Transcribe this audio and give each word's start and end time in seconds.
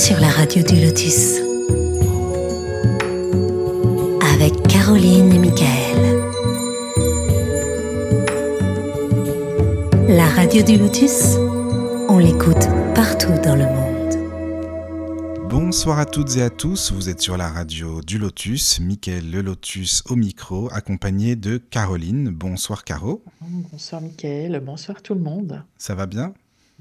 sur 0.00 0.18
la 0.18 0.30
radio 0.30 0.62
du 0.62 0.80
Lotus. 0.80 1.40
Avec 4.32 4.66
Caroline 4.66 5.30
et 5.30 5.38
Michael. 5.38 6.00
La 10.08 10.24
radio 10.24 10.62
du 10.62 10.78
Lotus, 10.78 11.36
on 12.08 12.16
l'écoute 12.16 12.66
partout 12.94 13.34
dans 13.44 13.56
le 13.56 13.66
monde. 13.66 15.50
Bonsoir 15.50 15.98
à 15.98 16.06
toutes 16.06 16.34
et 16.38 16.42
à 16.42 16.48
tous, 16.48 16.92
vous 16.92 17.10
êtes 17.10 17.20
sur 17.20 17.36
la 17.36 17.50
radio 17.50 18.00
du 18.00 18.16
Lotus, 18.16 18.80
Michael 18.80 19.30
le 19.30 19.42
Lotus 19.42 20.02
au 20.08 20.16
micro, 20.16 20.70
accompagné 20.72 21.36
de 21.36 21.58
Caroline. 21.58 22.30
Bonsoir 22.30 22.84
Caro. 22.84 23.22
Bonsoir 23.42 24.00
Michael, 24.00 24.62
bonsoir 24.64 25.02
tout 25.02 25.12
le 25.12 25.20
monde. 25.20 25.62
Ça 25.76 25.94
va 25.94 26.06
bien? 26.06 26.32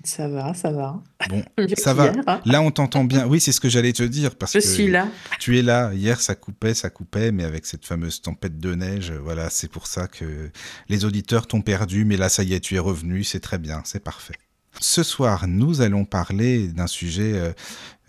Ça 0.03 0.27
va, 0.27 0.53
ça 0.53 0.71
va. 0.71 1.01
Bon, 1.29 1.43
ça 1.77 1.93
va. 1.93 2.11
Là, 2.45 2.61
on 2.61 2.71
t'entend 2.71 3.03
bien. 3.03 3.27
Oui, 3.27 3.39
c'est 3.39 3.51
ce 3.51 3.59
que 3.59 3.69
j'allais 3.69 3.93
te 3.93 4.03
dire 4.03 4.35
parce 4.35 4.53
Je 4.53 4.59
que 4.59 4.65
suis 4.65 4.87
là. 4.87 5.07
Tu 5.39 5.57
es 5.59 5.61
là. 5.61 5.93
Hier, 5.93 6.19
ça 6.21 6.35
coupait, 6.35 6.73
ça 6.73 6.89
coupait, 6.89 7.31
mais 7.31 7.43
avec 7.43 7.65
cette 7.65 7.85
fameuse 7.85 8.21
tempête 8.21 8.59
de 8.59 8.75
neige, 8.75 9.11
voilà, 9.11 9.49
c'est 9.49 9.69
pour 9.69 9.87
ça 9.87 10.07
que 10.07 10.49
les 10.87 11.05
auditeurs 11.05 11.47
t'ont 11.47 11.61
perdu. 11.61 12.05
Mais 12.05 12.17
là, 12.17 12.29
ça 12.29 12.43
y 12.43 12.53
est, 12.53 12.59
tu 12.59 12.75
es 12.75 12.79
revenu. 12.79 13.23
C'est 13.23 13.39
très 13.39 13.57
bien, 13.57 13.81
c'est 13.85 14.03
parfait. 14.03 14.35
Ce 14.79 15.03
soir, 15.03 15.45
nous 15.47 15.81
allons 15.81 16.05
parler 16.05 16.69
d'un 16.69 16.87
sujet 16.87 17.33
euh, 17.33 17.51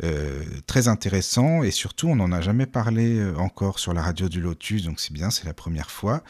euh, 0.05 0.45
très 0.67 0.87
intéressant 0.87 1.65
et 1.65 1.73
surtout, 1.73 2.07
on 2.07 2.17
n'en 2.17 2.31
a 2.31 2.41
jamais 2.41 2.67
parlé 2.67 3.19
euh, 3.19 3.37
encore 3.39 3.81
sur 3.81 3.93
la 3.93 4.03
radio 4.03 4.29
du 4.29 4.41
Lotus, 4.41 4.85
donc 4.85 5.01
c'est 5.01 5.13
bien, 5.13 5.31
c'est 5.31 5.47
la 5.47 5.55
première 5.55 5.91
fois. 5.91 6.23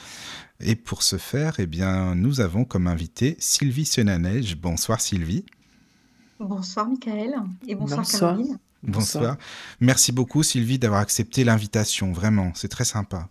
Et 0.60 0.76
pour 0.76 1.02
ce 1.02 1.18
faire, 1.18 1.56
eh 1.58 1.66
bien, 1.66 2.14
nous 2.14 2.40
avons 2.40 2.64
comme 2.64 2.86
invité 2.86 3.36
Sylvie 3.38 3.84
Senanège. 3.84 4.56
Bonsoir 4.56 5.02
Sylvie. 5.02 5.44
Bonsoir 6.38 6.88
Michael 6.88 7.34
et 7.68 7.74
bonsoir, 7.74 8.06
Caroline. 8.06 8.58
Bonsoir. 8.82 9.36
Merci 9.80 10.10
beaucoup 10.10 10.42
Sylvie 10.42 10.78
d'avoir 10.78 11.00
accepté 11.00 11.44
l'invitation, 11.44 12.12
vraiment, 12.12 12.52
c'est 12.54 12.68
très 12.68 12.86
sympa. 12.86 13.28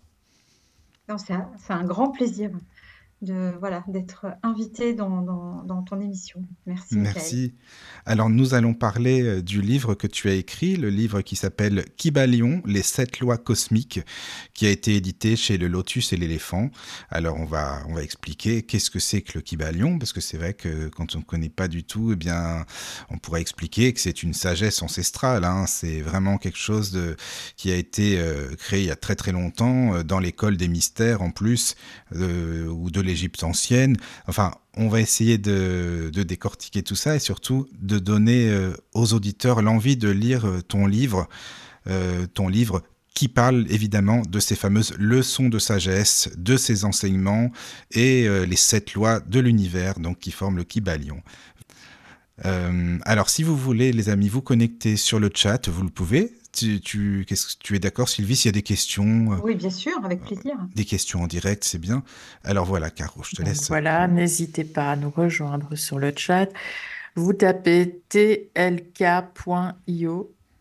C'est 1.18 1.72
un 1.72 1.84
grand 1.84 2.12
plaisir 2.12 2.50
voilà 3.22 3.84
d'être 3.88 4.26
invité 4.42 4.94
dans, 4.94 5.22
dans, 5.64 5.82
ton 5.82 6.00
émission. 6.00 6.42
Merci. 6.66 6.96
Merci. 6.96 7.54
Alors 8.06 8.30
nous 8.30 8.54
allons 8.54 8.72
parler 8.72 9.22
euh, 9.22 9.42
du 9.42 9.60
livre 9.60 9.94
que 9.94 10.06
tu 10.06 10.28
as 10.28 10.34
écrit, 10.34 10.76
le 10.76 10.88
livre 10.88 11.20
qui 11.20 11.36
s'appelle 11.36 11.84
Kybalion, 11.96 12.62
les 12.64 12.82
sept 12.82 13.20
lois 13.20 13.36
cosmiques, 13.36 14.00
qui 14.54 14.66
a 14.66 14.70
été 14.70 14.96
édité 14.96 15.36
chez 15.36 15.58
le 15.58 15.68
Lotus 15.68 16.12
et 16.12 16.16
l'éléphant. 16.16 16.70
Alors 17.10 17.38
on 17.38 17.44
va 17.44 17.82
on 17.88 17.94
va 17.94 18.02
expliquer 18.02 18.62
qu'est-ce 18.62 18.90
que 18.90 18.98
c'est 18.98 19.20
que 19.20 19.32
le 19.34 19.42
Kybalion, 19.42 19.98
parce 19.98 20.12
que 20.12 20.20
c'est 20.20 20.38
vrai 20.38 20.54
que 20.54 20.88
quand 20.88 21.14
on 21.14 21.18
ne 21.18 21.24
connaît 21.24 21.50
pas 21.50 21.68
du 21.68 21.84
tout, 21.84 22.12
eh 22.12 22.16
bien 22.16 22.64
on 23.10 23.18
pourrait 23.18 23.42
expliquer 23.42 23.92
que 23.92 24.00
c'est 24.00 24.22
une 24.22 24.32
sagesse 24.32 24.82
ancestrale. 24.82 25.44
Hein. 25.44 25.66
C'est 25.66 26.00
vraiment 26.00 26.38
quelque 26.38 26.58
chose 26.58 26.90
de 26.90 27.16
qui 27.56 27.70
a 27.70 27.76
été 27.76 28.18
euh, 28.18 28.54
créé 28.56 28.80
il 28.80 28.86
y 28.86 28.90
a 28.90 28.96
très 28.96 29.14
très 29.14 29.32
longtemps 29.32 29.94
euh, 29.94 30.02
dans 30.02 30.20
l'école 30.20 30.56
des 30.56 30.68
mystères 30.68 31.22
en 31.22 31.30
plus 31.30 31.76
ou 32.12 32.90
de 32.90 33.00
l'Égypte 33.10 33.42
ancienne. 33.42 33.96
Enfin, 34.26 34.52
on 34.76 34.88
va 34.88 35.00
essayer 35.00 35.38
de, 35.38 36.10
décortiquer 36.14 36.82
tout 36.82 36.94
ça 36.94 37.16
et 37.16 37.18
surtout 37.18 37.68
de 37.80 37.98
donner 37.98 38.48
euh, 38.48 38.72
aux 38.94 39.12
auditeurs 39.12 39.62
l'envie 39.62 39.96
de 39.96 40.08
lire 40.08 40.46
euh, 40.46 40.60
ton 40.60 40.86
livre, 40.86 41.28
euh, 41.88 42.26
ton 42.26 42.48
livre 42.48 42.82
qui 43.14 43.26
parle 43.26 43.66
évidemment 43.68 44.22
de 44.22 44.38
ces 44.38 44.54
fameuses 44.54 44.94
leçons 44.96 45.48
de 45.48 45.58
sagesse, 45.58 46.30
de 46.36 46.56
ces 46.56 46.84
enseignements 46.84 47.50
et 47.90 48.28
les 48.46 48.56
sept 48.56 48.94
lois 48.94 49.18
de 49.18 49.40
l'univers, 49.40 49.98
donc 49.98 50.20
qui 50.20 50.30
forment 50.30 50.56
le 50.56 50.64
Kybalion. 50.64 51.20
Alors, 52.44 53.30
si 53.30 53.42
vous 53.42 53.56
voulez, 53.56 53.92
les 53.92 54.08
amis, 54.08 54.28
vous 54.28 54.42
connecter 54.42 54.96
sur 54.96 55.18
le 55.20 55.30
chat, 55.34 55.68
vous 55.68 55.82
le 55.82 55.90
pouvez. 55.90 56.32
Tu, 56.52 56.80
tu, 56.80 57.24
tu 57.60 57.76
es 57.76 57.78
d'accord, 57.78 58.08
Sylvie, 58.08 58.34
s'il 58.34 58.48
y 58.48 58.50
a 58.50 58.52
des 58.52 58.62
questions 58.62 59.32
euh, 59.32 59.36
Oui, 59.42 59.54
bien 59.54 59.70
sûr, 59.70 59.92
avec 60.04 60.22
plaisir. 60.22 60.56
Des 60.74 60.84
questions 60.84 61.22
en 61.22 61.28
direct, 61.28 61.62
c'est 61.62 61.78
bien. 61.78 62.02
Alors 62.42 62.66
voilà, 62.66 62.90
Caro, 62.90 63.22
je 63.22 63.36
te 63.36 63.42
laisse. 63.42 63.68
Voilà, 63.68 64.08
n'hésitez 64.08 64.64
pas 64.64 64.90
à 64.90 64.96
nous 64.96 65.10
rejoindre 65.10 65.76
sur 65.76 66.00
le 66.00 66.12
chat. 66.16 66.48
Vous 67.14 67.32
tapez 67.32 68.02
tlk.io 68.08 68.74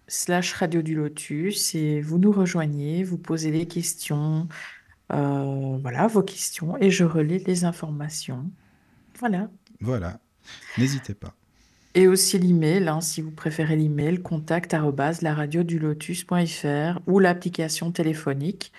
slash 0.08 0.54
radio 0.54 0.82
du 0.82 0.96
lotus 0.96 1.74
et 1.76 2.02
vous 2.02 2.20
nous 2.20 2.32
rejoignez, 2.32 3.04
vous 3.04 3.18
posez 3.18 3.52
des 3.52 3.68
questions, 3.68 4.48
euh, 5.12 5.78
voilà, 5.82 6.08
vos 6.08 6.24
questions, 6.24 6.78
et 6.78 6.92
je 6.92 7.04
relais 7.04 7.42
les 7.46 7.66
informations. 7.66 8.50
Voilà. 9.20 9.50
Voilà, 9.82 10.20
n'hésitez 10.78 11.16
pas. 11.16 11.34
Et 11.96 12.08
aussi 12.08 12.38
l'email, 12.38 12.88
hein, 12.88 13.02
si 13.02 13.22
vous 13.22 13.32
préférez 13.32 13.76
l'email, 13.76 14.22
contact 14.22 14.74
lotus.fr 14.74 17.00
ou 17.08 17.20
l'application 17.20 17.92
téléphonique. 17.92 18.72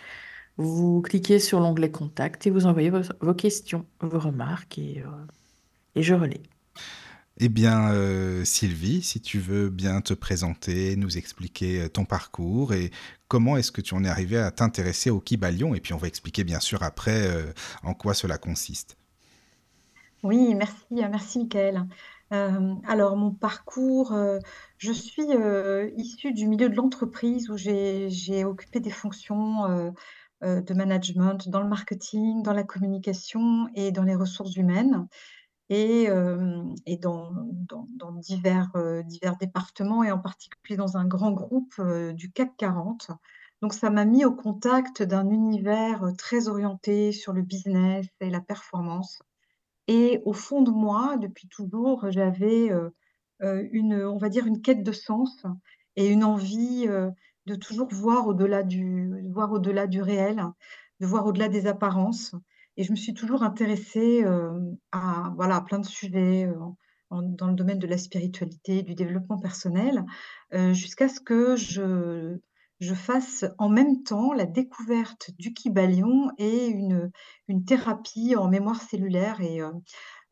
Vous 0.57 1.03
cliquez 1.03 1.41
sur 1.41 1.59
l'onglet 1.59 1.91
contact 1.91 2.47
et 2.47 2.51
vous 2.51 2.67
envoyez 2.67 2.91
vos, 2.91 3.35
questions, 3.35 3.85
vos 4.01 4.19
remarques 4.19 4.79
et, 4.79 5.03
euh, 5.05 5.11
et 5.97 6.03
je 6.03 6.15
relais. 6.15 6.43
Eh 7.39 7.49
bien, 7.49 7.91
euh, 7.93 8.45
Sylvie, 8.45 9.03
si 9.03 9.21
tu 9.21 9.41
veux 9.41 9.71
bien 9.71 10.03
te 10.03 10.13
présenter, 10.13 10.95
nous 10.97 11.17
expliquer 11.17 11.81
euh, 11.81 11.89
ton 11.89 12.05
parcours 12.05 12.75
et 12.75 12.91
comment 13.27 13.57
est-ce 13.57 13.73
que 13.73 13.81
tu 13.81 13.95
en 13.95 14.05
es 14.05 14.09
arrivé 14.09 14.37
à 14.37 14.51
t'intéresser 14.51 15.09
au 15.09 15.21
Kibalion, 15.21 15.75
et 15.75 15.81
puis 15.81 15.95
on 15.95 15.99
va 15.99 16.09
expliquer 16.09 16.45
bien 16.45 16.61
sûr 16.61 16.83
après 16.83 17.27
en 17.83 17.95
quoi 17.95 18.13
cela 18.13 18.37
consiste. 18.37 18.99
Oui, 20.23 20.55
merci, 20.55 20.85
merci 20.91 21.39
Michael. 21.39 21.87
Alors 22.31 23.17
mon 23.17 23.33
parcours, 23.33 24.15
je 24.79 24.93
suis, 24.93 25.27
issue 25.97 26.33
du 26.33 26.47
milieu 26.47 26.69
de 26.69 26.77
l'entreprise 26.77 27.51
où 27.51 27.57
j'ai 27.57 28.45
occupé 28.45 28.81
des 28.81 28.91
fonctions, 28.91 29.95
de 30.43 30.75
management 30.75 31.49
dans 31.49 31.61
le 31.61 31.69
marketing, 31.69 32.43
dans 32.43 32.53
la 32.53 32.63
communication 32.63 33.69
et 33.75 33.91
dans 33.91 34.05
les 34.05 34.15
ressources 34.15 34.55
humaines 34.57 35.09
et 35.71 36.09
dans 37.01 37.33
divers 38.19 38.71
départements 39.41 40.05
et 40.05 40.13
en 40.13 40.19
particulier 40.19 40.77
dans 40.77 40.97
un 40.97 41.07
grand 41.07 41.33
groupe, 41.33 41.81
du 42.15 42.31
CAC 42.31 42.57
40. 42.57 43.11
Donc 43.61 43.75
ça 43.75 43.91
m'a 43.91 44.05
mis 44.05 44.25
au 44.25 44.33
contact 44.33 45.03
d'un 45.03 45.29
univers, 45.29 46.13
très 46.17 46.49
orienté 46.49 47.13
sur 47.13 47.33
le 47.33 47.43
business 47.43 48.07
et 48.21 48.31
la 48.31 48.41
performance. 48.41 49.19
Et 49.91 50.23
au 50.25 50.33
fond 50.33 50.63
de 50.63 50.71
moi, 50.71 51.17
depuis 51.17 51.49
toujours, 51.49 52.13
j'avais, 52.13 52.71
euh, 52.71 52.91
euh, 53.43 53.67
une, 53.73 53.95
on 54.05 54.19
va 54.19 54.29
dire, 54.29 54.47
une 54.47 54.63
quête 54.63 54.85
de 54.85 54.93
sens 54.93 55.45
et 55.97 56.07
une 56.07 56.23
envie, 56.23 56.85
euh, 56.87 57.11
de 57.47 57.57
toujours 57.57 57.89
voir 57.91 58.29
au-delà 58.29 58.63
du 58.63 59.29
voir 59.33 59.51
au-delà 59.51 59.89
du 59.89 60.01
réel, 60.01 60.45
de 61.01 61.07
voir 61.07 61.27
au-delà 61.27 61.49
des 61.49 61.67
apparences. 61.67 62.37
Et 62.77 62.85
je 62.85 62.93
me 62.93 62.97
suis 62.97 63.15
toujours 63.15 63.43
intéressée, 63.43 64.25
à 64.93 65.33
voilà, 65.35 65.61
plein 65.61 65.81
de 65.81 65.87
sujets, 65.87 66.49
dans 67.11 67.49
le 67.49 67.55
domaine 67.55 67.81
de 67.81 67.89
la 67.89 67.99
spiritualité, 67.99 68.83
du 68.83 68.95
développement 68.95 69.39
personnel, 69.39 70.05
jusqu'à 70.73 71.09
ce 71.09 71.21
que 71.21 71.57
je 71.57 72.39
je 72.81 72.95
fasse 72.95 73.45
en 73.59 73.69
même 73.69 74.03
temps 74.03 74.33
la 74.33 74.47
découverte 74.47 75.31
du 75.39 75.53
Kybalion 75.53 76.31
et 76.39 76.67
une, 76.67 77.11
une 77.49 77.65
thérapie 77.65 78.35
en 78.37 78.49
mémoire 78.49 78.81
cellulaire. 78.81 79.41
Et 79.43 79.61
euh, 79.61 79.71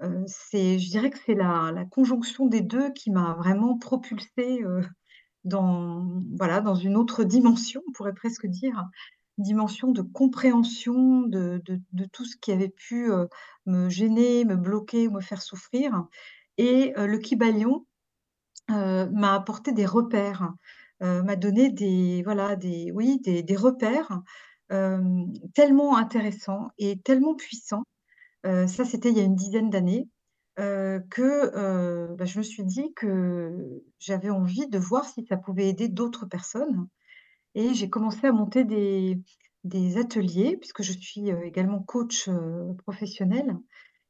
euh, 0.02 0.24
c'est, 0.26 0.78
je 0.78 0.88
dirais 0.88 1.10
que 1.10 1.18
c'est 1.24 1.34
la, 1.34 1.70
la 1.72 1.84
conjonction 1.84 2.46
des 2.46 2.62
deux 2.62 2.90
qui 2.92 3.10
m'a 3.10 3.34
vraiment 3.34 3.76
propulsée 3.76 4.62
euh, 4.62 4.82
dans, 5.44 6.22
voilà, 6.38 6.60
dans 6.62 6.74
une 6.74 6.96
autre 6.96 7.22
dimension, 7.22 7.82
on 7.86 7.92
pourrait 7.92 8.14
presque 8.14 8.46
dire, 8.46 8.88
dimension 9.36 9.92
de 9.92 10.02
compréhension 10.02 11.20
de, 11.22 11.62
de, 11.64 12.04
tout 12.06 12.24
ce 12.24 12.36
qui 12.36 12.50
avait 12.50 12.70
pu 12.70 13.08
me 13.66 13.88
gêner, 13.88 14.44
me 14.44 14.56
bloquer 14.56 15.06
ou 15.06 15.12
me 15.12 15.20
faire 15.20 15.40
souffrir. 15.40 16.06
Et 16.56 16.92
le 16.96 17.18
Kybalion 17.18 17.86
m'a 18.68 19.34
apporté 19.34 19.70
des 19.70 19.86
repères 19.86 20.52
m'a 21.00 21.36
donné 21.36 21.70
des 21.70 22.22
voilà, 22.24 22.56
des 22.56 22.90
oui, 22.92 23.20
des 23.20 23.42
des 23.42 23.56
repères, 23.56 24.20
tellement 25.54 25.96
intéressants 25.96 26.68
et 26.78 27.00
tellement 27.00 27.34
puissants, 27.34 27.84
ça 28.44 28.84
c'était 28.84 29.10
il 29.10 29.16
y 29.18 29.20
a 29.20 29.24
une 29.24 29.36
dizaine 29.36 29.70
d'années, 29.70 30.08
que, 30.56 32.14
bah, 32.16 32.24
je 32.24 32.38
me 32.38 32.42
suis 32.42 32.64
dit 32.64 32.92
que 32.96 33.82
j'avais 33.98 34.30
envie 34.30 34.68
de 34.68 34.78
voir 34.78 35.04
si 35.06 35.24
ça 35.26 35.36
pouvait 35.36 35.68
aider 35.68 35.88
d'autres 35.88 36.26
personnes. 36.26 36.88
Et 37.54 37.74
j'ai 37.74 37.90
commencé 37.90 38.26
à 38.26 38.32
monter 38.32 38.64
des 38.64 39.20
des 39.64 39.98
ateliers 39.98 40.56
puisque 40.56 40.82
je 40.82 40.92
suis, 40.92 41.30
également 41.30 41.82
coach, 41.82 42.28
professionnel. 42.84 43.56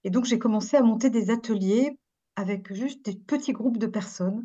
Et 0.04 0.10
donc 0.10 0.24
j'ai 0.24 0.38
commencé 0.38 0.76
à 0.76 0.82
monter 0.82 1.10
des 1.10 1.30
ateliers 1.30 1.98
avec 2.36 2.72
juste 2.72 3.04
des 3.04 3.16
petits 3.16 3.52
groupes 3.52 3.78
de 3.78 3.86
personnes 3.86 4.44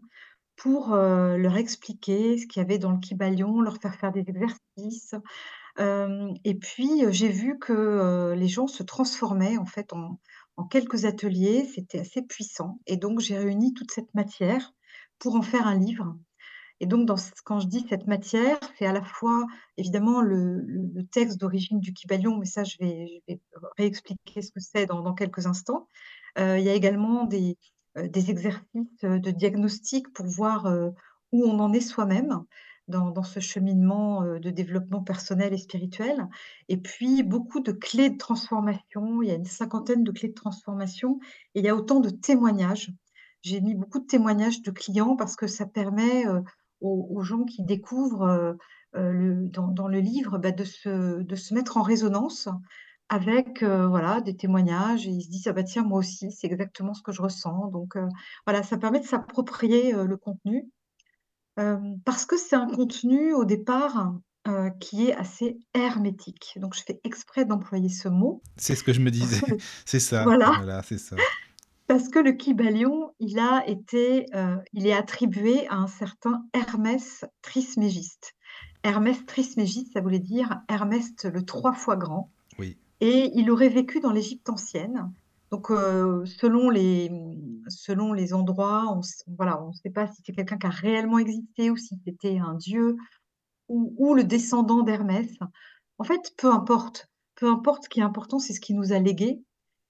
pour, 0.55 0.95
leur 0.95 1.57
expliquer 1.57 2.37
ce 2.37 2.47
qu'il 2.47 2.61
y 2.61 2.65
avait 2.65 2.77
dans 2.77 2.91
le 2.91 2.99
Kybalion, 2.99 3.61
leur 3.61 3.77
faire 3.77 3.95
faire 3.95 4.11
des 4.11 4.25
exercices. 4.27 5.15
Et 5.79 6.55
puis, 6.55 7.03
j'ai 7.09 7.29
vu 7.29 7.59
que, 7.59 8.33
les 8.37 8.47
gens 8.47 8.67
se 8.67 8.83
transformaient 8.83 9.57
en 9.57 9.65
fait 9.65 9.93
en 9.93 10.19
en 10.57 10.65
quelques 10.65 11.05
ateliers, 11.05 11.65
c'était 11.73 11.99
assez 11.99 12.21
puissant 12.21 12.79
et 12.85 12.97
donc 12.97 13.19
j'ai 13.19 13.37
réuni 13.37 13.73
toute 13.73 13.91
cette 13.91 14.13
matière 14.13 14.73
pour 15.19 15.35
en 15.35 15.41
faire 15.41 15.67
un 15.67 15.77
livre 15.77 16.15
Et 16.79 16.85
donc, 16.85 17.07
dans 17.07 17.15
quand 17.45 17.59
je 17.59 17.67
dis 17.67 17.85
cette 17.89 18.07
matière, 18.07 18.59
c'est 18.77 18.85
à 18.85 18.93
la 18.93 19.03
fois 19.03 19.45
évidemment 19.77 20.21
le, 20.21 20.63
texte 21.11 21.39
d'origine 21.39 21.79
du 21.79 21.93
Kybalion, 21.93 22.37
mais 22.37 22.45
ça, 22.45 22.63
je 22.63 22.77
vais, 22.79 23.23
réexpliquer 23.77 24.41
ce 24.41 24.51
que 24.51 24.59
c'est 24.59 24.85
dans, 24.85 25.13
quelques 25.13 25.45
instants. 25.47 25.87
Il 26.37 26.61
y 26.61 26.69
a 26.69 26.73
également 26.73 27.25
des, 27.25 27.57
des 27.95 28.31
exercices 28.31 29.03
de 29.03 29.31
diagnostic 29.31 30.11
pour 30.13 30.25
voir 30.25 30.65
euh, 30.65 30.89
où 31.31 31.45
on 31.45 31.59
en 31.59 31.73
est 31.73 31.81
soi-même 31.81 32.43
dans, 32.87 33.23
ce 33.23 33.39
cheminement 33.39 34.23
euh, 34.23 34.39
de 34.39 34.49
développement 34.49 35.01
personnel 35.01 35.53
et 35.53 35.57
spirituel. 35.57 36.27
Et 36.69 36.77
puis, 36.77 37.23
beaucoup 37.23 37.59
de 37.59 37.71
clés 37.71 38.09
de 38.09 38.17
transformation. 38.17 39.21
Il 39.21 39.29
y 39.29 39.31
a 39.31 39.35
une 39.35 39.45
cinquantaine 39.45 40.03
de 40.03 40.11
clés 40.11 40.29
de 40.29 40.33
transformation 40.33 41.19
et 41.55 41.59
il 41.59 41.65
y 41.65 41.69
a 41.69 41.75
autant 41.75 41.99
de 41.99 42.09
témoignages. 42.09 42.91
J'ai 43.41 43.61
mis 43.61 43.75
beaucoup 43.75 43.99
de 43.99 44.05
témoignages 44.05 44.61
de 44.61 44.71
clients 44.71 45.15
parce 45.15 45.35
que 45.35 45.47
ça 45.47 45.65
permet 45.65 46.27
euh, 46.27 46.41
aux, 46.81 47.21
gens 47.21 47.45
qui 47.45 47.63
découvrent 47.63 48.23
euh, 48.23 48.53
le, 48.93 49.47
dans, 49.47 49.67
dans, 49.67 49.87
le 49.87 49.99
livre 49.99 50.37
bah, 50.37 50.51
de, 50.51 50.65
se, 50.65 51.21
de 51.21 51.35
se 51.35 51.53
mettre 51.53 51.77
en 51.77 51.81
résonance 51.81 52.49
avec 53.13 53.63
voilà, 53.63 54.21
des 54.21 54.35
témoignages 54.35 55.07
et 55.07 55.11
ils 55.11 55.23
se 55.23 55.29
disent 55.29 55.47
ah 55.47 55.53
bah 55.53 55.63
tiens 55.63 55.83
moi 55.83 55.99
aussi 55.99 56.31
c'est 56.31 56.47
exactement 56.47 56.93
ce 56.93 57.03
que 57.03 57.11
je 57.11 57.21
ressens. 57.21 57.67
Donc 57.67 57.95
voilà 58.45 58.63
ça 58.63 58.77
permet 58.77 58.99
de 58.99 59.05
s'approprier 59.05 59.93
le 59.93 60.17
contenu. 60.17 60.67
Parce 61.55 62.25
que 62.25 62.37
c'est 62.37 62.55
un 62.55 62.67
contenu 62.67 63.33
au 63.33 63.45
départ 63.45 64.13
qui 64.79 65.07
est 65.07 65.15
assez 65.15 65.59
hermétique. 65.75 66.57
Donc 66.57 66.75
je 66.75 66.81
fais 66.85 66.99
exprès 67.03 67.45
d'employer 67.45 67.89
ce 67.89 68.09
mot. 68.09 68.41
C'est 68.57 68.75
ce 68.75 68.83
que 68.83 68.93
je 68.93 69.01
me 69.01 69.11
disais. 69.11 69.39
C'est 69.85 69.99
ça. 69.99 70.23
voilà, 70.23 70.53
voilà 70.57 70.81
c'est 70.81 70.97
ça. 70.97 71.15
Parce 71.85 72.09
que 72.09 72.17
le 72.17 72.31
Kybalion 72.31 73.11
il 73.19 73.37
a 73.37 73.63
été 73.67 74.25
il 74.73 74.87
est 74.87 74.93
attribué 74.93 75.67
à 75.67 75.75
un 75.75 75.87
certain 75.87 76.43
Hermès 76.53 77.25
Trismégiste. 77.43 78.33
Hermès 78.83 79.23
Trismégiste 79.27 79.93
ça 79.93 80.01
voulait 80.01 80.19
dire 80.19 80.61
Hermès 80.67 81.13
le 81.23 81.45
trois 81.45 81.73
fois 81.73 81.95
grand 81.95 82.32
et 82.99 83.31
il 83.35 83.51
aurait 83.51 83.69
vécu 83.69 83.99
dans 83.99 84.11
l'Égypte 84.11 84.49
ancienne. 84.49 85.11
Donc, 85.53 85.69
euh, 85.69 86.25
selon, 86.25 86.71
les, 86.71 87.11
selon 87.67 88.11
les 88.11 88.33
endroits, 88.33 88.91
on 88.91 88.97
ne 88.97 89.73
sait 89.73 89.91
pas 89.91 90.07
si 90.07 90.23
c'est 90.25 90.33
quelqu'un 90.33 90.57
qui 90.57 90.65
a 90.65 90.71
réellement 90.71 91.19
existé 91.19 91.69
ou 91.69 91.77
si 91.77 91.95
c'était 92.05 92.39
un 92.39 92.55
dieu 92.55 92.95
ou, 93.67 94.15
le 94.15 94.23
descendant 94.23 94.81
d'Hermès. 94.81 95.29
En 95.99 96.03
fait, 96.03 96.33
peu 96.37 96.51
importe. 96.51 97.07
Peu 97.35 97.47
importe, 97.47 97.83
ce 97.83 97.89
qui 97.89 97.99
est 97.99 98.03
important, 98.03 98.39
c'est 98.39 98.53
ce 98.53 98.59
qu'il 98.59 98.75
nous 98.75 98.93
a 98.93 98.99
légué. 98.99 99.43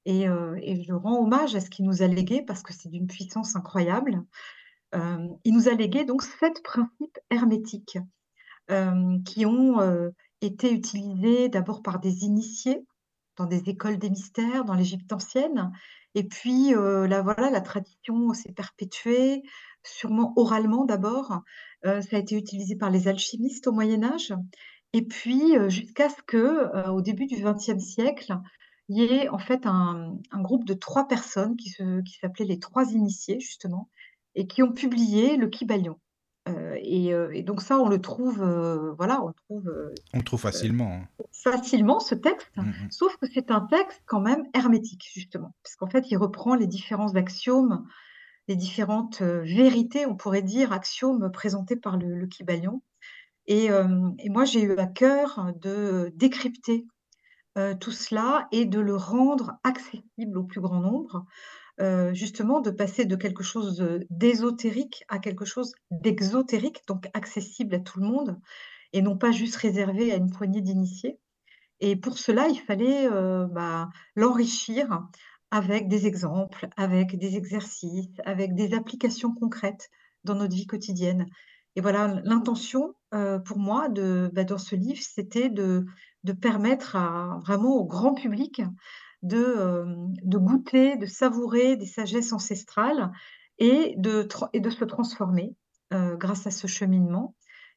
Et, 0.04 0.28
euh, 0.28 0.60
et, 0.62 0.84
je 0.84 0.92
rends 0.94 1.24
hommage 1.24 1.56
à 1.56 1.62
ce 1.62 1.70
qu'il 1.70 1.86
nous 1.86 2.02
a 2.02 2.08
légué 2.08 2.42
parce 2.42 2.62
que 2.62 2.74
c'est 2.74 2.90
d'une 2.90 3.08
puissance 3.08 3.56
incroyable. 3.56 4.22
Euh, 4.96 5.28
il 5.46 5.54
nous 5.54 5.70
a 5.70 5.74
légué 5.74 6.04
donc 6.04 6.24
sept 6.24 6.62
principes 6.62 7.20
hermétiques 7.30 8.00
qui 9.26 9.46
ont 9.46 10.12
été 10.42 10.74
utilisés 10.74 11.48
d'abord 11.48 11.82
par 11.82 12.00
des 12.00 12.24
initiés 12.24 12.86
dans 13.38 13.45
des 13.45 13.69
écoles 13.69 13.97
des 13.97 14.09
mystères, 14.09 14.65
dans 14.65 14.74
l'Égypte 14.74 15.12
ancienne. 15.12 15.71
Et 16.15 16.24
puis, 16.24 16.75
euh, 16.75 17.07
voilà, 17.21 17.50
la 17.50 17.62
tradition 17.62 18.33
s'est 18.33 18.51
perpétuée, 18.51 19.44
sûrement 19.83 20.33
oralement 20.35 20.85
d'abord. 20.85 21.41
Euh, 21.85 22.01
ça 22.01 22.18
a 22.18 22.19
été 22.19 22.35
utilisé 22.38 22.75
par 22.75 22.89
les 22.89 23.07
alchimistes 23.07 23.68
au 23.68 23.71
Moyen 23.71 24.03
Âge. 24.03 24.33
Et 24.94 25.01
puis, 25.01 25.57
euh, 25.57 25.69
jusqu'à 25.69 26.09
ce 26.09 26.21
que, 26.27 26.89
au 26.89 27.01
début 27.01 27.25
du 27.25 27.44
XXe 27.44 27.83
siècle, 27.83 28.38
il 28.89 28.97
y 28.97 29.03
ait 29.06 29.30
en 29.30 29.39
fait 29.39 29.65
un, 29.65 30.19
groupe 30.33 30.65
de 30.65 30.74
trois 30.74 31.07
personnes 31.07 31.56
qui, 31.56 31.74
qui 32.06 32.18
s'appelaient 32.19 32.45
les 32.45 32.59
Trois 32.59 32.91
Initiés, 32.91 33.39
justement, 33.39 33.89
et 34.35 34.45
qui 34.45 34.62
ont 34.62 34.74
publié 34.74 35.38
le 35.38 35.47
Kybalion. 35.47 36.00
Euh, 36.50 36.75
euh, 36.75 37.30
et, 37.31 37.44
donc 37.44 37.62
ça, 37.62 37.80
on 37.80 37.88
le 37.88 38.01
trouve, 38.01 38.42
euh, 38.42 38.94
voilà, 38.98 39.24
on 39.24 39.31
trouve. 39.31 39.72
on 40.13 40.22
trouve 40.22 40.42
facilement. 40.42 41.01
Hein. 41.01 41.25
Facilement 41.31 42.00
ce 42.00 42.16
texte, 42.16 42.51
mmh, 42.57 42.62
mmh. 42.62 42.92
sauf 42.92 43.16
que 43.18 43.28
c'est 43.34 43.51
un 43.51 43.62
texte 43.62 44.01
quand 44.06 44.19
même 44.19 44.44
hermétique 44.54 45.10
justement, 45.13 45.56
parce 45.63 45.75
qu'en 45.75 45.88
fait, 45.88 46.12
il 46.12 46.18
reprend 46.18 46.56
les 46.56 46.68
différents 46.68 47.16
axiomes, 47.16 47.86
les 48.48 48.56
différentes 48.56 49.22
vérités, 49.22 50.06
on 50.06 50.16
pourrait 50.16 50.42
dire 50.42 50.74
axiomes 50.74 51.31
présentés 51.31 51.78
par 51.78 51.98
le, 51.98 52.16
le 52.16 52.28
Kybalion. 52.28 52.81
Et, 53.45 53.66
et 53.68 54.30
moi, 54.30 54.45
j'ai 54.45 54.62
eu 54.62 54.78
à 54.78 54.86
cœur 54.86 55.51
de 55.62 56.13
décrypter 56.16 56.86
tout 57.81 57.92
cela 57.92 58.48
et 58.54 58.66
de 58.66 58.80
le 58.80 58.95
rendre 58.95 59.54
accessible 59.63 60.38
au 60.38 60.44
plus 60.44 60.62
grand 60.62 60.80
nombre. 60.80 61.25
Euh, 61.81 62.14
justement 62.14 62.62
de 62.62 62.70
passer 62.70 63.06
de 63.06 63.16
quelque 63.16 63.42
chose 63.42 63.84
d'ésotérique 64.12 65.04
à 65.08 65.18
quelque 65.18 65.44
chose 65.44 65.74
d'exotérique, 65.90 66.84
donc 66.88 67.08
accessible 67.16 67.74
à 67.74 67.80
tout 67.80 68.00
le 68.00 68.06
monde, 68.06 68.40
et 68.94 69.02
non 69.02 69.18
pas 69.18 69.31
juste 69.31 69.56
réservé 69.56 70.12
à 70.12 70.18
une 70.18 70.30
poignée 70.30 70.62
d'initiés. 70.62 71.18
Et 71.80 71.96
pour 71.96 72.20
cela, 72.20 72.48
il 72.48 72.60
fallait 72.60 73.08
euh, 73.12 73.48
bah, 73.48 73.90
l'enrichir 74.16 75.02
avec 75.50 75.88
des 75.88 76.06
exemples, 76.06 76.70
avec 76.78 77.18
des 77.18 77.38
exercices, 77.38 78.19
avec 78.24 78.54
des 78.54 78.76
applications 78.76 79.34
concrètes 79.34 79.90
dans 80.24 80.36
notre 80.36 80.56
vie 80.56 80.68
quotidienne. 80.68 81.26
Et 81.76 81.81
voilà, 81.81 82.22
l'intention 82.24 82.94
euh, 83.16 83.40
pour 83.40 83.58
moi 83.58 83.90
de, 83.90 84.30
bah, 84.31 84.44
dans 84.44 84.60
ce 84.60 84.76
livre, 84.76 85.02
c'était 85.02 85.50
de, 85.50 85.86
permettre 86.40 86.98
vraiment 87.44 87.76
au 87.76 87.86
grand 87.86 88.14
public 88.14 88.62
de, 89.24 89.86
de 90.24 90.38
goûter, 90.38 90.98
de 90.98 91.06
savourer 91.06 91.75
des 91.75 91.88
sagesses 91.88 92.34
ancestrales 92.34 93.12
et 93.58 93.96
de, 93.98 94.28
et 94.54 94.60
de 94.60 94.70
se 94.70 94.86
transformer 94.86 95.56
grâce 95.92 96.48
à 96.48 96.52
ce 96.52 96.68
cheminement. 96.68 97.36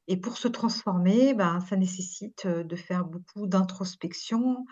Et 0.08 0.16
pour 0.16 0.38
se 0.38 0.48
transformer, 0.48 1.34
ben, 1.34 1.60
ça 1.60 1.76
nécessite 1.76 2.46
de 2.46 2.76
faire 2.76 3.04
beaucoup 3.04 3.46
d'introspection, 3.46 4.64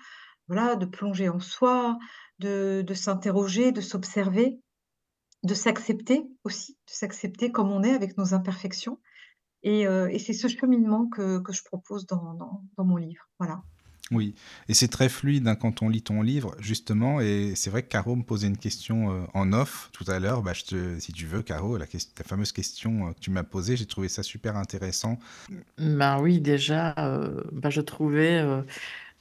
voilà, 0.49 0.77
de 0.77 0.87
plonger 0.87 1.29
en 1.29 1.41
soi, 1.41 1.99
de, 2.39 2.83
de 2.87 2.95
s'interroger, 2.95 3.73
de 3.73 3.81
s'observer, 3.81 4.61
de 5.43 5.55
s'accepter 5.55 6.27
aussi, 6.45 6.73
de 6.87 6.93
s'accepter 6.93 7.53
comme 7.53 7.71
on 7.71 7.83
est 7.83 7.95
avec 7.95 8.17
nos 8.17 8.35
imperfections. 8.35 9.01
Et, 9.63 9.83
et 9.83 10.19
c'est 10.19 10.35
ce 10.35 10.47
cheminement 10.47 11.07
que, 11.09 11.39
que 11.39 11.53
je 11.53 11.65
propose 11.65 12.07
dans, 12.07 12.35
dans, 12.35 12.63
dans, 12.77 12.85
mon 12.85 12.97
livre. 12.97 13.29
Voilà. 13.39 13.63
Oui, 14.11 14.35
et 14.69 14.75
c'est 14.75 14.89
très 14.89 15.09
fluide 15.09 15.49
hein, 15.49 15.55
quand 15.55 15.81
on 15.81 15.89
lit 15.89 16.03
ton 16.03 16.21
livre, 16.21 16.55
justement, 16.59 17.21
et 17.21 17.55
c'est 17.57 17.71
vrai 17.71 17.83
que 17.83 17.89
Caro 17.89 18.15
me 18.17 18.23
posait 18.23 18.49
une 18.49 18.59
question 18.59 19.11
euh, 19.11 19.25
en 19.33 19.55
off 19.55 19.89
tout 19.93 20.05
à 20.09 20.19
l'heure. 20.19 20.43
Bah, 20.43 20.53
si 20.55 21.13
tu 21.13 21.27
veux, 21.27 21.43
Caro, 21.43 21.79
la, 21.79 21.87
fameuse 22.27 22.53
question 22.53 23.09
euh, 23.09 23.13
que 23.13 23.21
tu 23.21 23.31
m'as 23.31 23.45
posée, 23.45 23.79
j'ai 23.79 23.87
trouvé 23.87 24.09
ça 24.09 24.23
super 24.23 24.57
intéressant. 24.57 25.19
Ben 25.79 26.21
oui, 26.21 26.39
déjà, 26.39 26.95
euh, 26.99 27.43
ben 27.53 27.71
je 27.71 27.81
trouvais 27.81 28.45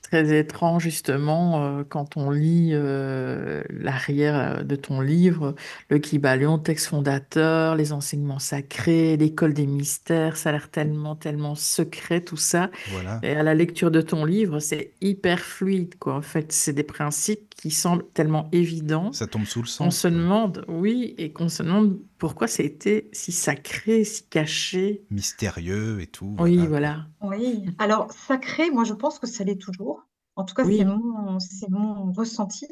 très 0.03 0.37
étrange 0.37 0.83
justement 0.83 1.63
euh, 1.63 1.83
quand 1.87 2.17
on 2.17 2.29
lit 2.29 2.71
euh, 2.73 3.63
l'arrière 3.69 4.35
euh, 4.35 4.63
de 4.63 4.75
ton 4.75 5.01
livre, 5.01 5.55
le 5.89 5.97
Kybalion, 5.97 6.59
texte 6.59 6.87
fondateur, 6.87 7.75
les 7.75 7.93
enseignements 7.93 8.39
sacrés, 8.39 9.17
l'école 9.17 9.53
des 9.53 9.65
mystères, 9.65 10.37
ça 10.37 10.49
a 10.49 10.51
l'air 10.51 10.69
tellement, 10.69 11.15
tellement 11.15 11.55
secret 11.55 12.21
tout 12.21 12.37
ça. 12.37 12.69
Voilà. 12.91 13.19
Et 13.23 13.31
à 13.31 13.41
la 13.41 13.55
lecture 13.55 13.89
de 13.89 14.01
ton 14.01 14.25
livre, 14.25 14.59
c'est 14.59 14.91
hyper 15.01 15.39
fluide, 15.39 15.95
quoi. 15.97 16.15
En 16.15 16.21
fait, 16.21 16.51
c'est 16.51 16.73
des 16.73 16.83
principes 16.83 17.55
qui 17.55 17.71
semblent 17.71 18.05
tellement 18.13 18.49
évidents. 18.51 19.13
Ça 19.13 19.25
tombe 19.25 19.45
sous 19.45 19.61
le 19.61 19.67
sens. 19.67 19.87
On 19.87 19.91
se 19.91 20.07
demande, 20.07 20.65
oui, 20.67 21.15
et 21.17 21.31
qu'on 21.31 21.49
se 21.49 21.63
demande 21.63 21.97
pourquoi 22.23 22.47
ça 22.47 22.63
a 22.63 22.65
été 22.65 23.09
si 23.11 23.31
sacré, 23.31 24.05
si 24.05 24.23
caché. 24.23 25.03
Mystérieux 25.11 25.99
et 25.99 26.07
tout. 26.07 26.35
Oui, 26.39 26.57
voilà. 26.67 27.05
Oui, 27.21 27.65
alors 27.79 28.09
sacré, 28.11 28.69
moi 28.71 28.85
je 28.85 28.93
pense 28.93 29.19
que 29.19 29.27
ça 29.27 29.43
l'est 29.43 29.61
toujours. 29.61 29.92
En 30.35 30.45
tout 30.45 30.55
cas, 30.55 30.65
c'est 30.65 30.85
mon, 30.85 31.31
mon 31.69 32.11
ressenti 32.11 32.67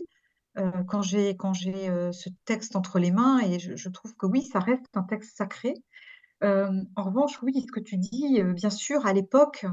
euh, 0.57 0.83
quand 0.83 1.01
j'ai 1.01 1.37
quand 1.37 1.53
j'ai 1.53 1.89
euh, 1.89 2.11
ce 2.11 2.29
texte 2.45 2.75
entre 2.75 2.99
les 2.99 3.11
mains 3.11 3.39
et 3.39 3.57
je, 3.59 3.89
trouve 3.89 4.15
que 4.15 4.25
oui, 4.25 4.41
ça 4.41 4.59
reste 4.59 4.85
un 4.95 5.03
texte 5.03 5.37
sacré. 5.37 5.73
Euh, 6.43 6.83
en 6.95 7.03
revanche, 7.03 7.41
oui, 7.41 7.53
ce 7.65 7.71
que 7.71 7.79
tu 7.79 7.97
dis, 7.97 8.41
bien 8.43 8.69
sûr, 8.69 9.05
à 9.05 9.13
l'époque, 9.13 9.65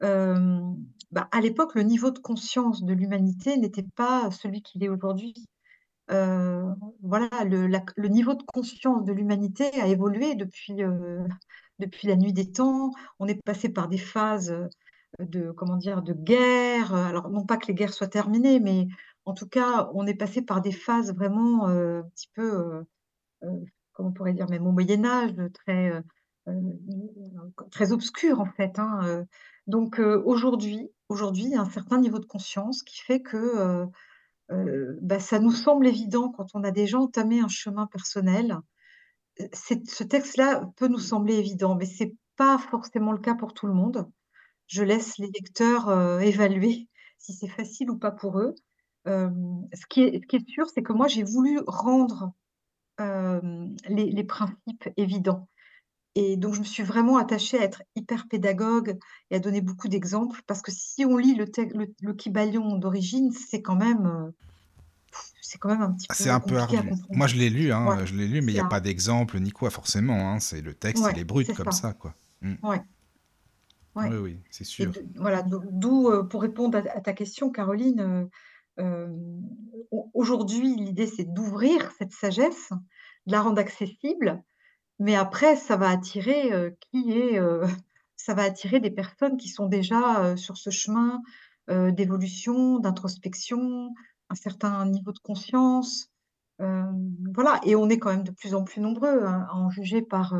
bah, 0.00 1.28
à 1.32 1.40
l'époque, 1.40 1.74
le 1.74 1.82
niveau 1.82 2.10
de 2.10 2.18
conscience 2.18 2.84
de 2.84 2.92
l'humanité 2.92 3.56
n'était 3.56 3.86
pas 3.94 4.30
celui 4.30 4.62
qu'il 4.62 4.82
est 4.84 4.88
aujourd'hui. 4.88 5.34
voilà, 6.08 7.44
le, 7.44 7.66
le, 7.68 8.08
niveau 8.08 8.34
de 8.34 8.42
conscience 8.42 9.04
de 9.04 9.12
l'humanité 9.12 9.70
a 9.80 9.86
évolué 9.86 10.34
depuis, 10.34 10.82
depuis 11.78 12.08
la 12.08 12.16
nuit 12.16 12.32
des 12.32 12.52
temps. 12.52 12.90
On 13.20 13.26
est 13.26 13.40
passé 13.42 13.68
par 13.68 13.88
des 13.88 13.98
phases 13.98 14.54
de, 15.20 15.50
comment 15.52 15.76
dire, 15.76 16.02
de 16.02 16.12
guerre. 16.12 16.94
Alors, 16.94 17.30
non 17.30 17.44
pas 17.44 17.56
que 17.56 17.66
les 17.66 17.74
guerres 17.74 17.94
soient 17.94 18.06
terminées, 18.06 18.60
mais 18.60 18.88
en 19.24 19.34
tout 19.34 19.48
cas, 19.48 19.90
on 19.94 20.06
est 20.06 20.14
passé 20.14 20.42
par 20.42 20.60
des 20.60 20.72
phases 20.72 21.14
vraiment 21.14 21.66
un 21.66 22.02
petit 22.14 22.30
peu, 22.34 22.84
comment 23.92 24.10
on 24.10 24.12
pourrait 24.12 24.34
dire, 24.34 24.48
même 24.48 24.66
au 24.66 24.72
Moyen-Âge, 24.72 25.34
très, 25.52 25.92
très 27.70 27.92
obscures 27.92 28.40
en 28.40 28.46
fait. 28.46 28.78
Hein, 28.78 29.24
donc 29.66 29.98
aujourd'hui, 29.98 30.90
aujourd'hui, 31.08 31.44
il 31.44 31.50
y 31.50 31.56
a 31.56 31.60
un 31.60 31.70
certain 31.70 31.98
niveau 31.98 32.18
de 32.18 32.26
conscience 32.26 32.82
qui 32.82 33.00
fait 33.00 33.20
que 33.20 33.86
bah, 34.48 35.18
ça 35.18 35.40
nous 35.40 35.50
semble 35.50 35.88
évident 35.88 36.30
quand 36.30 36.54
on 36.54 36.62
a 36.62 36.70
déjà 36.70 36.98
entamé 36.98 37.40
un 37.40 37.48
chemin 37.48 37.86
personnel 37.86 38.60
ce 39.52 40.04
texte-là 40.04 40.70
peut 40.76 40.88
nous 40.88 40.98
sembler 40.98 41.34
évident, 41.34 41.74
mais 41.74 41.86
c'est 41.86 42.14
pas 42.36 42.58
forcément 42.58 43.12
le 43.12 43.18
cas 43.18 43.34
pour 43.34 43.54
tout 43.54 43.66
le 43.66 43.74
monde. 43.74 44.08
Je 44.66 44.82
laisse 44.82 45.18
les 45.18 45.28
lecteurs, 45.28 45.88
heu, 45.88 46.20
évaluer 46.22 46.88
si 47.18 47.32
c'est 47.32 47.48
facile 47.48 47.90
ou 47.90 47.98
pas 47.98 48.10
pour 48.12 48.38
eux. 48.40 48.54
Hem, 49.06 49.68
ce 49.74 49.86
qui 49.88 50.02
est 50.02 50.20
ce 50.22 50.26
qui 50.26 50.36
est 50.36 50.48
sûr, 50.48 50.66
c'est 50.74 50.82
que 50.82 50.92
moi, 50.92 51.08
j'ai 51.08 51.22
voulu 51.24 51.60
rendre, 51.66 52.32
hem, 52.98 53.76
les 53.88 54.10
les 54.12 54.24
principes 54.24 54.88
évidents 54.98 55.48
et 56.16 56.36
donc 56.36 56.54
je 56.54 56.60
me 56.60 56.64
suis 56.64 56.82
vraiment 56.82 57.18
attachée 57.18 57.58
à 57.60 57.64
être 57.64 57.82
hyper 57.96 58.28
pédagogue 58.28 58.98
et 59.30 59.36
à 59.36 59.40
donner 59.40 59.60
beaucoup 59.62 59.88
d'exemples 59.88 60.42
parce 60.46 60.62
que 60.62 60.72
si 60.72 61.04
on 61.06 61.16
lit 61.18 61.34
le 61.36 61.48
tec 61.50 61.72
le 61.74 61.94
le 62.02 62.14
Kybalion 62.14 62.78
d'origine, 62.78 63.32
c'est 63.32 63.62
quand 63.62 63.76
même, 63.76 64.32
c'est 65.40 65.58
quand 65.58 65.68
même 65.68 65.82
un 65.82 65.92
petit 65.92 66.08
C'est 66.10 66.30
peu 66.30 66.30
un 66.30 66.40
peu 66.40 66.58
ardu. 66.58 66.96
Moi, 67.12 67.26
je 67.26 67.36
l'ai 67.36 67.50
lu, 67.50 67.72
Ouais, 67.84 67.96
hein, 67.96 68.04
je 68.04 68.14
l'ai 68.14 68.28
lu, 68.28 68.40
mais 68.42 68.52
il 68.52 68.54
y 68.56 68.58
c'est 68.58 68.60
a 68.60 68.64
un 68.64 68.64
pas 68.64 68.80
d'exemple 68.80 69.38
ni 69.40 69.50
quoi 69.50 69.70
forcément, 69.70 70.30
hein. 70.32 70.40
C'est 70.40 70.60
le 70.60 70.74
texte, 70.74 71.08
il 71.10 71.18
est 71.18 71.24
brut 71.24 71.48
c'est 71.48 71.54
comme 71.54 71.70
ça. 71.70 71.72
ça, 71.72 71.92
quoi. 71.94 72.14
Mmh. 72.42 72.54
Ouais, 72.62 72.82
ouais. 73.96 74.12
Oui, 74.12 74.16
oui, 74.16 74.42
c'est 74.50 74.64
Et 74.78 74.86
sûr. 74.86 74.92
de 74.92 75.06
voilà, 75.16 75.42
d'o 75.42 75.62
d'où, 75.70 76.10
heu, 76.10 76.28
pour 76.28 76.42
répondre 76.42 76.78
à 76.78 76.82
à 76.98 77.00
ta 77.02 77.12
question 77.14 77.50
Caroline, 77.50 78.00
heu, 78.00 78.30
hem, 78.78 79.42
au 79.92 80.10
aujourd'hui, 80.14 80.76
l'idée, 80.76 81.06
c'est 81.06 81.24
d'ouvrir 81.32 81.92
cette 81.98 82.12
sagesse, 82.12 82.70
de 83.26 83.32
la 83.32 83.42
rendre 83.42 83.60
accessible, 83.60 84.42
mais 85.00 85.16
après 85.16 85.56
ça 85.56 85.76
va 85.76 85.90
attirer, 85.90 86.50
qui 86.92 87.12
est, 87.12 87.40
ça 88.16 88.34
va 88.34 88.44
attirer 88.44 88.80
des 88.80 88.90
personnes 88.92 89.36
qui 89.38 89.48
sont 89.50 89.66
déjà, 89.68 90.36
sur 90.38 90.56
ce 90.58 90.70
chemin, 90.70 91.22
d'évolution, 91.70 92.78
d'introspection, 92.80 93.90
un 94.30 94.34
certain 94.36 94.86
niveau 94.86 95.12
de 95.12 95.18
conscience, 95.20 96.10
voilà 96.58 97.60
et 97.64 97.76
on 97.76 97.88
est 97.90 97.98
quand 97.98 98.10
même 98.10 98.24
de 98.24 98.30
plus 98.32 98.54
en 98.54 98.64
plus 98.64 98.80
nombreux, 98.80 99.24
hein, 99.24 99.46
à 99.50 99.54
en 99.56 99.70
juger 99.70 100.02
par, 100.02 100.34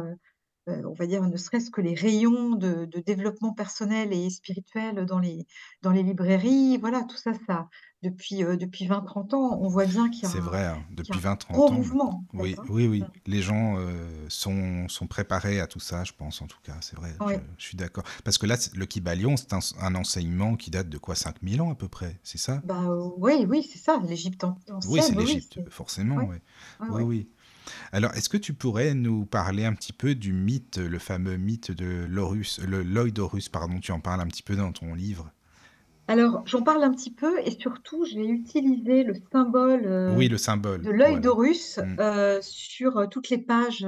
on 0.67 0.93
va 0.95 1.07
dire, 1.07 1.23
ne 1.23 1.37
serait-ce 1.37 1.71
que 1.71 1.81
les 1.81 1.95
rayons 1.95 2.57
de 2.57 2.85
de 2.87 3.01
développement 3.01 3.53
personnel 3.53 4.13
et 4.13 4.31
spirituel 4.31 5.07
dans 5.07 5.19
les 5.19 5.47
dans 5.83 5.91
les 5.93 6.03
librairies. 6.03 6.79
Voilà, 6.79 7.03
tout 7.05 7.17
ça, 7.17 7.33
ça 7.47 7.69
depuis, 8.03 8.43
heu, 8.45 8.57
depuis 8.57 8.87
20-30 8.87 9.35
ans, 9.35 9.59
on 9.61 9.69
voit 9.69 9.87
bien 9.87 10.11
qu'il 10.11 10.23
y 10.23 10.27
a 10.27 10.29
C'est 10.31 10.39
un 10.39 10.41
vrai, 10.41 10.65
hein, 10.67 10.85
depuis 10.91 11.13
a 11.13 11.17
un 11.17 11.35
20-30 11.35 11.55
gros 11.55 11.69
ans. 11.73 11.73
mouvement, 11.73 12.25
Oui, 12.33 12.55
hein. 12.59 12.63
oui, 12.69 12.87
Mmh. 12.87 12.91
oui. 12.91 13.05
Les 13.27 13.43
gens 13.43 13.77
euh, 13.79 14.27
sont, 14.29 14.89
sont 14.89 15.07
préparés 15.07 15.61
à 15.61 15.67
tout 15.67 15.81
ça, 15.81 16.05
je 16.05 16.13
pense, 16.13 16.43
en 16.43 16.47
tout 16.47 16.61
cas. 16.63 16.77
C'est 16.81 16.97
vrai, 16.97 17.13
je, 17.59 17.65
suis 17.65 17.77
d'accord. 17.77 18.05
Parce 18.25 18.39
que 18.39 18.47
là, 18.47 18.57
le 18.75 18.87
Kybalion, 18.87 19.37
c'est 19.37 19.53
un, 19.53 19.61
un 19.81 19.95
enseignement 19.95 20.57
qui 20.57 20.71
date 20.71 20.89
de 20.89 20.99
quoi 20.99 21.15
5000 21.15 21.61
ans 21.63 21.71
à 21.71 21.75
peu 21.75 21.89
près, 21.89 22.19
c'est 22.23 22.39
ça? 22.39 22.63
Bah, 22.63 22.83
oui, 23.17 23.47
oui, 23.49 23.63
c'est 23.63 23.79
ça, 23.79 24.01
l'Égypte 24.07 24.45
Oui, 24.85 25.01
c'est 25.03 25.15
oui, 25.15 25.25
oui, 25.25 25.25
l'Égypte, 25.35 25.59
forcément, 25.71 26.17
ouais, 26.17 26.27
ouais. 26.27 26.43
ouais, 26.81 26.89
Oui, 26.91 27.03
oui. 27.03 27.29
Alors, 27.93 28.15
est-ce 28.15 28.29
que 28.29 28.37
tu 28.37 28.55
pourrais 28.55 28.95
nous 28.95 29.25
parler 29.27 29.65
un 29.65 29.73
petit 29.75 29.93
peu 29.93 30.15
du 30.15 30.33
mythe, 30.33 30.79
le 30.79 30.99
fameux 31.01 31.37
mythe 31.37 31.71
de 31.73 32.05
l'Horus, 32.09 32.61
le 32.61 32.83
l'œil 32.83 33.13
d'Horus, 33.13 33.49
pardon, 33.49 33.81
tu 33.81 33.93
en 33.93 34.01
parles 34.01 34.21
un 34.21 34.27
petit 34.29 34.43
peu 34.43 34.57
dans 34.57 34.73
ton 34.73 34.95
livre 34.95 35.31
Alors, 36.09 36.43
j'en 36.47 36.63
parle 36.63 36.83
un 36.85 36.93
petit 36.93 37.13
peu 37.13 37.39
et 37.41 37.51
surtout, 37.53 38.05
j'ai 38.05 38.27
utilisé 38.27 39.03
le 39.05 39.15
symbole, 39.33 39.87
Oui, 40.09 40.27
heu, 40.27 40.29
le 40.29 40.37
symbole, 40.39 40.87
de 40.87 40.91
l'œil 40.91 41.21
voilà. 41.21 41.21
d'Horus, 41.21 41.79
Mm. 41.81 41.97
heu, 42.01 42.41
sur, 42.43 42.99
heu, 42.99 43.09
toutes 43.09 43.31
les 43.31 43.39
pages, 43.39 43.87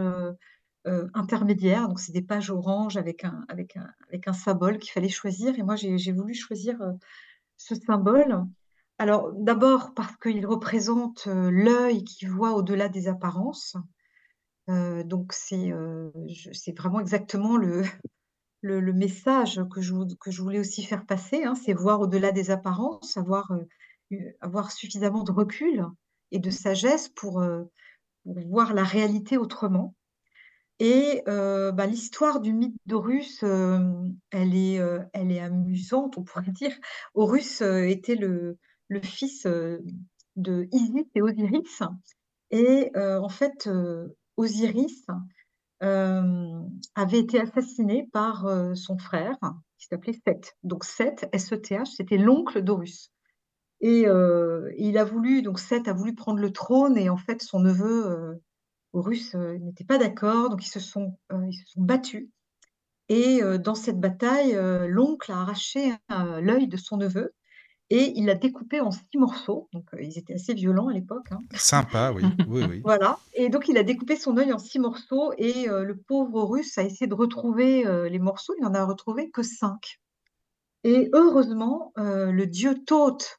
intermédiaires. 1.15 1.89
Donc 1.89 2.01
c'est 2.01 2.13
des 2.13 2.23
pages 2.23 2.51
orange 2.51 2.97
avec 2.97 3.25
un 3.25 3.45
avec 3.49 3.77
un 3.77 3.89
avec 4.09 4.27
un 4.29 4.33
symbole 4.33 4.79
qu'il 4.79 4.91
fallait 4.93 5.09
choisir 5.09 5.59
et 5.59 5.63
moi 5.63 5.77
j'ai 5.77 6.13
voulu 6.13 6.35
choisir, 6.35 6.77
ce 7.59 7.75
symbole. 7.77 8.45
Alors 8.99 9.33
d'abord 9.33 9.95
parce 9.95 10.17
qu'il 10.17 10.45
représente, 10.47 11.29
heu, 11.29 11.51
l'œil 11.51 12.03
qui 12.05 12.27
voit 12.27 12.53
au-delà 12.55 12.89
des 12.89 13.07
apparences, 13.07 13.77
heu, 14.69 15.05
donc 15.05 15.33
je 15.49 16.51
c'est 16.53 16.77
vraiment 16.77 17.01
exactement 17.01 17.57
le 17.57 17.83
le 18.63 18.93
message 18.93 19.61
que 19.73 19.81
je 19.81 19.95
que 20.21 20.31
je 20.33 20.43
voulais 20.43 20.59
aussi 20.59 20.85
faire 20.85 21.07
passer, 21.07 21.45
hein, 21.45 21.55
c'est 21.55 21.75
voir 21.75 22.01
au-delà 22.01 22.33
des 22.33 22.51
apparences, 22.51 23.17
avoir, 23.17 23.53
avoir 24.41 24.73
suffisamment 24.73 25.23
de 25.25 25.33
recul 25.33 25.87
et 26.33 26.41
de 26.41 26.51
sagesse 26.51 27.09
pour, 27.09 27.43
voir 28.25 28.75
la 28.75 28.85
réalité 28.85 29.39
autrement 29.39 29.95
et 30.81 31.23
bah, 31.27 31.87
l'histoire 31.87 32.41
du 32.41 32.53
mythe 32.53 32.77
d'Horus, 32.87 33.43
elle 33.43 34.55
elle 35.13 35.33
est 35.33 35.41
amusante, 35.41 36.19
on 36.19 36.25
pourrait 36.25 36.45
dire. 36.53 36.75
Horus, 37.15 37.63
était 37.63 38.17
le 38.17 38.59
le 38.89 39.01
fils, 39.01 39.47
heu, 39.47 39.85
de 40.37 40.69
Isis 40.73 41.07
et 41.15 41.23
Osiris. 41.23 41.83
Et 42.51 42.91
heu, 42.97 43.21
en 43.21 43.29
fait, 43.29 43.67
heu, 43.67 44.17
Osiris 44.37 45.07
avait 45.81 47.19
été 47.19 47.41
assassiné 47.41 48.09
par, 48.13 48.49
son 48.75 48.99
frère 48.99 49.39
qui 49.79 49.87
s'appelait 49.87 50.19
Seth. 50.27 50.57
Donc 50.65 50.85
Seth, 50.85 51.29
S-E-T-H, 51.33 51.87
c'était 51.97 52.19
l'oncle 52.19 52.63
d'Horus. 52.63 53.13
Et 53.81 54.07
il 54.79 54.99
a 54.99 55.05
voulu 55.05 55.43
donc 55.43 55.61
Seth 55.61 55.87
a 55.87 55.93
voulu 55.93 56.15
prendre 56.15 56.41
le 56.41 56.53
trône 56.53 56.97
et 56.97 57.11
en 57.11 57.17
fait 57.17 57.43
son 57.43 57.61
neveu, 57.61 58.41
Horus, 58.93 59.35
n'était 59.35 59.85
pas 59.85 59.99
d'accord, 59.99 60.51
donc 60.51 60.65
ils 60.65 60.71
se 60.71 60.81
sont, 60.81 61.17
ils 61.31 61.55
se 61.55 61.67
sont 61.67 61.83
battus. 61.83 62.29
Et 63.09 63.41
dans 63.61 63.77
cette 63.77 64.01
bataille, 64.01 64.59
l'oncle 64.89 65.31
a 65.31 65.43
arraché, 65.43 65.93
l'œil 66.41 66.67
de 66.67 66.77
son 66.77 66.97
neveu 66.97 67.35
et 67.91 68.13
il 68.17 68.27
l'a 68.27 68.35
découpé 68.35 68.81
en 68.81 68.91
6 68.91 69.19
morceaux, 69.19 69.69
donc 69.73 69.93
heu, 69.95 70.03
ils 70.03 70.19
étaient 70.19 70.35
assez 70.35 70.55
violents 70.55 70.89
à 70.89 70.93
l'époque, 70.95 71.33
hein. 71.33 71.45
Sympa, 71.55 72.13
oui, 72.13 72.39
oui, 72.47 72.65
oui. 72.65 72.85
Voilà. 72.85 73.21
Et 73.35 73.49
donc 73.51 73.69
il 73.69 73.79
a 73.79 73.83
découpé 73.83 74.17
son 74.17 74.37
œil 74.39 74.53
en 74.53 74.59
6 74.59 74.79
morceaux 74.79 75.33
et 75.39 75.69
heu, 75.69 75.85
le 75.85 75.97
pauvre 75.99 76.43
Russe 76.45 76.79
a 76.79 76.83
essayé 76.85 77.07
de 77.09 77.15
retrouver, 77.15 77.87
heu, 77.87 78.07
les 78.09 78.19
morceaux, 78.19 78.55
il 78.61 78.67
en 78.67 78.75
a 78.75 78.85
retrouvé 78.85 79.31
que 79.31 79.43
5 79.43 79.99
et 80.85 81.11
heureusement, 81.15 81.93
heu, 81.99 82.33
le 82.33 82.47
dieu 82.47 82.77
Thoth, 82.87 83.39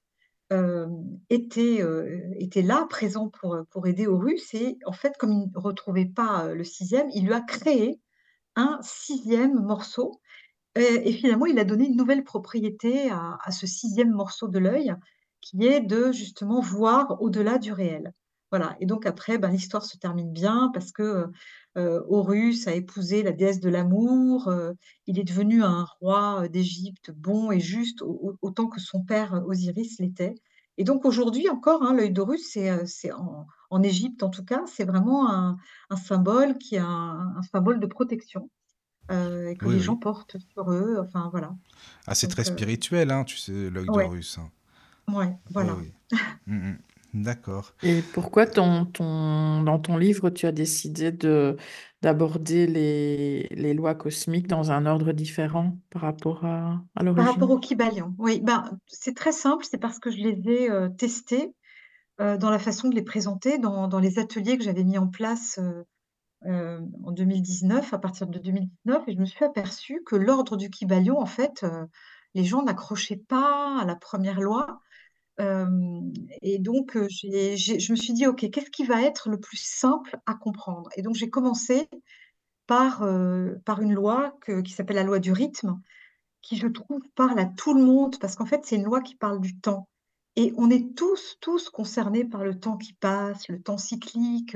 était, 1.29 1.83
était 2.39 2.61
là, 2.61 2.85
présent 2.89 3.29
pour, 3.29 3.57
pour 3.71 3.87
aider 3.87 4.07
Horus 4.07 4.53
et 4.53 4.77
en 4.85 4.91
fait, 4.93 5.13
comme 5.17 5.31
il 5.31 5.51
ne 5.53 5.59
retrouvait 5.59 6.05
pas, 6.05 6.53
le 6.53 6.63
sixième, 6.63 7.09
il 7.13 7.25
lui 7.25 7.33
a 7.33 7.41
créé 7.41 8.01
un 8.55 8.79
sixième 8.83 9.55
morceau 9.61 10.21
et 10.75 11.11
finalement, 11.13 11.45
il 11.45 11.59
a 11.59 11.63
donné 11.65 11.87
une 11.87 11.95
nouvelle 11.97 12.23
propriété 12.23 13.09
à 13.11 13.51
ce 13.51 13.67
sixième 13.67 14.11
morceau 14.11 14.47
de 14.47 14.59
l'œil, 14.59 14.93
qui 15.41 15.65
est 15.65 15.81
de 15.81 16.11
justement 16.11 16.59
voir 16.61 17.21
au-delà 17.21 17.57
du 17.57 17.71
réel. 17.73 18.13
Voilà. 18.51 18.75
Et 18.79 18.85
donc 18.87 19.05
après, 19.05 19.37
ben, 19.37 19.49
l'histoire 19.49 19.85
se 19.85 19.97
termine 19.97 20.31
bien 20.33 20.71
parce 20.73 20.91
que, 20.91 21.27
heu, 21.77 22.03
Horus 22.09 22.67
a 22.67 22.73
épousé 22.75 23.21
la 23.23 23.31
déesse 23.31 23.59
de 23.59 23.69
l'amour, 23.69 24.47
heu, 24.49 24.73
il 25.07 25.19
est 25.19 25.23
devenu 25.23 25.63
un 25.63 25.85
roi, 26.01 26.43
heu, 26.45 26.49
d'Égypte 26.49 27.11
bon 27.11 27.51
et 27.51 27.59
juste 27.59 28.01
au 28.01 28.09
au 28.23 28.35
autant 28.41 28.67
que 28.67 28.79
son 28.79 29.03
père, 29.03 29.43
Osiris 29.47 29.99
l'était. 29.99 30.35
Et 30.77 30.83
donc 30.83 31.05
aujourd'hui 31.05 31.49
encore, 31.49 31.83
hein, 31.83 31.93
l'œil 31.93 32.11
d'Horus, 32.11 32.41
c'est, 32.51 32.69
en 33.69 33.83
Égypte 33.83 34.23
en 34.23 34.29
tout 34.29 34.43
cas, 34.45 34.63
c'est 34.67 34.85
vraiment 34.85 35.29
un 35.31 35.57
un 35.91 35.95
symbole 35.97 36.57
qui 36.57 36.77
a 36.77 36.85
un 36.85 37.35
un 37.37 37.41
symbole 37.43 37.79
de 37.79 37.85
protection 37.87 38.49
et 39.09 39.57
que 39.57 39.67
Oui, 39.67 39.79
les 39.79 39.81
gens 39.81 39.97
portent 39.97 40.37
sur 40.39 40.71
eux, 40.71 40.97
enfin 40.99 41.29
voilà. 41.31 41.55
Ah, 42.07 42.15
c'est 42.15 42.27
très 42.27 42.43
heu, 42.45 42.45
spirituel, 42.45 43.11
hein, 43.11 43.23
tu 43.23 43.37
sais, 43.37 43.69
l'œil 43.69 43.89
ouais, 43.89 44.09
d'Horus. 44.09 44.37
hein. 44.37 44.51
ouais, 45.09 45.37
Oui, 45.49 45.55
voilà. 45.55 45.77
oui. 45.77 45.93
Mm, 46.47 46.69
mm. 46.71 46.77
D'accord. 47.23 47.73
Et 47.81 48.03
pourquoi 48.03 48.45
ton, 48.45 48.85
ton, 48.85 49.63
dans 49.63 49.79
ton 49.79 49.97
livre, 49.97 50.29
tu 50.29 50.45
as 50.45 50.51
décidé 50.51 51.11
de, 51.11 51.57
d'aborder 52.01 52.67
les, 52.67 53.47
les 53.51 53.73
lois 53.73 53.95
cosmiques 53.95 54.47
dans 54.47 54.71
un 54.71 54.85
ordre 54.85 55.11
différent 55.13 55.77
par 55.89 56.03
rapport 56.03 56.45
à, 56.45 56.83
à 56.95 57.03
Par 57.15 57.25
rapport 57.25 57.49
l'origine? 57.49 57.51
au 57.51 57.59
Kybalion, 57.59 58.15
oui, 58.17 58.39
ben, 58.41 58.79
c'est 58.87 59.15
très 59.15 59.31
simple, 59.31 59.65
c'est 59.69 59.77
parce 59.77 59.99
que 59.99 60.09
je 60.11 60.17
les 60.17 60.49
ai, 60.49 60.69
heu, 60.71 60.89
testés, 60.97 61.53
heu, 62.21 62.37
dans 62.37 62.49
la 62.51 62.59
façon 62.59 62.89
de 62.89 62.95
les 62.95 63.03
présenter, 63.03 63.57
dans 63.59 63.87
dans 63.89 63.99
les 63.99 64.19
ateliers 64.19 64.57
que 64.57 64.63
j'avais 64.65 64.83
mis 64.85 64.97
en 64.99 65.07
place, 65.09 65.59
heu, 65.59 65.85
hem, 66.45 66.91
en 67.03 67.11
2019, 67.11 67.93
à 67.93 67.99
partir 67.99 68.27
de 68.27 68.39
2019 68.39 69.03
et 69.07 69.13
je 69.13 69.19
me 69.19 69.25
suis 69.25 69.45
aperçue 69.45 70.01
que 70.05 70.15
l'ordre 70.15 70.57
du 70.57 70.69
Kybalion, 70.69 71.19
en 71.19 71.25
fait, 71.25 71.63
heu, 71.63 71.87
les 72.35 72.43
gens 72.45 72.63
n'accrochaient 72.63 73.21
pas 73.27 73.79
à 73.81 73.85
la 73.85 73.95
première 73.95 74.41
loi, 74.41 74.81
hem 75.39 76.11
et 76.41 76.59
donc 76.59 76.93
je 76.95 77.91
me 77.91 77.95
suis 77.97 78.13
dit: 78.13 78.27
«OK, 78.27 78.49
qu'est-ce 78.51 78.71
qui 78.71 78.85
va 78.85 79.01
être 79.03 79.29
le 79.29 79.39
plus 79.39 79.57
simple 79.61 80.17
à 80.25 80.35
comprendre?» 80.35 80.89
et 80.97 81.01
donc 81.01 81.15
j'ai 81.15 81.29
commencé 81.29 81.89
par, 82.67 83.05
par 83.65 83.81
une 83.81 83.93
loi 83.93 84.37
qui 84.65 84.71
s'appelle 84.73 84.97
la 84.97 85.03
loi 85.03 85.19
du 85.19 85.31
rythme, 85.31 85.79
qui 86.41 86.57
je 86.57 86.67
trouve 86.67 87.01
parle 87.15 87.39
à 87.39 87.45
tout 87.45 87.73
le 87.73 87.83
monde 87.83 88.17
parce 88.19 88.35
qu'en 88.35 88.45
fait, 88.45 88.65
c'est 88.65 88.75
une 88.77 88.83
loi 88.85 89.01
qui 89.01 89.15
parle 89.15 89.41
du 89.41 89.59
temps 89.59 89.87
et 90.35 90.53
on 90.57 90.69
est 90.69 90.95
tous, 90.95 91.37
tous 91.41 91.69
concernés 91.69 92.25
par 92.25 92.43
le 92.43 92.59
temps 92.59 92.77
qui 92.77 92.93
passe, 92.93 93.47
le 93.49 93.61
temps 93.61 93.77
cyclique, 93.77 94.55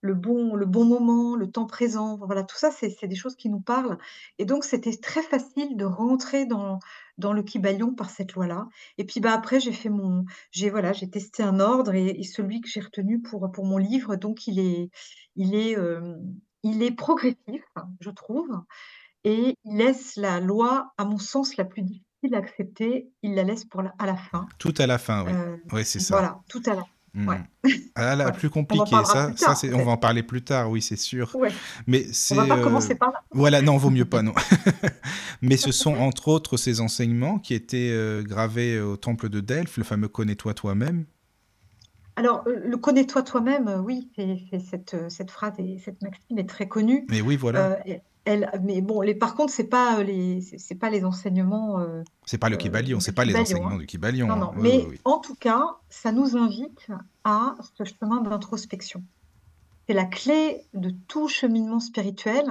le 0.00 0.14
bon 0.14 0.54
le 0.54 0.66
bon 0.66 0.84
moment, 0.84 1.36
le 1.36 1.50
temps 1.50 1.66
présent. 1.66 2.18
Voilà, 2.18 2.44
tout 2.44 2.56
ça, 2.56 2.70
c'est 2.70 3.06
des 3.06 3.16
choses 3.16 3.36
qui 3.36 3.48
nous 3.48 3.60
parlent 3.60 3.98
et 4.38 4.44
donc 4.44 4.64
c'était 4.64 4.96
très 4.96 5.22
facile 5.22 5.76
de 5.76 5.84
rentrer 5.84 6.46
dans 6.46 6.78
dans 7.18 7.32
le 7.32 7.42
Kybalion 7.42 7.94
par 7.94 8.10
cette 8.10 8.34
loi-là 8.34 8.68
et 8.96 9.04
puis, 9.04 9.18
bah, 9.20 9.32
après 9.32 9.58
j'ai 9.60 9.72
fait 9.72 9.88
mon 9.88 10.24
j'ai 10.52 10.70
voilà, 10.70 10.92
j'ai 10.92 11.10
testé 11.10 11.42
un 11.42 11.58
ordre 11.60 11.94
et 11.94 12.08
et 12.20 12.24
celui 12.24 12.60
que 12.60 12.68
j'ai 12.68 12.80
retenu 12.80 13.20
pour, 13.20 13.50
pour 13.52 13.64
mon 13.66 13.78
livre 13.78 14.16
donc 14.16 14.46
il 14.46 14.58
est 14.60 14.90
il 15.36 15.54
est, 15.54 15.72
hem, 15.72 16.18
il 16.64 16.82
est 16.82 16.90
progressif, 16.90 17.62
je 18.00 18.10
trouve, 18.10 18.50
et 19.24 19.56
il 19.64 19.76
laisse 19.76 20.16
la 20.16 20.40
loi, 20.40 20.92
à 20.98 21.04
mon 21.04 21.18
sens, 21.18 21.56
la 21.56 21.64
plus 21.64 21.82
difficile 21.82 22.34
à 22.34 22.38
accepter, 22.38 23.08
il 23.22 23.34
la 23.34 23.44
laisse 23.44 23.64
pour 23.64 23.82
la 23.82 23.94
à 23.98 24.06
la 24.06 24.16
fin. 24.16 24.46
Tout 24.58 24.74
à 24.78 24.86
la 24.86 24.98
fin, 24.98 25.24
oui. 25.24 25.32
Heu, 25.32 25.62
Oui, 25.72 25.84
c'est 25.84 26.00
ça. 26.00 26.14
voilà, 26.16 26.40
tout 26.48 26.62
à 26.66 26.74
la 26.74 26.84
Mmh 27.18 27.28
ouais. 27.28 27.38
mh. 27.64 27.70
Ah, 27.96 28.14
plus 28.32 28.48
parlera 28.86 29.04
ça 29.04 29.32
ça 29.36 29.54
c'est 29.54 29.74
on 29.74 29.84
va 29.84 29.92
en 29.92 29.96
parler 29.96 30.22
plus 30.22 30.42
tard, 30.42 30.70
oui, 30.70 30.80
c'est 30.80 30.96
sûr. 30.96 31.34
Ouais. 31.34 31.50
Mais 31.86 32.04
On 32.04 32.06
va 32.06 32.12
c'est, 32.12 32.36
pas 32.48 32.56
heu 32.58 32.62
commencer 32.62 32.94
par 32.94 33.10
là. 33.10 33.22
voilà, 33.32 33.60
non, 33.60 33.76
vaut 33.76 33.90
mieux 33.90 34.04
pas, 34.04 34.22
non. 34.22 34.34
Mais 35.42 35.56
ce 35.56 35.72
sont 35.72 35.94
entre 35.96 36.28
autres 36.28 36.56
ces 36.56 36.80
enseignements 36.80 37.38
qui 37.38 37.54
étaient, 37.54 37.90
heu, 37.90 38.22
gravés 38.22 38.80
au 38.80 38.96
temple 38.96 39.28
de 39.28 39.40
Delphes, 39.40 39.76
le 39.78 39.84
fameux 39.84 40.08
«Connais-toi 40.08 40.54
toi-même». 40.54 41.06
Alors, 42.16 42.44
le 42.46 42.76
«Connais-toi 42.76 43.22
toi-même», 43.22 43.82
oui, 43.84 44.10
c'est 44.16 44.38
c'est 44.50 44.60
cette, 44.60 44.96
cette 45.08 45.30
phrase 45.30 45.54
et 45.58 45.78
cette 45.84 46.02
maxime 46.02 46.38
est 46.38 46.48
très 46.48 46.66
connue. 46.68 47.04
Mais 47.10 47.20
oui, 47.20 47.36
voilà. 47.36 47.78
Et 47.86 48.00
elle 48.28 48.50
mais 48.62 48.80
bon, 48.80 49.00
les 49.00 49.14
par 49.14 49.34
contre, 49.34 49.52
c'est 49.52 49.68
pas, 49.68 49.98
heu, 50.00 50.02
les 50.02 50.40
c'est 50.40 50.74
pas 50.74 50.90
les 50.90 51.04
enseignements, 51.04 51.80
heu 51.80 52.04
C'est 52.26 52.38
pas 52.38 52.48
le 52.48 52.56
heu, 52.56 52.58
Kybalion, 52.58 53.00
c'est 53.00 53.12
pas 53.12 53.24
les 53.24 53.34
enseignements 53.34 53.70
hein. 53.70 53.78
du 53.78 53.86
Kybalion, 53.86 54.26
Non, 54.26 54.34
hein. 54.34 54.38
non, 54.38 54.52
Oui, 54.56 54.70
oui, 54.70 54.86
mais 54.90 54.98
en 55.04 55.18
tout 55.18 55.34
cas, 55.34 55.76
ça 55.88 56.12
nous 56.12 56.36
invite 56.36 56.86
à 57.24 57.56
ce 57.76 57.84
chemin 57.84 58.20
d'introspection. 58.20 59.02
C'est 59.86 59.94
la 59.94 60.04
clé 60.04 60.62
de 60.74 60.92
tout 61.08 61.28
cheminement 61.28 61.80
spirituel. 61.80 62.44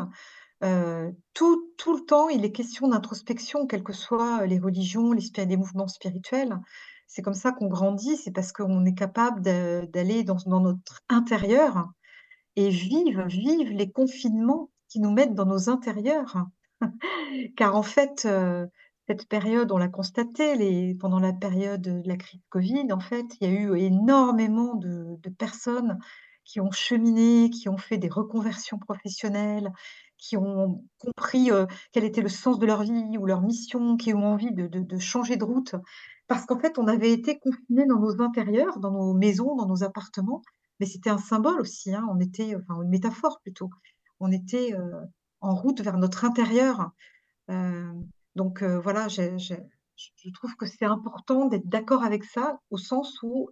Heu, 0.63 1.15
tout 1.35 1.69
tout 1.77 1.95
le 1.95 2.03
temps, 2.03 2.29
il 2.29 2.43
est 2.43 2.51
question 2.51 2.87
d'introspection, 2.87 3.67
quelles 3.67 3.83
que 3.83 3.93
soient, 3.93 4.45
les 4.47 4.57
religions, 4.57 5.13
les 5.13 5.57
mouvements 5.57 5.87
spirituels. 5.87 6.57
C'est 7.05 7.21
comme 7.21 7.35
ça 7.35 7.51
qu'on 7.51 7.67
grandit, 7.67 8.17
c'est 8.17 8.31
parce 8.31 8.51
qu'on 8.51 8.83
est 8.85 8.95
capable 8.95 9.41
d'aller 9.41 10.23
dans 10.23 10.37
dans 10.47 10.59
notre 10.59 11.01
intérieur 11.09 11.89
et 12.55 12.69
vivre 12.69 13.27
vivre 13.27 13.71
les 13.71 13.91
confinements 13.91 14.71
qui 14.89 14.99
nous 14.99 15.11
mettent 15.11 15.35
dans 15.35 15.45
nos 15.45 15.69
intérieurs. 15.69 16.47
Car 17.57 17.75
en 17.75 17.83
fait, 17.83 18.25
heu, 18.25 18.69
cette 19.07 19.27
période, 19.27 19.71
on 19.71 19.77
l'a 19.77 19.89
constaté, 19.89 20.95
pendant 20.95 21.19
la 21.19 21.33
période, 21.33 21.81
de 21.81 22.01
la 22.07 22.17
crise 22.17 22.41
covid, 22.49 22.91
en 22.93 22.99
fait, 22.99 23.25
il 23.41 23.49
y 23.49 23.51
a 23.51 23.53
eu 23.59 23.75
énormément 23.77 24.75
de 24.75 25.29
personnes 25.31 25.99
qui 26.45 26.61
ont 26.61 26.71
cheminé, 26.71 27.49
qui 27.49 27.69
ont 27.69 27.77
fait 27.77 27.97
des 27.97 28.09
reconversions 28.09 28.79
professionnelles, 28.79 29.71
qui 30.17 30.37
ont 30.37 30.83
compris, 30.99 31.51
heu, 31.51 31.67
quel 31.91 32.03
était 32.05 32.21
le 32.21 32.29
sens 32.29 32.59
de 32.59 32.65
leur 32.65 32.83
vie 32.83 33.17
ou 33.19 33.25
leur 33.25 33.41
mission, 33.41 33.97
qui 33.97 34.13
ont 34.13 34.25
envie 34.25 34.51
de 34.53 34.97
changer 34.99 35.37
de 35.37 35.43
route. 35.45 35.75
Parce 36.27 36.45
qu'en 36.45 36.59
fait, 36.59 36.77
on 36.79 36.87
avait 36.87 37.11
été 37.13 37.39
confinés 37.39 37.85
dans 37.87 37.99
nos 37.99 38.21
intérieurs, 38.21 38.79
dans 38.79 38.91
nos 38.91 39.13
maisons, 39.13 39.55
dans 39.55 39.67
nos 39.67 39.83
appartements, 39.83 40.41
mais 40.79 40.85
c'était 40.85 41.09
un 41.09 41.17
symbole 41.17 41.59
aussi, 41.61 41.93
hein. 41.93 42.05
On 42.11 42.19
était 42.19 42.55
enfin, 42.55 42.81
une 42.81 42.89
métaphore 42.89 43.39
plutôt. 43.43 43.69
On 44.19 44.31
était, 44.31 44.73
heu, 44.73 44.93
en 45.41 45.55
route 45.55 45.81
vers 45.81 45.97
notre 45.97 46.25
intérieur. 46.25 46.91
Heu, 47.51 47.93
donc 48.35 48.63
heu, 48.63 48.77
voilà, 48.79 49.07
je 49.09 50.31
trouve 50.33 50.55
que 50.55 50.65
c'est 50.67 50.85
important 50.85 51.45
d'être 51.47 51.67
d'accord 51.67 52.03
avec 52.03 52.23
ça, 52.23 52.59
au 52.71 52.77
sens 52.77 53.19
où, 53.23 53.49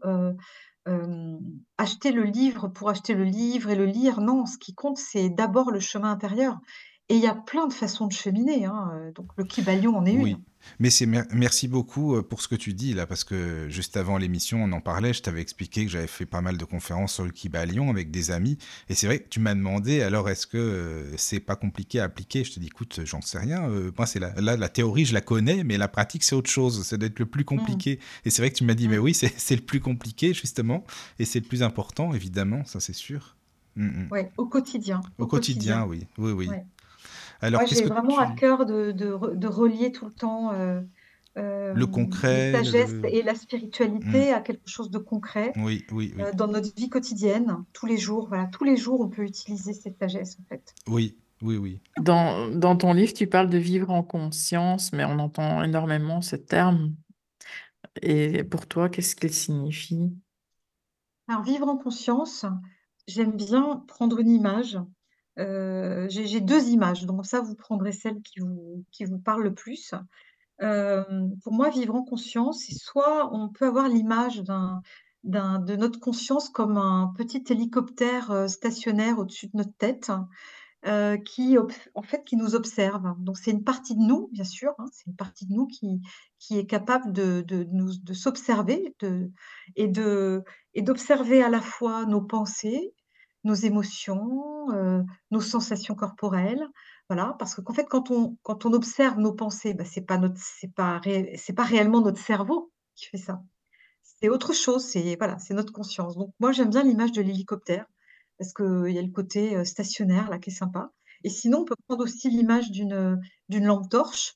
acheter 1.78 2.12
le 2.12 2.24
livre 2.24 2.68
pour 2.68 2.90
acheter 2.90 3.14
le 3.16 3.24
livre 3.26 3.70
et 3.70 3.76
le 3.76 3.86
lire, 3.86 4.22
non, 4.22 4.46
ce 4.46 4.58
qui 4.58 4.74
compte, 4.76 4.98
c'est 4.98 5.30
d'abord 5.30 5.72
le 5.72 5.80
chemin 5.80 6.12
intérieur 6.12 6.60
et 7.10 7.16
il 7.16 7.22
y 7.22 7.28
a 7.28 7.36
plein 7.36 7.68
de 7.68 7.74
façons 7.74 8.08
de 8.08 8.14
cheminer, 8.14 8.66
hein, 8.66 8.92
heu, 8.96 9.12
donc 9.14 9.32
le 9.38 9.46
Kybalion 9.46 9.96
en 9.98 10.06
est 10.06 10.14
une. 10.14 10.22
Oui, 10.22 10.46
mais 10.80 10.92
c'est 10.92 11.08
mer 11.08 11.26
merci 11.32 11.68
beaucoup, 11.68 12.16
heu, 12.16 12.22
pour 12.22 12.40
ce 12.40 12.48
que 12.48 12.54
tu 12.56 12.76
dis 12.76 12.94
là, 12.94 13.08
parce 13.08 13.24
que 13.24 13.68
juste 13.70 13.98
avant 13.98 14.20
l'émission, 14.20 14.64
on 14.64 14.72
en 14.72 14.80
parlait, 14.80 15.14
je 15.14 15.24
t'avais 15.24 15.42
expliqué 15.42 15.84
que 15.84 15.90
j'avais 15.92 16.06
fait 16.06 16.28
pas 16.28 16.42
mal 16.42 16.58
de 16.60 16.64
conférences 16.66 17.14
sur 17.16 17.24
le 17.26 17.32
Kybalion 17.32 17.90
avec 17.90 18.12
des 18.12 18.30
amis 18.30 18.60
et 18.88 18.94
c'est 18.94 19.08
vrai 19.08 19.18
que 19.20 19.28
tu 19.30 19.40
m'as 19.40 19.56
demandé: 19.56 20.04
«Alors 20.04 20.30
est-ce 20.30 20.46
que, 20.46 20.58
heu, 20.58 21.14
c'est 21.18 21.40
pas 21.40 21.56
compliqué 21.56 22.00
à 22.00 22.04
appliquer?» 22.04 22.44
je 22.44 22.54
te 22.54 22.60
dis: 22.60 22.68
«Écoute, 22.68 23.00
j'en 23.04 23.22
sais 23.22 23.40
rien, 23.40 23.68
heu, 23.68 23.92
moi 23.98 24.06
c'est 24.06 24.20
la 24.20 24.34
là, 24.40 24.56
la 24.58 24.70
théorie, 24.70 25.06
je 25.06 25.14
la 25.16 25.22
connais, 25.22 25.64
mais 25.64 25.78
la 25.78 25.88
pratique, 25.88 26.24
c'est 26.24 26.36
autre 26.36 26.52
chose, 26.52 26.84
ça 26.86 26.98
doit 26.98 27.08
être 27.08 27.20
le 27.20 27.26
plus 27.26 27.44
Mmh. 27.56 27.82
compliqué» 27.84 28.00
et 28.26 28.30
c'est 28.30 28.44
vrai 28.44 28.52
que 28.52 28.56
tu 28.58 28.64
m'as 28.64 28.76
dit: 28.76 28.88
«Mais 28.88 29.00
Mmh. 29.00 29.00
oui, 29.00 29.16
c'est 29.16 29.56
le 29.56 29.62
plus 29.66 29.80
compliqué 29.80 30.36
justement 30.36 30.86
et 31.18 31.26
c'est 31.26 31.40
le 31.40 31.48
plus 31.48 31.64
important 31.64 32.14
évidemment, 32.14 32.64
ça 32.66 32.80
c'est 32.80 32.94
sûr». 32.94 33.38
Mmh 33.76 33.88
mh. 33.88 34.10
Ouais, 34.10 34.34
au 34.38 34.48
quotidien, 34.48 35.02
Au 35.18 35.26
au 35.26 35.28
quotidien, 35.28 35.86
quotidien. 35.86 35.86
oui. 35.86 36.08
Oui, 36.18 36.32
oui. 36.32 36.56
Ouais. 36.56 36.66
Alors 37.42 37.62
Moi, 37.62 37.66
j'ai 37.66 37.86
vraiment 37.86 38.20
à 38.20 38.28
cœur 38.28 38.66
de 38.66 38.92
de 38.92 39.12
re 39.12 39.36
de 39.36 39.48
relier 39.48 39.92
tout 39.92 40.06
le 40.08 40.14
temps, 40.14 40.54
heu, 40.54 40.90
Le 41.74 41.86
hem, 41.86 42.24
les 42.30 42.42
concret, 42.46 42.54
sagesses 42.54 42.98
le 42.98 43.12
et 43.12 43.22
la 43.24 43.36
mmh. 44.02 44.24
spiritualité 44.24 44.34
à 44.34 44.42
quelque 44.42 44.68
chose 44.70 44.90
de 44.92 45.00
concret, 45.00 45.54
Oui, 45.56 45.86
oui, 45.92 46.14
heu, 46.20 46.32
oui. 46.34 46.34
dans 46.36 46.48
notre 46.50 46.74
vie 46.76 46.90
quotidienne, 46.90 47.66
tous 47.74 47.86
les 47.88 47.98
jours. 47.98 48.28
Voilà, 48.30 48.48
tous 48.48 48.64
les 48.66 48.78
jours, 48.78 49.02
on 49.02 49.10
peut 49.10 49.24
utiliser 49.26 49.74
cette 49.74 50.00
sagesse, 50.00 50.38
en 50.42 50.46
fait. 50.46 50.76
Oui, 50.88 51.18
oui, 51.44 51.58
oui. 51.58 51.82
Dans 51.98 52.50
dans 52.50 52.76
ton 52.76 52.94
livre, 52.94 53.14
tu 53.14 53.28
parles 53.28 53.50
de 53.52 53.58
vivre 53.60 53.90
en 53.92 54.02
conscience, 54.04 54.92
mais 54.94 55.06
on 55.06 55.20
entend 55.20 55.62
énormément 55.64 56.22
ce 56.22 56.36
terme 56.36 56.96
et 58.02 58.44
pour 58.46 58.68
toi, 58.68 58.88
qu'est-ce 58.90 59.16
qu'il 59.18 59.34
signifie? 59.34 60.14
Alors 61.28 61.44
vivre 61.44 61.68
en 61.68 61.78
conscience, 61.78 62.46
j'aime 63.08 63.34
bien 63.38 63.84
prendre 63.88 64.18
une 64.20 64.32
image. 64.32 64.80
J'ai 65.38 66.42
2 66.42 66.70
images, 66.70 67.06
donc 67.06 67.26
ça, 67.26 67.42
vous 67.42 67.56
prendrez 67.56 67.92
celle 67.92 68.22
qui 68.22 68.40
vous 68.40 68.84
qui 68.92 69.06
vous 69.06 69.20
parle 69.20 69.44
le 69.44 69.54
plus. 69.54 69.94
Pour 70.60 71.54
moi, 71.54 71.70
vivre 71.70 71.96
en 71.96 72.04
conscience, 72.04 72.64
c'est 72.66 72.78
soit 72.78 73.30
on 73.34 73.50
peut 73.50 73.68
avoir 73.68 73.90
l'image 73.90 74.44
de 75.24 75.76
notre 75.76 76.00
conscience 76.00 76.50
comme 76.50 76.78
un 76.78 77.14
petit 77.18 77.44
hélicoptère, 77.50 78.50
stationnaire 78.50 79.20
au-dessus 79.20 79.48
de 79.48 79.58
notre 79.58 79.76
tête, 79.78 80.12
qui 81.26 81.58
en 81.96 82.02
fait, 82.04 82.24
qui 82.24 82.38
nous 82.38 82.56
observe. 82.56 83.16
Donc 83.20 83.38
c'est 83.38 83.52
une 83.52 83.64
partie 83.66 83.96
de 83.96 84.02
nous, 84.02 84.30
bien 84.32 84.46
sûr, 84.46 84.74
hein, 84.78 84.86
c'est 84.94 85.08
une 85.08 85.16
partie 85.16 85.46
de 85.46 85.54
nous 85.54 85.68
qui 85.68 86.00
qui 86.40 86.58
est 86.60 86.68
capable 86.68 87.12
de 87.12 87.42
de 87.42 87.68
de 87.68 88.14
s'observer, 88.14 88.96
de 89.00 89.32
et 89.76 89.90
de 89.90 90.44
et 90.74 90.84
d'observer 90.84 91.44
à 91.44 91.50
la 91.50 91.60
fois 91.60 92.06
nos 92.06 92.22
pensées, 92.22 92.94
nos 93.46 93.54
émotions, 93.56 94.72
heu, 94.74 95.04
nos 95.32 95.42
sensations 95.42 95.96
corporelles. 95.96 96.68
Voilà, 97.10 97.36
parce 97.40 97.56
que 97.56 97.62
qu'en 97.62 97.74
fait, 97.74 97.86
quand 97.90 98.12
on 98.12 98.38
quand 98.44 98.66
on 98.66 98.74
observe 98.74 99.20
nos 99.20 99.34
pensées, 99.34 99.74
bah, 99.74 99.86
c'est 99.86 100.02
pas 100.06 100.18
notre 100.18 100.38
c'est 100.40 100.74
pas 100.74 101.00
ré 101.00 101.38
pas 101.56 101.64
réellement 101.64 102.02
notre 102.02 102.20
cerveau 102.22 102.72
qui 102.96 103.06
fait 103.08 103.18
ça. 103.18 103.42
C'est 104.04 104.30
autre 104.30 104.54
chose, 104.54 104.86
c'est 104.86 105.16
voilà, 105.18 105.38
notre 105.52 105.74
conscience. 105.74 106.16
Donc 106.18 106.32
moi, 106.40 106.52
j'aime 106.52 106.70
bien 106.70 106.84
l'image 106.84 107.12
de 107.12 107.22
l'hélicoptère 107.22 107.86
parce 108.38 108.54
qu'il 108.54 108.92
y 108.94 109.00
a 109.00 109.02
le 109.02 109.12
côté, 109.12 109.56
heu, 109.58 109.66
stationnaire 109.66 110.30
là 110.30 110.40
qui 110.40 110.50
est 110.52 110.54
sympa 110.54 110.92
et 111.24 111.30
sinon, 111.30 111.60
on 111.62 111.66
peut 111.66 111.76
prendre 111.88 112.04
aussi 112.04 112.30
l'image 112.30 112.72
d'une, 112.72 113.20
lampe 113.50 113.90
torche. 113.90 114.36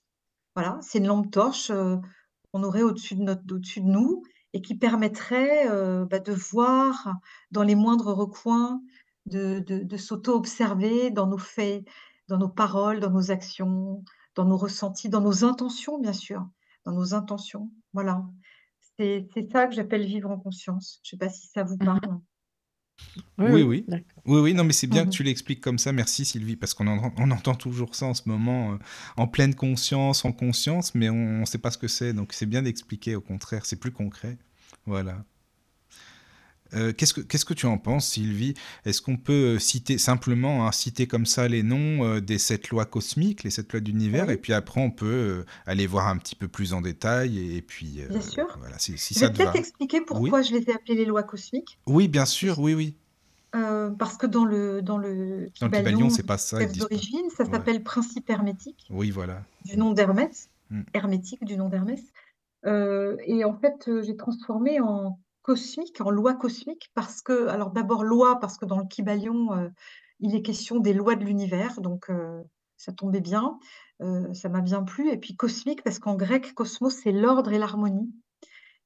Voilà, 0.56 0.80
c'est 0.82 1.00
une 1.00 1.08
lampe 1.08 1.32
torche, 1.32 1.72
heu, 1.72 2.00
qu'on 2.52 2.64
aurait 2.64 2.84
au-dessus 2.84 3.16
de 3.16 3.32
au-dessus 3.54 3.82
de 3.82 3.88
nous 3.88 4.24
et 4.54 4.62
qui 4.62 4.76
permettrait, 4.76 5.68
bah, 6.10 6.20
de 6.20 6.34
voir 6.34 7.16
dans 7.52 7.64
les 7.64 7.76
moindres 7.76 8.14
recoins, 8.16 8.82
de 9.30 9.60
de 9.60 9.80
de 9.84 9.98
s'auto-observer 9.98 11.12
dans 11.12 11.28
nos 11.28 11.38
faits, 11.38 11.86
dans 12.28 12.38
nos 12.38 12.50
paroles, 12.50 13.00
dans 13.00 13.12
nos 13.12 13.32
actions, 13.32 14.04
dans 14.36 14.46
nos 14.46 14.58
ressentis, 14.58 15.10
dans 15.10 15.22
nos 15.22 15.44
intentions, 15.46 16.00
bien 16.00 16.14
sûr, 16.14 16.48
dans 16.86 16.94
nos 16.94 17.14
intentions. 17.14 17.72
Voilà. 17.94 18.26
C'est 18.98 19.28
ça 19.52 19.68
que 19.68 19.74
j'appelle 19.76 20.06
vivre 20.06 20.30
en 20.30 20.40
conscience. 20.40 21.00
Je 21.04 21.12
sais 21.12 21.18
pas 21.18 21.30
si 21.30 21.48
ça 21.48 21.64
vous 21.64 21.78
Mmh 21.82 21.86
parle? 21.86 22.20
Oui, 23.38 23.52
Oui, 23.52 23.64
oui, 23.64 23.86
oui. 24.26 24.40
Oui, 24.42 24.54
non, 24.54 24.64
mais 24.64 24.74
c'est 24.74 24.88
bien 24.88 25.06
que 25.06 25.10
Mmh 25.10 25.12
tu 25.12 25.24
l'expliques 25.24 25.62
comme 25.62 25.78
ça. 25.80 25.92
Merci 25.94 26.26
Sylvie, 26.26 26.56
parce 26.58 26.74
qu'on 26.74 26.88
en 26.88 27.14
on 27.18 27.32
entend 27.32 27.56
toujours 27.56 27.96
ça 27.96 28.06
en 28.06 28.14
ce 28.14 28.24
moment, 28.28 28.74
heu, 28.74 28.80
en 29.18 29.28
pleine 29.28 29.56
conscience, 29.56 30.26
en 30.26 30.32
conscience, 30.34 30.94
mais 30.96 31.10
on 31.10 31.40
ne 31.42 31.46
sait 31.46 31.58
pas 31.58 31.72
ce 31.72 31.78
que 31.78 31.88
c'est. 31.88 32.14
Donc 32.14 32.34
c'est 32.34 32.46
bien 32.46 32.62
d'expliquer, 32.62 33.16
au 33.16 33.22
contraire, 33.22 33.66
c'est 33.66 33.80
plus 33.80 33.92
concret. 33.92 34.38
Voilà. 34.86 35.24
Qu'est-ce 36.72 37.14
que 37.14 37.22
qu'est-ce 37.22 37.46
que 37.46 37.54
tu 37.54 37.66
en 37.66 37.78
penses, 37.78 38.08
Sylvie? 38.10 38.54
Est-ce 38.86 39.02
qu'on 39.02 39.18
peut, 39.18 39.56
heu, 39.56 39.60
citer 39.60 39.98
simplement, 39.98 40.68
hein, 40.68 40.72
citer 40.72 41.08
comme 41.08 41.26
ça 41.26 41.48
les 41.48 41.64
noms, 41.64 42.06
heu, 42.06 42.22
des 42.22 42.38
7 42.38 42.70
lois 42.70 42.86
cosmiques, 42.86 43.44
les 43.44 43.50
7 43.50 43.72
lois 43.74 43.82
d'univers? 43.82 44.30
Et 44.30 44.38
Oui, 44.38 44.38
puis 44.38 44.54
après 44.54 44.80
on 44.82 44.92
peut, 44.92 45.46
aller 45.66 45.88
voir 45.88 46.08
un 46.08 46.18
petit 46.18 46.36
peu 46.36 46.48
plus 46.48 46.74
en 46.74 46.82
détail 46.82 47.40
et 47.40 47.58
et 47.58 47.62
puis, 47.62 48.02
bien 48.08 48.22
sûr. 48.22 48.46
voilà, 48.60 48.78
si 48.80 48.98
si 48.98 49.14
Je 49.14 49.20
ça 49.20 49.28
vais 49.28 49.32
peut-être 49.34 49.56
expliquer 49.56 50.02
Oui? 50.12 50.30
pourquoi 50.30 50.42
je 50.42 50.54
les 50.54 50.70
ai 50.70 50.74
appelées 50.74 50.96
les 50.96 51.06
lois 51.06 51.24
cosmiques. 51.24 51.80
Oui, 51.88 52.08
bien 52.08 52.26
sûr, 52.26 52.60
oui, 52.60 52.74
oui. 52.74 52.96
Parce 53.52 54.18
que 54.18 54.28
dans 54.28 54.46
le 54.46 54.82
dans 54.82 54.98
le 54.98 55.50
Dans 55.62 55.68
le 55.68 55.74
Kybalion, 55.78 56.10
c'est 56.10 56.24
pas 56.24 56.38
ça, 56.38 56.64
d'origine, 56.66 57.30
ça 57.36 57.46
Ouais. 57.46 57.52
s'appelle 57.58 57.84
principe 57.84 58.30
hermétique, 58.30 58.88
Oui, 58.90 59.12
voilà. 59.12 59.44
du 59.62 59.78
nom 59.78 59.92
d'Hermès, 59.94 60.50
Mmh. 60.70 60.84
hermétique 60.94 61.44
du 61.46 61.58
nom 61.58 61.70
d'Hermès. 61.70 62.02
Et 62.66 63.44
en 63.46 63.54
fait, 63.60 63.90
j'ai 64.04 64.16
transformé 64.18 64.80
en 64.82 65.20
cosmique, 65.50 66.00
en 66.02 66.12
loi 66.12 66.36
cosmique 66.36 66.92
parce 66.94 67.24
que 67.24 67.48
alors 67.48 67.72
d'abord 67.72 68.04
loi 68.04 68.40
parce 68.40 68.60
que 68.60 68.66
dans 68.66 68.78
le 68.78 68.86
Kybalion, 68.86 69.52
heu, 69.58 69.72
il 70.20 70.36
est 70.36 70.44
question 70.44 70.80
des 70.80 70.94
lois 70.94 71.16
de 71.16 71.26
l'univers 71.26 71.82
donc 71.82 72.12
heu, 72.12 72.44
ça 72.78 72.94
tombait 72.94 73.20
bien, 73.20 73.58
heu, 74.04 74.32
ça 74.36 74.48
m'a 74.48 74.62
bien 74.62 74.84
plu 74.84 75.10
et 75.10 75.18
puis 75.18 75.36
cosmique 75.36 75.82
parce 75.84 75.98
qu'en 75.98 76.16
grec, 76.16 76.54
cosmos, 76.54 76.96
c'est 77.04 77.12
l'ordre 77.12 77.52
et 77.52 77.58
l'harmonie 77.58 78.14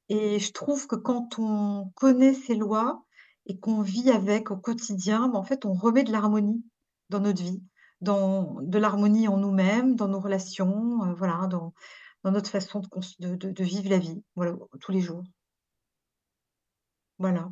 et 0.07 0.39
je 0.39 0.51
trouve 0.53 0.87
que 0.87 0.95
quand 0.95 1.37
on 1.37 1.91
connaît 1.95 2.33
ces 2.33 2.55
lois 2.55 3.03
et 3.45 3.59
qu'on 3.59 3.81
vit 3.81 4.09
avec 4.11 4.49
au 4.51 4.57
quotidien, 4.57 5.27
bah, 5.27 5.39
en 5.39 5.43
fait, 5.43 5.65
on 5.65 5.73
remet 5.73 6.03
de 6.05 6.13
l'harmonie 6.13 6.63
dans 7.09 7.19
notre 7.19 7.43
vie, 7.43 7.61
dans 7.99 8.57
de 8.61 8.77
l'harmonie 8.79 9.27
en 9.27 9.37
nous-mêmes, 9.37 9.95
dans 9.97 10.07
nos 10.07 10.21
relations, 10.21 11.13
voilà, 11.15 11.47
dans 11.49 11.73
notre 12.23 12.49
façon 12.49 12.81
de 13.19 13.35
de 13.35 13.63
vivre 13.63 13.89
la 13.89 13.99
vie, 13.99 14.23
voilà, 14.35 14.55
tous 14.79 14.93
les 14.93 15.01
jours. 15.01 15.23
Voilà. 17.23 17.49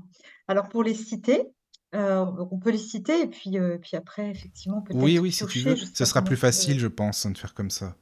Alors 0.49 0.67
pour 0.69 0.83
les 0.83 0.93
citer, 0.93 1.53
heu, 1.95 2.19
on 2.51 2.59
peut 2.59 2.71
les 2.71 2.77
citer 2.77 3.21
et 3.21 3.27
puis, 3.27 3.57
heu, 3.57 3.79
puis 3.81 3.95
après 3.95 4.29
effectivement 4.29 4.81
Oui, 4.91 5.13
peut-être 5.13 5.19
oui, 5.19 5.31
si 5.31 5.47
tu 5.47 5.59
veux. 5.61 5.75
Ce 5.93 6.05
sera 6.05 6.21
plus 6.21 6.35
veux 6.35 6.39
facile, 6.41 6.79
je 6.79 6.87
pense, 6.87 7.25
de 7.25 7.37
faire 7.37 7.53
comme 7.53 7.69
ça. 7.71 7.95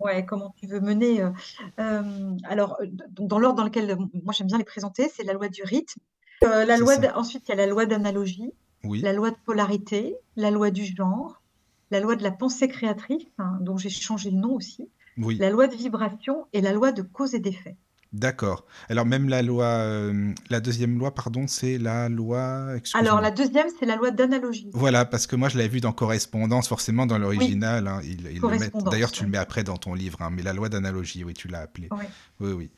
ouais, 0.00 0.24
comment 0.26 0.54
tu 0.56 0.66
veux 0.66 0.80
mener, 0.80 1.22
heu, 1.22 1.32
hem, 1.78 2.36
alors, 2.44 2.78
dans 3.10 3.38
l'ordre 3.38 3.56
dans 3.58 3.64
lequel, 3.64 3.96
moi 4.22 4.32
j'aime 4.32 4.46
bien 4.46 4.58
les 4.58 4.64
présenter, 4.64 5.08
c'est 5.08 5.24
la 5.24 5.32
loi 5.32 5.48
du 5.48 5.62
rythme, 5.62 6.00
la 6.42 6.76
loi 6.76 6.96
ensuite 7.16 7.44
il 7.48 7.50
y 7.50 7.54
a 7.54 7.56
la 7.56 7.66
loi 7.66 7.86
d'analogie, 7.86 8.52
Oui, 8.84 9.02
la 9.02 9.12
loi 9.12 9.30
de 9.30 9.36
polarité, 9.44 10.16
la 10.36 10.50
loi 10.50 10.70
du 10.70 10.84
genre, 10.84 11.42
la 11.90 12.00
loi 12.00 12.16
de 12.16 12.22
la 12.22 12.32
pensée 12.32 12.68
créatrice, 12.68 13.26
hein, 13.38 13.58
dont 13.60 13.76
j'ai 13.78 13.90
changé 13.90 14.30
le 14.30 14.38
nom 14.38 14.54
aussi, 14.54 14.90
oui. 15.18 15.38
la 15.38 15.50
loi 15.50 15.68
de 15.68 15.76
vibration 15.76 16.46
et 16.52 16.60
la 16.60 16.72
loi 16.72 16.92
de 16.92 17.02
cause 17.02 17.34
et 17.34 17.40
d'effet. 17.40 17.76
D'accord. 18.12 18.64
Alors 18.88 19.04
même 19.04 19.28
la 19.28 19.42
loi, 19.42 19.66
hem, 19.66 20.34
la 20.48 20.60
deuxième 20.60 20.98
loi, 20.98 21.14
pardon, 21.14 21.46
c'est 21.46 21.76
la 21.76 22.08
loi 22.08 22.68
Alors 22.94 23.20
la 23.20 23.30
deuxième, 23.30 23.66
c'est 23.78 23.84
la 23.84 23.96
loi 23.96 24.10
d'analogie. 24.10 24.70
Voilà, 24.72 25.04
parce 25.04 25.26
que 25.26 25.36
moi 25.36 25.48
je 25.48 25.58
l'avais 25.58 25.68
vu 25.68 25.80
dans 25.80 25.92
Correspondance, 25.92 26.68
forcément 26.68 27.04
dans 27.04 27.16
Oui, 27.16 27.20
l'original, 27.20 27.86
hein, 27.86 28.00
ils 28.04 28.26
ils 28.32 28.40
d'ailleurs 28.84 29.12
tu 29.12 29.24
le 29.24 29.30
mets 29.30 29.38
après 29.38 29.62
dans 29.62 29.76
ton 29.76 29.92
livre, 29.94 30.22
hein, 30.22 30.30
mais 30.32 30.42
la 30.42 30.54
loi 30.54 30.68
d'analogie, 30.68 31.22
oui, 31.22 31.34
tu 31.34 31.48
l'as 31.48 31.60
appelée. 31.60 31.88
Ouais, 31.90 32.08
Oui, 32.40 32.52
oui. 32.52 32.70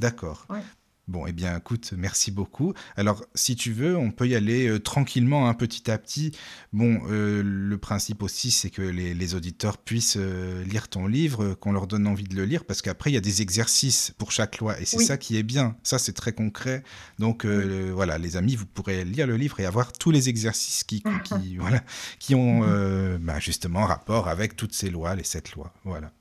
D'accord. 0.00 0.46
ouais. 0.48 0.60
Bon, 1.08 1.26
eh 1.26 1.32
bien, 1.32 1.56
écoute, 1.56 1.94
merci 1.96 2.30
beaucoup. 2.30 2.74
Alors, 2.96 3.24
si 3.34 3.56
tu 3.56 3.72
veux, 3.72 3.96
on 3.96 4.10
peut 4.10 4.28
y 4.28 4.34
aller 4.34 4.68
euh, 4.68 4.78
tranquillement, 4.78 5.48
hein, 5.48 5.54
petit 5.54 5.90
à 5.90 5.98
petit. 5.98 6.32
Bon, 6.72 7.00
euh, 7.10 7.42
le 7.42 7.78
principe 7.78 8.22
aussi, 8.22 8.50
c'est 8.50 8.70
que 8.70 8.82
les, 8.82 9.14
les 9.14 9.34
auditeurs 9.34 9.78
puissent 9.78 10.18
euh, 10.18 10.62
lire 10.64 10.88
ton 10.88 11.06
livre, 11.06 11.54
qu'on 11.54 11.72
leur 11.72 11.86
donne 11.86 12.06
envie 12.06 12.24
de 12.24 12.36
le 12.36 12.44
lire, 12.44 12.64
parce 12.64 12.82
qu'après, 12.82 13.10
il 13.10 13.14
y 13.14 13.18
a 13.18 13.22
des 13.22 13.42
exercices 13.42 14.12
pour 14.18 14.32
chaque 14.32 14.58
loi, 14.58 14.78
et 14.80 14.84
c'est 14.84 14.98
ça 14.98 15.16
qui 15.16 15.38
est 15.38 15.42
bien. 15.42 15.76
Ça, 15.82 15.98
c'est 15.98 16.12
très 16.12 16.32
concret. 16.32 16.84
Donc, 17.18 17.44
oui. 17.44 17.90
voilà, 17.90 18.18
les 18.18 18.36
amis, 18.36 18.54
vous 18.54 18.66
pourrez 18.66 19.04
lire 19.04 19.26
le 19.26 19.36
livre 19.36 19.58
et 19.60 19.64
avoir 19.64 19.92
tous 19.92 20.10
les 20.10 20.28
exercices 20.28 20.84
qui, 20.84 21.02
qui, 21.24 21.56
voilà, 21.58 21.82
qui 22.18 22.34
ont 22.34 22.62
euh, 22.64 23.18
bah, 23.20 23.38
justement 23.38 23.86
rapport 23.86 24.28
avec 24.28 24.56
toutes 24.56 24.74
ces 24.74 24.90
lois, 24.90 25.14
les 25.14 25.24
sept 25.24 25.52
lois. 25.54 25.72
Voilà. 25.84 26.12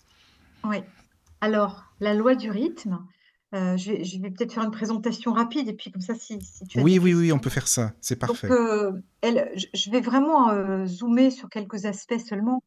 Oui. 0.63 0.77
Alors, 1.41 1.85
la 1.99 2.13
loi 2.13 2.35
du 2.35 2.49
rythme, 2.49 2.99
heu, 3.55 3.77
je 3.77 4.21
vais 4.21 4.31
peut-être 4.31 4.53
faire 4.53 4.63
une 4.63 4.71
présentation 4.71 5.33
rapide 5.33 5.67
et 5.69 5.73
puis 5.73 5.91
comme 5.91 6.01
ça 6.01 6.15
si 6.15 6.41
si 6.41 6.65
tu 6.67 6.79
as 6.79 6.83
Oui, 6.83 6.99
oui, 6.99 7.13
oui, 7.13 7.31
on 7.31 7.39
peut 7.39 7.49
faire 7.49 7.67
ça. 7.67 7.93
C'est 8.01 8.17
Donc, 8.27 8.39
parfait. 8.41 8.57
elle 9.21 9.51
je 9.73 9.89
vais 9.91 10.01
vraiment, 10.01 10.51
heu, 10.53 10.85
zoomer 10.85 11.31
sur 11.31 11.49
quelques 11.49 11.85
aspects 11.85 12.19
seulement. 12.19 12.61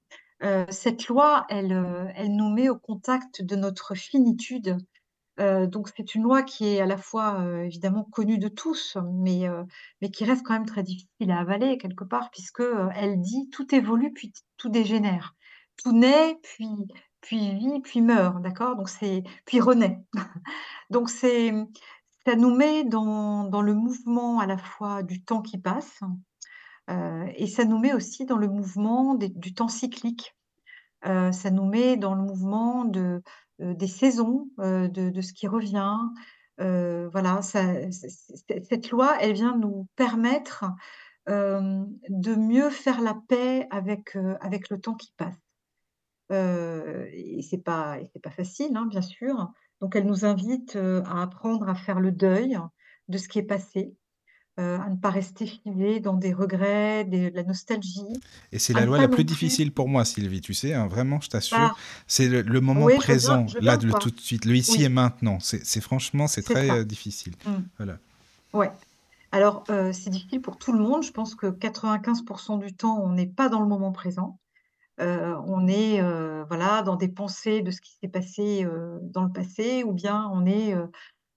Cette 0.70 1.06
loi, 1.08 1.44
elle, 1.50 1.72
elle 2.16 2.34
nous 2.34 2.48
met 2.50 2.70
au 2.70 2.78
contact 2.78 3.42
de 3.42 3.56
notre 3.56 3.94
finitude. 3.94 4.78
Donc 5.38 5.90
c'est 5.96 6.14
une 6.14 6.22
loi 6.24 6.42
qui 6.44 6.66
est 6.68 6.80
à 6.80 6.86
la 6.86 6.98
fois, 6.98 7.44
évidemment 7.64 8.04
connue 8.04 8.38
de 8.38 8.48
tous, 8.48 8.96
mais, 9.22 9.46
mais 10.02 10.10
qui 10.10 10.24
reste 10.24 10.44
quand 10.44 10.54
même 10.54 10.66
très 10.66 10.82
difficile 10.84 11.30
à 11.30 11.40
avaler 11.40 11.78
quelque 11.78 12.04
part 12.04 12.30
puisque, 12.30 12.62
elle 12.94 13.20
dit: 13.20 13.50
«Tout 13.52 13.74
évolue 13.74 14.12
puis 14.14 14.32
tout 14.58 14.70
dégénère. 14.70 15.36
Tout 15.78 15.92
naît 15.92 16.38
puis 16.42 16.68
puis 17.20 17.54
vit 17.56 17.80
puis 17.82 18.00
meurt», 18.02 18.40
d'accord? 18.42 18.76
Donc 18.76 18.88
c'est 18.88 19.22
puis 19.46 19.60
renaît. 19.60 20.00
Donc 20.90 21.10
c'est, 21.10 21.52
ça 22.26 22.36
nous 22.36 22.54
met 22.54 22.84
dans 22.84 23.44
dans 23.44 23.62
le 23.62 23.74
mouvement 23.74 24.40
à 24.40 24.46
la 24.46 24.58
fois 24.58 25.02
du 25.02 25.22
temps 25.24 25.42
qui 25.42 25.58
passe, 25.58 26.00
heu 26.90 27.26
et 27.36 27.46
ça 27.46 27.64
nous 27.64 27.78
met 27.78 27.94
aussi 27.94 28.26
dans 28.26 28.38
le 28.38 28.48
mouvement 28.48 29.14
du 29.14 29.54
temps 29.54 29.68
cyclique. 29.68 30.34
Heu, 31.06 31.32
ça 31.32 31.50
nous 31.50 31.66
met 31.66 31.96
dans 31.96 32.14
le 32.14 32.22
mouvement 32.22 32.84
de, 32.84 33.22
heu, 33.62 33.74
des 33.74 33.88
saisons, 33.88 34.48
de 34.58 35.10
de 35.10 35.20
ce 35.22 35.32
qui 35.32 35.48
revient. 35.48 35.98
Voilà, 36.58 37.40
cette 37.42 38.90
loi, 38.90 39.16
elle 39.20 39.32
vient 39.34 39.56
nous 39.56 39.86
permettre, 39.96 40.64
de 41.28 42.34
mieux 42.34 42.70
faire 42.70 43.00
la 43.00 43.14
paix 43.28 43.66
avec, 43.70 44.16
avec 44.40 44.70
le 44.70 44.80
temps 44.80 44.94
qui 44.94 45.12
passe. 45.16 45.49
Et 46.30 47.42
c'est 47.48 47.62
pas 47.62 47.98
et 48.00 48.08
c'est 48.12 48.22
pas 48.22 48.30
facile, 48.30 48.76
hein, 48.76 48.86
bien 48.88 49.02
sûr. 49.02 49.50
Donc 49.80 49.96
elle 49.96 50.06
nous 50.06 50.24
invite, 50.24 50.76
à 50.76 51.22
apprendre 51.22 51.68
à 51.68 51.74
faire 51.74 52.00
le 52.00 52.12
deuil 52.12 52.58
de 53.08 53.18
ce 53.18 53.28
qui 53.28 53.38
est 53.38 53.44
passé, 53.44 53.94
à 54.56 54.90
ne 54.90 54.96
pas 54.96 55.08
rester 55.10 55.46
figé 55.46 56.00
dans 56.00 56.14
des 56.14 56.34
regrets, 56.34 57.04
des 57.04 57.30
de 57.30 57.36
la 57.36 57.44
nostalgie, 57.44 58.12
Et 58.52 58.58
c'est 58.58 58.74
la 58.74 58.84
loi 58.84 58.98
la 58.98 59.08
plus 59.08 59.24
difficile 59.24 59.72
pour 59.72 59.88
moi, 59.88 60.04
Sylvie, 60.04 60.42
tu 60.42 60.52
sais, 60.52 60.74
hein, 60.74 60.86
vraiment, 60.86 61.20
je 61.20 61.30
t'assure. 61.30 61.56
ah 61.58 61.74
C'est 62.06 62.28
le, 62.28 62.42
le 62.42 62.60
moment 62.60 62.84
oui, 62.84 62.92
je 62.96 62.98
présent, 62.98 63.46
je 63.46 63.58
là, 63.58 63.76
le 63.76 63.92
tout 63.94 64.10
de 64.10 64.20
suite, 64.20 64.44
le 64.44 64.54
ici 64.54 64.82
et 64.82 64.88
Oui, 64.88 64.92
maintenant. 64.92 65.38
C'est 65.40 65.80
franchement, 65.80 66.26
c'est 66.26 66.42
très 66.42 66.84
difficile. 66.84 67.34
Mmh. 67.46 67.50
Voilà. 67.78 67.98
Ouais. 68.52 68.70
Alors, 69.32 69.64
c'est 69.68 70.10
difficile 70.10 70.42
pour 70.42 70.58
tout 70.58 70.72
le 70.72 70.80
monde. 70.80 71.04
Je 71.04 71.12
pense 71.12 71.34
que 71.34 71.46
95% 71.46 72.58
du 72.58 72.74
temps, 72.74 73.00
on 73.02 73.12
n'est 73.12 73.28
pas 73.28 73.48
dans 73.48 73.60
le 73.60 73.68
moment 73.68 73.92
présent. 73.92 74.39
Heu, 75.00 75.36
on 75.46 75.66
est, 75.66 76.02
heu, 76.02 76.44
voilà, 76.48 76.82
dans 76.82 76.96
des 76.96 77.08
pensées 77.08 77.62
de 77.62 77.70
ce 77.70 77.80
qui 77.80 77.96
s'est 78.00 78.08
passé, 78.08 78.64
heu, 78.64 78.98
dans 79.02 79.24
le 79.24 79.32
passé 79.32 79.82
ou 79.84 79.92
bien 79.92 80.28
on 80.32 80.46
est, 80.46 80.74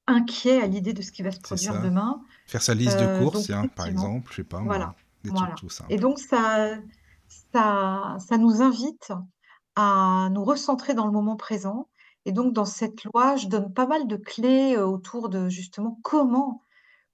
inquiet 0.07 0.61
à 0.61 0.67
l'idée 0.67 0.93
de 0.93 1.01
ce 1.01 1.11
qui 1.11 1.23
va 1.23 1.31
se 1.31 1.39
produire 1.39 1.81
demain. 1.81 2.21
Faire 2.45 2.61
sa 2.61 2.73
liste 2.73 2.99
de 2.99 3.17
courses, 3.17 3.47
donc 3.47 3.65
hein, 3.65 3.67
par 3.75 3.87
exemple, 3.87 4.31
je 4.31 4.37
sais 4.37 4.43
pas 4.43 4.61
voilà, 4.61 4.95
des 5.23 5.29
trucs 5.29 5.39
voilà. 5.39 5.55
tout 5.55 5.69
et 5.89 5.97
donc 5.97 6.19
ça 6.19 6.77
ça 7.53 8.17
ça 8.19 8.37
nous 8.37 8.61
invite 8.61 9.13
à 9.75 10.29
nous 10.31 10.43
recentrer 10.43 10.93
dans 10.93 11.05
le 11.05 11.11
moment 11.11 11.35
présent. 11.35 11.87
Et 12.25 12.31
donc 12.31 12.53
dans 12.53 12.65
cette 12.65 13.03
loi, 13.03 13.35
je 13.35 13.47
donne 13.47 13.73
pas 13.73 13.85
mal 13.85 14.07
de 14.07 14.15
clés, 14.15 14.77
autour 14.77 15.29
de 15.29 15.49
justement 15.49 15.99
comment 16.03 16.61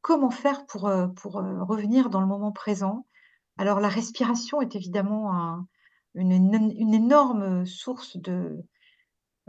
comment 0.02 0.30
faire 0.30 0.66
pour, 0.66 0.92
pour, 1.16 1.34
revenir 1.34 2.10
dans 2.10 2.22
le 2.22 2.28
moment 2.28 2.52
présent. 2.52 3.06
Alors 3.58 3.80
la 3.80 3.90
respiration 3.90 4.62
est 4.62 4.76
évidemment 4.76 5.34
un 5.34 5.68
une 6.16 6.32
une 6.78 6.94
énorme, 6.94 7.66
source 7.66 8.18
de, 8.18 8.64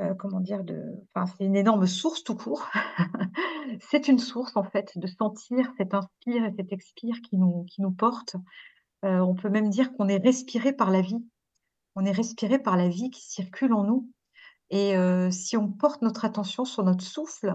heu, 0.01 0.15
comment 0.19 0.41
dire? 0.41 0.65
De 0.65 0.83
enfin, 1.15 1.33
c'est 1.39 1.45
une 1.47 1.57
énorme 1.57 1.87
source 1.87 2.25
tout 2.25 2.37
court. 2.37 2.69
C'est 3.81 4.09
une 4.09 4.19
source 4.21 4.57
en 4.57 4.65
fait 4.65 4.93
de 4.99 5.07
sentir 5.09 5.73
cet 5.79 5.95
inspire 5.95 6.45
et 6.45 6.53
cet 6.57 6.73
expire 6.73 7.17
qui 7.23 7.37
nous 7.39 7.65
qui 7.67 7.83
nous 7.83 7.93
porte. 7.93 8.37
Heu, 9.05 9.23
on 9.23 9.35
peut 9.35 9.51
même 9.51 9.71
dire 9.71 9.93
qu'on 9.95 10.09
est 10.09 10.23
respiré 10.23 10.73
par 10.75 10.91
la 10.91 11.03
vie. 11.03 11.25
On 11.97 12.05
est 12.07 12.13
respiré 12.13 12.59
par 12.61 12.77
la 12.79 12.89
vie 12.89 13.11
qui 13.11 13.23
circule 13.31 13.75
en 13.75 13.85
nous 13.85 14.11
et 14.71 14.97
heu, 14.97 15.31
si 15.33 15.57
on 15.59 15.69
porte 15.71 16.03
notre 16.03 16.25
attention 16.27 16.65
sur 16.67 16.85
notre 16.85 17.05
souffle, 17.05 17.55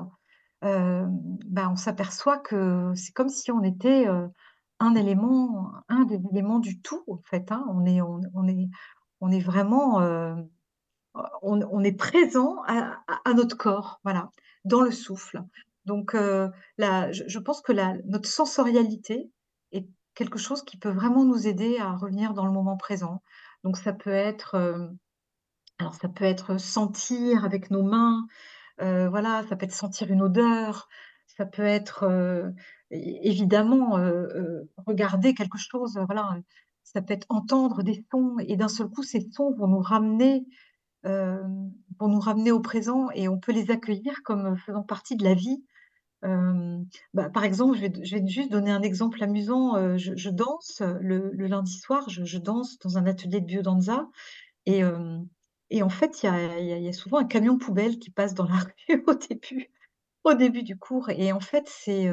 bah, 0.63 1.69
on 1.71 1.75
s'aperçoit 1.77 2.39
que 2.39 2.93
c'est 2.95 3.13
comme 3.13 3.29
si 3.29 3.51
on 3.51 3.63
était, 3.63 4.07
un 4.81 4.95
élément 4.95 5.73
un 5.89 6.05
des 6.05 6.19
éléments 6.31 6.59
du 6.59 6.81
tout 6.81 7.03
en 7.09 7.19
fait, 7.29 7.51
hein. 7.53 7.65
On 7.71 7.85
est 7.85 8.01
on 8.01 8.21
on 8.35 8.47
est 8.47 8.69
on 9.25 9.31
est 9.31 9.39
vraiment, 9.41 10.01
heu, 10.01 10.35
on 11.43 11.83
est 11.83 11.93
présent 11.97 12.63
à 12.67 13.33
notre 13.35 13.57
corps, 13.57 13.99
voilà, 14.05 14.31
dans 14.65 14.81
le 14.81 14.91
souffle. 14.91 15.41
Donc 15.85 16.15
heu, 16.15 16.51
la 16.77 17.11
je 17.11 17.39
pense 17.39 17.61
que 17.61 17.73
la 17.73 17.95
notre 18.05 18.29
sensorialité 18.29 19.31
est 19.73 19.87
quelque 20.15 20.39
chose 20.39 20.63
qui 20.63 20.77
peut 20.77 20.91
vraiment 20.91 21.25
nous 21.25 21.47
aider 21.47 21.77
à 21.79 21.93
revenir 21.93 22.33
dans 22.35 22.45
le 22.45 22.51
moment 22.53 22.77
présent. 22.77 23.23
Donc 23.63 23.77
ça 23.77 23.93
peut 23.93 24.11
être, 24.11 24.55
hem, 24.55 24.97
alors 25.79 25.95
ça 25.95 26.09
peut 26.09 26.25
être 26.25 26.57
sentir 26.59 27.45
avec 27.45 27.71
nos 27.71 27.83
mains, 27.83 28.27
voilà, 28.79 29.43
ça 29.49 29.55
peut 29.57 29.65
être 29.65 29.73
sentir 29.73 30.11
une 30.11 30.21
odeur, 30.23 30.89
ça 31.37 31.45
peut 31.45 31.63
être, 31.63 32.05
évidemment, 32.91 33.97
regarder 34.87 35.33
quelque 35.35 35.57
chose, 35.59 35.99
voilà, 36.07 36.37
ça 36.85 37.01
peut 37.03 37.13
être 37.15 37.27
entendre 37.29 37.83
des 37.83 38.05
sons 38.11 38.37
et 38.47 38.57
d'un 38.57 38.69
seul 38.69 38.89
coup, 38.89 39.03
ces 39.03 39.21
sons 39.33 39.53
vont 39.53 39.67
nous 39.67 39.81
ramener, 39.81 40.45
vont 41.99 42.07
nous 42.07 42.19
ramener 42.19 42.51
au 42.51 42.59
présent 42.61 43.09
et 43.13 43.27
on 43.27 43.39
peut 43.39 43.51
les 43.51 43.71
accueillir 43.71 44.21
comme, 44.23 44.57
faisant 44.57 44.83
partie 44.83 45.15
de 45.15 45.23
la 45.23 45.33
vie. 45.33 45.63
Hem, 46.23 46.87
bah, 47.13 47.29
par 47.29 47.43
exemple, 47.45 47.77
je 47.77 48.17
vais 48.17 48.27
juste 48.27 48.51
donner 48.51 48.71
un 48.71 48.81
exemple 48.83 49.23
amusant, 49.23 49.77
heu, 49.77 49.97
je 49.97 50.29
danse, 50.31 50.81
le 51.01 51.31
lundi 51.47 51.79
soir, 51.79 52.09
je 52.09 52.37
danse 52.39 52.79
dans 52.79 52.97
un 52.97 53.05
atelier 53.07 53.41
de 53.41 53.45
biodanza 53.47 54.09
et 54.67 54.81
et 55.71 55.83
en 55.83 55.89
fait, 55.89 56.23
il 56.23 56.27
y 56.27 56.87
a 56.89 56.93
souvent 56.93 57.17
un 57.19 57.25
camion 57.25 57.57
poubelle 57.57 57.99
qui 57.99 58.11
passe 58.11 58.33
dans 58.35 58.45
la 58.47 58.55
rue 58.89 59.03
au 60.23 60.33
début 60.33 60.63
du 60.63 60.77
cours 60.77 61.09
et 61.09 61.31
en 61.31 61.39
fait, 61.39 61.65
c'est, 61.67 62.09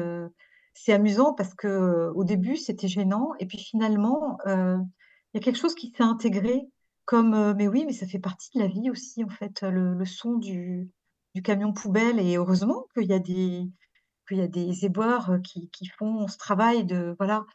c'est 0.73 0.93
amusant 0.93 1.33
parce 1.33 1.53
que, 1.55 2.11
au 2.15 2.23
début, 2.23 2.57
c'était 2.57 2.87
gênant 2.87 3.31
et 3.39 3.45
puis 3.47 3.57
finalement, 3.59 4.37
heu, 4.47 4.77
il 5.33 5.37
y 5.37 5.41
a 5.41 5.43
quelque 5.43 5.57
chose 5.59 5.75
qui 5.75 5.91
s'est 5.95 6.03
intégré 6.03 6.67
comme, 7.05 7.33
heu: 7.35 7.53
«Mais 7.55 7.67
oui, 7.67 7.85
mais 7.85 7.93
ça 7.93 8.07
fait 8.07 8.19
partie 8.19 8.49
de 8.57 8.61
la 8.63 8.67
vie 8.67 8.89
aussi 8.89 9.23
en 9.23 9.29
fait, 9.29 9.61
le 9.63 10.05
son 10.05 10.35
du 10.37 10.89
camion 11.43 11.73
poubelle» 11.73 12.19
et 12.19 12.37
heureusement 12.37 12.85
qu'il 12.95 13.07
y 13.07 13.13
a 13.13 13.19
des 13.19 13.67
qu'il 14.27 14.37
y 14.39 14.41
a 14.41 14.47
des 14.47 14.85
éboueurs, 14.85 15.31
heu, 15.33 15.39
qui 15.41 15.87
font 15.97 16.27
ce 16.29 16.37
travail 16.37 16.85
de 16.85 17.15
voilà, 17.19 17.45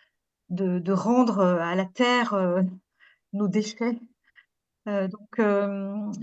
de 0.50 0.92
rendre, 0.92 1.40
à 1.42 1.74
la 1.76 1.86
terre, 1.86 2.34
nos 3.34 3.48
déchets. 3.48 3.98
donc, 4.86 5.40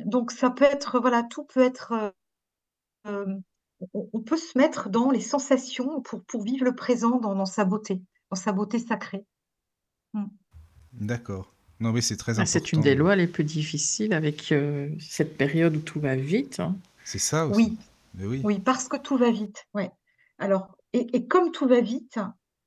donc 0.06 0.32
ça 0.32 0.50
peut 0.52 0.66
être, 0.66 1.00
voilà, 1.00 1.24
tout 1.24 1.46
peut 1.46 1.62
être 1.64 2.14
on, 3.94 4.22
peut 4.22 4.38
se 4.38 4.58
mettre 4.58 4.90
dans 4.90 5.12
les 5.12 5.22
sensations 5.22 6.02
pour, 6.02 6.24
pour 6.24 6.44
vivre 6.44 6.66
le 6.66 6.76
présent 6.76 7.20
dans, 7.20 7.46
sa 7.46 7.66
beauté, 7.66 8.02
dans 8.32 8.38
sa 8.38 8.52
beauté 8.52 8.80
sacrée. 8.80 9.26
Mm. 10.14 10.26
D'accord. 10.94 11.54
Non, 11.82 11.92
oui, 11.92 12.02
c'est 12.02 12.16
très 12.16 12.34
important. 12.34 12.44
Ah, 12.44 12.60
c'est 12.60 12.72
une 12.72 12.82
des 12.82 12.96
lois 12.96 13.16
les 13.16 13.28
plus 13.28 13.44
difficiles 13.44 14.14
avec 14.14 14.52
euh, 14.52 14.90
cette 15.00 15.38
période 15.38 15.76
où 15.76 15.82
tout 15.82 16.00
va 16.00 16.16
vite. 16.16 16.60
Hein. 16.60 16.76
C'est 17.04 17.20
ça 17.20 17.48
aussi. 17.48 17.78
Oui. 18.18 18.26
oui. 18.26 18.42
oui. 18.44 18.60
parce 18.60 18.88
que 18.88 18.98
tout 18.98 19.18
va 19.18 19.30
vite. 19.30 19.68
Ouais. 19.74 19.92
Alors, 20.40 20.76
et, 20.94 21.28
comme 21.28 21.52
tout 21.52 21.68
va 21.68 21.82
vite, 21.82 22.20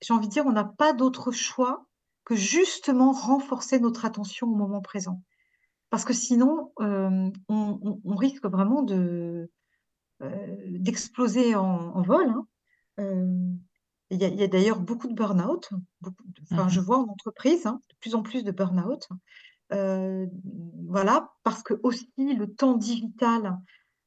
j'ai 0.02 0.12
envie 0.12 0.28
de 0.28 0.32
dire, 0.32 0.44
on 0.44 0.52
n'a 0.52 0.64
pas 0.64 0.92
d'autre 0.92 1.32
choix 1.32 1.86
que 2.24 2.36
justement 2.36 3.12
renforcer 3.12 3.80
notre 3.80 4.04
attention 4.04 4.48
au 4.48 4.54
moment 4.54 4.82
présent. 4.82 5.22
Parce 5.88 6.04
que 6.04 6.12
sinon, 6.12 6.72
euh, 6.80 7.30
on, 7.48 8.16
risque 8.16 8.44
vraiment 8.44 8.82
de, 8.82 8.94
euh, 8.94 9.50
d'exploser 10.20 11.54
en, 11.54 12.02
vol. 12.02 12.28
Hein. 12.28 12.46
Euh, 13.00 13.52
il 14.10 14.20
y 14.20 14.42
a, 14.42 14.48
d'ailleurs 14.48 14.80
beaucoup 14.80 15.08
de 15.08 15.14
burn-out. 15.14 15.70
Enfin, 16.50 16.68
je 16.68 16.80
mmh 16.80 16.84
vois 16.84 16.98
en 16.98 17.08
entreprise 17.08 17.66
hein, 17.66 17.80
de 17.90 17.96
plus 18.00 18.14
en 18.14 18.22
plus 18.22 18.42
de 18.42 18.50
burn-out. 18.50 19.08
Euh, 19.72 20.26
voilà, 20.86 21.30
parce 21.42 21.62
que 21.62 21.74
aussi 21.82 22.08
le 22.16 22.46
temps 22.46 22.76
digital, 22.76 23.58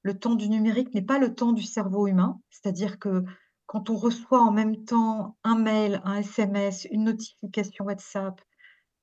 le 0.02 0.18
temps 0.18 0.34
du 0.34 0.50
numérique 0.50 0.94
n'est 0.96 1.04
pas 1.04 1.20
le 1.20 1.36
temps 1.36 1.52
du 1.54 1.62
cerveau 1.62 2.08
humain. 2.08 2.42
C'est-à-dire 2.50 2.98
que 2.98 3.24
quand 3.68 3.90
on 3.90 3.96
reçoit 3.96 4.42
en 4.42 4.52
même 4.52 4.84
temps 4.86 5.38
un 5.44 5.56
mail, 5.56 6.02
un 6.04 6.18
SMS, 6.18 6.88
une 6.92 7.04
notification 7.04 7.86
WhatsApp, 7.86 8.42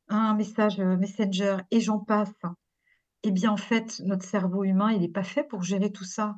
un 0.09 0.35
message 0.35 0.79
Messenger 0.79 1.59
et 1.71 1.81
j'en 1.81 2.01
passe, 2.01 2.33
eh 3.23 3.31
bien 3.31 3.53
en 3.53 3.57
fait, 3.57 4.01
notre 4.01 4.25
cerveau 4.25 4.64
humain, 4.64 4.90
il 4.90 5.01
n'est 5.01 5.09
pas 5.09 5.23
fait 5.23 5.44
pour 5.44 5.62
gérer 5.62 5.92
tout 5.92 6.05
ça. 6.05 6.37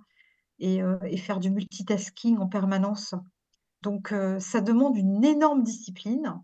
Euh, 0.62 0.98
et, 1.04 1.16
faire 1.16 1.40
du 1.40 1.50
multitasking 1.50 2.38
en 2.38 2.46
permanence. 2.46 3.14
Donc, 3.82 4.12
euh, 4.12 4.38
ça 4.40 4.60
demande 4.60 4.96
une 4.96 5.24
énorme 5.24 5.62
discipline 5.62 6.38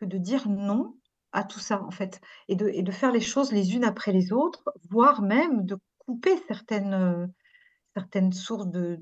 que 0.00 0.04
de 0.04 0.18
dire 0.18 0.48
non 0.48 0.96
à 1.32 1.44
tout 1.44 1.60
ça, 1.60 1.82
en 1.82 1.90
fait, 1.90 2.20
et 2.48 2.56
de, 2.56 2.82
de 2.82 2.92
faire 2.92 3.10
les 3.10 3.20
choses 3.20 3.52
les 3.52 3.74
unes 3.74 3.84
après 3.84 4.12
les 4.12 4.32
autres, 4.32 4.64
voire 4.90 5.22
même 5.22 5.64
de 5.64 5.78
couper 5.98 6.36
certaines, 6.46 6.92
euh, 6.92 8.30
sources 8.32 8.68
de, 8.68 9.00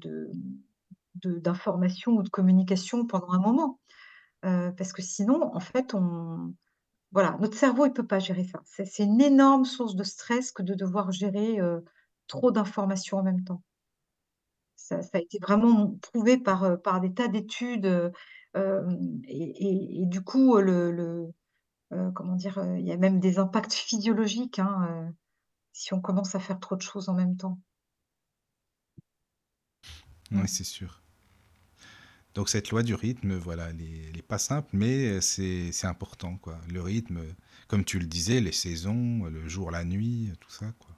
d'information 1.25 2.13
ou 2.13 2.23
de 2.23 2.29
communication 2.29 3.07
pendant 3.07 3.33
un 3.33 3.41
moment. 3.41 3.81
parce 4.43 4.93
que 4.93 5.03
sinon, 5.03 5.55
en 5.55 5.61
fait, 5.61 5.95
voilà, 7.11 7.37
notre 7.41 7.57
cerveau, 7.59 7.85
il 7.87 7.91
ne 7.91 7.95
peut 7.95 8.07
pas 8.07 8.19
gérer 8.19 8.45
ça. 8.45 8.61
C'est, 8.65 9.05
une 9.05 9.21
énorme 9.21 9.65
source 9.65 9.97
de 9.97 10.05
stress 10.05 10.53
que 10.53 10.63
de 10.63 10.75
devoir 10.75 11.11
gérer 11.11 11.59
trop 12.29 12.51
d'informations 12.51 13.19
en 13.19 13.23
même 13.23 13.45
temps. 13.45 13.63
Ça, 14.83 15.01
a 15.13 15.19
été 15.19 15.39
vraiment 15.41 15.97
prouvé 16.03 16.39
par, 16.39 16.65
euh, 16.65 17.01
des 17.01 17.15
tas 17.15 17.29
d'études. 17.29 18.13
Euh, 18.57 18.97
et, 19.29 20.05
du 20.07 20.23
coup, 20.23 20.59
le, 20.59 21.33
euh, 21.93 22.11
comment 22.13 22.35
dire, 22.35 22.59
il 22.79 22.87
y 22.87 22.93
a 22.93 22.97
même 22.97 23.21
des 23.21 23.39
impacts 23.39 23.73
physiologiques 23.73 24.59
hein, 24.59 25.13
si 25.73 25.95
on 25.95 26.01
commence 26.01 26.35
à 26.35 26.41
faire 26.41 26.59
trop 26.59 26.77
de 26.77 26.83
choses 26.83 27.09
en 27.09 27.15
même 27.15 27.37
temps. 27.37 27.59
Oui, 30.33 30.49
c'est 30.49 30.65
sûr. 30.65 31.01
Donc 32.35 32.49
cette 32.49 32.71
loi 32.71 32.83
du 32.83 32.95
rythme, 32.95 33.37
voilà, 33.37 33.69
elle 33.71 33.77
n'est 33.77 34.23
pas 34.23 34.39
simple, 34.39 34.71
mais 34.73 35.21
c'est 35.21 35.85
important. 35.85 36.39
Quoi. 36.39 36.59
Le 36.71 36.81
rythme, 36.81 37.21
comme 37.69 37.85
tu 37.85 37.99
le 37.99 38.07
disais, 38.07 38.41
les 38.41 38.53
saisons, 38.53 39.27
le 39.27 39.49
jour, 39.49 39.71
la 39.71 39.85
nuit, 39.85 40.33
tout 40.41 40.51
ça. 40.51 40.73
Quoi. 40.79 40.92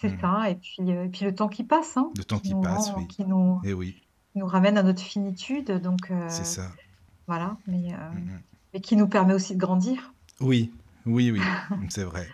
C'est 0.00 0.08
mmh. 0.08 0.20
ça, 0.20 0.48
et 0.48 0.54
puis, 0.54 0.92
euh, 0.92 1.04
et 1.04 1.08
puis 1.08 1.26
le 1.26 1.34
temps 1.34 1.48
qui 1.48 1.62
passe, 1.62 1.98
hein, 1.98 2.10
Le 2.16 2.24
temps 2.24 2.38
qui 2.38 2.54
passe, 2.54 2.92
oui. 2.96 3.06
qui 3.06 3.24
nous, 3.26 3.60
Et 3.64 3.74
oui, 3.74 4.00
nous 4.34 4.46
ramène 4.46 4.78
à 4.78 4.82
notre 4.82 5.02
finitude, 5.02 5.70
donc 5.72 6.10
c'est 6.28 6.40
euh, 6.40 6.44
ça. 6.44 6.70
voilà, 7.26 7.56
mais, 7.66 7.92
euh, 7.92 8.10
mmh 8.10 8.40
qui 8.84 8.94
nous 8.94 9.08
permet 9.08 9.34
aussi 9.34 9.56
de 9.56 9.58
grandir. 9.58 10.14
Oui, 10.38 10.72
oui, 11.04 11.32
oui, 11.32 11.40
c'est 11.88 12.04
vrai. 12.04 12.28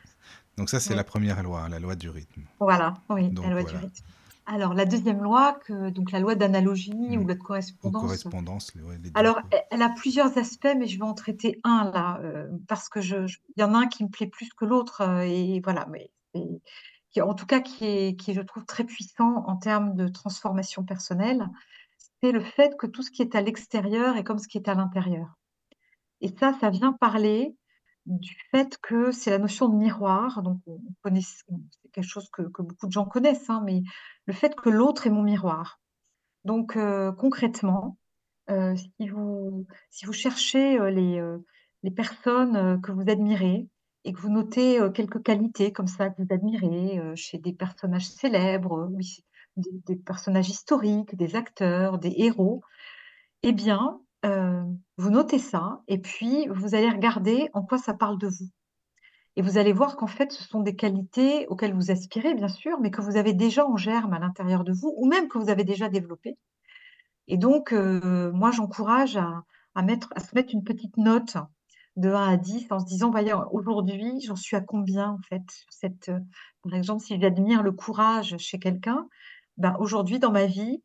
Donc 0.59 0.68
ça, 0.68 0.81
c'est 0.81 0.94
la 0.94 1.02
première 1.02 1.42
loi, 1.42 1.62
hein, 1.62 1.70
la 1.70 1.79
loi 1.79 1.96
du 1.96 2.11
rythme. 2.11 2.42
Voilà, 2.61 2.92
oui, 3.09 3.33
la 3.42 3.48
loi 3.48 3.62
du 3.62 3.74
rythme. 3.74 4.05
Alors, 4.44 4.74
la 4.74 4.85
deuxième 4.85 5.22
loi, 5.22 5.59
que, 5.64 5.88
donc 5.88 6.12
la 6.12 6.20
loi 6.20 6.35
d'analogie 6.35 6.92
ou 6.92 7.22
mmh. 7.22 7.26
de 7.26 7.33
correspondance. 7.33 8.02
correspondance, 8.02 8.72
Alors, 9.14 9.40
elle 9.70 9.81
a 9.81 9.88
plusieurs 9.88 10.37
aspects, 10.37 10.68
mais 10.79 10.87
je 10.87 10.98
vais 10.98 11.05
en 11.05 11.14
traiter 11.14 11.59
un 11.64 11.90
là, 11.90 12.20
parce 12.68 12.90
que 12.90 13.00
je, 13.00 13.16
il 13.57 13.61
y 13.61 13.64
en 13.64 13.72
a 13.72 13.79
un 13.79 13.87
qui 13.87 14.05
me 14.05 14.11
plaît 14.11 14.26
plus 14.26 14.50
que 14.52 14.66
l'autre, 14.66 15.00
et 15.22 15.61
voilà, 15.64 15.88
mais 15.90 16.11
en 17.22 17.35
tout 17.35 17.46
cas 17.46 17.61
qui 17.61 17.85
est, 17.85 18.16
qui 18.20 18.35
je 18.35 18.40
trouve 18.40 18.64
très 18.64 18.85
puissant 18.85 19.44
en 19.46 19.57
termes 19.57 19.94
de 19.94 20.09
transformation 20.09 20.85
personnelle, 20.85 21.48
c'est 22.22 22.33
le 22.33 22.40
fait 22.40 22.76
que 22.76 22.87
tout 22.87 23.02
ce 23.02 23.11
qui 23.11 23.22
est 23.22 23.35
à 23.35 23.40
l'extérieur 23.40 24.16
est 24.16 24.24
comme 24.24 24.38
ce 24.38 24.48
qui 24.48 24.59
est 24.59 24.68
à 24.68 24.74
l'intérieur. 24.74 25.37
Et 26.20 26.29
ça, 26.29 26.55
ça 26.61 26.70
vient 26.70 26.92
parler 26.92 27.57
du 28.07 28.37
fait 28.50 28.79
que 28.81 29.11
c'est 29.11 29.31
la 29.31 29.38
notion 29.38 29.68
de 29.68 29.76
miroir. 29.76 30.42
Donc, 30.42 30.61
on 30.66 30.81
connaît, 31.02 31.20
c'est 31.20 31.90
quelque 31.92 32.09
chose 32.09 32.29
que, 32.31 32.42
beaucoup 32.42 32.87
de 32.87 32.92
gens 32.92 33.05
connaissent, 33.05 33.50
hein, 33.50 33.62
mais 33.64 33.83
le 34.26 34.33
fait 34.33 34.55
que 34.55 34.70
l'autre 34.70 35.07
est 35.07 35.11
mon 35.11 35.22
miroir. 35.22 35.81
Donc, 36.44 36.76
euh, 36.76 37.12
concrètement, 37.12 37.98
euh, 38.50 38.74
si, 38.76 39.09
vous, 39.09 39.66
si 39.90 40.07
vous 40.07 40.12
cherchez 40.12 40.79
euh, 40.79 40.90
les, 40.90 41.20
les 41.83 41.90
personnes 41.90 42.81
que 42.81 42.92
vous 42.92 43.11
admirez, 43.11 43.68
et 44.07 44.12
que 44.12 44.21
vous 44.21 44.31
notez 44.31 44.79
quelques 44.95 45.23
qualités 45.23 45.73
comme 45.73 45.88
ça 45.88 46.11
que 46.11 46.23
vous 46.23 46.29
admirez 46.31 47.01
chez 47.16 47.38
des 47.38 47.53
personnages 47.53 48.07
célèbres, 48.07 48.88
des, 49.57 49.97
personnages 49.97 50.49
historiques, 50.49 51.16
des 51.16 51.35
acteurs, 51.35 51.99
des 51.99 52.14
héros, 52.16 52.62
eh 53.42 53.53
bien, 53.53 54.01
vous 54.23 55.11
notez 55.11 55.40
ça 55.40 55.83
et 55.88 55.99
puis 55.99 56.47
vous 56.49 56.77
allez 56.77 56.88
regarder 56.88 57.51
en 57.53 57.62
quoi 57.62 57.79
ça 57.79 57.95
parle 57.95 58.19
de 58.19 58.29
vous. 58.29 58.49
Et 59.35 59.42
vous 59.42 59.59
allez 59.59 59.73
voir 59.73 59.97
qu'en 59.97 60.07
fait, 60.07 60.31
ce 60.31 60.45
sont 60.45 60.61
des 60.61 60.77
qualités 60.77 61.49
auxquelles 61.49 61.75
vous 61.75 61.90
aspirez, 61.90 62.35
bien 62.35 62.49
sûr, 62.49 62.79
mais 62.81 62.92
que 62.92 63.03
vous 63.03 63.16
avez 63.16 63.35
déjà 63.35 63.66
en 63.66 63.77
germe 63.77 64.14
à 64.14 64.21
l'intérieur 64.21 64.62
de 64.62 64.73
vous, 64.73 64.95
ou 64.97 65.09
même 65.09 65.27
que 65.27 65.38
vous 65.38 65.51
avez 65.51 65.64
déjà 65.64 65.88
développées. 65.88 66.38
Et 67.27 67.38
donc, 67.38 67.73
moi, 67.73 68.53
j'encourage 68.53 69.16
à, 69.16 69.83
mettre, 69.83 70.12
à 70.14 70.21
se 70.21 70.33
mettre 70.35 70.55
une 70.55 70.62
petite 70.62 70.97
note 70.97 71.37
de 71.96 72.11
1 72.11 72.28
à 72.32 72.37
10 72.37 72.70
en 72.70 72.78
se 72.78 72.85
disant, 72.85 73.11
voyons, 73.11 73.44
aujourd'hui, 73.52 74.20
j'en 74.20 74.37
suis 74.37 74.56
à 74.56 74.61
combien 74.61 75.11
en 75.11 75.20
fait 75.28 75.44
cette, 75.70 76.11
euh, 76.11 76.20
Par 76.62 76.74
exemple, 76.74 77.02
si 77.02 77.18
j'admire 77.20 77.62
le 77.62 77.72
courage 77.72 78.37
chez 78.38 78.59
quelqu'un, 78.59 79.09
ben, 79.56 79.74
aujourd'hui 79.80 80.18
dans 80.18 80.30
ma 80.30 80.46
vie, 80.46 80.82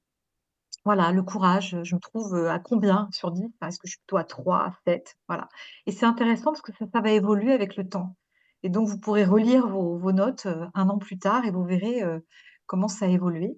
voilà, 0.86 1.12
le 1.12 1.22
courage, 1.22 1.78
je 1.84 1.96
me 1.96 2.00
trouve 2.00 2.34
euh, 2.36 2.52
à 2.52 2.60
combien 2.60 3.10
sur 3.12 3.32
10 3.32 3.44
Est-ce 3.62 3.78
que 3.78 3.88
je 3.88 3.92
suis 3.92 4.00
plutôt 4.00 4.18
à 4.18 4.24
3, 4.24 4.58
à 4.58 4.74
7 4.88 5.18
Voilà. 5.28 5.50
Et 5.86 5.92
c'est 5.92 6.06
intéressant 6.06 6.52
parce 6.52 6.62
que 6.62 6.72
ça, 6.74 7.02
va 7.02 7.12
évoluer 7.12 7.52
avec 7.52 7.76
le 7.76 7.88
temps. 7.88 8.16
Et 8.64 8.70
donc, 8.70 8.88
vous 8.88 8.98
pourrez 8.98 9.26
relire 9.26 9.68
vos, 9.68 10.12
notes 10.12 10.46
euh, 10.46 10.66
un 10.74 10.90
an 10.90 10.98
plus 10.98 11.20
tard 11.20 11.46
et 11.46 11.52
vous 11.52 11.66
verrez 11.66 12.04
comment 12.68 12.88
ça 12.88 13.06
a 13.06 13.10
évolué. 13.10 13.58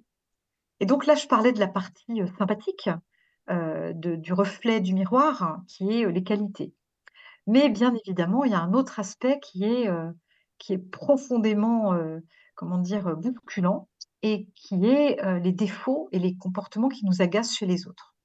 Et 0.80 0.86
donc 0.86 1.06
là, 1.06 1.16
je 1.16 1.28
parlais 1.28 1.52
de 1.52 1.60
la 1.60 1.68
partie 1.68 2.22
sympathique, 2.38 2.90
du 3.48 4.34
reflet 4.34 4.82
du 4.82 4.94
miroir, 4.94 5.62
qui 5.68 5.92
est 5.92 6.12
les 6.12 6.24
qualités. 6.24 6.74
Mais 7.48 7.70
bien 7.70 7.94
évidemment, 7.94 8.44
il 8.46 8.52
y 8.52 8.56
a 8.56 8.62
un 8.62 8.74
autre 8.74 9.00
aspect 9.00 9.40
qui 9.42 9.66
est, 9.66 9.88
euh, 9.90 10.12
qui 10.58 10.74
est 10.74 10.78
profondément, 10.78 11.94
euh, 11.94 12.20
comment 12.56 12.78
dire, 12.78 13.16
bousculant 13.18 13.90
et 14.22 14.48
qui 14.56 14.86
est 14.86 15.22
euh, 15.24 15.40
les 15.40 15.52
défauts 15.52 16.08
et 16.12 16.20
les 16.20 16.38
comportements 16.38 16.90
qui 16.90 17.06
nous 17.06 17.22
agacent 17.22 17.54
chez 17.56 17.66
les 17.66 17.88
autres. 17.88 18.16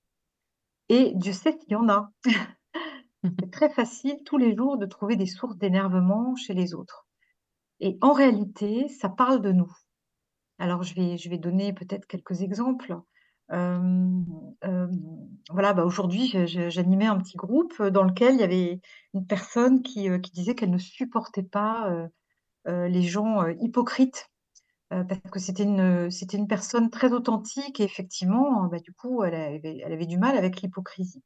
Et 0.89 1.13
Dieu 1.17 1.33
sait 1.33 1.57
qu'il 1.57 1.73
y 1.73 1.77
en 1.77 1.89
a. 1.89 2.13
C'est 3.41 3.51
très 3.51 3.69
facile 3.69 4.23
tous 4.25 4.39
les 4.39 4.55
jours 4.57 4.79
de 4.79 4.87
trouver 4.87 5.17
des 5.17 5.27
sources 5.27 5.59
d'énervement 5.59 6.37
chez 6.37 6.55
les 6.55 6.73
autres. 6.73 7.07
Et 7.81 7.99
en 8.01 8.13
réalité, 8.13 8.89
ça 8.89 9.09
parle 9.09 9.43
de 9.43 9.53
nous. 9.53 9.73
Alors, 10.59 10.85
je 10.85 10.95
vais, 10.95 11.19
je 11.19 11.29
vais 11.29 11.39
donner 11.39 11.73
peut-être 11.73 12.07
quelques 12.07 12.43
exemples 12.43 12.97
voilà, 15.51 15.73
bah, 15.73 15.85
aujourd'hui, 15.85 16.35
j'animais 16.47 17.07
un 17.07 17.19
petit 17.19 17.37
groupe 17.37 17.83
dans 17.83 18.05
lequel 18.05 18.35
il 18.35 18.41
y 18.41 18.45
avait 18.45 18.81
une 19.15 19.27
personne 19.27 19.83
qui, 19.83 20.09
disait 20.33 20.55
qu'elle 20.55 20.71
ne 20.71 20.79
supportait 20.79 21.43
pas 21.43 22.09
les 22.67 23.03
gens 23.03 23.47
hypocrites. 23.61 24.31
parce 24.91 25.21
que 25.33 25.39
c'était 25.39 25.65
une, 25.65 26.11
c'était 26.11 26.37
une 26.39 26.49
personne 26.49 26.91
très 26.91 27.13
authentique 27.13 27.81
et 27.81 27.85
effectivement, 27.85 28.65
bah, 28.67 28.79
du 28.81 28.93
coup, 28.93 29.25
elle 29.25 29.35
avait, 29.35 29.81
elle 29.85 29.93
avait 29.93 30.07
du 30.07 30.19
mal 30.19 30.37
avec 30.37 30.61
l'hypocrisie. 30.63 31.23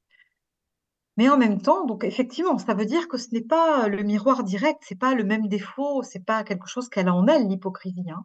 Mais 1.16 1.28
en 1.28 1.36
même 1.36 1.60
temps, 1.60 1.84
donc 1.86 2.04
effectivement, 2.04 2.58
ça 2.58 2.74
veut 2.74 2.86
dire 2.86 3.06
que 3.08 3.18
ce 3.18 3.28
n'est 3.32 3.42
pas 3.42 3.88
le 3.88 4.02
miroir 4.02 4.44
direct, 4.44 4.80
c'est 4.82 4.98
pas 4.98 5.14
le 5.14 5.24
même 5.24 5.46
défaut, 5.46 6.02
c'est 6.02 6.24
pas 6.24 6.42
quelque 6.42 6.66
chose 6.66 6.88
qu'elle 6.88 7.08
a 7.08 7.14
en 7.14 7.26
elle, 7.26 7.48
l'hypocrisie. 7.48 8.10
Hein. 8.10 8.24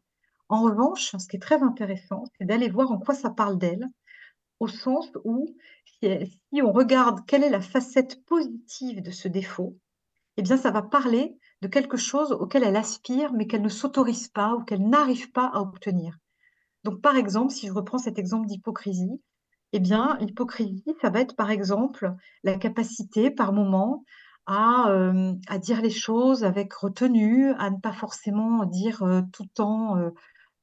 En 0.50 0.62
revanche, 0.62 1.16
ce 1.18 1.28
qui 1.28 1.36
est 1.36 1.42
très 1.42 1.62
intéressant, 1.62 2.24
c'est 2.38 2.46
d'aller 2.46 2.70
voir 2.70 2.92
en 2.92 3.00
quoi 3.00 3.14
ça 3.14 3.30
parle 3.30 3.58
d'elle, 3.58 3.88
au 4.60 4.68
sens 4.68 5.10
où 5.24 5.46
si 6.02 6.62
on 6.62 6.72
regarde 6.72 7.26
quelle 7.26 7.44
est 7.44 7.50
la 7.50 7.62
facette 7.62 8.24
positive 8.26 9.02
de 9.02 9.12
ce 9.12 9.28
défaut, 9.28 9.78
eh 10.38 10.44
bien, 10.44 10.58
ça 10.58 10.72
va 10.72 10.82
parler 10.82 11.38
de 11.62 11.68
quelque 11.68 11.98
chose 11.98 12.32
auquel 12.32 12.64
elle 12.64 12.76
aspire, 12.76 13.34
mais 13.34 13.48
qu'elle 13.48 13.64
ne 13.64 13.70
s'autorise 13.70 14.28
pas 14.28 14.54
ou 14.54 14.64
qu'elle 14.64 14.88
n'arrive 14.88 15.32
pas 15.32 15.48
à 15.48 15.60
obtenir. 15.60 16.18
Donc, 16.84 17.02
par 17.02 17.16
exemple, 17.18 17.52
si 17.52 17.68
je 17.68 17.74
reprends 17.74 17.98
cet 17.98 18.20
exemple 18.20 18.48
d'hypocrisie, 18.48 19.22
eh 19.74 19.80
bien, 19.80 20.18
l'hypocrisie, 20.22 20.96
ça 21.02 21.10
va 21.10 21.22
être, 21.22 21.36
par 21.36 21.50
exemple, 21.52 22.14
la 22.44 22.58
capacité, 22.58 23.32
par 23.32 23.52
moment, 23.52 24.06
à, 24.46 24.90
euh, 24.92 25.34
dire 25.60 25.82
les 25.82 25.90
choses 25.90 26.44
avec 26.44 26.74
retenue, 26.74 27.52
à 27.58 27.70
ne 27.70 27.78
pas 27.78 27.92
forcément 27.92 28.64
dire 28.66 29.04
euh, 29.04 29.22
tout 29.34 29.44
le 29.44 29.50
temps 29.50 29.98
euh, 29.98 30.12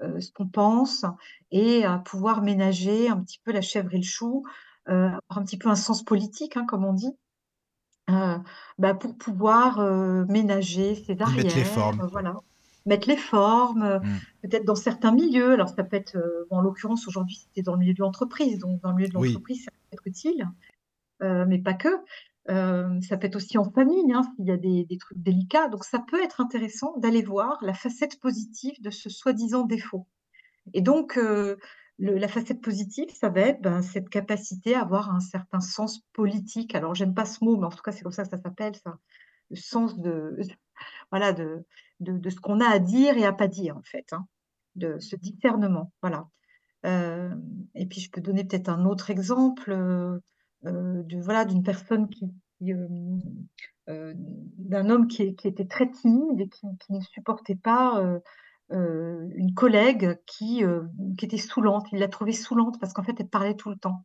ce 0.00 0.30
qu'on 0.33 0.48
pense 0.48 1.04
et 1.50 1.85
à 1.85 1.98
pouvoir 1.98 2.42
ménager 2.42 3.09
un 3.09 3.20
petit 3.22 3.40
peu 3.44 3.52
la 3.52 3.61
chèvre 3.62 3.94
et 3.94 3.98
le 3.98 4.02
chou, 4.02 4.44
euh, 4.88 5.07
avoir 5.09 5.38
un 5.38 5.44
petit 5.44 5.59
peu 5.59 5.68
un 5.68 5.76
sens 5.76 6.02
politique, 6.04 6.57
hein, 6.57 6.66
comme 6.66 6.85
on 6.85 6.92
dit. 6.92 7.16
Euh, 8.11 8.38
bah, 8.78 8.92
pour 8.94 9.16
pouvoir 9.16 9.80
euh, 9.80 10.26
ménager 10.28 10.94
ses 10.94 11.14
Y 11.14 11.16
mettre 11.37 11.54
les 11.57 11.62
arrières, 11.62 11.64
formes. 11.64 12.00
euh, 12.02 12.07
voilà, 12.09 12.35
mettre 12.85 13.09
les 13.09 13.16
formes, 13.16 13.83
euh, 13.83 13.98
Mm. 14.00 14.18
peut-être 14.42 14.64
dans 14.66 14.74
certains 14.74 15.12
milieux. 15.12 15.52
Alors 15.52 15.70
ça 15.70 15.85
peut 15.85 15.96
être, 15.96 16.16
euh, 16.16 16.46
bon, 16.50 16.59
en 16.59 16.61
l'occurrence 16.61 17.09
aujourd'hui 17.09 17.37
c'était 17.37 17.62
dans 17.62 17.72
le 17.72 17.78
milieu 17.78 17.94
de 17.94 18.00
l'entreprise, 18.00 18.59
donc 18.59 18.83
dans 18.83 18.90
le 18.90 18.96
milieu 18.96 19.09
de 19.09 19.16
Oui. 19.16 19.28
l'entreprise 19.28 19.64
ça 19.64 19.70
peut 19.70 19.94
être 19.96 20.07
utile, 20.07 20.50
euh, 21.22 21.46
mais 21.48 21.59
pas 21.59 21.74
que. 21.74 21.88
Ça 22.46 23.16
peut 23.16 23.26
être 23.26 23.37
aussi 23.37 23.57
en 23.59 23.70
famille, 23.70 24.12
hein, 24.12 24.22
s'il 24.37 24.46
y 24.46 24.50
a 24.50 24.57
des, 24.57 24.87
trucs 24.98 25.18
délicats. 25.18 25.68
Donc 25.68 25.85
ça 25.85 25.98
peut 25.98 26.22
être 26.22 26.40
intéressant 26.40 26.96
d'aller 26.98 27.22
voir 27.22 27.59
la 27.62 27.74
facette 27.74 28.20
positive 28.20 28.80
de 28.83 28.90
ce 28.90 29.09
soi-disant 29.09 29.64
défaut. 29.64 30.07
Et 30.72 30.80
donc, 30.80 31.18
la 31.98 32.28
facette 32.28 32.61
positive, 32.61 33.09
ça 33.14 33.28
va 33.28 33.40
être 33.40 33.62
ben, 33.62 33.83
cette 33.83 34.09
capacité 34.09 34.74
à 34.74 34.83
avoir 34.83 35.14
un 35.14 35.20
certain 35.20 35.61
sens 35.61 36.00
politique. 36.12 36.74
Alors, 36.74 36.94
j'aime 36.94 37.14
pas 37.14 37.24
ce 37.24 37.44
mot, 37.44 37.57
mais 37.57 37.66
en 37.66 37.70
tout 37.70 37.83
cas, 37.83 37.92
c'est 37.92 38.02
comme 38.02 38.12
ça 38.12 38.24
que 38.24 38.30
ça 38.30 38.40
s'appelle, 38.40 38.74
ça. 38.76 38.98
Le 39.50 39.57
sens 39.57 39.98
de, 39.98 40.37
voilà, 41.11 41.33
de, 41.33 41.64
de, 42.00 42.30
ce 42.30 42.40
qu'on 42.40 42.61
a 42.61 42.66
à 42.66 42.78
dire 42.78 43.16
et 43.16 43.24
à 43.24 43.33
pas 43.33 43.48
dire, 43.48 43.76
en 43.76 43.83
fait, 43.83 44.12
hein, 44.12 44.26
de 44.74 44.98
ce 44.98 45.16
discernement. 45.16 45.92
Voilà. 46.02 46.28
Et 47.74 47.87
puis, 47.87 48.00
je 48.00 48.11
peux 48.11 48.20
donner 48.20 48.44
peut-être 48.44 48.68
un 48.68 48.85
autre 48.85 49.11
exemple 49.11 50.20
de, 50.70 51.20
voilà, 51.20 51.44
d'une 51.44 51.62
personne 51.62 52.09
qui, 52.09 52.27
euh, 52.72 52.88
euh, 53.88 54.14
d'un 54.16 54.88
homme 54.88 55.09
qui, 55.09 55.22
était 55.22 55.66
très 55.66 55.90
timide 55.90 56.40
et 56.40 56.48
qui, 56.48 56.66
ne 56.90 57.00
supportait 57.00 57.57
pas 57.57 58.00
euh, 58.00 58.18
euh, 58.72 59.29
une 59.35 59.53
collègue 59.55 60.18
qui, 60.27 60.64
euh, 60.64 60.83
qui 61.18 61.27
était 61.27 61.37
saoulante. 61.37 61.87
Il 61.92 61.98
l'a 61.98 62.09
trouvée 62.09 62.33
saoulante 62.33 62.81
parce 62.81 62.92
qu'en 62.92 63.03
fait, 63.03 63.14
elle 63.18 63.29
parlait 63.29 63.55
tout 63.55 63.68
le 63.68 63.77
temps. 63.77 64.05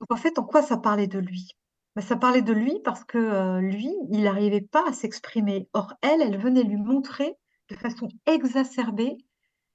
Donc, 0.00 0.12
en 0.12 0.16
fait, 0.16 0.38
en 0.38 0.44
quoi 0.44 0.62
ça 0.62 0.76
parlait 0.76 1.08
de 1.08 1.18
lui? 1.18 1.48
Ben, 1.96 2.02
ça 2.02 2.16
parlait 2.16 2.42
de 2.42 2.52
lui 2.52 2.80
parce 2.84 3.04
que 3.04 3.18
euh, 3.18 3.60
lui, 3.60 3.92
il 4.10 4.22
n'arrivait 4.22 4.60
pas 4.60 4.88
à 4.88 4.92
s'exprimer. 4.92 5.68
Or, 5.72 5.94
elle, 6.02 6.22
elle 6.22 6.38
venait 6.38 6.62
lui 6.62 6.76
montrer 6.76 7.36
de 7.68 7.74
façon 7.74 8.08
exacerbée 8.26 9.18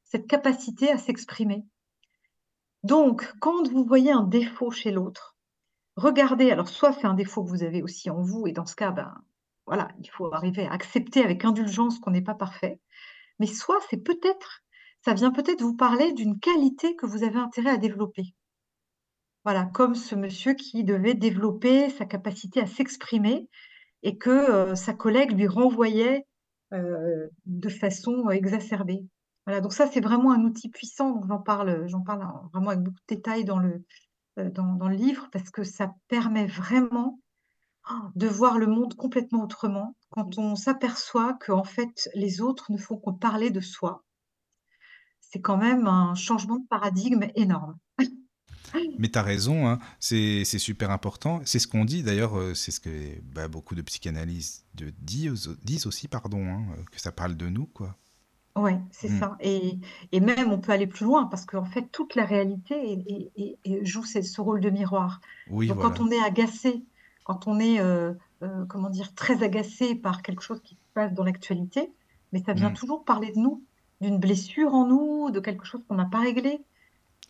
cette 0.06 0.28
capacité 0.28 0.90
à 0.90 0.98
s'exprimer. 0.98 1.66
Donc, 2.84 3.34
quand 3.42 3.68
vous 3.70 3.84
voyez 3.84 4.12
un 4.12 4.24
défaut 4.24 4.72
chez 4.72 4.92
l'autre, 4.92 5.35
regardez, 5.98 6.52
alors 6.52 6.70
soit 6.70 6.94
c'est 6.94 7.08
un 7.08 7.14
défaut 7.14 7.44
que 7.44 7.50
vous 7.50 7.64
avez 7.64 7.82
aussi 7.82 8.10
en 8.10 8.22
vous, 8.22 8.48
et 8.48 8.52
dans 8.52 8.66
ce 8.66 8.76
cas, 8.76 8.92
ben, 8.92 9.16
voilà, 9.66 9.90
il 10.00 10.10
faut 10.10 10.34
arriver 10.34 10.68
à 10.68 10.74
accepter 10.74 11.24
avec 11.24 11.46
indulgence 11.46 12.00
qu'on 12.00 12.12
n'est 12.12 12.22
pas 12.22 12.36
parfait, 12.36 12.80
mais 13.40 13.48
soit 13.48 13.80
c'est 13.90 13.98
peut-être, 14.04 14.64
ça 15.06 15.14
vient 15.14 15.32
peut-être 15.32 15.62
vous 15.62 15.76
parler 15.76 16.14
d'une 16.14 16.40
qualité 16.40 16.96
que 16.96 17.06
vous 17.08 17.24
avez 17.24 17.40
intérêt 17.40 17.72
à 17.72 17.78
développer. 17.78 18.36
Voilà, 19.44 19.66
comme 19.66 19.96
ce 19.96 20.16
monsieur 20.16 20.54
qui 20.56 20.84
devait 20.84 21.14
développer 21.14 21.90
sa 21.92 22.06
capacité 22.06 22.62
à 22.62 22.66
s'exprimer 22.68 23.48
et 24.04 24.18
que 24.18 24.30
euh, 24.32 24.76
sa 24.76 24.94
collègue 24.94 25.32
lui 25.34 25.48
renvoyait 25.48 26.26
euh, 26.74 27.28
de 27.46 27.70
façon 27.70 28.30
exacerbée. 28.32 29.06
Voilà, 29.46 29.62
donc 29.62 29.74
ça, 29.74 29.88
c'est 29.92 30.02
vraiment 30.02 30.32
un 30.32 30.44
outil 30.46 30.70
puissant. 30.70 31.22
J'en 31.28 31.40
parle, 31.40 31.88
j'en 31.88 32.02
parle 32.02 32.24
en- 32.24 32.50
vraiment 32.54 32.70
avec 32.72 32.84
beaucoup 32.84 32.98
de 33.10 33.16
détails 33.16 33.46
dans 33.46 33.60
le, 33.60 33.84
dans, 34.38 34.76
dans 34.76 34.88
le 34.88 34.96
livre 34.96 35.30
parce 35.32 35.50
que 35.50 35.64
ça 35.64 35.94
permet 36.08 36.48
vraiment 36.48 37.20
oh, 37.90 38.10
de 38.16 38.28
voir 38.28 38.58
le 38.58 38.68
monde 38.68 38.96
complètement 38.96 39.44
autrement 39.44 39.96
quand 40.10 40.38
on 40.38 40.56
s'aperçoit 40.56 41.34
que 41.34 41.52
en 41.52 41.64
fait, 41.64 42.10
les 42.16 42.42
autres 42.42 42.72
ne 42.72 42.78
font 42.78 42.98
que 42.98 43.12
parler 43.12 43.50
de 43.50 43.62
soi. 43.62 44.04
C'est 45.20 45.42
quand 45.42 45.58
même 45.58 45.88
un 45.88 46.16
changement 46.16 46.58
de 46.58 46.68
paradigme 46.68 47.28
énorme. 47.36 47.78
Mais 49.00 49.10
tu 49.10 49.20
as 49.20 49.24
raison, 49.24 49.68
hein, 49.68 49.80
c'est 50.00 50.44
c'est 50.46 50.60
super 50.60 50.92
important. 50.92 51.42
C'est 51.46 51.60
ce 51.60 51.68
qu'on 51.68 51.86
dit 51.86 52.04
d'ailleurs, 52.04 52.38
euh, 52.38 52.54
c'est 52.54 52.72
ce 52.72 52.80
que 52.80 53.20
bah, 53.22 53.48
beaucoup 53.48 53.76
de 53.76 53.82
psychanalystes 53.82 54.66
de- 54.74 54.94
disent, 55.00 55.58
disent 55.64 55.86
aussi, 55.86 56.08
pardon, 56.08 56.46
hein, 56.46 56.66
euh, 56.78 56.84
que 56.92 57.00
ça 57.00 57.12
parle 57.12 57.36
de 57.36 57.48
nous, 57.48 57.68
quoi. 57.68 57.98
Ouais, 58.56 58.80
c'est 58.92 59.10
Mm. 59.10 59.20
ça. 59.20 59.38
Et, 59.42 59.78
et 60.14 60.20
même, 60.22 60.52
on 60.52 60.60
peut 60.60 60.72
aller 60.72 60.88
plus 60.88 61.04
loin 61.06 61.26
parce 61.26 61.46
qu'en 61.46 61.66
fait, 61.66 61.92
toute 61.92 62.16
la 62.16 62.24
réalité 62.26 62.74
est- 62.94 63.12
est- 63.12 63.32
est- 63.36 63.58
est- 63.66 63.86
joue 63.86 64.06
ce, 64.06 64.22
ce 64.22 64.40
rôle 64.42 64.62
de 64.62 64.70
miroir. 64.70 65.20
Oui, 65.50 65.68
Donc, 65.68 65.78
voilà. 65.78 65.90
quand 65.90 66.02
on 66.04 66.10
est 66.10 66.24
agacé, 66.24 66.84
quand 67.26 67.48
on 67.48 67.60
est, 67.60 67.80
euh, 67.82 68.14
euh, 68.44 68.66
comment 68.70 68.90
dire, 68.90 69.14
très 69.14 69.44
agacé 69.44 69.94
par 69.96 70.22
quelque 70.22 70.42
chose 70.42 70.62
qui 70.64 70.76
se 70.76 70.80
passe 70.94 71.14
dans 71.14 71.24
l'actualité, 71.26 71.92
mais 72.32 72.42
ça 72.46 72.54
vient 72.54 72.70
Mm. 72.70 72.76
toujours 72.76 73.04
parler 73.04 73.32
de 73.34 73.40
nous, 73.40 73.62
d'une 74.00 74.20
blessure 74.20 74.74
en 74.74 74.88
nous, 74.88 75.32
de 75.32 75.40
quelque 75.42 75.66
chose 75.66 75.82
qu'on 75.90 75.96
n'a 75.96 76.06
pas 76.06 76.20
réglé. 76.22 76.60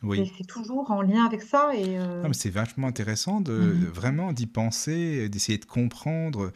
Et 0.04 0.08
Oui. 0.08 0.32
c'est 0.38 0.46
toujours 0.46 0.92
en 0.92 1.02
lien 1.02 1.26
avec 1.26 1.42
ça. 1.42 1.74
Et, 1.74 1.98
euh, 1.98 2.22
Non, 2.22 2.28
mais 2.28 2.34
c'est 2.36 2.50
vachement 2.52 2.86
intéressant 2.86 3.42
de 3.42 3.54
Mhm. 3.54 3.86
vraiment 3.86 4.34
d'y 4.34 4.46
penser, 4.46 5.30
d'essayer 5.30 5.58
de 5.58 5.66
comprendre 5.66 6.52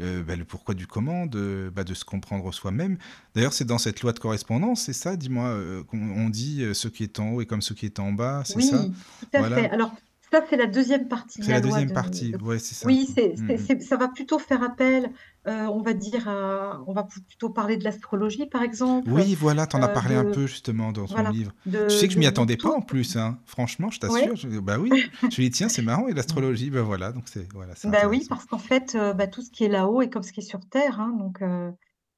euh, 0.00 0.22
bah, 0.22 0.36
le 0.36 0.44
pourquoi 0.44 0.74
du 0.74 0.86
comment, 0.86 1.26
de, 1.26 1.70
bah, 1.74 1.84
de 1.84 1.94
se 1.94 2.04
comprendre 2.04 2.52
soi-même. 2.52 2.98
D'ailleurs, 3.34 3.52
c'est 3.52 3.64
dans 3.64 3.78
cette 3.78 4.00
loi 4.02 4.12
de 4.12 4.18
correspondance, 4.18 4.82
c'est 4.82 4.92
ça, 4.92 5.16
dis-moi, 5.16 5.46
euh, 5.48 5.82
qu'on 5.84 5.98
on 5.98 6.28
dit 6.30 6.62
euh, 6.62 6.74
ce 6.74 6.88
qui 6.88 7.02
est 7.02 7.18
en 7.20 7.30
haut 7.32 7.40
est 7.40 7.46
comme 7.46 7.62
ce 7.62 7.74
qui 7.74 7.86
est 7.86 7.98
en 7.98 8.12
bas, 8.12 8.42
c'est 8.44 8.60
ça? 8.60 8.82
oui, 8.82 8.92
tout 9.20 9.28
à 9.32 9.38
Voilà. 9.38 9.56
fait. 9.56 9.70
Alors, 9.70 9.92
ça, 10.30 10.44
c'est 10.48 10.56
la 10.56 10.66
deuxième 10.66 11.08
partie 11.08 11.40
de 11.40 11.44
C'est 11.44 11.52
la 11.52 11.60
la 11.60 11.60
loi 11.60 11.70
deuxième 11.70 11.88
de, 11.88 11.92
partie, 11.94 12.32
de 12.32 12.42
ouais, 12.42 12.58
c'est 12.58 12.74
ça. 12.74 12.86
Oui, 12.86 13.06
c'est, 13.14 13.34
Mm, 13.36 13.46
c'est- 13.46 13.56
mm. 13.56 13.58
c'est- 13.58 13.80
ça 13.80 13.96
va 13.96 14.08
plutôt 14.08 14.38
faire 14.38 14.62
appel, 14.62 15.12
euh, 15.46 15.66
on 15.66 15.82
va 15.82 15.94
dire, 15.94 16.28
à- 16.28 16.82
on 16.86 16.92
va 16.92 17.04
plutôt 17.04 17.50
parler 17.50 17.76
de 17.76 17.84
l'astrologie, 17.84 18.46
par 18.46 18.62
exemple, 18.62 19.08
Oui, 19.10 19.34
voilà, 19.34 19.66
t'en 19.66 19.82
as 19.82 19.88
euh, 19.88 19.92
parlé 19.92 20.14
un 20.14 20.24
de, 20.24 20.30
peu 20.30 20.46
justement 20.46 20.92
dans 20.92 21.06
ton 21.06 21.14
voilà, 21.14 21.30
livre. 21.30 21.52
Tu 21.64 21.70
de, 21.70 21.88
sais 21.96 22.08
que 22.08 22.14
je 22.14 22.18
m'y 22.18 22.26
de, 22.26 22.30
attendais 22.30 22.56
pas 22.56 22.70
tout. 22.70 22.74
en 22.74 22.82
plus, 22.82 23.16
hein. 23.16 23.38
Franchement, 23.46 23.90
je 23.90 23.98
Ouais. 24.06 24.30
t'assure. 24.30 24.36
je- 24.36 24.58
Bah 24.60 24.78
oui, 24.78 24.90
je 25.22 25.40
me 25.40 25.46
dis 25.46 25.50
tiens, 25.50 25.68
c'est 25.68 25.82
marrant, 25.82 26.08
et 26.08 26.14
l'astrologie, 26.14 26.70
bah 26.70 26.82
voilà, 26.82 27.12
donc 27.12 27.24
c'est 27.28 27.50
voilà, 27.52 27.74
c'est 27.74 27.88
Bah 27.88 28.06
oui, 28.08 28.26
intéressant. 28.26 28.28
parce 28.28 28.44
qu'en 28.46 28.58
fait, 28.58 28.94
euh, 28.94 29.12
bah, 29.14 29.26
tout 29.26 29.42
ce 29.42 29.50
qui 29.50 29.64
est 29.64 29.68
là-haut 29.68 30.02
est 30.02 30.10
comme 30.10 30.22
ce 30.22 30.32
qui 30.32 30.40
est 30.40 30.42
sur 30.42 30.60
Terre, 30.68 31.00
hein, 31.00 31.14
donc, 31.18 31.42
euh, 31.42 31.70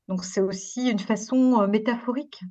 donc 0.09 0.25
c'est 0.25 0.41
aussi 0.41 0.89
une 0.91 0.99
façon 0.99 1.61
euh, 1.63 1.67
métaphorique. 1.69 2.43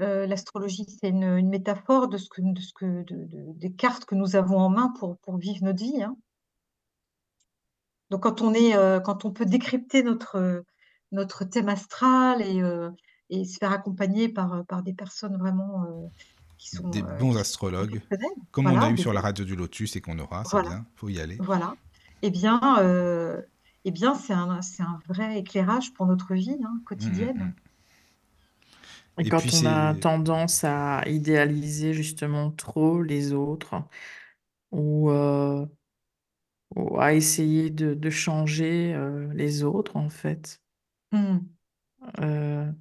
Euh, 0.00 0.26
l'astrologie, 0.26 0.84
c'est 0.88 1.08
une, 1.10 1.22
une 1.24 1.48
métaphore 1.48 2.08
de 2.08 2.16
ce 2.18 2.28
que, 2.28 2.42
de 2.42 2.60
ce 2.60 2.72
que, 2.74 3.02
de- 3.04 3.24
de- 3.26 3.52
des 3.58 3.72
cartes 3.72 4.04
que 4.04 4.14
nous 4.14 4.36
avons 4.36 4.58
en 4.58 4.70
main 4.70 4.92
pour, 4.98 5.18
pour 5.18 5.36
vivre 5.38 5.64
notre 5.64 5.82
vie, 5.82 6.02
hein. 6.02 6.16
Donc 8.10 8.22
quand 8.22 8.42
on 8.42 8.54
est, 8.54 8.76
euh, 8.76 9.00
quand 9.00 9.24
on 9.24 9.32
peut 9.32 9.46
décrypter 9.46 10.02
notre, 10.02 10.64
notre 11.12 11.44
thème 11.44 11.68
astral 11.68 12.42
et, 12.42 12.62
euh, 12.62 12.90
et 13.30 13.44
se 13.44 13.58
faire 13.58 13.72
accompagner 13.72 14.28
par, 14.28 14.64
par 14.66 14.82
des 14.82 14.94
personnes 14.94 15.36
vraiment 15.38 15.84
qui 16.58 16.70
sont, 16.70 16.88
Des 16.90 17.02
bons 17.02 17.36
astrologues, 17.36 18.00
comme 18.52 18.70
on 18.70 18.80
a 18.80 18.90
eu 18.90 18.96
des- 18.96 19.02
sur 19.02 19.12
la 19.12 19.20
radio 19.20 19.44
du 19.44 19.56
Lotus 19.56 19.96
et 19.96 20.00
qu'on 20.00 20.18
aura, 20.18 20.44
c'est 20.44 20.52
voilà, 20.52 20.68
bien, 20.68 20.86
faut 20.94 21.08
y 21.08 21.20
aller. 21.20 21.38
voilà. 21.38 21.76
Eh 22.22 22.30
bien, 22.30 22.60
eh 23.84 23.90
bien, 23.90 24.14
c'est 24.14 24.32
un, 24.32 24.50
un 24.80 24.98
vrai 25.08 25.38
éclairage 25.38 25.92
pour 25.94 26.06
notre 26.06 26.34
vie 26.34 26.56
hein, 26.64 26.80
Mm, 26.98 27.06
mm, 27.06 27.34
quotidienne. 27.36 27.54
Et 29.18 29.24
Et 29.24 29.28
quand 29.28 29.52
puis 29.52 29.52
on 29.54 29.64
a 29.66 29.94
tendance 29.94 30.64
à 30.64 31.02
idéaliser 31.08 31.94
justement 31.94 32.50
trop 32.50 33.02
les 33.02 33.32
autres 33.32 33.74
ou, 34.72 35.10
euh, 35.10 35.66
ou 36.76 37.00
à 37.00 37.14
essayer 37.14 37.70
de, 37.70 37.94
de 37.94 38.10
changer 38.10 38.92
euh, 38.94 39.32
les 39.34 39.62
autres, 39.64 39.96
en 39.96 40.08
fait, 40.10 40.60
Hmm. 41.12 41.54
euh, 42.20 42.72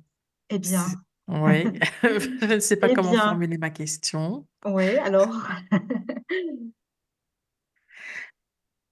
Eh 0.50 0.60
bien, 0.60 1.06
oui, 1.28 1.74
je 2.04 2.54
ne 2.56 2.60
sais 2.60 2.78
pas 2.78 2.90
eh 2.90 2.90
comment 2.90 3.16
bien, 3.16 3.18
formuler 3.18 3.58
ma 3.58 3.70
question. 3.70 4.46
ouais, 4.66 4.98
alors, 5.00 5.48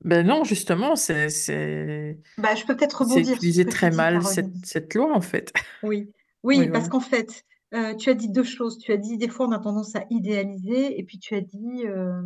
Ben 0.03 0.25
non, 0.25 0.43
justement, 0.43 0.95
c'est 0.95 1.29
c'est 1.29 2.17
bah, 2.37 2.55
je 2.55 2.65
peux 2.65 2.75
peut-être 2.75 2.93
c'est 3.01 3.21
rebondir 3.21 3.41
sur 3.41 3.53
ce 3.55 3.61
utiliser 3.61 3.67
que 3.67 3.71
tu 3.71 3.77
très 3.79 3.89
dis, 3.89 4.09
mal 4.09 4.23
cette 4.63 4.93
loi, 4.95 5.15
en 5.15 5.21
fait. 5.21 5.53
Oui, 5.83 6.11
Oui, 6.43 6.59
oui, 6.59 6.69
parce 6.69 6.89
qu'en 6.89 6.99
fait, 6.99 7.45
euh, 7.73 7.95
tu 7.95 8.09
as 8.09 8.13
dit 8.13 8.29
deux 8.29 8.43
choses. 8.43 8.77
Tu 8.77 8.91
as 8.91 8.97
dit 8.97 9.17
des 9.17 9.29
fois 9.29 9.47
on 9.47 9.51
a 9.51 9.59
tendance 9.59 9.95
à 9.95 10.03
idéaliser, 10.09 10.99
et 10.99 11.03
puis 11.03 11.19
tu 11.19 11.35
as 11.35 11.41
dit 11.41 11.85
euh, 11.85 12.21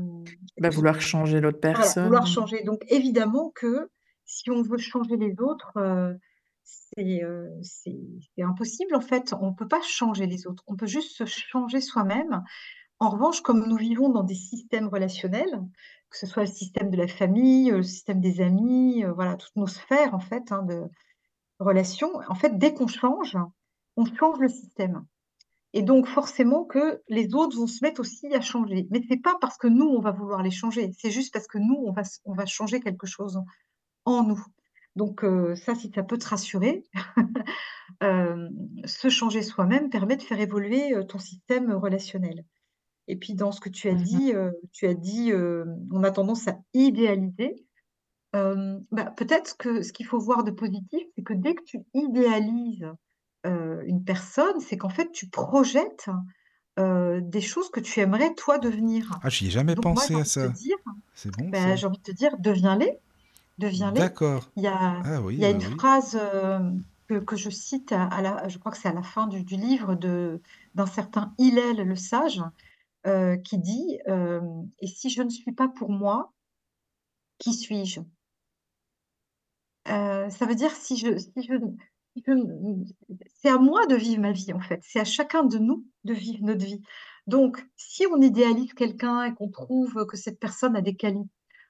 Ben, 0.60 0.70
vouloir 0.70 1.02
changer 1.02 1.40
l'autre 1.40 1.60
voilà, 1.62 1.80
vouloir 1.80 2.24
personne. 2.24 2.26
changer. 2.26 2.64
Donc 2.64 2.84
évidemment 2.88 3.52
que 3.54 3.90
si 4.26 4.50
on 4.50 4.62
veut 4.62 4.78
changer 4.78 5.18
les 5.18 5.36
autres, 5.40 5.74
euh, 5.78 6.14
c'est 6.64 8.42
impossible 8.42 8.96
en 8.96 9.02
fait. 9.02 9.34
On 9.40 9.52
ne 9.52 9.56
peut 9.56 9.68
pas 9.68 9.82
changer 9.82 10.26
les 10.26 10.48
autres. 10.48 10.64
On 10.68 10.76
peut 10.76 10.88
juste 10.88 11.18
se 11.18 11.26
changer 11.26 11.82
soi-même. 11.82 12.44
En 13.00 13.10
revanche, 13.10 13.42
comme 13.42 13.68
nous 13.68 13.76
vivons 13.76 14.10
dans 14.10 14.24
des 14.24 14.36
systèmes 14.36 14.88
relationnels, 14.88 15.62
que 16.10 16.18
ce 16.18 16.26
soit 16.26 16.44
le 16.44 16.50
système 16.50 16.90
de 16.90 16.98
la 16.98 17.08
famille, 17.08 17.70
le 17.70 17.84
système 17.84 18.22
des 18.22 18.40
amis, 18.40 19.04
voilà, 19.04 19.36
toutes 19.36 19.56
nos 19.58 19.68
sphères 19.68 20.16
en 20.16 20.20
fait 20.20 20.52
hein, 20.54 20.64
de, 20.64 20.86
relation, 21.60 22.10
en 22.28 22.36
fait, 22.36 22.58
dès 22.58 22.74
qu'on 22.74 22.88
change, 22.88 23.38
on 23.98 24.06
change 24.06 24.40
le 24.40 24.50
système. 24.50 25.06
Et 25.74 25.82
donc, 25.82 26.08
forcément 26.08 26.64
que 26.64 27.02
les 27.10 27.34
autres 27.36 27.58
vont 27.58 27.68
se 27.68 27.84
mettre 27.84 28.00
aussi 28.00 28.28
à 28.34 28.40
changer. 28.40 28.88
Mais 28.92 29.02
c'est 29.10 29.22
pas 29.22 29.36
parce 29.42 29.58
que 29.58 29.68
nous, 29.68 29.86
on 29.88 30.00
va 30.00 30.12
vouloir 30.12 30.42
les 30.42 30.52
changer, 30.52 30.92
c'est 30.98 31.12
juste 31.12 31.34
parce 31.34 31.48
que 31.48 31.58
nous, 31.58 31.76
on 31.86 31.92
va, 31.92 32.04
on 32.24 32.34
va 32.34 32.46
changer 32.46 32.80
quelque 32.80 33.08
chose 33.08 33.42
en 34.06 34.24
nous. 34.24 34.42
Donc, 34.96 35.26
euh, 35.26 35.56
ça, 35.56 35.76
si 35.76 35.92
ça 35.94 36.04
peut 36.04 36.18
te 36.18 36.28
rassurer, 36.30 36.84
euh, 38.04 38.50
se 38.86 39.10
changer 39.10 39.42
soi-même 39.42 39.90
permet 39.90 40.16
de 40.16 40.22
faire 40.22 40.40
évoluer 40.40 40.94
euh, 40.94 41.04
ton 41.04 41.20
système 41.20 41.74
relationnel. 41.74 42.46
Et 43.08 43.18
puis, 43.18 43.34
dans 43.36 43.52
ce 43.52 43.60
que 43.60 43.70
tu 43.70 43.90
as 43.90 43.94
Mhm. 43.94 44.04
dit, 44.04 44.34
tu 44.72 44.88
as 44.88 44.94
dit, 44.94 45.32
on 45.92 46.04
a 46.04 46.12
tendance 46.12 46.48
à 46.48 46.58
idéaliser. 46.74 47.56
Bah, 48.34 49.12
peut-être 49.16 49.58
que 49.58 49.82
ce 49.84 49.94
qu'il 49.94 50.06
faut 50.08 50.20
voir 50.20 50.44
de 50.44 50.52
positif, 50.52 51.04
c'est 51.16 51.24
que 51.24 51.34
dès 51.34 51.54
que 51.54 51.64
tu 51.64 51.80
idéalises 51.94 52.88
une 53.86 54.04
personne, 54.04 54.60
c'est 54.60 54.78
qu'en 54.78 54.90
fait, 54.90 55.12
tu 55.12 55.30
projettes 55.30 56.10
des 56.78 57.42
choses 57.42 57.70
que 57.70 57.80
tu 57.80 58.00
aimerais, 58.00 58.34
toi, 58.36 58.58
devenir. 58.60 59.20
Ah, 59.24 59.30
j'y 59.30 59.48
ai 59.48 59.50
jamais 59.50 59.76
Donc, 59.76 59.86
moi, 59.94 60.04
pensé 60.04 60.16
à 60.16 60.24
ça. 60.26 60.54
C'est 61.14 61.32
bon, 61.32 61.54
ça. 61.54 61.76
j'ai 61.76 61.86
envie 61.88 61.98
de 61.98 62.04
te 62.04 62.12
dire, 62.12 62.38
deviens-les, 62.40 63.00
deviens-les. 63.58 64.02
D'accord. 64.02 64.52
Il 64.58 64.64
y 64.64 64.68
a, 64.68 65.04
Ah 65.04 65.22
oui, 65.22 65.38
il 65.38 65.44
y 65.44 65.46
a 65.46 65.50
oui, 65.50 65.56
une 65.56 65.62
oui. 65.62 65.78
phrase 65.78 66.20
que, 67.08 67.20
que 67.20 67.36
je 67.36 67.50
cite, 67.50 67.92
à, 67.92 68.06
à 68.06 68.22
la, 68.22 68.48
je 68.48 68.58
crois 68.58 68.72
que 68.72 68.78
c'est 68.78 68.88
à 68.90 68.94
la 68.94 69.04
fin 69.04 69.28
du, 69.28 69.44
du 69.44 69.56
livre 69.56 69.96
d'un 69.96 70.86
certain 70.86 71.34
Hillel 71.38 71.78
le 71.78 71.96
sage, 71.96 72.42
euh, 73.08 73.38
qui 73.38 73.60
dit 73.60 74.00
euh, 74.08 74.42
Et 74.80 74.88
si 74.88 75.10
je 75.10 75.22
ne 75.24 75.30
suis 75.30 75.52
pas 75.54 75.68
pour 75.70 75.92
moi, 75.92 76.34
qui 77.40 77.54
suis-je? 77.54 78.02
Euh, 79.88 80.30
Ça 80.30 80.46
veut 80.46 80.56
dire 80.56 80.72
je, 80.72 80.76
si 80.76 80.98
je, 80.98 81.18
si 81.18 81.32
je- 81.44 81.54
c'est 83.42 83.50
à 83.50 83.58
moi 83.58 83.86
de 83.88 83.96
vivre 83.96 84.22
ma 84.22 84.32
vie 84.32 84.54
en 84.54 84.60
fait. 84.60 84.80
C'est 84.84 85.00
à 85.00 85.06
chacun 85.06 85.44
de 85.44 85.58
nous 85.58 85.86
de 86.04 86.14
vivre 86.14 86.40
notre 86.44 86.66
vie. 86.66 86.82
Donc, 87.28 87.66
si 87.76 88.06
on 88.14 88.22
idéalise 88.22 88.74
quelqu'un 88.74 89.24
et 89.26 89.34
qu'on 89.34 89.50
trouve 89.50 90.06
que 90.06 90.16
cette 90.18 90.40
personne 90.40 90.76
a 90.76 90.82
des 90.82 90.96
qualités, 90.96 91.30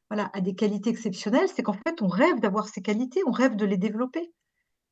voilà, 0.09 0.29
a 0.33 0.41
des 0.41 0.53
qualités 0.53 0.89
exceptionnelles, 0.89 1.47
c'est 1.55 1.63
qu'en 1.63 1.73
fait 1.73 2.01
on 2.01 2.07
rêve 2.07 2.39
d'avoir 2.39 2.67
ces 2.67 2.81
qualités, 2.81 3.21
on 3.25 3.31
rêve 3.31 3.55
de 3.55 3.65
les 3.65 3.77
développer. 3.77 4.31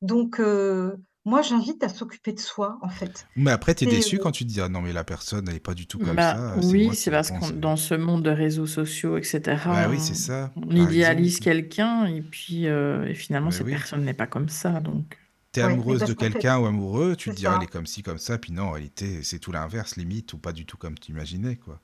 Donc, 0.01 0.39
euh, 0.39 0.95
moi, 1.25 1.41
j'invite 1.41 1.81
à 1.83 1.89
s'occuper 1.89 2.33
de 2.33 2.39
soi 2.39 2.77
en 2.81 2.89
fait. 2.89 3.25
Mais 3.35 3.51
après, 3.51 3.73
t'es 3.75 3.85
C'est 3.85 3.91
déçu 3.91 4.15
euh, 4.17 4.19
quand 4.19 4.31
tu 4.31 4.43
te 4.45 4.49
dis 4.49 4.59
ah 4.59 4.67
non 4.67 4.81
mais 4.81 4.91
la 4.91 5.03
personne 5.05 5.47
elle 5.47 5.55
est 5.55 5.59
pas 5.59 5.73
du 5.73 5.87
tout 5.87 5.97
comme 5.97 6.15
Bah 6.15 6.33
ça. 6.35 6.55
Oui, 6.67 6.89
c'est 6.95 7.11
parce 7.11 7.31
qu'on 7.31 7.49
dans 7.51 7.77
ce 7.77 7.93
monde 7.93 8.23
de 8.23 8.29
réseaux 8.29 8.67
sociaux, 8.67 9.17
etc., 9.17 9.41
Bah 9.65 9.87
oui, 9.89 9.99
c'est 9.99 10.15
ça. 10.15 10.51
on 10.57 10.61
Par 10.61 10.77
idéalise 10.77 11.39
quelqu'un 11.39 12.05
et 12.07 12.21
puis 12.21 12.67
euh, 12.67 13.05
et 13.07 13.13
finalement 13.15 13.47
Mais 13.49 13.55
cette 13.55 13.65
oui. 13.67 13.71
personne 13.71 14.03
n'est 14.03 14.13
pas 14.13 14.27
comme 14.27 14.49
ça. 14.49 14.81
Donc 14.81 15.17
T'es 15.53 15.63
ouais, 15.63 15.71
amoureuse 15.71 16.03
de 16.03 16.13
quelqu'un 16.13 16.59
ou 16.59 16.65
amoureux, 16.65 17.15
tu 17.15 17.31
te 17.31 17.35
dis 17.35 17.47
ah, 17.47 17.55
elle 17.57 17.63
est 17.63 17.67
comme 17.67 17.85
ci 17.87 18.03
comme 18.03 18.17
ça, 18.17 18.37
puis 18.37 18.51
non, 18.53 18.63
en 18.65 18.71
réalité 18.71 19.23
c'est 19.23 19.39
tout 19.39 19.51
l'inverse 19.53 19.95
limite 19.97 20.33
ou 20.33 20.37
pas 20.39 20.51
du 20.51 20.65
tout 20.65 20.77
comme 20.77 20.99
tu 20.99 21.11
imaginais 21.11 21.55
quoi. 21.57 21.79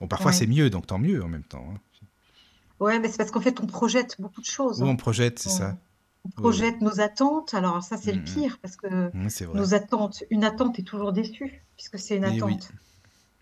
Bon, 0.00 0.08
parfois 0.08 0.32
c'est 0.32 0.46
mieux, 0.46 0.70
donc 0.70 0.86
tant 0.86 0.98
mieux 0.98 1.22
en 1.22 1.28
même 1.28 1.44
temps. 1.44 1.66
hein. 1.74 1.78
Ouais, 2.80 2.98
mais 2.98 3.08
c'est 3.08 3.18
parce 3.18 3.30
qu'en 3.30 3.40
fait 3.40 3.60
on 3.60 3.66
projette 3.66 4.16
beaucoup 4.20 4.40
de 4.40 4.46
choses. 4.46 4.82
Ou 4.82 4.86
on 4.86 4.90
hein. 4.90 4.96
projette, 4.96 5.38
c'est 5.38 5.50
On, 5.50 5.50
ça. 5.50 5.78
on 6.24 6.30
oui. 6.42 6.68
projette 6.68 6.80
nos 6.80 7.00
attentes. 7.00 7.54
Alors 7.54 7.82
ça, 7.82 7.96
c'est 7.96 8.12
le 8.12 8.20
Mm, 8.20 8.24
pire 8.24 8.58
parce 8.62 8.76
que 8.76 8.88
mm. 9.12 9.12
Mm, 9.12 9.28
nos 9.54 9.74
attentes, 9.74 10.24
une 10.30 10.44
attente 10.44 10.78
est 10.78 10.82
toujours 10.84 11.12
déçue 11.12 11.64
puisque 11.76 11.98
c'est 11.98 12.16
une 12.16 12.24
oui. 12.24 12.36
attente. 12.36 12.74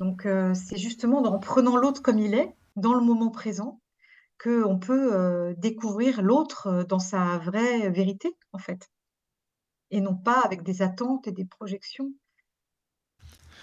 Donc 0.01 0.27
euh, 0.27 0.55
c'est 0.55 0.77
justement 0.79 1.23
en 1.23 1.39
prenant 1.39 1.77
l'autre 1.77 2.03
comme 2.03 2.19
il 2.19 2.35
est, 2.35 2.55
dans 2.77 2.95
le 2.95 3.01
moment 3.05 3.31
présent, 3.31 3.81
que 4.39 4.65
on 4.65 4.79
peut 4.79 5.15
euh, 5.15 5.55
découvrir 5.59 6.23
l'autre 6.23 6.69
euh, 6.69 6.85
dans 6.85 6.99
sa 7.01 7.39
vraie 7.39 7.91
vérité 7.91 8.37
en 8.53 8.59
fait, 8.59 8.91
et 9.91 10.01
non 10.01 10.15
pas 10.17 10.41
avec 10.41 10.63
des 10.63 10.83
attentes 10.83 11.27
et 11.29 11.33
des 11.33 11.45
projections. 11.45 12.13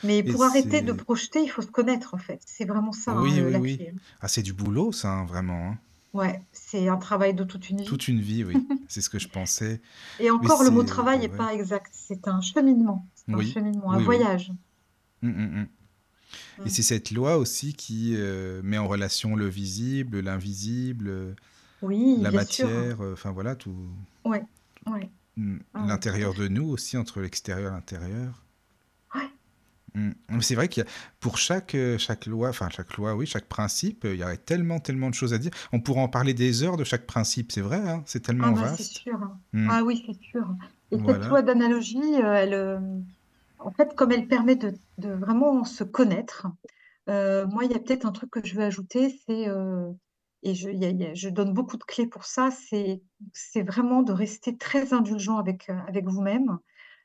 Mais 0.03 0.19
Et 0.19 0.23
pour 0.23 0.43
arrêter 0.43 0.82
de 0.82 0.91
projeter, 0.93 1.41
il 1.41 1.47
faut 1.49 1.61
se 1.61 1.67
connaître 1.67 2.13
en 2.13 2.17
fait. 2.17 2.41
C'est 2.45 2.65
vraiment 2.65 2.91
ça 2.91 3.11
hein, 3.11 3.21
Oui, 3.21 3.41
oui, 3.41 3.51
la 3.51 3.59
oui. 3.59 3.78
clé. 3.78 3.93
Ah, 4.21 4.28
c'est 4.28 4.43
du 4.43 4.53
boulot 4.53 4.91
ça, 4.91 5.09
hein, 5.11 5.26
vraiment. 5.26 5.71
hein. 5.71 5.78
Ouais, 6.13 6.41
c'est 6.53 6.88
un 6.88 6.97
travail 6.97 7.34
de 7.34 7.43
toute 7.43 7.69
une 7.69 7.80
vie. 7.82 7.86
Toute 7.86 8.07
une 8.07 8.21
vie, 8.21 8.43
oui. 8.45 8.55
C'est 8.88 9.01
ce 9.01 9.09
que 9.09 9.19
je 9.19 9.28
pensais. 9.28 9.82
Et 10.19 10.23
Mais 10.23 10.30
encore, 10.30 10.63
le 10.63 10.69
mot 10.69 10.84
travail 10.84 11.19
n'est 11.19 11.30
ouais. 11.30 11.38
pas 11.38 11.53
exact. 11.53 11.91
C'est 11.93 12.28
un 12.28 12.39
cheminement. 12.39 13.05
C'est 13.15 13.34
un 13.34 13.38
Oui, 13.38 13.51
cheminement, 13.51 13.91
un 13.91 13.95
oui, 13.97 13.99
oui. 13.99 14.05
voyage. 14.05 14.53
Mm, 15.21 15.30
mm, 15.30 15.59
mm. 15.61 15.67
Et 16.65 16.69
c'est 16.69 16.84
cette 16.84 17.11
loi 17.11 17.38
aussi 17.38 17.73
qui 17.73 18.13
euh, 18.15 18.61
met 18.63 18.78
en 18.78 18.88
relation 18.88 19.36
le 19.36 19.47
visible, 19.47 20.19
l'invisible, 20.21 21.36
Oui, 21.82 22.17
la 22.21 22.32
matière, 22.32 23.01
euh, 23.01 23.13
enfin 23.13 23.32
voilà, 23.32 23.55
tout. 23.55 23.76
Ouais, 24.23 24.43
ouais. 24.88 25.09
Ah 25.73 25.86
L'intérieur 25.88 26.33
de 26.33 26.47
nous 26.49 26.67
aussi, 26.69 26.97
entre 26.97 27.21
l'extérieur 27.21 27.71
et 27.71 27.75
l'intérieur. 27.75 28.43
Ouais. 29.15 29.29
C'est 30.41 30.55
vrai 30.55 30.67
qu'il 30.67 30.83
y 30.83 30.86
a, 30.86 30.89
pour 31.21 31.38
chaque, 31.38 31.73
euh, 31.75 31.97
chaque 31.97 32.25
loi, 32.25 32.49
enfin 32.49 32.69
chaque 32.69 32.97
loi, 32.97 33.15
oui, 33.15 33.25
chaque 33.25 33.45
principe, 33.47 34.03
il 34.03 34.15
y 34.15 34.23
aurait 34.23 34.38
tellement, 34.38 34.79
tellement 34.79 35.09
de 35.09 35.15
choses 35.15 35.33
à 35.33 35.38
dire. 35.38 35.51
On 35.71 35.79
pourrait 35.79 36.01
en 36.01 36.09
parler 36.09 36.33
des 36.33 36.63
heures 36.63 36.75
de 36.77 36.83
chaque 36.83 37.05
principe, 37.05 37.51
c'est 37.51 37.61
vrai, 37.61 37.77
hein, 37.77 38.03
c'est 38.05 38.19
Ah 38.39 38.51
tellement 38.51 38.51
bah 38.51 38.65
c'est 38.65 38.83
vaste. 38.83 38.97
sûr. 38.99 39.15
hein. 39.21 39.39
Ah 39.65 39.83
oui, 39.83 40.03
c'est 40.05 40.13
sûr. 40.21 40.45
Et 40.91 40.97
cette 41.05 41.25
Voilà. 41.25 41.29
loi 41.29 41.41
d'analogie, 41.41 41.97
euh, 42.21 42.33
elle, 42.33 42.53
euh, 42.53 42.79
en 43.59 43.71
fait, 43.71 43.95
comme 43.95 44.11
elle 44.11 44.27
permet 44.27 44.55
de, 44.55 44.73
de 44.99 45.09
vraiment 45.11 45.63
se 45.63 45.83
connaître, 45.83 46.47
euh, 47.09 47.47
moi, 47.47 47.65
il 47.65 47.71
y 47.71 47.75
a 47.75 47.79
peut-être 47.79 48.05
un 48.05 48.11
truc 48.11 48.31
que 48.31 48.45
je 48.45 48.55
veux 48.55 48.63
ajouter, 48.63 49.09
c'est, 49.27 49.47
euh, 49.49 49.91
et 50.45 50.53
je, 50.53 51.29
donne 51.29 51.53
beaucoup 51.53 51.75
de 51.75 51.83
clés 51.83 52.05
pour 52.05 52.23
ça, 52.23 52.49
c'est, 52.51 53.01
vraiment 53.63 54.03
de 54.03 54.13
rester 54.13 54.55
très 54.55 54.93
indulgent 54.93 55.37
avec, 55.37 55.69
euh, 55.71 55.79
avec 55.87 56.05
vous-même 56.05 56.59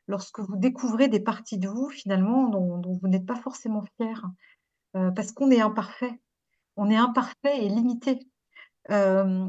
lorsque 0.06 0.40
vous 0.40 0.56
découvrez 0.56 1.08
des 1.08 1.20
parties 1.20 1.56
de 1.56 1.66
vous, 1.66 1.88
finalement, 1.88 2.48
dont, 2.48 2.98
vous 3.00 3.08
n'êtes 3.08 3.24
pas 3.24 3.36
forcément 3.36 3.82
fier, 3.96 4.26
euh, 4.94 5.10
parce 5.12 5.32
qu'on 5.32 5.50
est 5.50 5.62
imparfait. 5.62 6.20
On 6.76 6.90
est 6.90 6.96
imparfait 6.96 7.64
et 7.64 7.70
limité. 7.70 8.18
Euh, 8.90 9.48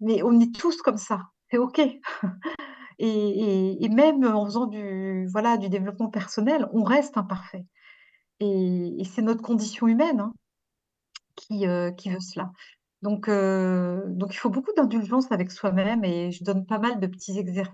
mais 0.00 0.22
on 0.22 0.38
est 0.38 0.54
tous 0.54 0.80
comme 0.80 0.98
ça. 0.98 1.22
C'est 1.50 1.58
OK. 1.58 1.80
Et, 2.98 3.88
même 3.88 4.22
en 4.24 4.44
faisant 4.44 4.66
du, 4.66 5.26
développement 5.68 6.08
personnel, 6.08 6.68
on 6.72 6.84
reste 6.84 7.16
imparfait. 7.16 7.66
Et, 8.38 9.02
c'est 9.04 9.22
notre 9.22 9.42
condition 9.42 9.88
humaine 9.88 10.20
hein, 10.20 10.32
qui 11.36 11.66
veut 11.66 12.20
cela. 12.20 12.52
Donc, 13.02 13.28
euh, 13.28 14.00
donc 14.06 14.32
il 14.34 14.38
faut 14.38 14.50
beaucoup 14.50 14.70
d'indulgence 14.76 15.30
avec 15.32 15.50
soi-même 15.50 16.04
et 16.04 16.30
je 16.30 16.44
donne 16.44 16.64
pas 16.64 16.78
mal 16.78 17.00
de 17.00 17.06
petits 17.08 17.36
exercices 17.38 17.72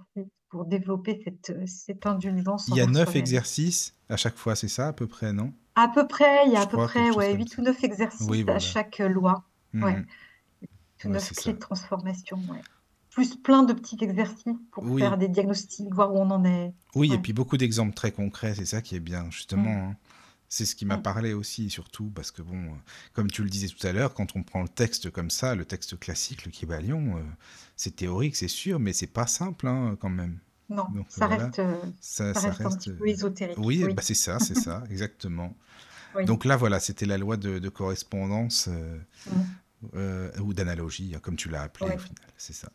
pour 0.48 0.64
développer 0.64 1.20
cette, 1.22 1.54
cette 1.68 2.06
indulgence 2.06 2.68
Il 2.68 2.76
y 2.76 2.80
a 2.80 2.86
neuf 2.86 3.14
exercices 3.14 3.94
à 4.08 4.16
chaque 4.16 4.36
fois, 4.36 4.56
c'est 4.56 4.68
ça 4.68 4.88
à 4.88 4.92
peu 4.94 5.06
près, 5.06 5.34
non? 5.34 5.52
À 5.74 5.88
peu 5.88 6.06
près, 6.06 6.46
il 6.46 6.52
y 6.52 6.56
a 6.56 6.60
Je 6.60 6.64
à 6.64 6.66
peu 6.66 6.78
près 6.78 7.10
ouais, 7.10 7.30
comme 7.32 7.38
8 7.40 7.48
ça. 7.50 7.60
ou 7.60 7.64
9 7.64 7.84
exercices 7.84 8.26
Oui, 8.28 8.44
à 8.48 8.58
chaque 8.58 8.98
loi. 9.00 9.44
Mm, 9.74 9.84
Ouais, 9.84 9.96
mm. 9.96 10.06
8 10.62 11.04
ou 11.04 11.08
Ouais, 11.08 11.12
9 11.14 11.22
c'est 11.22 11.34
clés 11.36 11.52
de 11.52 11.58
transformation. 11.58 12.38
Ouais. 12.48 12.60
Plus 13.10 13.36
plein 13.36 13.64
de 13.64 13.74
petits 13.74 13.98
exercices 14.00 14.54
pour 14.72 14.84
Oui, 14.84 15.02
faire 15.02 15.18
des 15.18 15.28
diagnostics, 15.28 15.92
voir 15.92 16.14
où 16.14 16.18
on 16.18 16.30
en 16.30 16.44
est. 16.46 16.72
oui, 16.94 17.12
et 17.12 17.18
puis 17.18 17.34
beaucoup 17.34 17.58
d'exemples 17.58 17.92
très 17.94 18.12
concrets, 18.12 18.54
c'est 18.54 18.64
ça 18.64 18.80
qui 18.80 18.96
est 18.96 19.00
bien, 19.00 19.30
justement. 19.30 19.64
Mm, 19.64 19.90
hein. 19.90 19.96
C'est 20.48 20.64
ce 20.64 20.74
qui 20.74 20.86
m'a 20.86 20.96
mm. 20.96 21.02
parlé 21.02 21.32
aussi, 21.34 21.68
surtout, 21.70 22.10
parce 22.10 22.30
que, 22.30 22.42
bon, 22.42 22.56
euh, 22.56 22.76
comme 23.12 23.30
tu 23.30 23.42
le 23.42 23.50
disais 23.50 23.68
tout 23.68 23.86
à 23.86 23.92
l'heure, 23.92 24.14
quand 24.14 24.34
on 24.36 24.42
prend 24.42 24.62
le 24.62 24.68
texte 24.68 25.10
comme 25.10 25.30
ça, 25.30 25.54
le 25.54 25.64
texte 25.64 25.98
classique, 25.98 26.44
le 26.46 26.50
Kybalion, 26.50 27.18
euh, 27.18 27.22
c'est 27.76 27.96
théorique, 27.96 28.36
c'est 28.36 28.48
sûr, 28.48 28.80
mais 28.80 28.92
c'est 28.92 29.06
pas 29.06 29.26
simple, 29.26 29.66
hein, 29.68 29.96
quand 30.00 30.08
même. 30.10 30.38
Non, 30.70 30.86
Donc 30.94 31.06
ça 31.08 31.26
voilà, 31.26 31.46
reste, 31.46 31.58
euh, 31.60 31.76
ça, 32.00 32.32
reste 32.32 32.60
un 32.60 32.70
petit 32.70 32.90
euh, 32.90 32.96
peu 32.98 33.08
ésotérique. 33.08 33.58
Oui, 33.58 33.84
Oui, 33.84 33.94
bah 33.94 34.02
c'est 34.02 34.14
ça, 34.14 34.38
c'est 34.38 34.54
ça, 34.54 34.84
exactement. 34.90 35.56
oui. 36.14 36.24
Donc 36.24 36.44
là, 36.44 36.56
voilà, 36.56 36.80
c'était 36.80 37.06
la 37.06 37.18
loi 37.18 37.36
de, 37.36 37.58
de 37.58 37.68
correspondance 37.68 38.68
euh, 38.68 38.98
Mm. 39.26 39.40
euh, 39.94 40.38
ou 40.40 40.54
d'analogie, 40.54 41.12
hein, 41.14 41.20
comme 41.20 41.36
tu 41.36 41.48
l'as 41.48 41.62
appelé 41.62 41.86
au 41.94 41.98
final, 41.98 42.28
c'est 42.36 42.52
ça. 42.52 42.70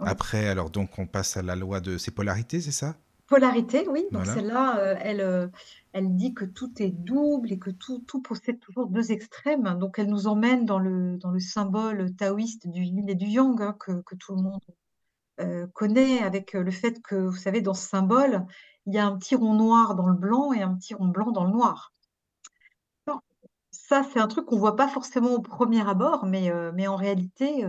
Après, 0.00 0.48
alors 0.48 0.70
donc 0.70 0.98
on 0.98 1.06
passe 1.06 1.36
à 1.36 1.42
la 1.42 1.54
loi 1.54 1.80
de 1.80 1.96
ces 1.98 2.10
polarités, 2.10 2.60
c'est 2.60 2.72
ça? 2.72 2.96
Polarité, 3.32 3.88
oui. 3.88 4.02
Donc 4.12 4.24
Voilà. 4.24 4.34
celle-là, 4.34 4.78
euh, 4.78 4.94
elle, 5.00 5.20
euh, 5.22 5.48
elle 5.94 6.14
dit 6.16 6.34
que 6.34 6.44
tout 6.44 6.70
est 6.82 6.90
double 6.90 7.50
et 7.50 7.58
que 7.58 7.70
tout, 7.70 8.04
tout 8.06 8.20
possède 8.20 8.60
toujours 8.60 8.88
deux 8.88 9.10
extrêmes. 9.10 9.78
Donc 9.78 9.98
elle 9.98 10.08
nous 10.08 10.26
emmène 10.26 10.66
dans 10.66 10.78
le, 10.78 11.16
dans 11.16 11.30
le 11.30 11.40
symbole 11.40 12.14
taoïste 12.14 12.68
du 12.68 12.82
yin 12.82 13.08
et 13.08 13.14
du 13.14 13.24
yang 13.26 13.60
hein, 13.62 13.74
que, 13.80 14.02
que 14.02 14.14
tout 14.16 14.34
le 14.34 14.42
monde 14.42 14.60
euh, 15.40 15.66
connaît, 15.72 16.20
avec 16.22 16.52
le 16.52 16.70
fait 16.70 17.00
que, 17.00 17.14
vous 17.14 17.36
savez, 17.36 17.62
dans 17.62 17.72
ce 17.72 17.88
symbole, 17.88 18.44
il 18.84 18.92
y 18.92 18.98
a 18.98 19.06
un 19.06 19.16
petit 19.16 19.34
rond 19.34 19.54
noir 19.54 19.94
dans 19.94 20.08
le 20.08 20.14
blanc 20.14 20.52
et 20.52 20.60
un 20.60 20.74
petit 20.74 20.92
rond 20.92 21.08
blanc 21.08 21.30
dans 21.32 21.44
le 21.44 21.52
noir. 21.52 21.94
Ça, 23.70 24.02
c'est 24.12 24.20
un 24.20 24.28
truc 24.28 24.44
qu'on 24.44 24.58
voit 24.58 24.76
pas 24.76 24.88
forcément 24.88 25.32
au 25.32 25.40
premier 25.40 25.88
abord, 25.88 26.26
mais, 26.26 26.52
mais 26.74 26.86
en 26.86 26.96
réalité, 26.96 27.64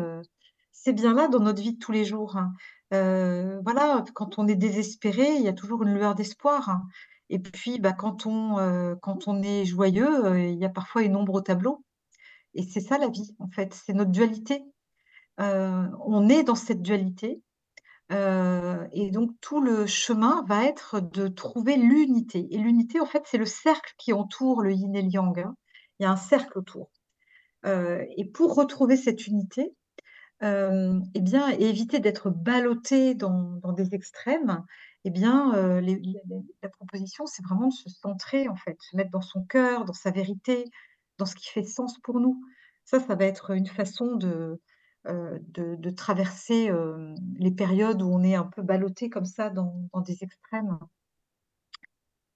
c'est 0.74 0.92
bien 0.92 1.14
là 1.14 1.30
dans 1.30 1.40
notre 1.40 1.62
vie 1.62 1.74
de 1.74 1.80
tous 1.80 1.94
les 1.94 2.04
jours. 2.04 2.36
hein. 2.36 2.52
Euh, 2.94 3.60
voilà, 3.64 4.04
quand 4.14 4.38
on 4.40 4.48
est 4.48 4.56
désespéré, 4.56 5.36
il 5.36 5.42
y 5.42 5.48
a 5.48 5.54
toujours 5.54 5.84
une 5.84 5.94
lueur 5.96 6.16
d'espoir. 6.16 6.70
hein. 6.70 6.88
Et 7.30 7.40
puis, 7.40 7.80
bah, 7.80 7.94
quand 7.94 8.26
on, 8.26 8.60
euh, 8.60 8.96
quand 9.02 9.28
on 9.28 9.42
est 9.42 9.66
joyeux, 9.66 10.26
euh, 10.26 10.40
il 10.44 10.60
y 10.60 10.66
a 10.66 10.70
parfois 10.70 11.04
une 11.04 11.16
ombre 11.16 11.34
au 11.36 11.42
tableau. 11.42 11.84
Et 12.54 12.64
c'est 12.64 12.82
ça 12.82 12.98
la 12.98 13.10
vie, 13.10 13.36
en 13.40 13.50
fait, 13.50 13.74
c'est 13.74 13.94
notre 13.94 14.12
dualité. 14.12 14.64
On 15.40 16.30
est 16.30 16.44
dans 16.44 16.56
cette 16.56 16.82
dualité. 16.82 17.42
Et 18.12 19.12
donc, 19.12 19.32
tout 19.42 19.62
le 19.62 19.88
chemin 19.88 20.44
va 20.48 20.66
être 20.66 21.00
de 21.00 21.28
trouver 21.28 21.78
l'unité. 21.78 22.48
Et 22.52 22.58
l'unité, 22.58 23.00
en 23.00 23.06
fait, 23.08 23.24
c'est 23.26 23.40
le 23.40 23.46
cercle 23.46 23.94
qui 23.98 24.14
entoure 24.14 24.62
le 24.62 24.74
yin 24.74 24.96
et 24.96 25.02
le 25.02 25.10
yang. 25.10 25.40
hein. 25.40 25.56
Il 26.00 26.04
y 26.04 26.06
a 26.06 26.12
un 26.12 26.18
cercle 26.18 26.60
autour. 26.60 26.92
Et 27.66 28.26
pour 28.34 28.56
retrouver 28.56 28.98
cette 28.98 29.28
unité, 29.28 29.74
eh 30.42 31.22
bien, 31.22 31.50
éviter 31.50 32.00
d'être 32.00 32.30
ballotté 32.30 33.16
dans, 33.16 33.60
des 33.74 33.96
extrêmes, 33.96 34.64
eh 35.06 35.10
bien, 35.10 35.54
euh, 35.56 35.82
la 36.62 36.70
proposition, 36.70 37.26
c'est 37.26 37.44
vraiment 37.44 37.68
de 37.68 37.74
se 37.74 37.90
centrer, 37.90 38.48
en 38.48 38.56
fait, 38.56 38.78
se 38.82 38.96
mettre 38.96 39.12
dans 39.12 39.22
son 39.22 39.44
cœur, 39.46 39.86
dans 39.86 39.94
sa 39.94 40.12
vérité, 40.12 40.66
dans 41.18 41.26
ce 41.26 41.36
qui 41.36 41.50
fait 41.50 41.64
sens 41.64 42.00
pour 42.00 42.20
nous. 42.20 42.42
Ça, 42.86 43.00
ça 43.00 43.16
va 43.16 43.26
être 43.26 43.52
une 43.52 43.68
façon 43.68 44.16
de, 44.16 44.62
euh, 45.08 45.40
traverser 45.98 46.70
euh, 46.70 47.16
les 47.38 47.52
périodes 47.52 48.02
où 48.02 48.10
on 48.14 48.24
est 48.24 48.36
un 48.36 48.46
peu 48.46 48.62
ballotté 48.62 49.10
comme 49.10 49.26
ça 49.26 49.50
dans, 49.50 49.90
des 50.06 50.24
extrêmes. 50.24 50.78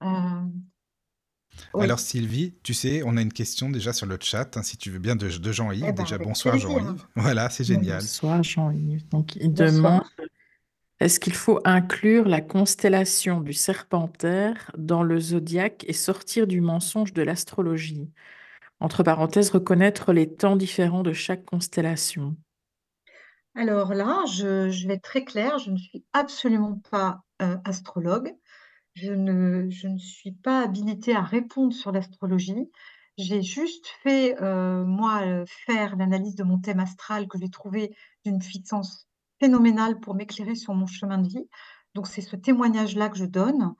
Euh, 0.02 0.46
Alors 1.78 2.00
Sylvie, 2.00 2.54
tu 2.62 2.74
sais, 2.74 3.02
on 3.04 3.16
a 3.16 3.22
une 3.22 3.32
question 3.32 3.70
déjà 3.70 3.92
sur 3.92 4.06
le 4.06 4.18
chat, 4.20 4.56
hein, 4.56 4.62
si 4.62 4.76
tu 4.76 4.90
veux 4.90 4.98
bien, 4.98 5.16
de, 5.16 5.28
de 5.28 5.50
eh 5.50 5.52
Jean-Yves. 5.52 5.82
ben, 5.82 5.92
Déjà, 5.92 6.18
bonsoir. 6.18 6.58
Jean-Yves. 6.58 7.04
Voilà, 7.16 7.50
c'est 7.50 7.64
génial. 7.64 8.00
Bonsoir 8.00 8.42
Jean-Yves. 8.42 9.08
Donc, 9.08 9.36
il 9.36 9.52
demande, 9.52 10.02
est-ce 11.00 11.20
qu'il 11.20 11.34
faut 11.34 11.60
inclure 11.64 12.28
la 12.28 12.40
constellation 12.40 13.40
du 13.40 13.52
Serpentaire 13.52 14.72
dans 14.76 15.02
le 15.02 15.20
zodiaque 15.20 15.84
et 15.86 15.92
sortir 15.92 16.46
du 16.46 16.60
mensonge 16.60 17.12
de 17.12 17.22
l'astrologie? 17.22 18.10
Entre 18.80 19.02
parenthèses, 19.02 19.50
reconnaître 19.50 20.12
les 20.12 20.32
temps 20.32 20.56
différents 20.56 21.02
de 21.02 21.12
chaque 21.12 21.44
constellation. 21.44 22.36
Alors 23.54 23.92
là, 23.92 24.24
je, 24.32 24.70
je 24.70 24.86
vais 24.86 24.94
être 24.94 25.02
très 25.02 25.24
claire, 25.24 25.58
je 25.58 25.70
ne 25.72 25.76
suis 25.76 26.04
absolument 26.12 26.80
pas 26.90 27.22
euh, 27.42 27.56
astrologue. 27.64 28.32
Je 29.00 29.12
ne, 29.12 29.98
suis 29.98 30.32
pas 30.32 30.62
habilitée 30.62 31.14
à 31.14 31.22
répondre 31.22 31.72
sur 31.72 31.92
l'astrologie. 31.92 32.68
J'ai 33.16 33.42
juste 33.42 33.86
fait, 34.02 34.40
euh, 34.42 34.84
moi, 34.84 35.22
euh, 35.24 35.44
faire 35.46 35.94
l'analyse 35.96 36.34
de 36.34 36.42
mon 36.42 36.58
thème 36.58 36.80
astral 36.80 37.28
que 37.28 37.38
j'ai 37.38 37.48
trouvé 37.48 37.94
d'une 38.24 38.40
puissance 38.40 39.06
phénoménale 39.38 40.00
pour 40.00 40.16
m'éclairer 40.16 40.56
sur 40.56 40.74
mon 40.74 40.86
chemin 40.86 41.18
de 41.18 41.28
vie. 41.28 41.48
Donc, 41.94 42.08
c'est 42.08 42.22
ce 42.22 42.34
témoignage-là 42.34 43.08
que 43.08 43.18
je 43.18 43.24
donne. 43.24 43.74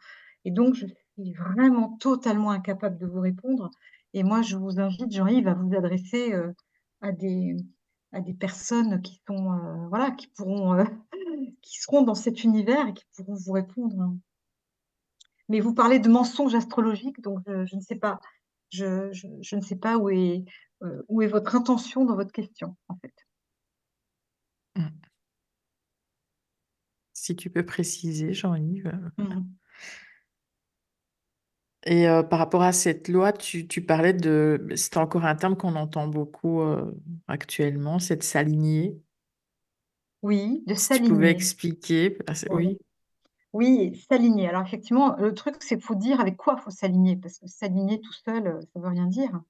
Et 0.44 0.52
donc, 0.52 0.74
je 0.74 0.86
suis 0.86 1.32
vraiment 1.32 1.96
totalement 1.96 2.52
incapable 2.52 2.98
de 2.98 3.06
vous 3.06 3.20
répondre. 3.20 3.70
Et 4.14 4.22
moi, 4.22 4.42
je 4.42 4.56
vous 4.56 4.78
invite, 4.78 5.10
Jean-Yves, 5.10 5.48
à 5.48 5.54
vous 5.54 5.74
adresser 5.74 6.32
euh, 6.32 6.52
à 7.00 7.10
des, 7.10 7.56
à 8.12 8.20
des 8.20 8.34
personnes 8.34 9.02
qui 9.02 9.20
sont, 9.26 9.58
voilà, 9.88 10.12
qui 10.12 10.28
pourront, 10.28 10.84
qui 11.62 11.80
seront 11.80 12.02
dans 12.02 12.14
cet 12.14 12.44
univers 12.44 12.86
et 12.86 12.94
qui 12.94 13.04
pourront 13.16 13.34
vous 13.34 13.52
répondre. 13.52 14.14
Mais 15.48 15.60
vous 15.60 15.74
parlez 15.74 15.98
de 15.98 16.08
mensonges 16.08 16.54
astrologiques, 16.54 17.20
donc 17.22 17.40
je, 17.46 17.64
je 17.66 17.76
ne 17.76 17.80
sais 17.80 17.96
pas, 17.96 18.20
je, 18.70 19.10
je- 19.12 19.26
je 19.40 19.56
ne 19.56 19.60
sais 19.60 19.76
pas 19.76 19.96
où 19.96 20.10
est, 20.10 20.44
euh, 20.82 21.02
où 21.08 21.22
est 21.22 21.26
votre 21.26 21.54
intention 21.56 22.04
dans 22.04 22.16
votre 22.16 22.32
question, 22.32 22.76
en 22.88 22.96
fait. 22.96 23.14
Mm. 24.76 24.88
Si 27.14 27.34
tu 27.34 27.50
peux 27.50 27.64
préciser, 27.66 28.32
Jean-Yves. 28.32 28.92
Mhm. 29.18 29.48
Et 31.84 32.08
euh, 32.08 32.22
par 32.22 32.38
rapport 32.40 32.62
à 32.62 32.72
cette 32.72 33.08
loi, 33.08 33.32
tu, 33.32 33.66
tu 33.66 33.82
parlais 33.84 34.12
de, 34.12 34.66
c'est 34.76 34.96
encore 34.96 35.24
un 35.24 35.34
terme 35.36 35.56
qu'on 35.56 35.76
entend 35.76 36.08
beaucoup 36.08 36.60
euh, 36.60 36.92
actuellement, 37.28 37.98
c'est 37.98 38.16
de 38.16 38.22
s'aligner. 38.22 39.00
Oui, 40.22 40.62
de 40.66 40.74
Si 40.74 40.88
tu 40.88 40.94
pouvais 41.02 41.06
s'aligner. 41.14 41.28
expliquer, 41.30 42.18
oui. 42.50 42.78
Oui, 43.54 43.96
s'aligner. 44.08 44.48
Alors 44.48 44.62
effectivement, 44.62 45.16
le 45.16 45.32
truc, 45.34 45.56
c'est 45.60 45.76
qu'il 45.76 45.84
faut 45.84 45.94
dire 45.94 46.20
avec 46.20 46.36
quoi 46.36 46.56
il 46.58 46.62
faut 46.62 46.70
s'aligner, 46.70 47.16
parce 47.16 47.38
que 47.38 47.46
s'aligner 47.46 48.00
tout 48.00 48.12
seul, 48.12 48.46
euh, 48.46 48.60
ça 48.60 48.78
ne 48.78 48.82
veut 48.82 48.90
rien 48.90 49.06
dire. 49.06 49.40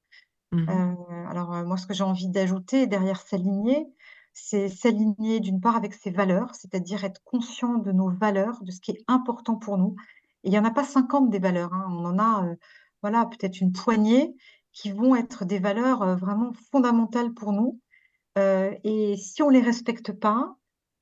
Mhm. 0.52 0.68
Euh, 0.68 1.26
alors, 1.28 1.52
euh, 1.54 1.64
moi, 1.64 1.76
ce 1.76 1.86
que 1.86 1.94
j'ai 1.94 2.04
envie 2.04 2.28
d'ajouter 2.28 2.86
derrière 2.86 3.20
s'aligner, 3.20 3.86
c'est 4.32 4.68
s'aligner 4.68 5.40
d'une 5.40 5.60
part 5.60 5.76
avec 5.76 5.94
ses 5.94 6.10
valeurs, 6.10 6.54
c'est-à-dire 6.54 7.04
être 7.04 7.22
conscient 7.24 7.78
de 7.78 7.90
nos 7.90 8.08
valeurs, 8.08 8.62
de 8.62 8.70
ce 8.70 8.80
qui 8.80 8.92
est 8.92 9.04
important 9.08 9.56
pour 9.56 9.78
nous. 9.78 9.96
Et 10.44 10.48
il 10.48 10.50
n'y 10.52 10.58
en 10.58 10.64
a 10.64 10.70
pas 10.70 10.84
50 10.84 11.30
des 11.30 11.40
valeurs, 11.40 11.74
hein. 11.74 11.86
On 11.90 12.04
en 12.04 12.18
a, 12.20 12.46
voilà, 13.02 13.26
peut-être 13.26 13.60
une 13.60 13.72
poignée 13.72 14.36
qui 14.72 14.92
vont 14.92 15.16
être 15.16 15.44
des 15.44 15.58
valeurs 15.58 16.16
vraiment 16.16 16.52
fondamentales 16.70 17.34
pour 17.34 17.52
nous. 17.52 17.80
Et 18.36 19.16
si 19.16 19.42
on 19.42 19.48
les 19.48 19.60
respecte 19.60 20.12
pas 20.12 20.57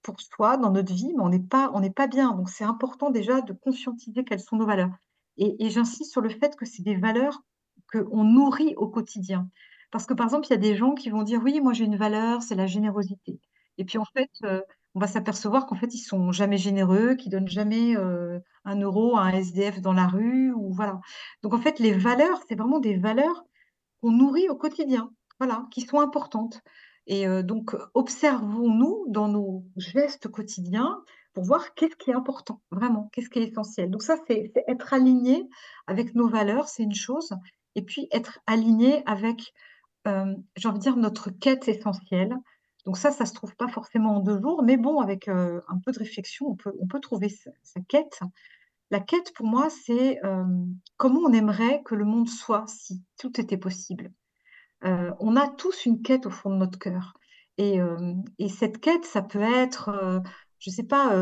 pour 0.07 0.21
soi, 0.21 0.57
dans 0.57 0.71
notre 0.71 0.95
vie, 0.95 1.13
mais 1.17 1.23
on 1.23 1.29
n'est 1.29 1.41
pas, 1.41 1.73
on 1.75 1.81
n'est 1.81 1.91
pas 1.91 2.07
bien. 2.07 2.33
Donc, 2.33 2.49
c'est 2.49 2.65
important 2.65 3.11
déjà 3.11 3.41
de 3.41 3.53
conscientiser 3.53 4.25
quelles 4.25 4.41
sont 4.41 4.57
nos 4.57 4.67
valeurs. 4.67 4.93
Et, 5.37 5.69
j'insiste 5.69 6.13
sur 6.13 6.21
le 6.21 6.31
fait 6.31 6.57
que 6.57 6.65
c'est 6.65 6.83
des 6.83 6.95
valeurs 6.97 7.43
qu'on 7.93 8.23
nourrit 8.25 8.75
au 8.77 8.87
quotidien. 8.89 9.51
Parce 9.91 10.07
que, 10.07 10.15
par 10.15 10.27
exemple, 10.27 10.47
il 10.47 10.51
y 10.51 10.55
a 10.55 10.59
des 10.59 10.77
gens 10.77 10.95
qui 10.95 11.11
vont 11.11 11.25
dire, 11.25 11.41
oui, 11.43 11.61
moi 11.61 11.73
j'ai 11.73 11.85
une 11.85 11.97
valeur, 11.97 12.43
c'est 12.43 12.55
la 12.55 12.67
générosité. 12.67 13.41
Et 13.79 13.85
puis, 13.85 13.99
en 13.99 14.05
fait, 14.05 14.31
euh, 14.45 14.63
on 14.95 15.01
va 15.01 15.09
s'apercevoir 15.09 15.67
qu'en 15.67 15.75
fait, 15.75 15.93
ils 15.93 15.99
sont 15.99 16.31
jamais 16.31 16.57
généreux, 16.57 17.17
qu'ils 17.17 17.33
donnent 17.33 17.49
jamais 17.49 17.97
euh, 17.97 18.39
un 18.65 18.81
euro 18.81 19.17
à 19.17 19.23
un 19.23 19.33
SDF 19.33 19.81
dans 19.81 19.93
la 19.93 20.07
rue, 20.07 20.53
ou 20.53 20.73
voilà. 20.73 21.01
Donc, 21.43 21.53
en 21.53 21.59
fait, 21.59 21.81
les 21.81 21.93
valeurs, 21.93 22.41
c'est 22.49 22.55
vraiment 22.55 22.79
des 22.79 22.97
valeurs 22.97 23.45
qu'on 24.01 24.13
nourrit 24.13 24.49
au 24.49 24.57
quotidien, 24.57 25.11
voilà, 25.41 25.67
qui 25.73 25.81
sont 25.83 25.99
importantes. 25.99 26.63
Et 27.07 27.27
euh, 27.27 27.43
donc, 27.43 27.77
observons-nous 27.95 29.07
dans 29.09 29.29
nos 29.29 29.65
gestes 29.77 30.29
quotidiens 30.29 31.03
pour 31.33 31.45
voir 31.45 31.75
qu'est-ce 31.75 31.97
qui 31.97 32.11
est 32.11 32.15
important, 32.15 32.61
vraiment, 32.71 33.11
qu'est-ce 33.13 33.31
qui 33.31 33.39
est 33.39 33.49
essentiel. 33.49 33.91
Donc 33.91 34.03
ça, 34.03 34.17
c'est 34.27 34.53
être 34.67 34.93
aligné 34.93 35.49
avec 35.87 36.15
nos 36.15 36.29
valeurs, 36.29 36.69
c'est 36.69 36.83
une 36.83 36.95
chose. 36.95 37.31
Et 37.75 37.83
puis, 37.83 38.09
être 38.11 38.41
aligné 38.47 39.03
avec, 39.07 39.53
euh, 40.09 40.35
j'ai 40.57 40.69
envie 40.69 40.79
de 40.79 40.83
dire, 40.83 40.97
notre 40.97 41.31
quête 41.31 41.69
essentielle. 41.69 42.35
Donc 42.87 42.97
ça, 42.97 43.11
ça 43.11 43.27
se 43.27 43.35
trouve 43.35 43.55
pas 43.57 43.69
forcément 43.69 44.17
en 44.17 44.21
deux 44.21 44.41
jours, 44.41 44.63
mais 44.63 44.77
bon, 44.77 45.01
avec 45.01 45.29
euh, 45.29 45.61
un 45.69 45.79
peu 45.79 45.93
de 45.93 45.99
réflexion, 45.99 46.47
on 46.49 46.57
peut, 46.57 46.73
on 46.81 46.87
peut 46.87 47.01
trouver 47.01 47.29
sa, 47.29 47.81
quête. 47.89 48.21
La 48.91 49.01
quête, 49.01 49.33
pour 49.35 49.47
moi, 49.47 49.69
c'est 49.69 50.21
comment 50.97 51.21
on 51.21 51.33
aimerait 51.33 51.83
que 51.85 51.97
le 51.97 52.05
monde 52.05 52.29
soit 52.29 52.65
si 52.69 53.03
tout 53.19 53.41
était 53.41 53.57
possible. 53.57 54.13
Euh, 54.87 55.13
on 55.19 55.37
a 55.37 55.49
tous 55.49 55.87
une 55.87 56.03
quête 56.03 56.27
au 56.27 56.31
fond 56.31 56.51
de 56.51 56.57
notre 56.57 56.79
cœur. 56.79 57.15
Et, 57.59 57.81
euh, 57.81 58.15
et 58.39 58.49
cette 58.49 58.79
quête, 58.79 59.05
ça 59.05 59.23
peut 59.23 59.43
être, 59.43 59.89
euh, 59.89 60.21
je 60.59 60.71
sais 60.71 60.85
pas, 60.85 61.13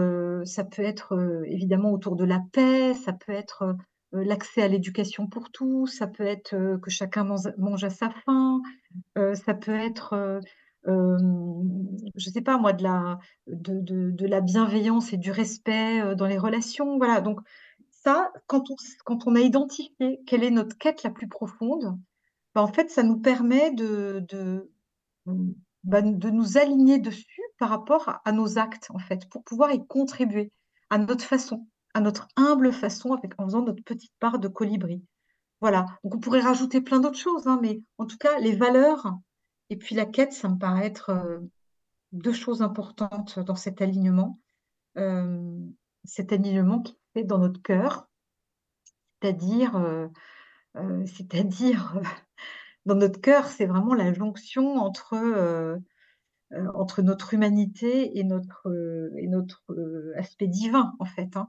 ça 0.45 0.65
peut 0.65 0.83
être 0.83 1.45
évidemment 1.47 1.93
autour 1.93 2.17
de 2.17 2.25
la 2.25 2.41
paix, 2.53 2.95
ça 2.95 3.13
peut 3.13 3.33
être 3.33 3.77
l'accès 4.13 4.63
à 4.63 4.69
l'éducation 4.69 5.27
pour 5.27 5.51
tous, 5.51 5.89
ça 5.89 6.07
peut 6.07 6.25
être 6.25 6.51
que 6.81 6.91
chacun 6.91 7.25
mange, 7.25 7.85
à 7.85 7.91
sa 7.91 8.11
faim, 8.11 8.61
ça 9.17 9.55
peut 9.55 9.75
être, 9.75 10.41
euh, 10.87 11.19
je 12.17 12.31
sais 12.31 12.43
pas 12.43 12.59
moi, 12.59 12.73
de 12.73 12.85
la, 12.85 13.19
de, 13.49 14.27
la 14.27 14.41
bienveillance 14.41 15.13
et 15.13 15.19
du 15.19 15.33
respect 15.33 16.15
dans 16.15 16.27
les 16.27 16.39
relations. 16.39 16.97
Voilà. 16.99 17.21
Donc 17.21 17.41
ça, 17.91 18.33
quand 18.47 19.27
on 19.27 19.35
a 19.35 19.41
identifié 19.41 20.21
quelle 20.27 20.45
est 20.45 20.51
notre 20.51 20.79
quête 20.79 21.03
la 21.03 21.11
plus 21.11 21.29
profonde, 21.29 21.99
bah, 22.55 22.63
en 22.63 22.73
fait, 22.73 22.91
ça 22.91 23.03
nous 23.03 23.19
permet 23.19 23.73
de, 23.73 24.25
de, 24.29 24.71
bah, 25.85 26.03
de 26.03 26.31
nous 26.31 26.59
aligner 26.59 26.99
dessus 26.99 27.43
par 27.59 27.69
rapport 27.69 28.21
à, 28.25 28.33
nos 28.33 28.59
actes, 28.59 28.91
en 28.91 28.99
fait, 28.99 29.29
pour 29.29 29.45
pouvoir 29.45 29.73
y 29.73 29.87
contribuer 29.87 30.53
à 30.91 30.99
notre 30.99 31.25
façon, 31.25 31.67
à 31.95 32.01
notre 32.01 32.29
humble 32.37 32.73
façon, 32.73 33.19
en 33.39 33.45
faisant 33.45 33.63
notre 33.63 33.83
petite 33.83 34.13
part 34.21 34.39
de 34.39 34.49
colibri. 34.49 35.03
Voilà. 35.61 35.87
Donc, 36.05 36.17
on 36.17 36.21
pourrait 36.21 36.41
rajouter 36.41 36.81
plein 36.81 37.01
d'autres 37.01 37.19
choses, 37.19 37.47
hein, 37.47 37.59
mais 37.63 37.81
en 37.99 38.07
tout 38.07 38.19
cas, 38.19 38.39
les 38.39 38.55
valeurs 38.55 39.15
et 39.71 39.77
puis 39.77 39.95
la 39.95 40.07
quête, 40.07 40.33
ça 40.33 40.49
me 40.49 40.59
paraît 40.59 40.87
être 40.87 41.11
euh, 41.11 41.41
deux 42.13 42.33
choses 42.33 42.63
importantes 42.63 43.39
dans 43.39 43.57
cet 43.57 43.81
alignement. 43.81 44.39
Euh, 44.97 45.59
cet 46.05 46.33
alignement 46.33 46.81
qui 46.81 46.97
fait 47.15 47.25
dans 47.25 47.39
notre 47.39 47.63
cœur, 47.63 48.09
c'est-à-dire, 49.21 49.77
euh, 49.77 50.09
c'est-à-dire 51.07 52.01
dans 52.87 52.95
notre 52.95 53.21
cœur, 53.21 53.49
c'est 53.49 53.67
vraiment 53.67 53.95
la 53.95 54.13
jonction 54.13 54.77
entre, 54.77 55.15
euh, 55.15 55.77
euh, 56.53 56.67
entre 56.75 57.03
notre 57.03 57.35
humanité 57.35 58.19
et 58.19 58.25
notre, 58.25 58.69
euh, 58.69 59.11
et 59.19 59.27
notre 59.27 59.65
aspect 60.17 60.49
divin, 60.49 60.95
en 60.99 61.05
fait. 61.05 61.37
hein. 61.37 61.49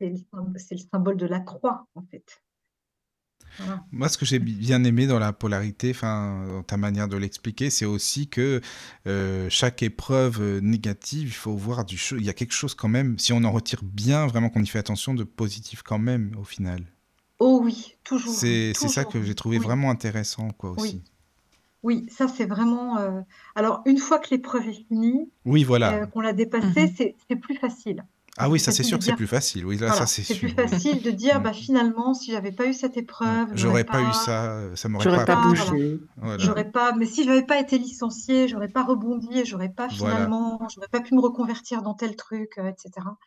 C'est 0.00 0.08
le, 0.10 0.78
symbole 0.90 1.16
de 1.16 1.26
la 1.26 1.40
croix, 1.40 1.86
en 1.94 2.02
fait. 2.10 2.42
Moi, 3.92 4.08
ce 4.08 4.16
que 4.16 4.24
j'ai 4.24 4.38
bien 4.38 4.82
aimé 4.82 5.06
dans 5.06 5.18
la 5.18 5.34
polarité, 5.34 5.92
dans 6.00 6.62
ta 6.62 6.78
manière 6.78 7.06
de 7.06 7.18
l'expliquer, 7.18 7.68
c'est 7.68 7.84
aussi 7.84 8.28
que 8.28 8.62
chaque 9.50 9.82
épreuve 9.82 10.60
négative, 10.60 11.28
il 11.28 11.34
faut 11.34 11.54
voir 11.54 11.84
du 11.84 12.00
il 12.12 12.24
y 12.24 12.30
a 12.30 12.32
quelque 12.32 12.54
chose 12.54 12.74
quand 12.74 12.88
même, 12.88 13.18
si 13.18 13.32
on 13.34 13.44
en 13.44 13.52
retire 13.52 13.82
bien, 13.84 14.26
vraiment 14.26 14.48
qu'on 14.48 14.62
y 14.62 14.66
fait 14.66 14.78
attention, 14.78 15.12
de 15.12 15.22
positif 15.22 15.82
quand 15.82 15.98
même, 15.98 16.34
au 16.38 16.44
final. 16.44 16.86
Oh 17.44 17.60
oui, 17.62 17.96
toujours, 18.04 18.34
C'est 18.34 18.72
c'est 18.74 18.88
ça 18.88 19.04
que 19.04 19.22
j'ai 19.22 19.34
trouvé 19.34 19.58
Oui, 19.58 19.64
vraiment 19.64 19.90
intéressant, 19.90 20.48
quoi, 20.50 20.70
oui. 20.76 20.96
aussi. 20.96 21.02
Oui, 21.82 22.06
ça 22.10 22.28
c'est 22.28 22.46
vraiment. 22.46 22.98
euh, 22.98 23.22
Alors, 23.56 23.82
une 23.86 23.98
fois 23.98 24.18
que 24.20 24.30
l'épreuve 24.30 24.68
est 24.68 24.74
finie, 24.88 25.32
Oui, 25.44 25.64
voilà. 25.64 25.92
euh, 25.92 26.06
qu'on 26.06 26.20
l'a 26.20 26.32
dépassée, 26.34 26.88
Mhm. 26.88 26.96
c'est 26.96 27.16
c'est 27.28 27.36
plus 27.36 27.56
facile. 27.56 28.04
Ah 28.38 28.48
oui, 28.50 28.58
ça 28.60 28.72
c'est 28.72 28.82
sûr 28.82 28.98
que 28.98 29.04
c'est 29.04 29.12
plus 29.12 29.26
facile. 29.26 29.64
Oui, 29.66 29.76
là, 29.78 29.92
ça 29.92 30.06
c'est 30.06 30.22
c'est 30.28 30.34
plus 30.36 30.50
facile 30.50 31.02
de 31.02 31.10
dire, 31.10 31.40
bah 31.40 31.52
finalement, 31.52 32.14
si 32.14 32.32
j'avais 32.32 32.52
pas 32.52 32.66
eu 32.66 32.72
cette 32.72 32.96
Ouais. 32.96 33.02
épreuve, 33.02 33.48
j'aurais 33.54 33.56
J'aurais 33.56 33.84
pas 33.84 34.02
eu 34.02 34.12
ça, 34.12 34.74
ça 34.76 34.88
m'aurait 34.88 35.04
J'aurais 35.04 35.18
pas 35.24 35.26
pas 35.26 35.36
bougé. 35.36 36.00
Voilà. 36.16 36.38
j'aurais 36.44 36.70
pas, 36.70 36.92
mais 36.94 37.06
si 37.06 37.24
j'avais 37.24 37.46
pas 37.46 37.60
été 37.60 37.78
licenciée, 37.78 38.48
j'aurais 38.48 38.68
pas 38.70 38.84
rebondi, 38.84 39.38
et 39.40 39.44
j'aurais 39.44 39.68
pas 39.70 39.88
Voilà. 39.90 40.24
finalement, 40.24 40.60
j'aurais 40.74 40.88
pas 40.88 41.00
pu 41.00 41.14
me 41.14 41.20
reconvertir 41.20 41.82
dans 41.82 41.94
tel 41.94 42.16
truc, 42.16 42.58
euh, 42.58 42.68
etc. 42.70 43.18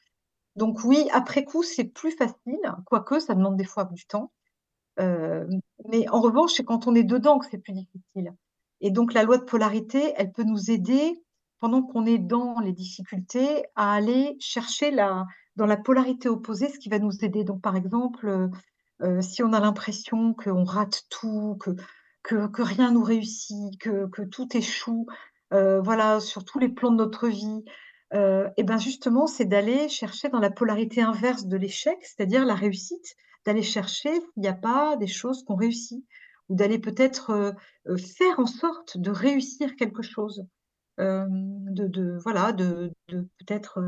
Donc 0.56 0.84
oui, 0.84 1.08
après 1.12 1.43
coup, 1.43 1.64
c'est 1.64 1.84
plus 1.84 2.12
facile, 2.12 2.62
quoique 2.86 3.20
ça 3.20 3.36
demande 3.36 3.58
des 3.58 3.66
fois 3.66 3.86
du 3.86 4.06
temps. 4.06 4.32
Euh, 4.99 5.45
mais 5.89 6.08
en 6.10 6.22
revanche, 6.22 6.53
c'est 6.53 6.64
quand 6.64 6.88
on 6.88 6.95
est 6.95 7.03
dedans 7.03 7.39
que 7.39 7.45
c'est 7.49 7.58
plus 7.58 7.74
difficile. 7.74 8.34
Et 8.82 8.91
donc 8.91 9.14
la 9.14 9.24
loi 9.24 9.38
de 9.38 9.43
polarité, 9.43 10.14
elle 10.16 10.32
peut 10.32 10.43
nous 10.43 10.72
aider 10.72 11.22
pendant 11.60 11.82
qu'on 11.82 12.06
est 12.06 12.20
dans 12.20 12.60
les 12.60 12.72
difficultés 12.72 13.66
à 13.76 13.93
aller 13.93 14.38
chercher 14.39 14.91
la, 14.91 15.26
dans 15.56 15.66
la 15.66 15.78
polarité 15.78 16.30
opposée 16.30 16.70
ce 16.70 16.80
qui 16.80 16.89
va 16.89 16.99
nous 16.99 17.24
aider. 17.26 17.43
Donc 17.43 17.62
par 17.62 17.76
exemple, 17.76 18.28
euh, 18.28 18.47
euh, 19.01 19.22
si 19.22 19.43
on 19.43 19.51
a 19.51 19.60
l'impression 19.60 20.34
qu'on 20.34 20.64
rate 20.64 21.03
tout, 21.10 21.58
que, 21.60 21.72
que, 22.24 22.47
que 22.47 22.62
rien 22.62 22.91
nous 22.91 23.03
réussit, 23.03 23.78
que, 23.80 24.08
que 24.08 24.22
tout 24.22 24.56
échoue, 24.56 25.06
voilà, 25.51 26.20
sur 26.20 26.43
tous 26.43 26.60
les 26.60 26.68
plans 26.68 26.91
de 26.91 26.97
notre 26.97 27.30
vie, 27.30 27.64
euh, 28.14 28.49
et 28.58 28.64
ben 28.64 28.78
justement, 28.78 29.28
c'est 29.28 29.45
d'aller 29.45 29.89
chercher 29.89 30.30
dans 30.30 30.39
la 30.39 30.51
polarité 30.51 31.01
inverse 31.01 31.45
de 31.45 31.58
l'échec, 31.58 31.97
c'est-à-dire 32.01 32.45
la 32.45 32.56
réussite, 32.56 33.16
d'aller 33.45 33.64
chercher 33.64 34.14
s'il 34.14 34.41
n'y 34.41 34.47
a 34.47 34.53
pas 34.53 34.95
des 34.97 35.08
choses 35.08 35.43
qu'on 35.43 35.56
réussit, 35.56 36.06
ou 36.49 36.56
d'aller 36.56 36.80
peut-être 36.80 37.32
euh, 37.32 37.51
euh, 37.88 37.97
faire 37.97 38.39
en 38.39 38.45
sorte 38.45 38.97
de 38.97 39.12
réussir 39.12 39.76
quelque 39.76 40.03
chose, 40.03 40.45
de, 40.97 42.18
voilà, 42.24 42.53
de, 42.53 42.93
peut-être, 43.10 43.82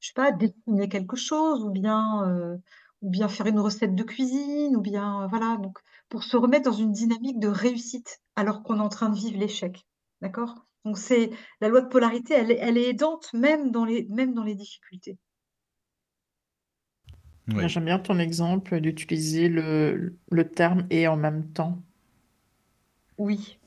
je 0.00 0.06
sais 0.08 0.14
pas, 0.14 0.32
dessiner 0.32 0.88
quelque 0.88 1.16
chose, 1.16 1.62
ou 1.62 1.70
bien 1.70 2.58
ou 3.02 3.10
bien 3.10 3.28
faire 3.28 3.46
une 3.46 3.60
recette 3.60 3.94
de 3.94 4.02
cuisine, 4.02 4.76
ou 4.76 4.80
bien 4.80 5.26
voilà, 5.28 5.58
donc 5.58 5.78
pour 6.08 6.24
se 6.24 6.36
remettre 6.36 6.70
dans 6.70 6.76
une 6.76 6.92
dynamique 6.92 7.38
de 7.40 7.48
réussite 7.48 8.20
alors 8.36 8.62
qu'on 8.62 8.78
est 8.78 8.80
en 8.80 8.88
train 8.88 9.08
de 9.10 9.16
vivre 9.16 9.38
l'échec, 9.38 9.86
d'accord? 10.22 10.66
Donc 10.86 10.96
c'est 10.98 11.30
la 11.60 11.68
loi 11.68 11.82
de 11.82 11.88
polarité, 11.88 12.32
elle, 12.34 12.50
est- 12.50 12.58
elle 12.60 12.78
est 12.78 12.88
aidante 12.90 13.30
même 13.34 13.70
dans 13.72 13.84
les 13.84 14.06
même 14.10 14.32
dans 14.34 14.44
les 14.44 14.54
difficultés. 14.54 15.18
Oui. 17.48 17.68
J'aime 17.68 17.86
bien 17.86 17.98
ton 17.98 18.18
exemple 18.20 18.80
d'utiliser 18.80 19.48
le, 19.48 20.16
le 20.30 20.48
terme 20.48 20.86
et 20.90 21.08
en 21.08 21.16
même 21.16 21.48
temps. 21.52 21.82
Oui. 23.18 23.58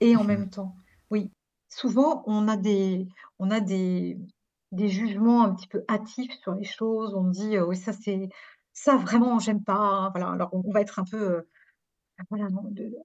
et 0.00 0.16
en 0.16 0.24
Mhm. 0.24 0.28
même 0.28 0.50
temps. 0.50 0.76
Oui, 1.10 1.32
souvent 1.68 2.24
on 2.26 2.48
a 2.48 2.56
des, 2.58 3.08
on 3.38 3.50
a 3.50 3.60
des, 3.60 4.18
des 4.72 4.88
jugements 4.88 5.44
un 5.44 5.54
petit 5.54 5.68
peu 5.68 5.84
hâtifs 5.90 6.32
sur 6.42 6.54
les 6.54 6.64
choses. 6.64 7.14
On 7.14 7.28
dit 7.30 7.56
euh, 7.58 7.66
oui 7.66 7.76
ça 7.78 7.92
c'est 7.94 8.28
ça 8.74 8.96
vraiment 8.96 9.38
j'aime 9.40 9.64
pas. 9.64 10.10
Voilà, 10.14 10.30
alors 10.32 10.50
on, 10.54 10.62
on 10.66 10.72
va 10.72 10.80
être 10.82 10.98
un 11.00 11.04
peu 11.04 11.18
euh, 11.38 11.42
voilà, 12.30 12.48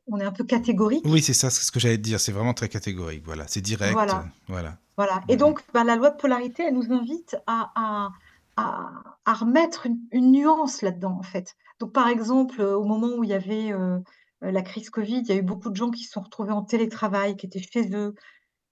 on 0.08 0.20
est 0.20 0.24
un 0.24 0.32
peu 0.32 0.44
Oui, 0.44 0.48
catégorique. 0.48 1.06
c'est 1.22 1.34
ça, 1.34 1.50
c'est 1.50 1.64
ce 1.64 1.72
que 1.72 1.80
j'allais 1.80 1.98
te 1.98 2.02
dire. 2.04 2.20
C'est 2.20 2.32
vraiment 2.32 2.54
très 2.54 2.70
catégorique. 2.70 3.24
Voilà, 3.26 3.48
c'est 3.48 3.62
direct. 3.62 3.92
euh, 3.92 3.94
Voilà, 3.94 4.26
Voilà. 4.48 4.78
voilà. 4.98 5.22
Et 5.30 5.36
donc 5.38 5.62
bah, 5.74 5.84
la 5.84 5.96
loi 5.96 6.10
de 6.10 6.18
polarité, 6.18 6.64
elle 6.64 6.74
nous 6.74 6.92
invite 6.92 7.38
à, 7.48 7.72
à, 7.76 8.10
à, 8.58 8.90
à 9.26 9.34
remettre 9.34 9.86
une, 9.86 10.00
une 10.12 10.32
nuance 10.32 10.82
là-dedans 10.82 11.18
en 11.20 11.24
fait. 11.24 11.56
Donc 11.80 11.94
par 11.94 12.08
exemple 12.08 12.62
euh, 12.62 12.76
au 12.78 12.84
moment 12.86 13.10
où 13.18 13.24
il 13.24 13.30
y 13.30 13.34
avait 13.34 13.72
euh, 13.72 14.00
la 14.42 14.62
crise 14.62 14.90
Covid, 14.90 15.20
il 15.20 15.28
y 15.28 15.32
a 15.32 15.36
eu 15.36 15.42
beaucoup 15.44 15.70
de 15.70 15.76
gens 15.76 15.92
qui 15.92 16.04
se 16.04 16.12
sont 16.12 16.22
retrouvés 16.22 16.52
en 16.52 16.64
télétravail, 16.64 17.38
qui 17.38 17.46
étaient 17.46 17.62
chez 17.62 17.90
eux, 17.96 18.14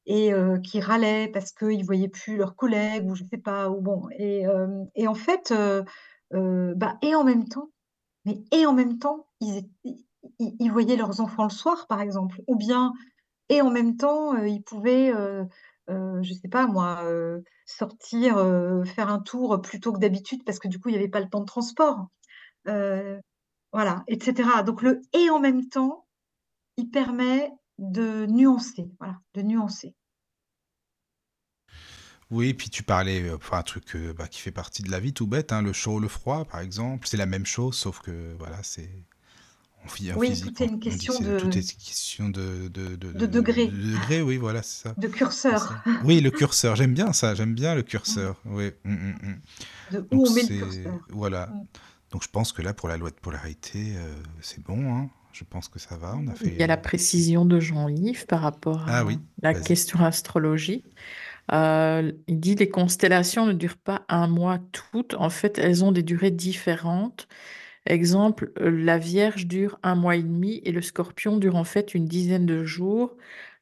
et 0.08 0.34
euh, 0.34 0.60
qui 0.60 0.80
râlaient 0.80 1.28
parce 1.28 1.52
qu'ils 1.52 1.80
ne 1.80 1.84
voyaient 1.86 2.08
plus 2.10 2.38
leurs 2.38 2.56
collègues 2.56 3.10
ou 3.10 3.16
je 3.16 3.24
sais 3.24 3.38
pas, 3.40 3.70
ou 3.70 3.82
bon. 3.82 4.08
Et, 4.18 4.46
euh, 4.48 4.84
et 4.96 5.08
en 5.08 5.16
fait, 5.16 5.52
euh, 5.52 5.84
euh, 6.34 6.74
bah, 6.76 6.98
et 7.02 7.16
en 7.16 7.24
même 7.24 7.48
temps, 7.48 7.70
mais 8.26 8.44
et 8.52 8.66
en 8.66 8.74
même 8.74 8.98
temps, 9.00 9.28
ils, 9.42 9.58
étaient- 9.58 10.00
ils, 10.40 10.72
voyaient 10.72 10.96
leurs 10.96 11.22
enfants 11.22 11.44
le 11.44 11.50
soir, 11.50 11.88
par 11.88 12.02
exemple, 12.02 12.42
ou 12.48 12.56
bien, 12.56 12.94
et 13.50 13.62
en 13.62 13.70
même 13.70 13.98
temps, 13.98 14.36
euh, 14.36 14.48
ils 14.48 14.64
pouvaient, 14.64 15.14
euh, 15.14 15.44
euh, 15.90 16.22
je 16.24 16.34
sais 16.34 16.48
pas 16.48 16.68
moi, 16.68 17.04
sortir, 17.66 18.36
faire 18.86 19.10
un 19.10 19.20
tour 19.20 19.62
plus 19.62 19.80
tôt 19.80 19.94
que 19.94 20.00
d'habitude 20.00 20.44
parce 20.46 20.60
que 20.60 20.68
du 20.68 20.80
coup, 20.80 20.90
il 20.90 20.94
n'y 20.94 20.98
avait 20.98 21.10
pas 21.10 21.20
le 21.20 21.30
temps 21.30 21.42
de 21.42 21.46
transport, 21.46 22.08
voilà, 22.66 24.04
etc. 24.08 24.64
Donc 24.66 24.82
le 24.82 25.02
et 25.14 25.30
en 25.30 25.40
même 25.40 25.68
temps, 25.68 26.06
il 26.78 26.90
permet 26.90 27.52
de 27.78 28.26
nuancer, 28.26 28.90
voilà, 29.00 29.20
de 29.34 29.42
nuancer. 29.42 29.94
Oui, 32.32 32.54
puis 32.56 32.70
tu 32.70 32.82
parlais, 32.82 33.32
enfin, 33.32 33.60
un 33.60 33.64
truc 33.64 33.96
bah, 34.16 34.28
qui 34.28 34.42
fait 34.42 34.52
partie 34.52 34.82
de 34.82 34.90
la 34.90 35.00
vie, 35.00 35.14
tout 35.14 35.28
bête, 35.28 35.52
hein, 35.52 35.62
le 35.62 35.74
chaud, 35.74 36.00
le 36.00 36.08
froid, 36.08 36.46
par 36.46 36.62
exemple. 36.62 37.08
C'est 37.08 37.18
la 37.18 37.28
même 37.28 37.46
chose, 37.46 37.76
sauf 37.76 38.00
que, 38.00 38.36
voilà, 38.40 38.64
c'est. 38.64 39.06
En, 39.86 39.88
phy- 39.88 40.12
en 40.12 40.18
Oui, 40.18 40.30
physique, 40.30 40.56
tout 40.56 40.64
est 40.64 40.66
une 40.68 40.80
dit 40.80 40.90
question 40.90 41.20
de, 41.20 41.40
tout 41.40 41.58
est 41.58 41.78
question 41.78 42.30
de, 42.30 42.68
de, 42.70 42.96
de, 42.96 43.12
de 43.14 43.26
de- 43.26 43.26
degré, 43.28 43.68
de 43.68 43.94
degré, 43.94 44.22
oui, 44.22 44.38
voilà, 44.38 44.64
c'est 44.64 44.84
ça. 44.90 44.96
de 44.98 45.08
curseur, 45.08 45.60
ça. 45.60 45.84
Oui, 46.04 46.22
le 46.22 46.32
curseur, 46.32 46.76
j'aime 46.76 46.94
bien 46.94 47.14
ça, 47.14 47.36
j'aime 47.36 47.54
bien 47.54 47.76
le 47.76 47.84
curseur. 47.84 48.42
Oui. 48.46 48.72
mm, 48.84 48.92
mm, 48.94 49.16
mm. 49.22 49.42
de 49.92 50.08
où 50.12 50.18
Donc 50.18 50.28
on 50.28 50.34
met 50.34 50.42
le 50.42 50.48
c'est. 50.48 50.58
curseur. 50.58 51.00
Voilà. 51.10 51.48
Mm. 51.48 51.66
Donc 52.12 52.24
je 52.24 52.30
pense 52.30 52.52
que 52.54 52.62
là, 52.62 52.74
pour 52.74 52.90
la 52.90 52.98
loi 52.98 53.10
de 53.12 53.16
polarité, 53.16 53.94
euh, 53.98 54.14
c'est 54.42 54.64
bon, 54.64 54.96
hein. 54.96 55.10
Je 55.34 55.44
pense 55.44 55.68
que 55.68 55.80
ça 55.80 55.98
va. 55.98 56.16
On 56.16 56.28
a 56.30 56.34
Il 56.46 56.56
y 56.56 56.64
a 56.64 56.68
la 56.68 56.78
fait. 56.78 56.82
précision 56.82 57.44
de 57.44 57.60
Jean-Yves 57.60 58.26
par 58.26 58.40
rapport 58.42 58.86
Ah 58.88 59.00
à 59.00 59.04
oui, 59.04 59.20
la 59.42 59.54
question 59.54 60.00
astrologie. 60.00 60.86
Euh, 61.52 62.12
il 62.28 62.40
dit 62.40 62.56
les 62.56 62.70
constellations 62.70 63.46
ne 63.46 63.54
durent 63.54 63.78
pas 63.78 64.06
un 64.10 64.28
mois 64.28 64.60
toutes. 64.72 65.14
En 65.16 65.30
fait, 65.30 65.58
elles 65.60 65.84
ont 65.84 65.92
des 65.92 66.04
durées 66.04 66.32
différentes. 66.32 67.28
Exemple, 67.86 68.52
euh, 68.60 68.72
la 68.72 68.98
Vierge 68.98 69.46
dure 69.46 69.80
un 69.84 69.96
mois 69.96 70.16
et 70.16 70.24
demi 70.24 70.62
et 70.64 70.72
le 70.72 70.82
Scorpion 70.82 71.38
dure 71.38 71.56
en 71.56 71.64
fait 71.64 71.94
une 71.94 72.06
dizaine 72.06 72.46
de 72.46 72.64
jours. 72.64 73.16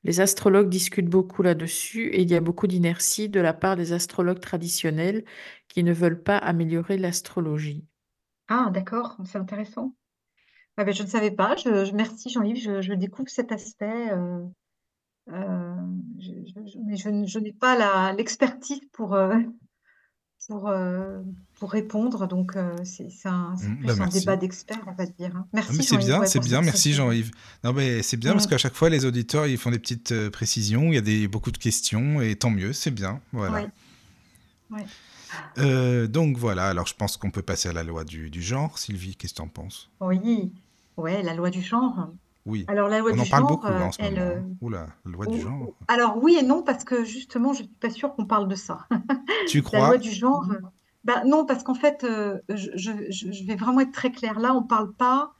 Les 0.05 0.21
astrologues 0.21 0.69
discutent 0.69 1.09
beaucoup 1.09 1.43
là-dessus 1.43 2.07
et 2.07 2.21
il 2.21 2.29
y 2.29 2.35
a 2.35 2.41
beaucoup 2.41 2.67
d'inertie 2.67 3.29
de 3.29 3.39
la 3.39 3.53
part 3.53 3.75
des 3.75 3.91
astrologues 3.93 4.39
traditionnels 4.39 5.25
qui 5.67 5.83
ne 5.83 5.93
veulent 5.93 6.21
pas 6.21 6.37
améliorer 6.37 6.97
l'astrologie. 6.97 7.85
Ah, 8.47 8.69
d'accord, 8.73 9.17
c'est 9.25 9.37
intéressant. 9.37 9.93
Ah 10.77 10.83
ben, 10.83 10.93
je 10.93 11.03
ne 11.03 11.07
savais 11.07 11.31
pas. 11.31 11.55
Je, 11.55 11.93
merci 11.93 12.29
Jean-Yves, 12.29 12.81
je, 12.81 12.93
découvre 12.93 13.29
cet 13.29 13.51
aspect. 13.51 14.11
euh, 14.11 14.45
euh, 15.29 15.75
je, 16.19 16.31
mais 16.85 16.95
je, 16.95 17.39
n'ai 17.39 17.53
pas 17.53 18.11
l'expertise 18.13 18.81
pour, 18.91 19.17
pour, 20.47 20.67
euh, 20.69 21.21
pour 21.59 21.71
répondre, 21.71 22.27
donc 22.27 22.55
euh, 22.55 22.75
c'est 22.83 23.07
un- 23.25 23.55
c'est 23.57 23.67
Mm, 23.69 23.85
bah 23.85 24.03
un 24.03 24.07
débat 24.07 24.35
d'experts, 24.37 24.83
on 24.87 24.93
va 24.93 25.05
dire. 25.05 25.35
hein. 25.35 25.45
Ah, 25.45 25.49
Merci 25.53 25.83
c'est 25.83 25.97
bien, 25.97 26.25
c'est 26.25 26.39
bien, 26.39 26.61
merci. 26.61 26.93
Jean-Yves. 26.93 27.31
Non 27.63 27.73
mais 27.73 28.01
c'est 28.03 28.17
bien 28.17 28.31
parce 28.33 28.47
qu'à 28.47 28.57
chaque 28.57 28.75
fois 28.75 28.89
les 28.89 29.05
auditeurs 29.05 29.47
ils 29.47 29.57
font 29.57 29.71
des 29.71 29.79
petites 29.79 30.11
euh, 30.11 30.29
précisions, 30.29 30.83
il 30.91 30.95
y 30.95 30.97
a 30.97 31.01
des, 31.01 31.27
beaucoup 31.27 31.51
de 31.51 31.57
questions 31.57 32.21
et 32.21 32.35
tant 32.35 32.49
mieux, 32.49 32.73
c'est 32.73 32.91
bien, 32.91 33.21
voilà. 33.31 33.63
Oui, 33.63 33.69
oui. 34.71 34.81
Euh, 35.59 36.07
donc 36.07 36.37
voilà, 36.37 36.67
alors 36.69 36.87
je 36.87 36.93
pense 36.95 37.17
qu'on 37.17 37.31
peut 37.31 37.41
passer 37.41 37.69
à 37.69 37.73
la 37.73 37.83
loi 37.83 38.03
du, 38.03 38.29
du 38.29 38.41
genre. 38.41 38.77
Sylvie, 38.77 39.15
qu'est-ce 39.15 39.33
que 39.33 39.37
tu 39.37 39.41
en 39.43 39.47
penses? 39.47 39.89
Oui, 40.01 40.51
ouais, 40.97 41.23
la 41.23 41.33
loi 41.33 41.49
du 41.49 41.61
genre. 41.61 42.09
Oui, 42.45 42.65
Alors 42.67 42.89
la 42.89 42.99
loi 42.99 43.11
on 43.11 43.15
du 43.15 43.21
en 43.21 43.25
parle 43.25 43.43
genre, 43.43 43.49
beaucoup 43.51 43.67
hein, 43.67 43.81
euh, 43.81 43.85
en 43.85 43.91
ce 43.91 44.01
elle, 44.01 44.15
moment. 44.15 44.25
euh, 44.25 44.39
hein. 44.39 44.55
Oula, 44.61 44.85
loi 45.05 45.25
du 45.27 45.37
ou- 45.37 45.39
genre. 45.41 45.61
ou- 45.61 45.75
alors 45.87 46.17
oui 46.21 46.35
et 46.39 46.43
non, 46.43 46.61
parce 46.63 46.83
que 46.83 47.03
justement, 47.05 47.53
je 47.53 47.61
ne 47.61 47.67
suis 47.67 47.75
pas 47.75 47.89
sûre 47.89 48.13
qu'on 48.15 48.25
parle 48.25 48.47
de 48.47 48.55
ça. 48.55 48.85
Tu 49.47 49.61
La 49.71 49.79
loi 49.79 49.87
crois 49.87 49.97
du 49.97 50.11
genre, 50.11 50.45
euh, 50.51 50.59
bah 51.03 51.23
non, 51.25 51.45
parce 51.45 51.63
qu'en 51.63 51.73
fait, 51.75 52.03
euh, 52.03 52.39
je, 52.49 52.69
je- 52.75 53.09
je- 53.09 53.31
je 53.31 53.45
vais 53.45 53.55
vraiment 53.55 53.79
être 53.81 53.91
très 53.93 54.11
claire. 54.11 54.39
Là, 54.39 54.53
on 54.55 54.61
ne 54.61 54.67
parle 54.67 54.93
pas 54.93 55.31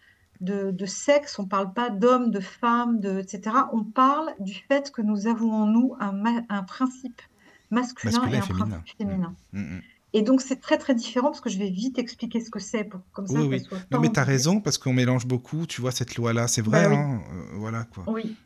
de, 0.42 0.72
de 0.72 0.86
sexe, 0.86 1.38
on 1.40 1.44
ne 1.44 1.48
parle 1.50 1.74
pas 1.74 1.90
d'homme, 1.90 2.32
de 2.32 2.40
femme, 2.40 3.00
de, 3.00 3.20
etc. 3.20 3.70
On 3.74 3.84
parle 3.84 4.34
du 4.40 4.54
fait 4.54 4.92
que 4.92 5.02
nous 5.02 5.28
avons 5.28 5.52
en 5.54 5.66
nous 5.68 5.96
un, 6.00 6.12
ma- 6.14 6.42
un 6.50 6.64
principe 6.64 7.22
masculin 7.70 8.12
masculin 8.12 8.32
et 8.32 8.36
et 8.36 8.38
un 8.40 8.42
féminin 8.42 8.66
principe 8.70 9.00
Mm, 9.00 9.06
féminin. 9.10 9.36
mm, 9.54 9.60
mm. 9.60 9.82
Et 10.14 10.22
donc, 10.22 10.42
c'est 10.42 10.60
très, 10.62 10.78
très 10.78 10.96
différent 10.96 11.28
parce 11.30 11.42
que 11.42 11.50
je 11.50 11.58
vais 11.60 11.70
vite 11.72 11.98
expliquer 12.00 12.40
ce 12.40 12.50
que 12.52 12.60
c'est 12.60 12.84
pour 12.84 13.02
comme 13.12 13.26
Oui, 13.30 13.36
ça, 13.42 13.42
oui. 13.48 13.60
soit 13.62 13.86
Non 13.92 14.00
pas 14.00 14.00
mais 14.00 14.12
t'as 14.12 14.22
ambigu. 14.22 14.32
raison 14.32 14.62
parce 14.62 14.78
qu'on 14.78 14.94
mélange 14.94 15.26
beaucoup, 15.26 15.66
tu 15.68 15.82
vois, 15.82 15.92
cette 15.92 16.16
loi-là, 16.16 16.48
c'est 16.48 16.62
vrai, 16.62 16.84
Bah 16.84 16.90
oui, 16.90 16.96
hein, 16.96 17.22
euh, 17.34 17.58
voilà 17.58 17.86
quoi. 17.86 18.08
oui. 18.08 18.38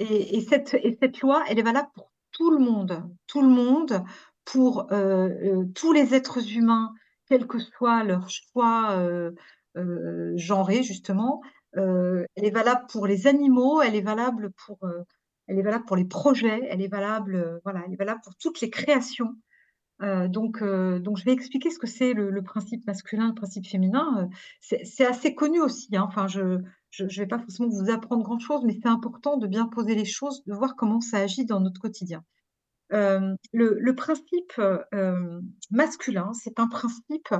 Et, 0.00 0.36
et 0.36 0.40
cette, 0.40 0.74
et 0.74 0.98
cette 1.00 1.20
loi, 1.20 1.44
elle 1.48 1.58
est 1.58 1.62
valable 1.62 1.88
pour 1.94 2.12
tout 2.32 2.50
le 2.50 2.58
monde, 2.58 3.04
tout 3.28 3.42
le 3.42 3.48
monde, 3.48 4.02
pour 4.44 4.92
euh, 4.92 5.28
euh, 5.28 5.64
tous 5.74 5.92
les 5.92 6.14
êtres 6.14 6.40
humains, 6.52 6.92
quel 7.28 7.46
que 7.46 7.58
soit 7.60 8.02
leur 8.04 8.28
choix 8.28 8.98
genré, 10.36 10.82
justement. 10.82 11.40
Elle 11.76 12.26
est 12.36 12.50
valable 12.50 12.86
pour 12.90 13.06
les 13.06 13.26
animaux, 13.26 13.82
elle 13.82 13.94
est 13.94 14.00
valable 14.00 14.50
pour, 14.66 14.78
elle 15.46 15.58
est 15.58 15.62
valable 15.62 15.84
pour 15.86 15.96
les 15.96 16.04
projets, 16.04 16.60
elle 16.70 16.82
est 16.82 16.88
valable, 16.88 17.60
voilà, 17.64 17.82
elle 17.86 17.92
est 17.92 17.96
valable 17.96 18.20
pour 18.22 18.34
toutes 18.36 18.60
les 18.60 18.70
créations. 18.70 19.34
Euh, 20.04 20.28
donc, 20.28 20.60
euh, 20.60 20.98
donc, 20.98 21.16
je 21.16 21.24
vais 21.24 21.32
expliquer 21.32 21.70
ce 21.70 21.78
que 21.78 21.86
c'est 21.86 22.12
le, 22.12 22.42
principe 22.42 22.86
masculin, 22.86 23.28
le 23.28 23.34
principe 23.34 23.66
féminin. 23.66 24.30
Euh, 24.70 24.76
C'est 24.84 25.06
assez 25.06 25.34
connu 25.34 25.60
aussi. 25.60 25.96
hein. 25.96 26.04
Enfin, 26.06 26.26
je, 26.26 26.40
ne 27.00 27.16
vais 27.16 27.26
pas 27.26 27.38
forcément 27.38 27.68
vous 27.68 27.90
apprendre 27.90 28.22
grand-chose, 28.22 28.62
mais 28.64 28.78
c'est 28.80 28.88
important 28.88 29.36
de 29.36 29.46
bien 29.46 29.66
poser 29.66 29.94
les 29.94 30.04
choses, 30.04 30.44
de 30.44 30.52
voir 30.52 30.76
comment 30.76 31.00
ça 31.00 31.18
agit 31.18 31.46
dans 31.46 31.60
notre 31.60 31.80
quotidien. 31.80 32.22
Le, 32.90 33.92
principe 33.92 34.60
masculin, 35.70 36.32
c'est 36.34 36.60
un 36.60 36.68
principe 36.68 37.34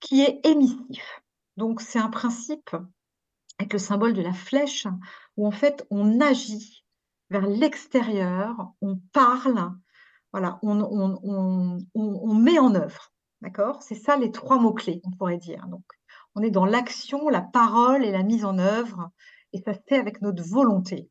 qui 0.00 0.22
est 0.22 0.40
émissif. 0.46 1.22
Donc, 1.56 1.80
c'est 1.80 1.98
un 1.98 2.08
principe 2.08 2.74
avec 3.58 3.74
le 3.74 3.78
symbole 3.78 4.14
de 4.14 4.22
la 4.22 4.32
flèche, 4.32 4.86
où 5.36 5.46
en 5.46 5.50
fait, 5.50 5.86
on 5.90 6.20
agit 6.20 6.84
vers 7.28 7.46
l'extérieur, 7.46 8.72
on 8.80 8.96
parle, 9.12 9.72
voilà, 10.32 10.58
on, 10.62 12.34
met 12.34 12.58
en 12.58 12.74
œuvre. 12.74 13.12
D'accord? 13.40 13.82
C'est 13.82 13.94
ça 13.94 14.16
les 14.16 14.30
trois 14.30 14.58
mots-clés, 14.58 15.00
on 15.04 15.10
pourrait 15.10 15.38
dire. 15.38 15.66
Donc, 15.68 15.84
on 16.34 16.42
est 16.42 16.50
dans 16.50 16.66
l'action, 16.66 17.28
la 17.28 17.40
parole 17.40 18.04
et 18.04 18.12
la 18.12 18.22
mise 18.22 18.44
en 18.44 18.58
œuvre, 18.58 19.10
et 19.52 19.58
ça 19.58 19.74
se 19.74 19.80
fait 19.88 19.98
avec 19.98 20.20
notre 20.22 20.42
volonté. 20.44 21.08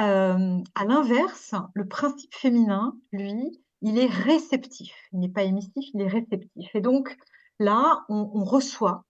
Euh, 0.00 0.58
à 0.74 0.84
l'inverse, 0.84 1.54
le 1.74 1.86
principe 1.86 2.34
féminin, 2.34 2.96
lui, 3.12 3.60
il 3.82 3.98
est 3.98 4.06
réceptif. 4.06 4.94
Il 5.12 5.20
n'est 5.20 5.28
pas 5.28 5.42
émissif, 5.42 5.84
il 5.94 6.00
est 6.00 6.08
réceptif. 6.08 6.74
Et 6.74 6.80
donc, 6.80 7.16
là, 7.58 8.04
on, 8.08 8.44
reçoit, 8.44 9.04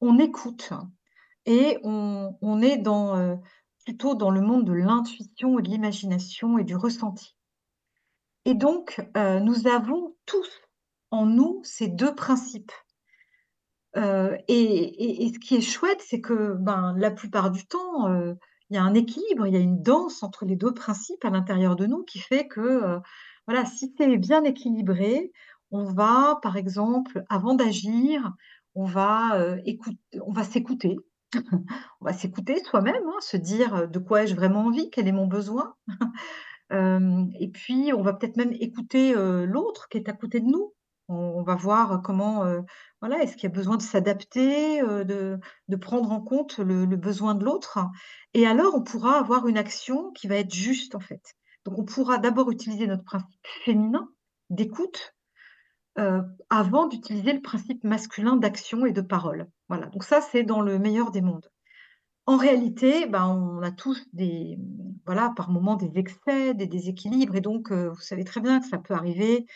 on 0.00 0.18
écoute, 0.18 0.72
et 1.46 1.78
on, 1.82 2.60
est 2.60 2.86
euh, 2.86 3.36
plutôt 3.84 4.14
dans 4.14 4.30
le 4.30 4.42
monde 4.42 4.64
de 4.66 4.72
l'intuition 4.72 5.58
et 5.58 5.62
de 5.62 5.70
l'imagination 5.70 6.58
et 6.58 6.64
du 6.64 6.76
ressenti. 6.76 7.37
Et 8.48 8.54
donc, 8.54 9.06
euh, 9.14 9.40
nous 9.40 9.66
avons 9.66 10.16
tous 10.24 10.48
en 11.10 11.26
nous 11.26 11.60
ces 11.64 11.86
deux 11.86 12.14
principes. 12.14 12.72
Euh, 13.98 14.38
et, 14.48 15.30
ce 15.34 15.38
qui 15.38 15.56
est 15.56 15.60
chouette, 15.60 16.00
c'est 16.00 16.22
que 16.22 16.54
ben, 16.54 16.94
la 16.96 17.10
plupart 17.10 17.50
du 17.50 17.66
temps, 17.66 18.08
euh, 18.08 18.32
il 18.70 18.76
y 18.76 18.78
a 18.78 18.82
un 18.82 18.94
équilibre, 18.94 19.46
il 19.46 19.52
y 19.52 19.58
a 19.58 19.60
une 19.60 19.82
danse 19.82 20.22
entre 20.22 20.46
les 20.46 20.56
deux 20.56 20.72
principes 20.72 21.26
à 21.26 21.28
l'intérieur 21.28 21.76
de 21.76 21.84
nous 21.84 22.04
qui 22.04 22.20
fait 22.20 22.48
que, 22.48 22.98
voilà, 23.46 23.66
si 23.66 23.94
c'est 23.98 24.16
bien 24.16 24.42
équilibré, 24.44 25.30
on 25.70 25.84
va, 25.84 26.38
par 26.40 26.56
exemple, 26.56 27.24
avant 27.28 27.52
d'agir, 27.52 28.32
on 28.74 28.86
va 28.86 29.58
écouter, 29.66 29.98
on 30.24 30.32
va 30.32 30.44
s'écouter. 30.44 30.96
on 32.00 32.06
va 32.06 32.14
s'écouter 32.14 32.64
soi-même, 32.64 33.06
hein, 33.06 33.20
se 33.20 33.36
dire 33.36 33.88
de 33.88 33.98
quoi 33.98 34.22
ai-je 34.22 34.34
vraiment 34.34 34.64
envie, 34.64 34.88
quel 34.88 35.06
est 35.06 35.12
mon 35.12 35.26
besoin? 35.26 35.74
Et 36.70 37.48
puis, 37.48 37.92
on 37.94 38.02
va 38.02 38.12
peut-être 38.12 38.36
même 38.36 38.52
écouter 38.52 39.14
l'autre 39.14 39.88
qui 39.88 39.98
est 39.98 40.08
à 40.08 40.12
côté 40.12 40.40
de 40.40 40.46
nous. 40.46 40.74
On, 41.10 41.42
va 41.42 41.54
voir 41.54 42.02
comment, 42.02 42.44
voilà, 43.00 43.22
est-ce 43.22 43.34
qu'il 43.34 43.44
y 43.44 43.52
a 43.52 43.54
besoin 43.54 43.78
de 43.78 43.82
s'adapter, 43.82 44.82
de, 44.82 45.76
prendre 45.80 46.12
en 46.12 46.20
compte 46.20 46.58
le, 46.58 46.84
besoin 46.96 47.34
de 47.34 47.44
l'autre. 47.44 47.78
Et 48.34 48.46
alors, 48.46 48.74
on 48.74 48.82
pourra 48.82 49.18
avoir 49.18 49.46
une 49.48 49.56
action 49.56 50.12
qui 50.12 50.28
va 50.28 50.36
être 50.36 50.52
juste, 50.52 50.94
en 50.94 51.00
fait. 51.00 51.34
Donc, 51.64 51.78
on 51.78 51.84
pourra 51.84 52.18
d'abord 52.18 52.50
utiliser 52.50 52.86
notre 52.86 53.04
principe 53.04 53.46
féminin 53.64 54.08
d'écoute 54.50 55.14
avant 56.50 56.86
d'utiliser 56.86 57.32
le 57.32 57.40
principe 57.40 57.82
masculin 57.84 58.36
d'action 58.36 58.84
et 58.84 58.92
de 58.92 59.00
parole. 59.00 59.48
Voilà. 59.68 59.86
Donc, 59.86 60.04
ça, 60.04 60.20
c'est 60.20 60.42
dans 60.42 60.60
le 60.60 60.78
meilleur 60.78 61.10
des 61.10 61.22
mondes. 61.22 61.50
En 62.28 62.36
réalité, 62.36 63.06
ben, 63.06 63.26
on 63.26 63.62
a 63.62 63.70
tous 63.70 64.06
des, 64.12 64.58
voilà, 65.06 65.32
par 65.34 65.50
moments 65.50 65.76
des 65.76 65.98
excès, 65.98 66.54
des 66.54 66.66
déséquilibres, 66.66 67.34
et 67.34 67.40
donc 67.40 67.72
vous 67.72 68.00
savez 68.00 68.24
très 68.24 68.40
bien 68.40 68.60
que 68.60 68.66
ça 68.66 68.78
peut 68.78 68.94
arriver 68.94 69.46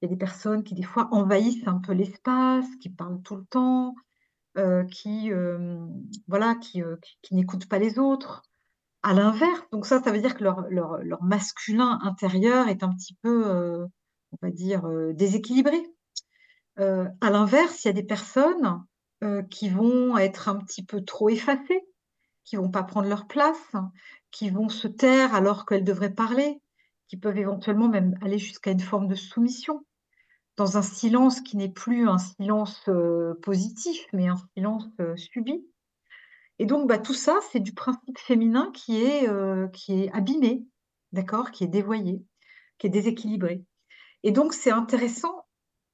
il 0.00 0.06
y 0.06 0.08
a 0.08 0.14
des 0.14 0.18
personnes 0.18 0.64
qui, 0.64 0.74
des 0.74 0.82
fois, 0.82 1.08
envahissent 1.12 1.66
un 1.66 1.78
peu 1.78 1.92
l'espace, 1.92 2.66
qui 2.80 2.88
parlent 2.88 3.20
tout 3.22 3.36
le 3.36 3.44
temps, 3.44 3.94
euh, 4.56 4.84
qui, 4.84 5.30
euh, 5.30 5.78
voilà, 6.26 6.56
euh, 6.76 6.96
qui, 7.22 7.34
n'écoutent 7.34 7.68
pas 7.68 7.78
les 7.78 7.98
autres. 7.98 8.42
À 9.02 9.12
l'inverse, 9.14 9.62
donc 9.72 9.86
ça, 9.86 10.02
ça 10.02 10.10
veut 10.10 10.20
dire 10.20 10.34
que 10.34 10.44
leur, 10.44 10.62
leur, 10.70 10.98
leur, 10.98 11.22
masculin 11.22 11.98
intérieur 12.02 12.68
est 12.68 12.82
un 12.82 12.90
petit 12.90 13.14
peu, 13.22 13.86
on 14.32 14.36
va 14.42 14.50
dire, 14.50 14.86
déséquilibré. 15.14 15.78
à 16.76 17.30
l'inverse, 17.30 17.84
il 17.84 17.88
y 17.88 17.90
a 17.90 17.94
des 17.94 18.02
personnes 18.02 18.84
qui 19.50 19.70
vont 19.70 20.18
être 20.18 20.48
un 20.50 20.56
petit 20.56 20.84
peu 20.84 21.02
trop 21.02 21.30
effacées, 21.30 21.82
qui 22.44 22.56
vont 22.56 22.70
pas 22.70 22.82
prendre 22.82 23.08
leur 23.08 23.26
place, 23.26 23.72
qui 24.30 24.50
vont 24.50 24.68
se 24.68 24.88
taire 24.88 25.34
alors 25.34 25.66
qu'elles 25.66 25.84
devraient 25.84 26.14
parler, 26.14 26.60
qui 27.08 27.16
peuvent 27.16 27.38
éventuellement 27.38 27.88
même 27.88 28.16
aller 28.22 28.38
jusqu'à 28.38 28.70
une 28.70 28.80
forme 28.80 29.08
de 29.08 29.14
soumission 29.14 29.84
dans 30.56 30.76
un 30.76 30.82
silence 30.82 31.40
qui 31.40 31.56
n'est 31.56 31.72
plus 31.72 32.08
un 32.08 32.18
silence 32.18 32.82
euh, 32.88 33.34
positif, 33.42 34.06
mais 34.12 34.28
un 34.28 34.36
silence 34.54 34.86
euh, 35.00 35.16
subi. 35.16 35.64
Et 36.58 36.66
donc, 36.66 36.86
bah, 36.86 36.98
tout 36.98 37.14
ça, 37.14 37.38
c'est 37.50 37.60
du 37.60 37.72
principe 37.72 38.18
féminin 38.18 38.70
qui 38.74 39.02
est, 39.02 39.26
euh, 39.28 39.68
qui 39.68 40.02
est 40.02 40.12
abîmé, 40.12 40.66
d'accord, 41.12 41.50
qui 41.50 41.64
est 41.64 41.68
dévoyé, 41.68 42.22
qui 42.78 42.86
est 42.86 42.90
déséquilibré. 42.90 43.64
Et 44.22 44.32
donc, 44.32 44.52
c'est 44.52 44.70
intéressant 44.70 45.46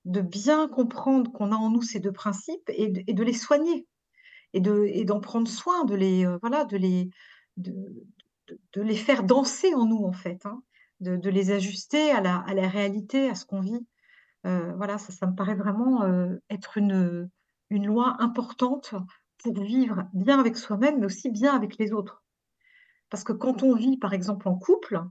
de 0.04 0.20
bien 0.20 0.68
comprendre 0.68 1.30
qu'on 1.32 1.52
a 1.52 1.56
en 1.56 1.70
nous 1.70 1.82
ces 1.82 2.00
deux 2.00 2.12
principes 2.12 2.68
et 2.68 2.88
de, 2.88 3.22
les 3.22 3.32
soigner 3.32 3.86
et 4.52 4.60
de 4.60 4.84
et 4.88 5.04
d'en 5.04 5.20
prendre 5.20 5.48
soin, 5.48 5.84
de 5.84 5.94
les 5.94 6.26
voilà, 6.40 6.64
de 6.64 6.76
les 6.76 7.10
de, 7.56 8.82
les 8.82 8.96
faire 8.96 9.24
danser 9.24 9.74
en 9.74 9.86
nous 9.86 10.04
en 10.04 10.12
fait, 10.12 10.44
hein, 10.46 10.62
de, 11.00 11.30
les 11.30 11.50
ajuster 11.50 12.10
à 12.10 12.20
la, 12.20 12.38
à 12.38 12.54
la 12.54 12.68
réalité, 12.68 13.28
à 13.28 13.34
ce 13.34 13.44
qu'on 13.44 13.60
vit. 13.60 13.86
Euh, 14.46 14.72
voilà, 14.76 14.98
ça, 14.98 15.26
me 15.26 15.34
paraît 15.34 15.54
vraiment 15.54 16.04
euh, 16.04 16.36
être 16.50 16.78
une, 16.78 17.28
une 17.70 17.86
loi 17.86 18.16
importante 18.20 18.94
pour 19.38 19.60
vivre 19.62 20.04
bien 20.12 20.38
avec 20.38 20.56
soi-même, 20.56 21.00
mais 21.00 21.06
aussi 21.06 21.30
bien 21.30 21.54
avec 21.54 21.78
les 21.78 21.92
autres. 21.92 22.22
Parce 23.10 23.24
que 23.24 23.32
quand 23.32 23.62
on 23.62 23.74
vit, 23.74 23.96
par 23.98 24.12
exemple, 24.12 24.48
en 24.48 24.56
couple, 24.56 25.02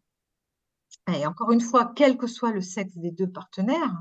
et 1.14 1.26
encore 1.26 1.52
une 1.52 1.62
fois, 1.62 1.92
quel 1.96 2.18
que 2.18 2.28
soit 2.28 2.52
le 2.52 2.62
sexe 2.62 2.98
des 2.98 3.12
deux 3.12 3.30
partenaires, 3.30 3.96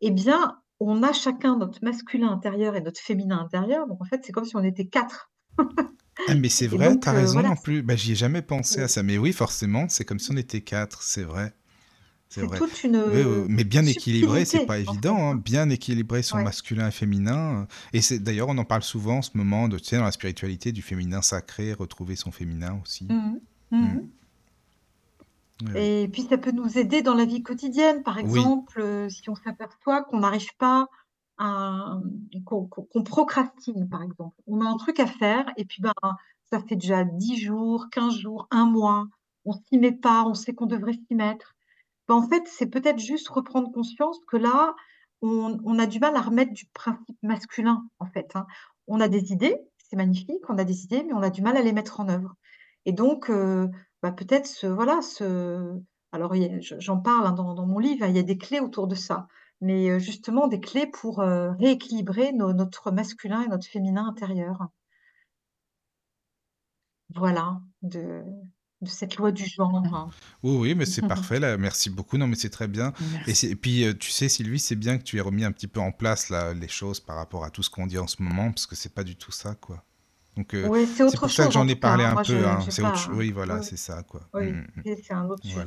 eh 0.00 0.10
bien, 0.10 0.61
on 0.88 1.02
a 1.02 1.12
chacun 1.12 1.56
notre 1.56 1.82
masculin 1.82 2.30
intérieur 2.30 2.76
et 2.76 2.80
notre 2.80 3.00
féminin 3.00 3.38
intérieur. 3.38 3.86
Donc, 3.86 4.00
en 4.00 4.04
fait, 4.04 4.22
c'est 4.24 4.32
comme 4.32 4.44
si 4.44 4.56
on 4.56 4.64
était 4.64 4.86
quatre. 4.86 5.30
Ah, 6.28 6.34
mais 6.34 6.50
c'est 6.50 6.66
vrai, 6.66 6.98
tu 7.00 7.08
as 7.08 7.12
euh, 7.12 7.16
raison 7.16 7.44
en 7.44 7.56
plus. 7.56 7.82
Bah, 7.82 7.96
J'y 7.96 8.12
ai 8.12 8.14
jamais 8.14 8.42
pensé 8.42 8.80
à 8.80 8.88
ça. 8.88 9.02
Mais 9.02 9.18
oui, 9.18 9.32
forcément, 9.32 9.86
c'est 9.88 10.04
comme 10.04 10.18
si 10.18 10.30
on 10.30 10.36
était 10.36 10.60
quatre, 10.60 11.02
c'est 11.02 11.22
vrai. 11.22 11.54
C'est 12.28 12.46
toute 12.56 12.84
une. 12.84 13.46
mais 13.48 13.64
bien 13.64 13.84
équilibré, 13.84 14.44
c'est 14.46 14.64
pas 14.64 14.78
évident. 14.78 15.32
Hein. 15.32 15.34
Bien 15.36 15.68
équilibrer 15.68 16.22
son 16.22 16.38
masculin 16.42 16.88
et 16.88 16.90
féminin. 16.90 17.66
Et 17.92 18.00
c'est 18.00 18.18
d'ailleurs, 18.20 18.48
on 18.48 18.56
en 18.56 18.64
parle 18.64 18.82
souvent 18.82 19.18
en 19.18 19.22
ce 19.22 19.30
moment 19.34 19.68
de, 19.68 19.78
tu 19.78 19.86
sais, 19.86 19.96
dans 19.96 20.04
la 20.04 20.12
spiritualité, 20.12 20.72
du 20.72 20.80
féminin 20.80 21.20
sacré, 21.20 21.74
retrouver 21.74 22.16
son 22.16 22.30
féminin 22.30 22.80
aussi. 22.82 23.04
Mmh. 23.04 23.38
Mmh. 23.70 23.76
Mmh. 23.76 24.08
Et 25.74 26.08
puis 26.12 26.22
ça 26.22 26.38
peut 26.38 26.50
nous 26.50 26.78
aider 26.78 27.02
dans 27.02 27.14
la 27.14 27.24
vie 27.24 27.42
quotidienne, 27.42 28.02
par 28.02 28.18
exemple, 28.18 28.80
euh, 28.80 29.08
si 29.08 29.28
on 29.28 29.34
s'aperçoit 29.34 30.02
qu'on 30.02 30.20
n'arrive 30.20 30.54
pas 30.58 30.88
à. 31.38 31.98
qu'on 32.44 33.02
procrastine, 33.04 33.88
par 33.88 34.02
exemple. 34.02 34.36
On 34.46 34.60
a 34.60 34.68
un 34.68 34.76
truc 34.76 35.00
à 35.00 35.06
faire 35.06 35.46
et 35.56 35.64
puis 35.64 35.82
ben, 35.82 35.92
ça 36.50 36.60
fait 36.60 36.76
déjà 36.76 37.04
10 37.04 37.36
jours, 37.36 37.86
15 37.90 38.14
jours, 38.14 38.46
un 38.50 38.66
mois, 38.66 39.06
on 39.44 39.52
s'y 39.52 39.78
met 39.78 39.92
pas, 39.92 40.24
on 40.24 40.34
sait 40.34 40.54
qu'on 40.54 40.66
devrait 40.66 40.98
s'y 41.08 41.14
mettre. 41.14 41.54
Ben, 42.08 42.14
en 42.14 42.28
fait, 42.28 42.42
c'est 42.46 42.66
peut-être 42.66 42.98
juste 42.98 43.28
reprendre 43.28 43.72
conscience 43.72 44.18
que 44.26 44.36
là, 44.36 44.74
on, 45.22 45.78
a 45.78 45.86
du 45.86 46.00
mal 46.00 46.16
à 46.16 46.20
remettre 46.20 46.52
du 46.52 46.66
principe 46.74 47.16
masculin, 47.22 47.86
en 48.00 48.06
fait. 48.06 48.32
Hein. 48.34 48.46
On 48.88 49.00
a 49.00 49.08
des 49.08 49.32
idées, 49.32 49.56
c'est 49.78 49.96
magnifique, 49.96 50.42
on 50.48 50.58
a 50.58 50.64
des 50.64 50.84
idées, 50.84 51.04
mais 51.04 51.12
on 51.12 51.22
a 51.22 51.30
du 51.30 51.42
mal 51.42 51.56
à 51.56 51.62
les 51.62 51.72
mettre 51.72 52.00
en 52.00 52.08
œuvre. 52.08 52.34
Et 52.86 52.92
donc, 52.92 53.30
euh, 53.30 53.68
bah, 54.02 54.12
peut-être 54.12 54.46
ce, 54.46 54.66
voilà, 54.66 55.00
ce, 55.02 55.80
alors 56.12 56.34
j'en 56.60 56.98
parle 57.00 57.26
hein, 57.26 57.32
dans, 57.32 57.66
mon 57.66 57.78
livre, 57.78 58.06
il 58.06 58.16
y 58.16 58.18
a 58.18 58.22
des 58.22 58.38
clés 58.38 58.60
autour 58.60 58.86
de 58.86 58.94
ça, 58.94 59.28
mais 59.60 60.00
justement 60.00 60.48
des 60.48 60.60
clés 60.60 60.86
pour 60.86 61.20
euh, 61.20 61.52
rééquilibrer 61.52 62.32
notre 62.32 62.90
masculin 62.90 63.42
et 63.42 63.48
notre 63.48 63.66
féminin 63.66 64.06
intérieur. 64.06 64.68
Voilà, 67.14 67.60
de, 67.82 68.24
de 68.82 68.88
cette 68.88 69.16
loi 69.16 69.32
du 69.32 69.46
genre. 69.46 69.76
Hein. 69.76 70.10
Oui, 70.42 70.56
oui, 70.56 70.74
mais 70.74 70.84
c'est 70.84 71.02
parfait, 71.08 71.40
là. 71.40 71.56
Merci 71.56 71.88
beaucoup. 71.88 72.18
Non, 72.18 72.26
mais 72.26 72.36
c'est 72.36 72.50
très 72.50 72.68
bien. 72.68 72.92
Et, 73.26 73.56
puis, 73.56 73.84
euh, 73.84 73.94
tu 73.94 74.10
sais, 74.10 74.28
Sylvie, 74.28 74.58
c'est 74.58 74.76
bien 74.76 74.98
que 74.98 75.04
tu 75.04 75.16
aies 75.16 75.22
remis 75.22 75.44
un 75.44 75.52
petit 75.52 75.68
peu 75.68 75.80
en 75.80 75.92
place 75.92 76.28
là, 76.28 76.52
les 76.52 76.68
choses 76.68 77.00
par 77.00 77.16
rapport 77.16 77.44
à 77.44 77.50
tout 77.50 77.62
ce 77.62 77.70
qu'on 77.70 77.86
dit 77.86 77.98
en 77.98 78.06
ce 78.06 78.22
moment, 78.22 78.50
parce 78.50 78.66
que 78.66 78.76
c'est 78.76 78.94
pas 78.94 79.04
du 79.04 79.16
tout 79.16 79.32
ça, 79.32 79.54
quoi. 79.54 79.84
Donc, 80.36 80.54
euh, 80.54 80.86
c'est 80.86 81.18
pour 81.18 81.30
ça 81.30 81.46
que 81.46 81.52
j'en 81.52 81.68
ai 81.68 81.76
parlé 81.76 82.04
un 82.04 82.14
peu. 82.22 82.46
Hein. 82.46 82.60
C'est 82.70 82.82
autre... 82.82 83.10
Oui, 83.12 83.32
voilà, 83.32 83.60
c'est 83.60 83.76
ça, 83.76 84.02
quoi. 84.02 84.22
Oui, 84.32 84.52
mm, 84.52 84.66
mm. 84.76 84.94
c'est 85.02 85.12
un 85.12 85.26
autre 85.28 85.44
sujet. 85.44 85.66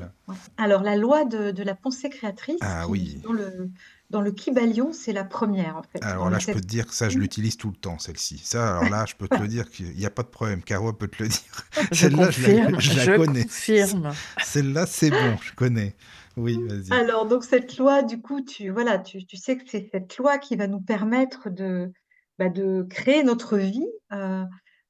Alors, 0.57 0.81
la 0.81 0.95
loi 0.95 1.23
de, 1.23 1.51
de, 1.51 1.63
la 1.63 1.75
pensée 1.75 2.09
créatrice, 2.09 2.57
ah, 2.61 2.87
oui. 2.87 3.21
dans 3.23 3.33
le, 3.33 3.69
dans 4.09 4.21
le 4.21 4.31
Kybalion, 4.31 4.91
c'est 4.91 5.13
la 5.13 5.23
première, 5.23 5.77
en 5.77 5.83
fait. 5.83 6.03
Alors 6.03 6.31
là, 6.31 6.39
je 6.39 6.47
peux 6.47 6.61
te 6.61 6.65
dire 6.65 6.87
que 6.87 6.95
ça, 6.95 7.09
je 7.09 7.19
l'utilise 7.19 7.57
tout 7.57 7.69
le 7.69 7.75
temps, 7.75 7.99
celle-ci. 7.99 8.39
Ça, 8.39 8.77
alors 8.77 8.89
là, 8.89 9.05
je 9.07 9.13
peux 9.13 9.27
te 9.27 9.39
le 9.39 9.47
dire 9.47 9.69
qu'il 9.69 9.95
n'y 9.95 10.05
a 10.05 10.09
pas 10.09 10.23
de 10.23 10.29
problème. 10.29 10.63
Caro 10.63 10.91
peut 10.93 11.07
te 11.07 11.21
le 11.21 11.29
dire. 11.29 11.65
Celle-là, 11.91 12.31
je 12.31 12.47
la, 12.47 12.79
je 12.79 13.05
la 13.11 13.17
connais. 13.17 13.45
Celle-là, 14.43 14.85
c'est 14.87 15.11
bon, 15.11 15.37
je 15.43 15.53
connais. 15.53 15.95
Oui, 16.37 16.59
vas-y. 16.67 16.91
Alors, 16.91 17.27
donc, 17.27 17.43
cette 17.43 17.77
loi, 17.77 18.01
du 18.01 18.19
coup, 18.19 18.41
tu, 18.41 18.71
voilà, 18.71 18.97
tu, 18.97 19.25
tu 19.27 19.37
sais 19.37 19.57
que 19.57 19.63
c'est 19.67 19.89
cette 19.91 20.17
loi 20.17 20.39
qui 20.39 20.55
va 20.55 20.65
nous 20.65 20.81
permettre 20.81 21.51
de, 21.51 21.91
bah, 22.39 22.49
de 22.49 22.83
créer 22.89 23.23
notre 23.23 23.57
vie. 23.57 23.87
euh, 24.13 24.43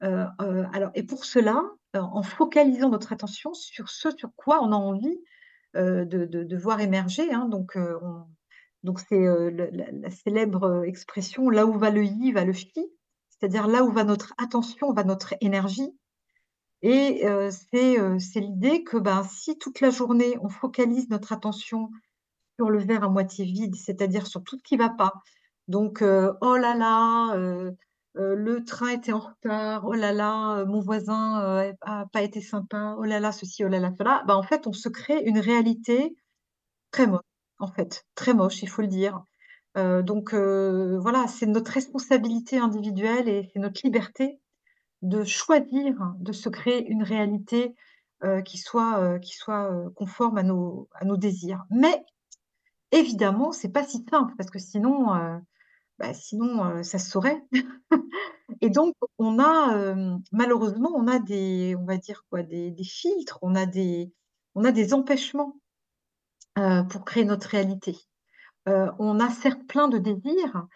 euh, 0.03 0.25
euh, 0.41 0.65
alors, 0.73 0.91
et 0.95 1.03
pour 1.03 1.25
cela, 1.25 1.61
en 1.93 2.23
focalisant 2.23 2.89
notre 2.89 3.13
attention 3.13 3.53
sur 3.53 3.89
ce 3.89 4.09
sur 4.17 4.29
quoi 4.35 4.61
on 4.61 4.71
a 4.73 4.75
envie 4.75 5.17
de, 5.75 6.03
de- 6.03 6.57
voir 6.57 6.81
émerger. 6.81 7.31
hein. 7.33 7.47
donc, 7.49 7.77
on- 7.77 8.25
donc 8.83 8.99
c'est 8.99 9.25
la, 9.51 10.09
célèbre 10.11 10.83
expression 10.85 11.49
là 11.49 11.65
où 11.65 11.77
va 11.79 11.89
le 11.91 12.03
yi, 12.03 12.31
va 12.33 12.45
le 12.45 12.53
chi, 12.53 12.71
c'est-à-dire 13.29 13.67
là 13.67 13.83
où 13.83 13.91
va 13.91 14.03
notre 14.05 14.33
attention, 14.37 14.93
va 14.93 15.03
notre 15.03 15.35
énergie. 15.41 15.91
Et 16.81 17.23
c'est 17.51 17.97
c'est 18.19 18.39
l'idée 18.39 18.83
que 18.83 18.97
ben, 18.97 19.23
si 19.23 19.57
toute 19.57 19.81
la 19.81 19.89
journée 19.89 20.37
on 20.41 20.49
focalise 20.49 21.09
notre 21.09 21.33
attention 21.33 21.89
sur 22.57 22.69
le 22.69 22.79
verre 22.79 23.03
à 23.03 23.09
moitié 23.09 23.45
vide, 23.45 23.75
c'est-à-dire 23.75 24.27
sur 24.27 24.43
tout 24.43 24.57
ce 24.57 24.63
qui 24.63 24.77
ne 24.77 24.83
va 24.83 24.89
pas. 24.89 25.13
Donc, 25.67 26.01
euh, 26.01 26.33
oh 26.41 26.57
là 26.57 26.75
là, 26.75 27.33
euh, 27.35 27.71
euh, 28.17 28.35
le 28.35 28.63
train 28.63 28.89
était 28.89 29.13
en 29.13 29.19
retard, 29.19 29.83
oh 29.85 29.93
là 29.93 30.13
là, 30.13 30.63
mon 30.65 30.79
voisin 30.79 31.41
euh, 31.43 31.73
a 31.81 32.05
pas 32.11 32.21
été 32.21 32.39
sympa, 32.41 32.95
oh 32.99 33.03
là 33.03 33.19
là, 33.19 33.31
ceci, 33.31 33.63
oh 33.65 33.67
là 33.67 33.79
là, 33.79 33.91
cela. 33.97 34.23
Bah, 34.27 34.37
en 34.37 34.43
fait, 34.43 34.67
on 34.67 34.73
se 34.73 34.89
crée 34.89 35.21
une 35.25 35.39
réalité 35.39 36.15
très 36.91 37.07
moche, 37.07 37.21
en 37.59 37.67
fait, 37.67 38.05
très 38.15 38.33
moche, 38.33 38.61
il 38.63 38.69
faut 38.69 38.81
le 38.81 38.87
dire. 38.87 39.23
Donc, 39.75 40.33
voilà, 40.33 41.27
c'est 41.27 41.45
notre 41.47 41.71
responsabilité 41.71 42.57
individuelle 42.59 43.27
et 43.27 43.49
c'est 43.53 43.59
notre 43.59 43.81
liberté 43.83 44.39
de 45.01 45.25
choisir 45.25 46.13
de 46.19 46.31
se 46.31 46.47
créer 46.49 46.87
une 46.87 47.03
réalité 47.03 47.75
qui 48.45 48.57
soit, 48.57 49.19
qui 49.19 49.33
soit 49.35 49.69
conforme 49.95 50.37
à 50.37 50.43
nos, 50.43 50.87
à 50.93 51.03
nos 51.03 51.17
désirs. 51.17 51.65
Mais 51.71 52.05
Évidemment, 52.91 53.51
c'est 53.51 53.71
pas 53.71 53.83
si 53.85 54.05
simple 54.09 54.33
parce 54.37 54.49
que 54.49 54.59
sinon, 54.59 55.07
bah, 55.99 56.13
sinon, 56.13 56.83
ça 56.83 56.99
se 56.99 57.09
saurait 57.09 57.41
et 58.61 58.69
donc 58.69 58.95
on 59.17 59.39
a, 59.39 59.95
malheureusement, 60.31 60.91
on 60.95 61.07
a 61.07 61.19
des 61.19 61.75
on 61.79 61.85
va 61.85 61.97
dire 61.97 62.23
quoi? 62.29 62.43
Des 62.43 62.71
des 62.71 62.83
filtres, 62.83 63.39
on 63.41 63.55
a 63.55 63.65
des 63.65 64.13
on 64.55 64.63
a 64.65 64.71
des 64.71 64.93
empêchements, 64.93 65.59
pour 66.89 67.05
créer 67.05 67.25
notre 67.25 67.47
réalité. 67.49 67.97
On 68.67 69.19
a 69.19 69.29
certes 69.29 69.65
plein 69.67 69.87
de 69.87 69.97
désirs 69.99 70.67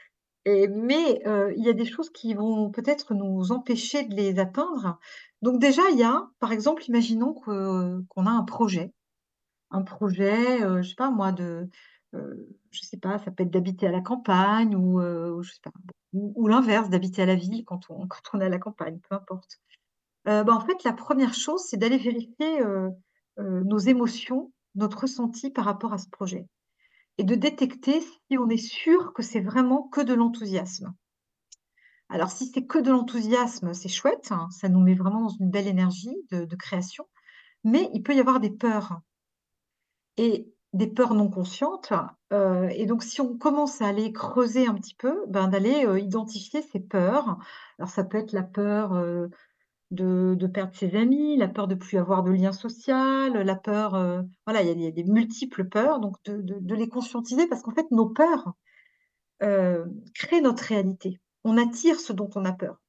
et 0.45 0.67
mais 0.69 1.21
il 1.57 1.63
y 1.63 1.69
a 1.69 1.73
des 1.73 1.85
choses 1.85 2.11
qui 2.11 2.33
vont 2.35 2.71
peut-être 2.71 3.13
nous 3.15 3.51
empêcher 3.53 4.05
de 4.05 4.15
les 4.15 4.39
atteindre. 4.39 4.99
Donc 5.43 5.59
déjà, 5.61 5.83
il 5.91 5.99
y 5.99 6.03
a, 6.03 6.27
par 6.39 6.51
exemple, 6.51 6.83
imaginons 6.87 7.33
qu'on 7.35 8.27
a 8.27 8.31
un 8.31 8.43
projet 8.43 8.93
Un 9.71 9.83
projet, 9.83 10.59
je 10.59 10.87
sais 10.89 10.95
pas 10.95 11.11
moi 11.11 11.31
de, 11.31 11.69
je 12.13 12.81
sais 12.81 12.97
pas, 12.97 13.19
ça 13.19 13.31
peut 13.31 13.43
être 13.43 13.51
d'habiter 13.51 13.87
à 13.87 13.91
la 13.91 14.01
campagne 14.01 14.75
ou, 14.75 15.01
ou 16.13 16.47
l'inverse, 16.47 16.89
d'habiter 16.89 17.21
à 17.21 17.25
la 17.25 17.35
ville 17.35 17.63
quand 17.65 17.89
on 17.89 18.07
est 18.41 18.45
à 18.45 18.49
la 18.49 18.59
campagne, 18.59 18.99
peu 19.09 19.15
importe. 19.15 19.59
Heu, 20.27 20.43
bah, 20.43 20.53
en 20.53 20.61
fait, 20.61 20.83
la 20.83 20.93
première 20.93 21.33
chose, 21.33 21.63
c'est 21.67 21.77
d'aller 21.77 21.97
vérifier, 21.97 22.61
nos 23.37 23.77
émotions, 23.77 24.51
notre 24.75 25.01
ressenti 25.01 25.49
par 25.49 25.65
rapport 25.65 25.93
à 25.93 25.97
ce 25.97 26.09
projet 26.09 26.47
et 27.19 27.23
de 27.23 27.35
détecter 27.35 27.99
si 28.01 28.37
on 28.37 28.49
est 28.49 28.57
sûr 28.57 29.13
que 29.13 29.21
c'est 29.21 29.41
vraiment 29.41 29.83
que 29.89 29.99
de 30.01 30.13
l'enthousiasme. 30.13 30.93
Alors 32.07 32.31
si 32.31 32.47
c'est 32.47 32.65
que 32.65 32.79
de 32.79 32.91
l'enthousiasme, 32.91 33.73
c'est 33.73 33.89
chouette, 33.89 34.31
hein, 34.31 34.47
ça 34.51 34.69
nous 34.69 34.79
met 34.79 34.95
vraiment 34.95 35.21
dans 35.21 35.35
une 35.39 35.51
belle 35.51 35.67
énergie 35.67 36.15
de 36.31 36.45
de 36.45 36.55
création, 36.55 37.05
mais 37.63 37.89
il 37.93 38.03
peut 38.03 38.15
y 38.15 38.19
avoir 38.21 38.39
des 38.39 38.49
peurs. 38.51 39.01
Et 40.17 40.51
des 40.73 40.87
peurs 40.87 41.13
non 41.15 41.29
conscientes, 41.29 41.93
heu 42.33 42.69
et 42.71 42.85
donc 42.85 43.03
si 43.03 43.21
on 43.21 43.37
commence 43.37 43.81
à 43.81 43.87
aller 43.87 44.11
creuser 44.13 44.67
un 44.67 44.75
petit 44.75 44.95
peu, 44.95 45.25
ben, 45.27 45.47
d'aller, 45.47 45.85
heu, 45.85 45.99
identifier 45.99 46.61
ces 46.61 46.79
peurs. 46.79 47.37
Alors 47.79 47.89
ça 47.89 48.03
peut 48.03 48.17
être 48.19 48.33
la 48.33 48.43
peur, 48.43 48.93
heu, 48.95 49.29
de 49.91 50.47
perdre 50.47 50.75
ses 50.75 50.95
amis, 50.95 51.37
la 51.37 51.47
peur 51.49 51.67
de 51.67 51.75
plus 51.75 51.97
avoir 51.97 52.23
de 52.23 52.31
lien 52.31 52.51
social, 52.53 53.33
la 53.33 53.55
peur, 53.55 53.91
voilà, 54.47 54.61
il 54.63 54.81
y 54.81 54.87
a 54.87 54.91
des 54.91 55.03
multiples 55.05 55.65
peurs, 55.69 55.99
donc 55.99 56.15
de 56.25 56.41
de 56.59 56.75
les 56.75 56.89
conscientiser 56.89 57.47
parce 57.47 57.63
qu'en 57.63 57.73
fait 57.73 57.89
nos 57.91 58.09
peurs, 58.09 58.53
créent 60.15 60.41
notre 60.41 60.63
réalité. 60.63 61.19
On 61.43 61.57
attire 61.57 61.99
ce 61.99 62.13
dont 62.13 62.29
on 62.35 62.45
a 62.45 62.53
peur. 62.53 62.81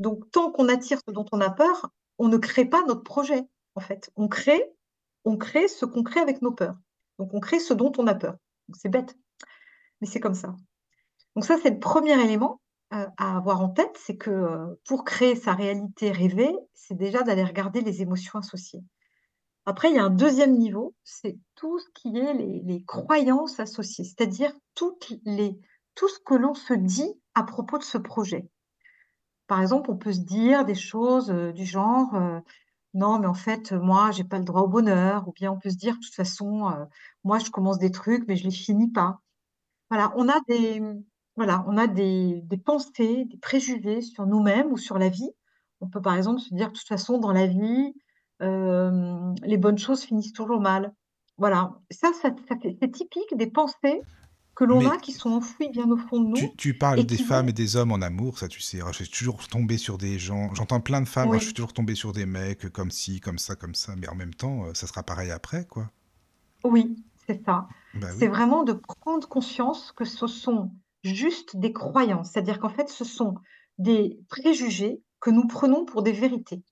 Donc 0.00 0.30
tant 0.32 0.50
qu'on 0.52 0.68
attire 0.68 0.98
ce 1.06 1.12
dont 1.12 1.26
on 1.32 1.40
a 1.40 1.50
peur, 1.50 1.90
on 2.18 2.28
ne 2.28 2.38
crée 2.38 2.66
pas 2.66 2.84
notre 2.86 3.02
projet, 3.04 3.44
en 3.76 3.80
fait. 3.80 4.10
On 4.16 4.28
crée 4.28 4.72
on 5.24 5.36
crée 5.38 5.68
ce 5.68 5.86
qu'on 5.86 6.04
crée 6.04 6.20
avec 6.20 6.42
nos 6.42 6.52
peurs. 6.52 6.76
Donc 7.18 7.34
on 7.34 7.40
crée 7.40 7.60
ce 7.60 7.74
dont 7.74 7.92
on 7.98 8.06
a 8.06 8.14
peur. 8.14 8.36
C'est 8.74 8.88
bête, 8.88 9.16
mais 10.00 10.08
c'est 10.08 10.20
comme 10.20 10.34
ça. 10.34 10.54
Donc 11.36 11.44
ça, 11.44 11.56
c'est 11.62 11.70
le 11.70 11.78
premier 11.78 12.20
élément, 12.22 12.60
heu, 12.94 13.06
à 13.18 13.36
avoir 13.36 13.62
en 13.62 13.68
tête, 13.70 13.96
c'est 13.98 14.16
que, 14.16 14.30
heu, 14.30 14.80
pour 14.86 15.04
créer 15.04 15.36
sa 15.36 15.54
réalité 15.54 16.10
rêvée, 16.12 16.54
c'est 16.74 16.96
déjà 16.96 17.22
d'aller 17.22 17.44
regarder 17.44 17.80
les 17.82 18.02
émotions 18.02 18.38
associées. 18.38 18.82
Après, 19.66 19.90
il 19.90 19.96
y 19.96 19.98
a 19.98 20.04
un 20.04 20.10
deuxième 20.10 20.56
niveau, 20.58 20.94
c'est 21.04 21.38
tout 21.56 21.78
ce 21.78 21.86
qui 21.94 22.16
est 22.18 22.34
les 22.34 22.84
croyances 22.86 23.60
associées, 23.60 24.04
c'est-à-dire 24.04 24.52
tout 24.74 24.98
ce 25.02 26.18
que 26.24 26.34
l'on 26.34 26.54
se 26.54 26.74
dit 26.74 27.12
à 27.34 27.42
propos 27.44 27.78
de 27.78 27.84
ce 27.84 27.98
projet. 27.98 28.48
Par 29.46 29.60
exemple, 29.60 29.90
on 29.90 29.96
peut 29.96 30.12
se 30.12 30.20
dire 30.20 30.64
des 30.64 30.74
choses, 30.74 31.30
heu, 31.30 31.52
du 31.52 31.64
genre, 31.64 32.14
«Non, 32.96 33.18
mais 33.18 33.26
en 33.26 33.34
fait, 33.34 33.72
moi, 33.72 34.10
j'ai 34.10 34.24
pas 34.24 34.38
le 34.38 34.44
droit 34.44 34.62
au 34.62 34.68
bonheur» 34.68 35.28
ou 35.28 35.32
bien 35.32 35.52
on 35.52 35.58
peut 35.58 35.68
se 35.70 35.76
dire: 35.76 35.94
«De 35.96 36.00
toute 36.00 36.14
façon, 36.14 36.88
moi, 37.24 37.38
je 37.38 37.50
commence 37.50 37.78
des 37.78 37.90
trucs, 37.90 38.26
mais 38.26 38.36
je 38.36 38.44
les 38.44 38.50
finis 38.50 38.90
pas». 38.90 39.20
Voilà, 39.90 40.12
on 40.16 40.28
a 40.28 40.40
des, 40.48 40.82
pensées, 42.64 43.26
des 43.26 43.38
préjugés 43.38 44.00
sur 44.02 44.26
nous-mêmes 44.26 44.72
ou 44.72 44.78
sur 44.78 44.98
la 44.98 45.10
vie. 45.10 45.30
On 45.82 45.88
peut, 45.88 46.00
par 46.02 46.16
exemple, 46.16 46.40
se 46.40 46.54
dire: 46.54 46.68
«De 46.68 46.72
toute 46.78 46.88
façon, 46.88 47.18
dans 47.18 47.32
la 47.32 47.46
vie, 47.46 47.94
les 48.40 49.58
bonnes 49.58 49.78
choses 49.78 50.02
finissent 50.02 50.32
toujours 50.32 50.60
mal». 50.60 50.94
Voilà, 51.38 51.74
ça 51.90 52.10
c'est 52.22 52.92
typique 52.92 53.36
des 53.36 53.48
pensées 53.48 54.00
que 54.56 54.64
l'on 54.64 54.90
a 54.90 54.96
qui 54.98 55.12
sont 55.12 55.30
enfouies 55.30 55.68
bien 55.70 55.90
au 55.90 55.96
fond 55.96 56.20
de 56.20 56.28
nous 56.28 56.54
tu 56.56 56.76
parles 56.76 57.04
des 57.04 57.18
femmes 57.18 57.46
vont 57.46 57.50
et 57.50 57.52
des 57.52 57.76
hommes 57.76 57.92
en 57.92 58.00
amour, 58.02 58.38
ça 58.38 58.48
tu 58.48 58.60
sais. 58.60 58.80
Je 58.92 59.04
suis 59.04 59.10
toujours 59.10 59.46
tombé 59.48 59.78
sur 59.78 59.98
des 59.98 60.18
gens. 60.18 60.52
J'entends 60.54 60.80
plein 60.80 61.00
de 61.02 61.08
femmes, 61.08 61.28
alors, 61.28 61.38
je 61.38 61.44
suis 61.44 61.50
oui, 61.50 61.54
toujours 61.54 61.72
tombé 61.72 61.94
sur 61.94 62.12
des 62.12 62.26
mecs 62.26 62.68
comme 62.72 62.90
ci, 62.90 63.20
comme 63.20 63.38
ça, 63.38 63.54
comme 63.56 63.74
ça. 63.74 63.94
Mais 63.96 64.08
en 64.08 64.14
même 64.16 64.34
temps, 64.34 64.64
euh, 64.66 64.74
ça 64.74 64.86
sera 64.86 65.02
pareil 65.02 65.30
après, 65.30 65.66
quoi. 65.66 65.90
oui, 66.64 66.96
c'est 67.26 67.42
ça. 67.44 67.68
Bah 67.94 68.08
C'est 68.18 68.28
oui. 68.28 68.28
vraiment 68.28 68.62
de 68.64 68.72
prendre 68.72 69.26
conscience 69.28 69.92
que 69.92 70.04
ce 70.04 70.26
sont 70.26 70.72
juste 71.02 71.56
des 71.56 71.72
croyances, 71.72 72.32
c'est-à-dire 72.32 72.58
qu'en 72.60 72.68
fait, 72.70 72.88
ce 72.88 73.04
sont 73.04 73.36
des 73.78 74.18
préjugés 74.28 75.02
que 75.20 75.30
nous 75.30 75.46
prenons 75.46 75.84
pour 75.84 76.02
des 76.02 76.12
vérités. 76.12 76.62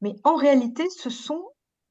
Mais 0.00 0.14
en 0.24 0.36
réalité, 0.36 0.88
ce 0.90 1.10
sont 1.10 1.44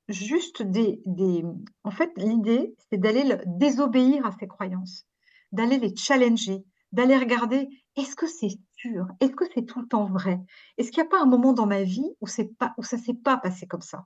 juste 0.10 0.62
des 0.64 1.02
des 1.06 1.44
en 1.84 1.92
fait, 1.92 2.12
l'idée, 2.18 2.76
c'est 2.90 2.98
d'aller 3.00 3.24
le 3.24 3.40
désobéir 3.48 4.26
à 4.26 4.32
ces 4.40 4.48
croyances, 4.48 5.06
d'aller 5.52 5.78
les 5.80 5.96
challenger, 5.96 6.64
d'aller 6.92 7.18
regarder: 7.18 7.70
«Est-ce 7.98 8.16
que 8.16 8.28
c'est 8.28 8.58
sûr? 8.78 9.08
Est-ce 9.20 9.32
que 9.36 9.46
c'est 9.54 9.66
tout 9.66 9.82
le 9.82 9.88
temps 9.88 10.06
vrai? 10.06 10.40
Est-ce 10.78 10.92
qu'il 10.92 11.00
y 11.04 11.06
a 11.06 11.10
pas 11.10 11.22
un 11.22 11.26
moment 11.26 11.54
dans 11.54 11.68
ma 11.68 11.84
vie 11.84 12.10
où 12.22 12.28
pas 12.60 12.74
où 12.78 12.84
ça 12.84 12.98
s'est 12.98 13.14
pas 13.16 13.38
passé 13.38 13.68
comme 13.68 13.82
ça? 13.82 14.06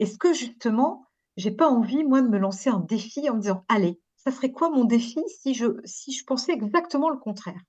Est-ce 0.00 0.18
que 0.18 0.32
justement, 0.34 1.06
j'ai 1.36 1.52
pas 1.52 1.68
envie, 1.68 2.04
moi, 2.04 2.22
de 2.22 2.28
me 2.28 2.38
lancer 2.38 2.70
un 2.70 2.80
défi 2.80 3.30
en 3.30 3.36
me 3.36 3.40
disant: 3.42 3.64
«Allez, 3.68 4.00
ça 4.16 4.32
serait 4.32 4.52
quoi 4.52 4.70
mon 4.70 4.84
défi 4.84 5.20
si 5.42 5.54
je 5.54 5.66
si 5.86 6.12
je 6.12 6.24
pensais 6.24 6.52
exactement 6.52 7.10
le 7.10 7.18
contraire? 7.18 7.60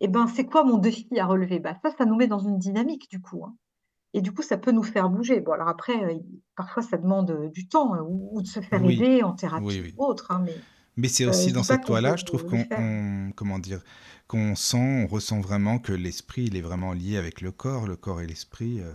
Et 0.00 0.08
ben, 0.08 0.26
c'est 0.26 0.44
quoi 0.46 0.64
mon 0.64 0.78
défi 0.78 1.06
à 1.20 1.26
relever?» 1.26 1.60
bah, 1.60 1.74
ça, 1.82 1.90
ça 1.96 2.04
nous 2.04 2.16
met 2.16 2.26
dans 2.26 2.38
une 2.40 2.58
dynamique 2.58 3.08
du 3.10 3.20
coup, 3.20 3.44
hein. 3.44 3.56
Et 4.14 4.22
du 4.22 4.32
coup, 4.32 4.42
ça 4.42 4.56
peut 4.58 4.72
nous 4.72 4.82
faire 4.84 5.10
bouger. 5.10 5.40
Bon, 5.40 5.52
alors 5.52 5.68
après, 5.68 5.94
il 6.16 6.40
parfois 6.56 6.82
ça 6.82 6.96
demande, 6.98 7.30
heu, 7.32 7.50
du 7.50 7.68
temps, 7.68 7.94
heu, 7.96 8.02
ou 8.02 8.30
ou 8.38 8.42
de 8.42 8.46
se 8.46 8.60
faire 8.60 8.84
Oui, 8.84 8.84
aider 8.84 9.22
en 9.22 9.34
thérapie 9.34 9.80
oui. 9.80 9.94
ou 9.96 10.04
autre, 10.06 10.30
hein, 10.30 10.42
mais 10.46 10.64
Mais 10.96 11.08
c'est 11.08 11.24
heu, 11.28 11.32
aussi 11.34 11.52
dans 11.52 11.62
cette 11.64 11.86
loi-là, 11.88 12.16
je 12.16 12.24
trouve 12.24 12.44
qu'on, 12.44 13.32
comment 13.36 13.58
dire, 13.58 13.82
qu'on 14.28 14.54
sent, 14.54 14.78
on 15.04 15.06
ressent 15.06 15.40
vraiment 15.40 15.78
que 15.78 15.92
l'esprit, 15.92 16.44
il 16.44 16.56
est 16.56 16.60
vraiment 16.60 16.92
lié 16.92 17.16
avec 17.16 17.40
le 17.40 17.50
corps, 17.52 17.86
le 17.86 17.96
corps 17.96 18.20
et 18.20 18.26
l'esprit. 18.26 18.80
euh, 18.80 18.92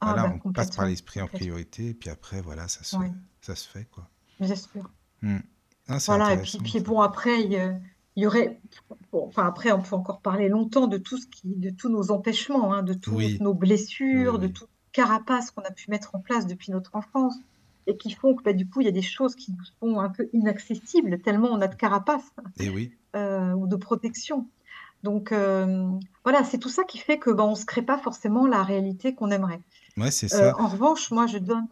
Ah 0.00 0.16
voilà, 0.16 0.18
bah, 0.18 0.34
on 0.34 0.40
passe 0.54 0.70
par 0.72 0.86
l'esprit 0.86 1.20
en 1.22 1.28
priorité, 1.28 1.88
et 1.90 1.94
puis 1.94 2.10
après, 2.10 2.40
voilà, 2.42 2.68
ça 2.68 2.84
se, 2.84 2.98
Ouais, 2.98 3.10
ça 3.40 3.56
se 3.56 3.66
fait, 3.68 3.86
quoi. 3.86 4.08
bien 4.40 4.56
sûr. 4.56 4.90
Hmm. 5.22 5.38
Ah, 5.88 6.00
c'est 6.00 6.22
Voilà 6.22 6.34
et 6.34 6.58
puis 6.60 6.80
bon 6.80 7.00
après 7.00 7.42
il 7.44 7.52
il 8.18 8.22
y 8.24 8.26
aurait 8.26 8.60
bon, 9.12 9.26
enfin 9.28 9.46
après 9.46 9.72
on 9.72 9.82
peut 9.82 9.94
encore 9.96 10.20
parler 10.22 10.48
longtemps 10.48 10.88
de 10.88 10.98
tout 10.98 11.18
ce 11.18 11.26
qui 11.28 11.56
de 11.56 11.70
tous 11.70 11.88
nos 11.88 12.10
empêchements, 12.10 12.72
hein, 12.74 12.82
de 12.82 12.94
toutes 12.94 13.16
Oui, 13.16 13.40
nos 13.40 13.54
oui, 14.12 14.24
blessures, 14.24 14.38
de 14.40 14.48
oui. 14.48 14.48
toute 14.48 14.70
carapace 14.92 15.52
qu'on 15.52 15.62
a 15.62 15.70
pu 15.72 15.90
mettre 15.90 16.14
en 16.16 16.20
place 16.20 16.46
depuis 16.46 16.72
notre 16.72 16.96
enfance 16.96 17.36
et 17.86 17.96
qui 17.96 18.12
font 18.12 18.34
que, 18.34 18.42
bah, 18.42 18.52
du 18.54 18.68
coup, 18.68 18.80
il 18.82 18.86
y 18.86 18.88
a 18.88 18.92
des 18.92 19.02
choses 19.02 19.34
qui 19.36 19.52
nous 19.52 19.64
sont 19.80 20.00
un 20.00 20.10
peu 20.10 20.28
inaccessibles 20.34 21.20
tellement 21.22 21.48
on 21.50 21.60
a 21.62 21.68
de 21.68 21.76
carapace, 21.76 22.30
Et 22.60 22.68
oui, 22.68 22.98
heu, 23.16 23.54
ou 23.54 23.66
de 23.68 23.76
protection. 23.76 24.50
Donc 25.04 25.32
hem, 25.32 26.00
voilà, 26.24 26.44
c'est 26.44 26.58
tout 26.58 26.68
ça 26.70 26.84
qui 26.84 26.98
fait 26.98 27.18
que, 27.18 27.30
bah, 27.30 27.44
on 27.44 27.54
se 27.56 27.66
crée 27.66 27.82
pas 27.82 27.98
forcément 27.98 28.46
la 28.48 28.62
réalité 28.64 29.14
qu'on 29.14 29.30
aimerait. 29.30 29.62
ouais, 29.96 30.10
c'est 30.10 30.28
Heu, 30.34 30.38
ça. 30.38 30.58
en 30.58 30.68
revanche, 30.68 31.10
moi 31.12 31.26
je 31.28 31.38
donne, 31.38 31.68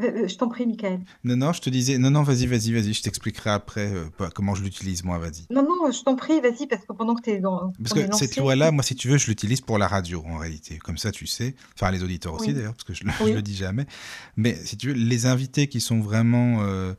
Euh, 0.00 0.24
euh, 0.24 0.28
Je 0.28 0.36
t'en 0.36 0.48
prie, 0.48 0.66
Michael. 0.66 1.00
Non, 1.22 1.36
non, 1.36 1.52
je 1.52 1.60
te 1.60 1.70
disais, 1.70 1.98
non, 1.98 2.10
non, 2.10 2.22
vas-y, 2.22 2.46
vas-y, 2.46 2.72
vas-y, 2.72 2.92
je 2.94 3.02
t'expliquerai 3.02 3.50
après 3.50 3.92
euh, 3.92 4.06
comment 4.34 4.54
je 4.54 4.62
l'utilise, 4.64 5.04
moi, 5.04 5.18
vas-y. 5.18 5.46
Non, 5.50 5.62
non, 5.62 5.90
je 5.92 6.02
t'en 6.02 6.16
prie, 6.16 6.40
vas-y, 6.40 6.66
parce 6.66 6.84
que 6.84 6.92
pendant 6.92 7.14
que 7.14 7.22
t'es 7.22 7.38
dans, 7.38 7.72
Parce 7.80 7.94
que 7.94 8.12
cette 8.16 8.36
loi-là, 8.36 8.72
moi, 8.72 8.82
si 8.82 8.96
tu 8.96 9.08
veux, 9.08 9.18
je 9.18 9.28
l'utilise 9.28 9.60
pour 9.60 9.78
la 9.78 9.86
radio, 9.86 10.24
en 10.26 10.38
réalité. 10.38 10.78
Comme 10.78 10.98
ça, 10.98 11.12
tu 11.12 11.26
sais. 11.26 11.54
Enfin, 11.76 11.90
les 11.92 12.02
auditeurs 12.02 12.34
aussi, 12.34 12.48
Oui. 12.48 12.54
d'ailleurs, 12.54 12.74
parce 12.74 12.84
que 12.84 12.94
je, 12.94 13.04
Oui. 13.22 13.32
le 13.32 13.42
dis 13.42 13.54
jamais. 13.54 13.86
Mais 14.36 14.56
si 14.64 14.76
tu 14.76 14.88
veux, 14.88 14.94
les 14.94 15.26
invités 15.26 15.68
qui 15.68 15.80
sont 15.80 16.00
vraiment, 16.00 16.62
euh, 16.62 16.94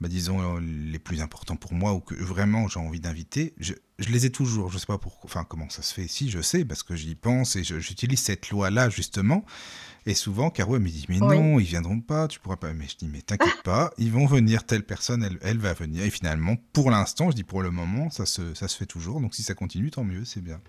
bah, 0.00 0.08
disons, 0.08 0.58
les 0.58 0.98
plus 0.98 1.20
importants 1.20 1.56
pour 1.56 1.72
moi, 1.74 1.94
ou 1.94 2.00
que 2.00 2.14
vraiment 2.16 2.66
j'ai 2.66 2.80
envie 2.80 3.00
d'inviter, 3.00 3.54
je, 3.58 3.74
je 4.00 4.08
les 4.10 4.26
ai 4.26 4.30
toujours. 4.30 4.72
Je 4.72 4.78
sais 4.78 4.86
pas 4.86 4.98
pourquoi, 4.98 5.30
enfin, 5.30 5.44
comment 5.48 5.68
ça 5.68 5.82
se 5.82 5.94
fait. 5.94 6.08
Si, 6.08 6.30
je 6.30 6.40
sais, 6.42 6.64
parce 6.64 6.82
que 6.82 6.96
j'y 6.96 7.14
pense 7.14 7.54
et 7.54 7.62
j'utilise 7.62 8.18
cette 8.20 8.50
loi-là, 8.50 8.88
justement. 8.90 9.44
Et 10.06 10.14
souvent, 10.14 10.50
Caro, 10.50 10.76
elle 10.76 10.82
me 10.82 10.88
dit, 10.88 11.04
mais 11.08 11.20
Oui. 11.20 11.28
non, 11.38 11.58
ils 11.60 11.66
viendront 11.66 12.00
pas, 12.00 12.26
tu 12.26 12.40
pourras 12.40 12.56
pas. 12.56 12.72
Mais 12.72 12.86
je 12.88 12.96
dis, 12.96 13.08
mais 13.12 13.20
t'inquiète 13.20 13.62
pas, 13.62 13.90
ils 13.98 14.10
vont 14.10 14.26
venir, 14.26 14.64
telle 14.64 14.82
personne, 14.82 15.22
elle, 15.22 15.38
elle 15.42 15.58
va 15.58 15.72
venir. 15.74 16.02
Et 16.04 16.10
finalement, 16.10 16.56
pour 16.72 16.90
l'instant, 16.90 17.30
je 17.30 17.36
dis 17.36 17.44
pour 17.44 17.62
le 17.62 17.70
moment, 17.70 18.10
ça 18.10 18.24
se, 18.26 18.54
ça 18.54 18.66
se 18.68 18.76
fait 18.76 18.86
toujours. 18.86 19.20
Donc 19.20 19.34
si 19.34 19.42
ça 19.42 19.54
continue, 19.54 19.90
tant 19.90 20.04
mieux, 20.04 20.24
c'est 20.24 20.40
bien. 20.42 20.60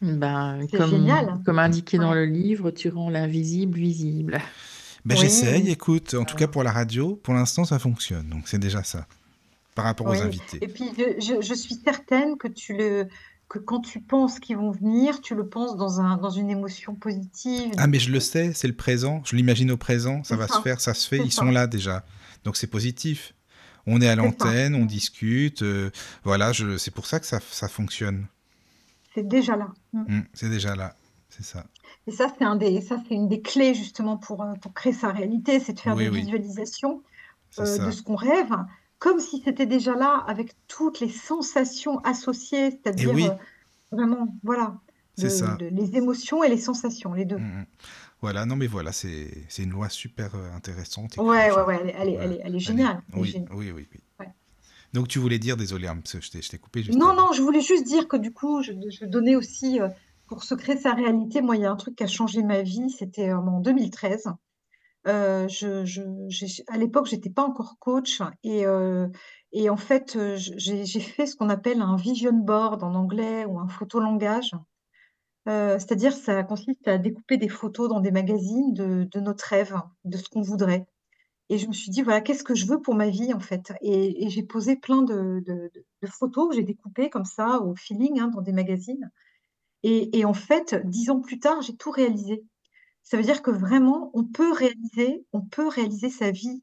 Ben, 0.00 0.58
c'est 0.70 0.76
comme, 0.76 0.90
génial. 0.90 1.40
comme 1.44 1.58
indiqué 1.58 1.98
dans 1.98 2.14
le 2.14 2.24
livre, 2.24 2.70
tu 2.70 2.88
rends 2.88 3.10
l'invisible 3.10 3.78
visible. 3.78 4.38
Ben, 5.04 5.14
Oui, 5.16 5.20
j'essaye, 5.22 5.62
oui. 5.64 5.70
écoute, 5.70 6.14
en 6.14 6.24
tout 6.24 6.34
Euh. 6.36 6.38
cas 6.38 6.46
pour 6.48 6.62
la 6.62 6.70
radio, 6.72 7.16
pour 7.16 7.34
l'instant 7.34 7.64
ça 7.64 7.78
fonctionne, 7.78 8.28
donc 8.28 8.46
c'est 8.46 8.58
déjà 8.58 8.82
ça, 8.84 9.06
par 9.74 9.84
rapport 9.86 10.06
aux 10.06 10.12
Oui. 10.12 10.20
invités. 10.20 10.58
Et 10.62 10.68
puis, 10.68 10.90
je 11.18 11.54
suis 11.54 11.74
certaine 11.76 12.36
que 12.36 12.46
tu 12.48 12.76
le, 12.76 13.06
que 13.48 13.58
quand 13.58 13.80
tu 13.80 14.00
penses 14.00 14.38
qu'ils 14.38 14.56
vont 14.56 14.70
venir, 14.70 15.20
tu 15.20 15.34
le 15.34 15.48
penses 15.48 15.76
dans 15.76 16.00
un, 16.00 16.16
dans 16.18 16.30
une 16.30 16.50
émotion 16.50 16.94
positive. 16.94 17.72
Ah 17.78 17.86
mais 17.86 17.98
je 17.98 18.12
le 18.12 18.20
sais, 18.20 18.52
c'est 18.52 18.68
le 18.68 18.76
présent, 18.76 19.22
je 19.24 19.36
l'imagine 19.36 19.70
au 19.70 19.76
présent, 19.78 20.22
ça 20.22 20.36
va 20.36 20.46
ça, 20.46 20.56
se 20.56 20.60
faire, 20.60 20.80
ça 20.80 20.92
se 20.94 21.08
fait, 21.08 21.18
ils 21.18 21.32
ça. 21.32 21.42
sont 21.42 21.50
là 21.50 21.66
déjà, 21.66 22.04
donc 22.44 22.56
c'est 22.56 22.66
positif. 22.66 23.34
On 23.86 24.02
est 24.02 24.08
à 24.08 24.16
l'antenne, 24.16 24.74
on 24.74 24.84
discute, 24.84 25.62
euh, 25.62 25.90
voilà, 26.22 26.52
c'est 26.76 26.90
pour 26.90 27.06
ça 27.06 27.20
que 27.20 27.26
ça, 27.26 27.40
ça 27.40 27.68
fonctionne. 27.68 28.26
C'est 29.14 29.26
déjà 29.26 29.56
là. 29.56 29.68
Mm. 29.94 30.16
Mm, 30.18 30.24
c'est 30.34 30.50
déjà 30.50 30.76
là, 30.76 30.94
c'est 31.30 31.42
ça. 31.44 31.64
Et 32.06 32.10
ça, 32.10 32.30
c'est 32.38 32.44
un 32.44 32.56
des, 32.56 32.82
ça, 32.82 32.96
c'est 33.08 33.14
une 33.14 33.28
des 33.28 33.40
clés 33.40 33.74
justement 33.74 34.18
pour, 34.18 34.42
euh, 34.42 34.52
pour 34.60 34.74
créer 34.74 34.92
sa 34.92 35.10
réalité, 35.10 35.58
c'est 35.58 35.72
de 35.72 35.80
faire 35.80 35.96
Oui, 35.96 36.04
des 36.04 36.10
oui. 36.10 36.20
visualisations 36.20 37.02
euh, 37.58 37.86
de 37.86 37.90
ce 37.90 38.02
qu'on 38.02 38.16
rêve, 38.16 38.54
comme 38.98 39.20
si 39.20 39.42
c'était 39.44 39.66
déjà 39.66 39.94
là, 39.94 40.24
avec 40.26 40.54
toutes 40.66 41.00
les 41.00 41.08
sensations 41.08 41.98
associées, 42.00 42.70
c'est-à-dire 42.70 43.12
oui, 43.14 43.24
euh, 43.26 43.34
vraiment, 43.92 44.34
voilà, 44.42 44.78
de, 45.18 45.28
ça. 45.28 45.56
de- 45.56 45.66
les 45.66 45.96
émotions 45.96 46.42
et 46.44 46.48
les 46.48 46.58
sensations, 46.58 47.12
les 47.14 47.24
deux. 47.24 47.38
Mm, 47.38 47.60
mm. 47.60 47.66
Voilà, 48.20 48.46
non 48.46 48.56
mais 48.56 48.66
voilà, 48.66 48.90
c'est 48.90 49.28
une 49.58 49.70
loi 49.70 49.88
super 49.88 50.34
euh, 50.34 50.50
intéressante. 50.52 51.16
et 51.16 51.20
Ouais, 51.20 51.52
ouais, 51.52 51.62
ouais, 51.62 51.80
elle, 51.96 52.08
est- 52.08 52.14
elle 52.14 52.32
est, 52.32 52.40
elle 52.44 52.58
géniale. 52.58 53.02
elle 53.12 53.18
est 53.18 53.20
Oui, 53.22 53.30
géniale. 53.30 53.50
oui, 53.54 53.70
oui, 53.70 53.86
oui. 53.92 54.00
Ouais. 54.18 54.28
Donc 54.92 55.06
tu 55.08 55.18
voulais 55.20 55.38
dire, 55.38 55.56
désolé, 55.56 55.86
hein, 55.86 55.96
parce 55.96 56.14
que 56.14 56.20
je 56.20 56.30
t'ai 56.30 56.42
je 56.42 56.48
t'ai 56.48 56.58
coupé 56.58 56.82
juste 56.82 56.98
Non, 56.98 57.10
avant. 57.10 57.14
non, 57.28 57.32
je 57.32 57.42
voulais 57.42 57.60
juste 57.60 57.84
dire 57.86 58.08
que 58.08 58.16
du 58.16 58.32
coup, 58.32 58.62
je, 58.62 58.72
je 58.90 59.04
donnais 59.04 59.36
aussi, 59.36 59.80
euh, 59.80 59.88
pour 60.26 60.42
se 60.42 60.54
créer 60.56 60.76
sa 60.78 60.94
réalité, 60.94 61.40
moi, 61.42 61.56
il 61.56 61.62
y 61.62 61.64
a 61.66 61.70
un 61.70 61.76
truc 61.76 61.94
qui 61.96 62.04
a 62.04 62.08
changé 62.08 62.42
ma 62.42 62.62
vie, 62.62 62.90
c'était 62.90 63.28
euh, 63.30 63.38
en 63.38 63.60
2013. 63.60 64.24
Euh, 65.06 65.48
je, 65.48 65.84
je, 65.84 66.02
j'ai- 66.28 66.64
à 66.68 66.76
l'époque, 66.76 67.06
j'étais 67.06 67.30
pas 67.30 67.44
encore 67.44 67.78
coach 67.78 68.20
et, 68.42 68.66
euh, 68.66 69.08
et 69.52 69.70
en 69.70 69.76
fait, 69.76 70.16
euh, 70.16 70.36
j'ai 70.36 71.00
fait 71.00 71.26
ce 71.26 71.36
qu'on 71.36 71.48
appelle 71.48 71.80
un 71.80 71.96
vision 71.96 72.32
board 72.32 72.82
en 72.82 72.94
anglais 72.94 73.44
ou 73.46 73.58
un 73.58 73.68
photolangage. 73.68 74.52
Euh, 75.48 75.78
c'est-à-dire, 75.78 76.12
ça 76.12 76.42
consiste 76.44 76.86
à 76.88 76.98
découper 76.98 77.38
des 77.38 77.48
photos 77.48 77.88
dans 77.88 78.00
des 78.00 78.10
magazines 78.10 78.74
de, 78.74 79.04
de 79.04 79.20
notre 79.20 79.44
rêve, 79.46 79.74
de 80.04 80.16
ce 80.18 80.28
qu'on 80.28 80.42
voudrait. 80.42 80.86
Et 81.50 81.58
je 81.58 81.68
me 81.68 81.72
suis 81.72 81.90
dit, 81.90 82.02
voilà, 82.02 82.20
qu'est-ce 82.20 82.44
que 82.44 82.54
je 82.54 82.66
veux 82.66 82.80
pour 82.82 82.94
ma 82.94 83.08
vie, 83.08 83.34
en 83.34 83.40
fait? 83.40 83.72
Et, 83.82 84.28
j'ai 84.30 84.42
posé 84.42 84.76
plein 84.76 85.02
de, 85.02 85.42
photos 86.06 86.50
que 86.50 86.56
j'ai 86.56 86.64
découpées 86.64 87.10
comme 87.10 87.24
ça, 87.24 87.60
au 87.62 87.74
feeling, 87.76 88.20
hein, 88.20 88.28
dans 88.28 88.42
des 88.42 88.52
magazines. 88.52 89.10
Et 89.84 90.24
en 90.24 90.34
fait, 90.34 90.74
dix 90.86 91.10
ans 91.10 91.20
plus 91.20 91.38
tard, 91.40 91.62
j'ai 91.62 91.76
tout 91.76 91.90
réalisé. 91.90 92.44
Ça 93.08 93.16
veut 93.16 93.22
dire 93.22 93.40
que 93.40 93.50
vraiment, 93.50 94.10
on 94.12 94.24
peut 94.24 94.52
réaliser, 94.52 95.24
on 95.32 95.40
peut 95.40 95.66
réaliser 95.66 96.10
sa 96.10 96.30
vie. 96.30 96.62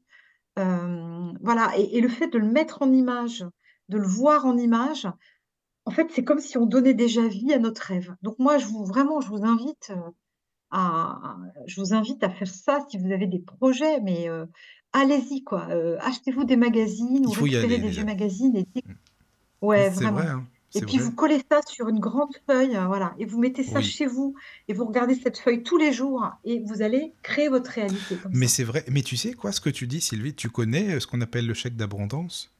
Euh, 0.60 1.32
voilà. 1.42 1.76
Et, 1.76 1.98
et 1.98 2.00
le 2.00 2.08
fait 2.08 2.28
de 2.28 2.38
le 2.38 2.46
mettre 2.46 2.82
en 2.82 2.92
image, 2.92 3.44
de 3.88 3.98
le 3.98 4.06
voir 4.06 4.46
en 4.46 4.56
image, 4.56 5.08
en 5.86 5.90
fait, 5.90 6.06
c'est 6.12 6.22
comme 6.22 6.38
si 6.38 6.56
on 6.56 6.66
donnait 6.66 6.94
déjà 6.94 7.26
vie 7.26 7.52
à 7.52 7.58
notre 7.58 7.82
rêve. 7.82 8.14
Donc 8.22 8.38
moi, 8.38 8.58
je 8.58 8.66
vous, 8.66 8.84
vraiment, 8.84 9.20
je 9.20 9.28
vous 9.28 9.44
invite 9.44 9.90
euh, 9.90 10.10
à, 10.70 11.36
je 11.66 11.80
vous 11.80 11.94
invite 11.94 12.22
à 12.22 12.30
faire 12.30 12.46
ça 12.46 12.78
si 12.88 12.96
vous 12.96 13.10
avez 13.10 13.26
des 13.26 13.40
projets, 13.40 14.00
mais 14.00 14.28
euh, 14.28 14.46
allez-y, 14.92 15.42
quoi. 15.42 15.66
Euh, 15.70 15.96
achetez-vous 16.00 16.44
des 16.44 16.56
magazines 16.56 17.26
ou 17.26 17.30
récupérez 17.30 17.78
des 17.78 17.88
vieux 17.88 18.04
magazines 18.04 18.56
et 18.56 18.66
Mm. 18.84 19.66
ouais, 19.66 19.90
vraiment. 19.90 20.18
vrai, 20.18 20.28
hein, 20.28 20.46
Et 20.76 20.80
puis 20.86 20.98
vous 20.98 21.12
collez 21.12 21.42
ça 21.50 21.60
sur 21.66 21.88
une 21.88 21.98
grande 22.00 22.32
feuille, 22.46 22.76
euh, 22.76 22.86
voilà, 22.86 23.14
et 23.18 23.24
vous 23.24 23.38
mettez 23.38 23.62
ça 23.64 23.78
Oui. 23.78 23.84
chez 23.84 24.06
vous 24.06 24.34
et 24.68 24.72
vous 24.74 24.84
regardez 24.84 25.14
cette 25.14 25.38
feuille 25.38 25.62
tous 25.62 25.76
les 25.78 25.92
jours 25.92 26.28
et 26.44 26.60
vous 26.66 26.82
allez 26.82 27.12
créer 27.22 27.48
votre 27.48 27.70
réalité 27.70 28.16
comme 28.16 28.32
Mais 28.34 28.46
ça. 28.48 28.56
c'est 28.56 28.64
vrai. 28.64 28.84
Mais 28.90 29.02
tu 29.02 29.16
sais 29.16 29.32
quoi, 29.34 29.52
ce 29.52 29.60
que 29.60 29.70
tu 29.70 29.86
dis, 29.86 30.00
Sylvie, 30.00 30.34
tu 30.34 30.50
connais 30.50 30.94
euh, 30.94 31.00
ce 31.00 31.06
qu'on 31.06 31.20
appelle 31.20 31.46
le 31.46 31.54
chèque 31.54 31.76
d'abondance? 31.76 32.52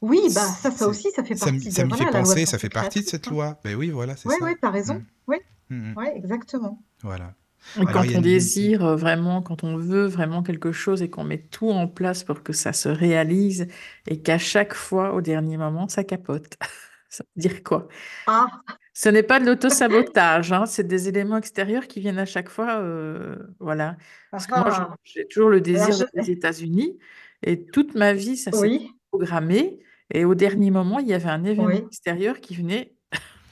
Oui, 0.00 0.20
bah 0.32 0.46
ça, 0.46 0.70
ça 0.70 0.86
aussi, 0.86 1.10
ça 1.10 1.24
fait 1.24 1.34
Ça, 1.34 1.46
me- 1.50 1.58
partie 1.58 1.72
ça 1.72 1.82
de 1.82 1.88
m'y 1.88 1.92
voilà 1.94 2.04
fait 2.06 2.18
penser, 2.18 2.46
ça 2.46 2.58
fait 2.58 2.68
partie 2.68 3.00
de 3.02 3.06
cette 3.08 3.26
hein. 3.26 3.30
loi. 3.32 3.60
Ben 3.64 3.74
oui, 3.74 3.90
voilà, 3.90 4.16
c'est 4.16 4.28
Ouais, 4.28 4.36
ça. 4.38 4.44
ouais, 4.44 4.56
t'as 4.60 4.70
raison. 4.70 4.94
Mm, 4.94 5.04
Ouais, 5.26 5.40
mm, 5.70 5.90
mm. 5.92 5.96
ouais, 5.96 6.16
exactement. 6.16 6.80
Voilà. 7.02 7.34
Et 7.74 7.86
Alors, 7.86 7.90
quand 7.90 8.14
on 8.14 8.20
une- 8.20 8.22
désire 8.22 8.84
euh, 8.84 8.96
vraiment, 8.96 9.42
quand 9.42 9.62
on 9.64 9.76
veut 9.76 10.06
vraiment 10.06 10.42
quelque 10.42 10.72
chose 10.72 11.02
et 11.02 11.10
qu'on 11.10 11.24
met 11.24 11.38
tout 11.38 11.70
en 11.70 11.86
place 11.88 12.24
pour 12.24 12.42
que 12.42 12.52
ça 12.52 12.72
se 12.72 12.88
réalise 12.88 13.68
et 14.06 14.22
qu'à 14.22 14.38
chaque 14.38 14.74
fois, 14.74 15.14
au 15.14 15.20
dernier 15.20 15.56
moment, 15.58 15.88
ça 15.88 16.04
capote. 16.04 16.56
Ça 17.10 17.24
veut 17.34 17.40
dire 17.40 17.62
quoi? 17.62 17.88
Ah, 18.26 18.62
Ce 18.94 19.08
n'est 19.08 19.22
pas 19.22 19.38
de 19.40 19.46
l'auto-sabotage, 19.46 20.52
hein, 20.52 20.66
c'est 20.66 20.86
des 20.86 21.08
éléments 21.08 21.36
extérieurs 21.38 21.86
qui 21.86 22.00
viennent 22.00 22.18
à 22.18 22.26
chaque 22.26 22.48
fois. 22.48 22.80
euh, 22.80 23.36
voilà. 23.60 23.96
Parce 24.30 24.46
que 24.46 24.54
moi, 24.56 24.70
je- 24.70 24.82
ah. 24.82 24.96
j'ai 25.04 25.26
toujours 25.28 25.50
le 25.50 25.60
Alors 25.72 25.90
désir 25.90 25.92
je, 25.92 26.04
des 26.14 26.30
États-Unis 26.30 26.98
et 27.42 27.64
toute 27.66 27.94
ma 27.94 28.12
vie, 28.12 28.36
ça 28.36 28.52
s'est 28.52 28.68
oui, 28.68 28.90
programmé. 29.10 29.78
Et 30.10 30.24
au 30.24 30.34
dernier 30.34 30.70
moment, 30.70 30.98
il 30.98 31.08
y 31.08 31.14
avait 31.14 31.28
un 31.28 31.44
événement 31.44 31.66
oui. 31.66 31.86
extérieur 31.86 32.40
qui 32.40 32.56
venait 32.56 32.94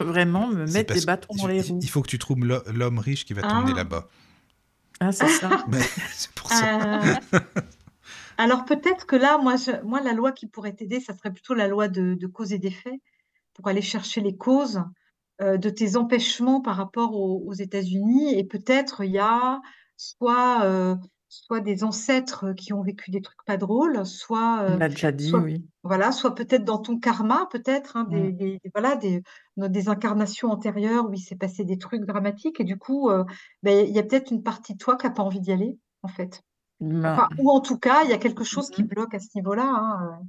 vraiment 0.01 0.47
me 0.49 0.66
mettre 0.66 0.94
des 0.94 1.05
bâtons 1.05 1.34
dans 1.34 1.47
les 1.47 1.61
roues. 1.62 1.78
il 1.82 1.88
faut 1.88 2.03
que 2.03 2.09
tu 2.09 2.18
trouves 2.18 2.44
l'ho- 2.44 2.62
l'homme 2.72 2.99
riche 2.99 3.24
qui 3.24 3.32
va 3.34 3.42
t'emmener 3.42 3.72
Ah, 3.72 3.76
là-bas. 3.78 4.09
Ah, 5.01 5.12
c'est 5.12 5.28
ça. 5.28 5.51
C'est 6.12 6.30
pour 6.32 6.51
ça. 6.51 7.09
euh, 7.11 7.14
alors 8.38 8.64
peut-être 8.64 9.07
que 9.07 9.16
là, 9.16 9.38
moi, 9.38 9.57
je, 9.57 9.82
moi, 9.82 10.01
la 10.01 10.12
loi 10.12 10.32
qui 10.32 10.47
pourrait 10.47 10.72
t'aider, 10.74 11.01
ça 11.01 11.14
serait 11.14 11.32
plutôt 11.32 11.55
la 11.55 11.68
loi 11.68 11.88
de, 11.88 12.14
de 12.14 12.26
cause 12.26 12.53
et 12.53 12.59
d'effet 12.59 13.01
pour 13.55 13.68
aller 13.68 13.82
chercher 13.82 14.20
les 14.20 14.36
causes 14.36 14.82
euh, 15.40 15.57
de 15.57 15.70
tes 15.70 15.97
empêchements 15.97 16.61
par 16.61 16.76
rapport 16.76 17.14
aux, 17.14 17.42
aux 17.47 17.55
États-Unis. 17.55 18.38
Et 18.38 18.44
peut-être 18.44 19.05
il 19.05 19.12
y 19.12 19.18
a 19.18 19.61
soit, 19.97 20.62
euh, 20.64 20.94
soit 21.28 21.60
des 21.60 21.84
ancêtres 21.84 22.52
qui 22.54 22.72
ont 22.72 22.82
vécu 22.82 23.10
des 23.10 23.20
trucs 23.22 23.42
pas 23.44 23.56
drôles, 23.56 24.04
soit, 24.06 24.60
On 24.68 24.74
euh, 24.74 24.76
l'a 24.76 24.88
déjà 24.88 25.12
dit, 25.12 25.28
soit, 25.28 25.40
oui. 25.40 25.64
voilà, 25.82 26.12
soit 26.12 26.34
peut-être 26.34 26.64
dans 26.64 26.78
ton 26.78 26.98
karma, 26.98 27.46
peut-être, 27.50 27.96
hein, 27.96 28.04
des, 28.04 28.32
Mm. 28.32 28.36
des, 28.36 28.58
des- 28.62 28.70
voilà, 28.74 28.96
des, 28.96 29.22
incarnations 29.88 30.50
antérieures 30.50 31.08
où 31.08 31.12
il 31.14 31.18
s'est 31.20 31.36
passé 31.36 31.64
des 31.64 31.78
trucs 31.78 32.04
dramatiques. 32.04 32.60
Et 32.60 32.64
du 32.64 32.78
coup, 32.78 33.10
euh, 33.10 33.24
ben, 33.62 33.86
il 33.86 33.94
y 33.94 33.98
a 33.98 34.02
peut-être 34.02 34.30
une 34.32 34.42
partie 34.42 34.74
de 34.74 34.78
toi 34.78 34.96
qui 34.96 35.06
n'a 35.06 35.12
pas 35.12 35.22
envie 35.22 35.40
d'y 35.40 35.52
aller, 35.52 35.78
en 36.02 36.08
fait. 36.08 36.42
Enfin, 37.02 37.28
ou 37.38 37.50
en 37.50 37.60
tout 37.60 37.78
cas, 37.78 38.04
il 38.04 38.10
y 38.10 38.12
a 38.14 38.18
quelque 38.18 38.44
chose 38.44 38.70
qui 38.70 38.82
bloque 38.82 39.14
à 39.14 39.20
ce 39.20 39.28
niveau-là. 39.36 39.64
hein. 39.66 40.20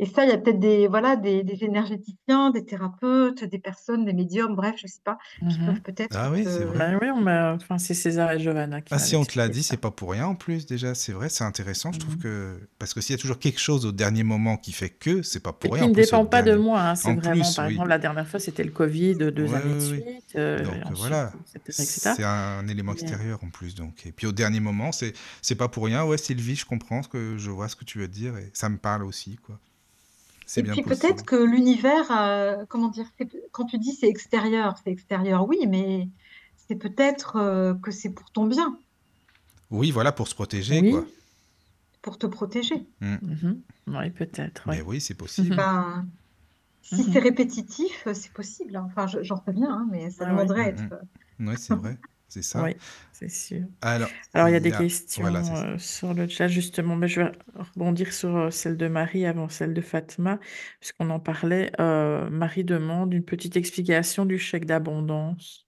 Et 0.00 0.06
ça, 0.06 0.24
il 0.24 0.30
y 0.30 0.32
a 0.32 0.38
peut-être 0.38 0.58
des, 0.58 0.88
voilà, 0.88 1.14
des, 1.16 1.44
des 1.44 1.62
énergéticiens, 1.64 2.50
des 2.50 2.64
thérapeutes, 2.64 3.44
des 3.44 3.58
personnes, 3.60 4.04
des 4.04 4.12
médiums, 4.12 4.56
bref, 4.56 4.74
je 4.76 4.86
sais 4.88 5.00
pas, 5.04 5.18
qui 5.48 5.60
mhm. 5.60 5.66
peuvent 5.66 5.82
peut-être 5.82 6.18
Ah 6.18 6.30
oui, 6.32 6.44
c'est 6.44 6.60
te... 6.60 6.64
vrai. 6.64 6.78
Ben 6.78 6.98
oui, 7.00 7.08
on 7.14 7.26
enfin, 7.54 7.78
c'est 7.78 7.94
César 7.94 8.32
et 8.32 8.40
Giovanna 8.40 8.80
qui 8.80 8.92
Ah, 8.92 8.98
si 8.98 9.14
on 9.14 9.24
te 9.24 9.38
l'a 9.38 9.48
dit, 9.48 9.62
c'est 9.62 9.76
pas 9.76 9.92
pour 9.92 10.10
rien 10.10 10.26
en 10.26 10.34
plus, 10.34 10.66
déjà, 10.66 10.94
c'est 10.94 11.12
vrai, 11.12 11.28
c'est 11.28 11.44
intéressant, 11.44 11.92
je 11.92 12.00
trouve 12.00 12.16
Mhm. 12.16 12.22
que... 12.22 12.68
Parce 12.78 12.92
que 12.92 13.00
s'il 13.00 13.14
y 13.14 13.18
a 13.18 13.20
toujours 13.20 13.38
quelque 13.38 13.60
chose 13.60 13.86
au 13.86 13.92
dernier 13.92 14.24
moment 14.24 14.56
qui 14.56 14.72
fait 14.72 14.90
que, 14.90 15.22
c'est 15.22 15.40
pas 15.40 15.52
pour 15.52 15.70
qui 15.70 15.76
rien, 15.76 15.84
en 15.84 15.88
ne 15.88 15.94
dépend 15.94 16.26
pas 16.26 16.42
de 16.42 16.54
moi, 16.56 16.80
hein, 16.80 16.94
c'est 16.96 17.10
En 17.10 17.14
vraiment, 17.14 17.44
plus, 17.44 17.54
par 17.54 17.66
oui. 17.66 17.72
exemple, 17.72 17.88
la 17.88 17.98
dernière 17.98 18.26
fois, 18.28 18.40
c'était 18.40 18.64
le 18.64 18.70
Covid, 18.72 19.14
deux 19.16 19.52
Ouais, 19.52 19.54
années 19.54 19.74
de 19.74 19.80
ouais, 19.80 19.90
oui. 19.92 20.02
suite, 20.02 20.36
euh, 20.36 20.64
Donc 20.64 20.74
euh, 20.74 20.80
ensuite, 20.82 20.96
voilà, 20.98 21.32
c'est 21.70 22.24
un 22.24 22.66
élément 22.68 22.92
Mais, 22.92 23.00
extérieur 23.00 23.38
en 23.44 23.50
plus. 23.50 23.74
Donc. 23.74 24.06
Et 24.06 24.12
puis 24.12 24.26
au 24.26 24.32
dernier 24.32 24.60
moment, 24.60 24.92
c'est 24.92 25.12
c'est 25.42 25.54
pas 25.54 25.68
pour 25.68 25.84
rien. 25.84 26.04
Ouais, 26.04 26.18
Sylvie, 26.18 26.56
je 26.56 26.66
comprends 26.66 27.02
ce 27.02 27.08
que 27.08 27.36
je 27.38 27.50
vois 27.50 27.68
ce 27.68 27.76
que 27.76 27.84
tu 27.84 27.98
veux 27.98 28.08
dire 28.08 28.36
et 28.36 28.50
ça 28.54 28.68
me 28.68 28.78
parle 28.78 29.04
aussi, 29.04 29.36
quoi. 29.36 29.60
C'est 30.54 30.62
bien 30.62 30.72
puis 30.74 30.82
possible. 30.84 31.00
peut-être 31.08 31.24
que 31.24 31.34
l'univers, 31.34 32.10
euh, 32.12 32.64
comment 32.68 32.88
dire, 32.88 33.06
c'est- 33.18 33.28
quand 33.50 33.64
tu 33.64 33.76
dis 33.78 33.92
c'est 33.92 34.08
extérieur, 34.08 34.76
c'est 34.84 34.90
extérieur, 34.92 35.48
oui, 35.48 35.58
mais 35.68 36.08
c'est 36.68 36.76
peut-être 36.76 37.36
euh, 37.36 37.74
que 37.74 37.90
c'est 37.90 38.10
pour 38.10 38.30
ton 38.30 38.46
bien, 38.46 38.78
Oui, 39.70 39.90
voilà, 39.90 40.12
pour 40.12 40.28
se 40.28 40.34
protéger, 40.36 40.80
quoi. 40.90 41.00
oui, 41.00 41.14
pour 42.02 42.18
te 42.18 42.26
protéger. 42.26 42.86
Mm. 43.00 43.16
mhm, 43.22 43.62
oui, 43.88 44.10
peut-être, 44.10 44.62
Mais 44.68 44.80
oui. 44.80 44.86
oui, 44.86 45.00
c'est 45.00 45.14
possible. 45.14 45.50
Mhm, 45.50 45.56
Ben, 45.56 46.06
si 46.82 47.02
c'est 47.02 47.18
mhm. 47.18 47.24
répétitif, 47.24 48.06
c'est 48.12 48.32
possible. 48.32 48.76
hein. 48.76 48.84
Enfin, 48.86 49.06
je- 49.08 49.22
j'en 49.24 49.42
sais 49.42 49.50
rien, 49.50 49.70
hein, 49.70 49.88
mais 49.90 50.10
ça 50.10 50.24
Ah 50.26 50.30
demanderait 50.30 50.68
être... 50.68 50.84
mm. 51.40 51.48
Ouais, 51.48 51.56
c'est 51.56 51.74
vrai. 51.74 51.98
C'est 52.34 52.42
ça 52.42 52.62
Oui, 52.64 52.74
c'est 53.12 53.28
sûr. 53.28 53.62
Alors, 53.80 54.10
Alors, 54.32 54.48
il 54.48 54.52
y 54.52 54.56
a 54.56 54.60
des 54.60 54.72
a... 54.72 54.78
questions 54.78 55.22
Voilà, 55.22 55.40
euh, 55.74 55.78
sur 55.78 56.14
le 56.14 56.28
chat, 56.28 56.48
justement, 56.48 56.96
mais 56.96 57.08
je 57.08 57.20
vais 57.22 57.32
rebondir 57.54 58.12
sur 58.12 58.36
euh, 58.36 58.50
celle 58.50 58.76
de 58.76 58.88
Marie 58.88 59.26
avant 59.26 59.48
celle 59.48 59.74
de 59.74 59.80
Fatma, 59.80 60.40
puisqu'on 60.80 61.10
en 61.10 61.20
parlait. 61.20 61.70
Euh, 61.80 62.28
Marie 62.30 62.64
demande 62.64 63.14
une 63.14 63.24
petite 63.24 63.56
explication 63.56 64.26
du 64.26 64.38
chèque 64.38 64.66
d'abondance. 64.66 65.63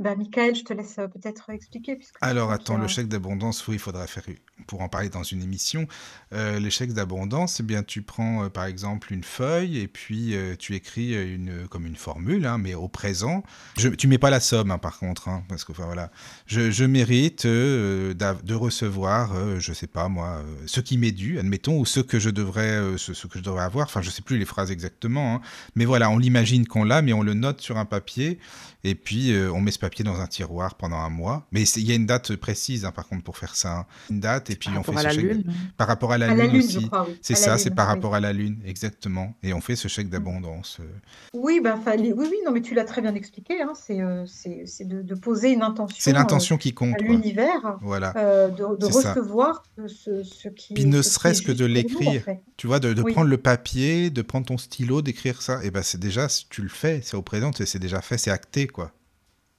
Bah, 0.00 0.16
Michael, 0.16 0.56
je 0.56 0.64
te 0.64 0.72
laisse 0.72 0.98
euh, 0.98 1.06
peut-être 1.06 1.50
expliquer, 1.50 1.94
puisque 1.94 2.16
Alors 2.20 2.50
attends, 2.50 2.78
le 2.78 2.88
chèque 2.88 3.06
d'abondance, 3.06 3.66
oui, 3.68 3.76
il 3.76 3.78
faudra 3.78 4.06
faire 4.06 4.24
pour 4.66 4.80
en 4.80 4.88
parler 4.88 5.08
dans 5.08 5.22
une 5.22 5.42
émission. 5.42 5.86
Euh, 6.32 6.58
les 6.58 6.70
chèques 6.70 6.92
d'abondance, 6.92 7.60
eh 7.60 7.62
bien 7.62 7.82
tu 7.82 8.02
prends 8.02 8.44
euh, 8.44 8.48
par 8.48 8.64
exemple 8.64 9.12
une 9.12 9.24
feuille 9.24 9.78
et 9.78 9.88
puis 9.88 10.34
euh, 10.34 10.54
tu 10.56 10.74
écris 10.74 11.14
une 11.14 11.66
comme 11.68 11.86
une 11.86 11.96
formule, 11.96 12.46
hein, 12.46 12.58
mais 12.58 12.74
au 12.74 12.88
présent. 12.88 13.42
Je, 13.76 13.88
tu 13.88 14.06
mets 14.08 14.18
pas 14.18 14.30
la 14.30 14.40
somme 14.40 14.70
hein, 14.70 14.78
par 14.78 14.98
contre, 14.98 15.28
hein, 15.28 15.44
parce 15.48 15.64
que 15.64 15.72
enfin, 15.72 15.84
voilà, 15.84 16.10
je, 16.46 16.70
je 16.70 16.84
mérite 16.84 17.46
de 17.46 18.54
recevoir, 18.54 19.60
je 19.60 19.72
sais 19.72 19.86
pas 19.86 20.08
moi, 20.08 20.42
ce 20.66 20.80
qui 20.80 20.98
m'est 20.98 21.12
dû, 21.12 21.38
admettons, 21.38 21.78
ou 21.78 21.86
ce 21.86 22.00
que 22.00 22.18
je 22.18 22.30
devrais, 22.30 22.96
ce, 22.96 23.14
ce 23.14 23.26
que 23.26 23.38
je 23.38 23.44
devrais 23.44 23.64
avoir. 23.64 23.86
Enfin, 23.86 24.02
je 24.02 24.10
sais 24.10 24.22
plus 24.22 24.38
les 24.38 24.44
phrases 24.44 24.70
exactement, 24.70 25.40
mais 25.74 25.84
voilà, 25.84 26.10
on 26.10 26.18
l'imagine 26.18 26.66
qu'on 26.66 26.84
l'a, 26.84 27.02
mais 27.02 27.12
on 27.12 27.22
le 27.22 27.34
note 27.34 27.60
sur 27.60 27.76
un 27.76 27.84
papier 27.84 28.38
et 28.84 28.94
puis 28.94 29.32
euh, 29.32 29.50
on 29.52 29.60
met 29.60 29.70
ce 29.70 29.78
papier 29.78 30.04
dans 30.04 30.20
un 30.20 30.26
tiroir 30.26 30.74
pendant 30.76 30.98
un 30.98 31.08
mois. 31.10 31.46
Mais 31.52 31.64
c'est- 31.64 31.80
il 31.80 31.88
y 31.88 31.92
a 31.92 31.94
une 31.96 32.06
date 32.06 32.36
précise, 32.36 32.84
hein, 32.84 32.92
par 32.92 33.08
contre, 33.08 33.24
pour 33.24 33.36
faire 33.38 33.56
ça. 33.56 33.78
hein. 33.78 33.86
Une 34.10 34.20
date, 34.20 34.50
et 34.50 34.56
puis 34.56 34.70
Par 34.70 34.78
on 34.80 34.82
fait 34.82 35.08
ce 35.08 35.14
chèque. 35.14 35.24
lune. 35.24 35.44
Par 35.76 35.86
rapport 35.88 36.12
à 36.12 36.18
la 36.18 36.30
À 36.30 36.34
la 36.34 36.46
lune 36.46 36.58
aussi. 36.58 36.88
C'est 37.22 37.34
ça, 37.34 37.58
c'est 37.58 37.70
par 37.74 37.88
oui. 37.88 37.94
rapport 37.94 38.14
à 38.14 38.20
la 38.20 38.32
lune, 38.32 38.58
exactement. 38.64 39.34
Et 39.42 39.52
on 39.52 39.60
fait 39.60 39.76
ce 39.76 39.88
chèque 39.88 40.08
d'abondance. 40.08 40.78
euh. 40.80 40.84
Oui, 41.32 41.60
les- 41.96 42.12
oui, 42.12 42.26
oui, 42.30 42.36
non, 42.44 42.52
mais 42.52 42.60
tu 42.60 42.74
l'as 42.74 42.84
très 42.84 43.00
bien 43.02 43.14
expliqué, 43.14 43.60
hein, 43.62 43.72
c'est 43.74 44.00
euh, 44.00 44.24
c'est, 44.26 44.64
c'est 44.66 44.84
de, 44.86 45.02
de 45.02 45.14
poser 45.14 45.52
une 45.52 45.60
C'est 45.60 45.64
intention 45.64 46.10
euh, 46.10 46.14
l'intention 46.14 46.56
qui 46.58 46.72
compte, 46.74 47.00
l'univers, 47.00 47.78
Voilà, 47.80 48.12
de, 48.50 48.76
de 48.76 48.86
c'est 48.92 49.08
recevoir 49.08 49.62
ce, 49.86 50.22
qui 50.48 50.74
Puis 50.74 50.84
ne 50.84 51.02
serait-ce 51.02 51.42
que 51.42 51.52
de 51.52 51.64
en 51.64 51.68
l'écrire, 51.68 52.22
fait. 52.22 52.42
tu 52.56 52.66
vois, 52.66 52.80
de, 52.80 52.92
de 52.92 53.02
Oui, 53.02 53.12
prendre 53.12 53.28
le 53.28 53.38
papier, 53.38 54.10
de 54.10 54.22
prendre 54.22 54.46
ton 54.46 54.58
stylo, 54.58 55.02
d'écrire 55.02 55.42
ça, 55.42 55.64
et 55.64 55.70
ben 55.70 55.82
c'est 55.82 55.98
déjà, 56.00 56.28
si 56.28 56.46
tu 56.48 56.62
le 56.62 56.68
fais, 56.68 57.00
c'est 57.02 57.16
au 57.16 57.22
présent, 57.22 57.50
c'est 57.56 57.66
c'est 57.66 57.78
déjà 57.78 58.00
fait, 58.00 58.18
c'est 58.18 58.30
acté, 58.30 58.66
quoi. 58.74 58.92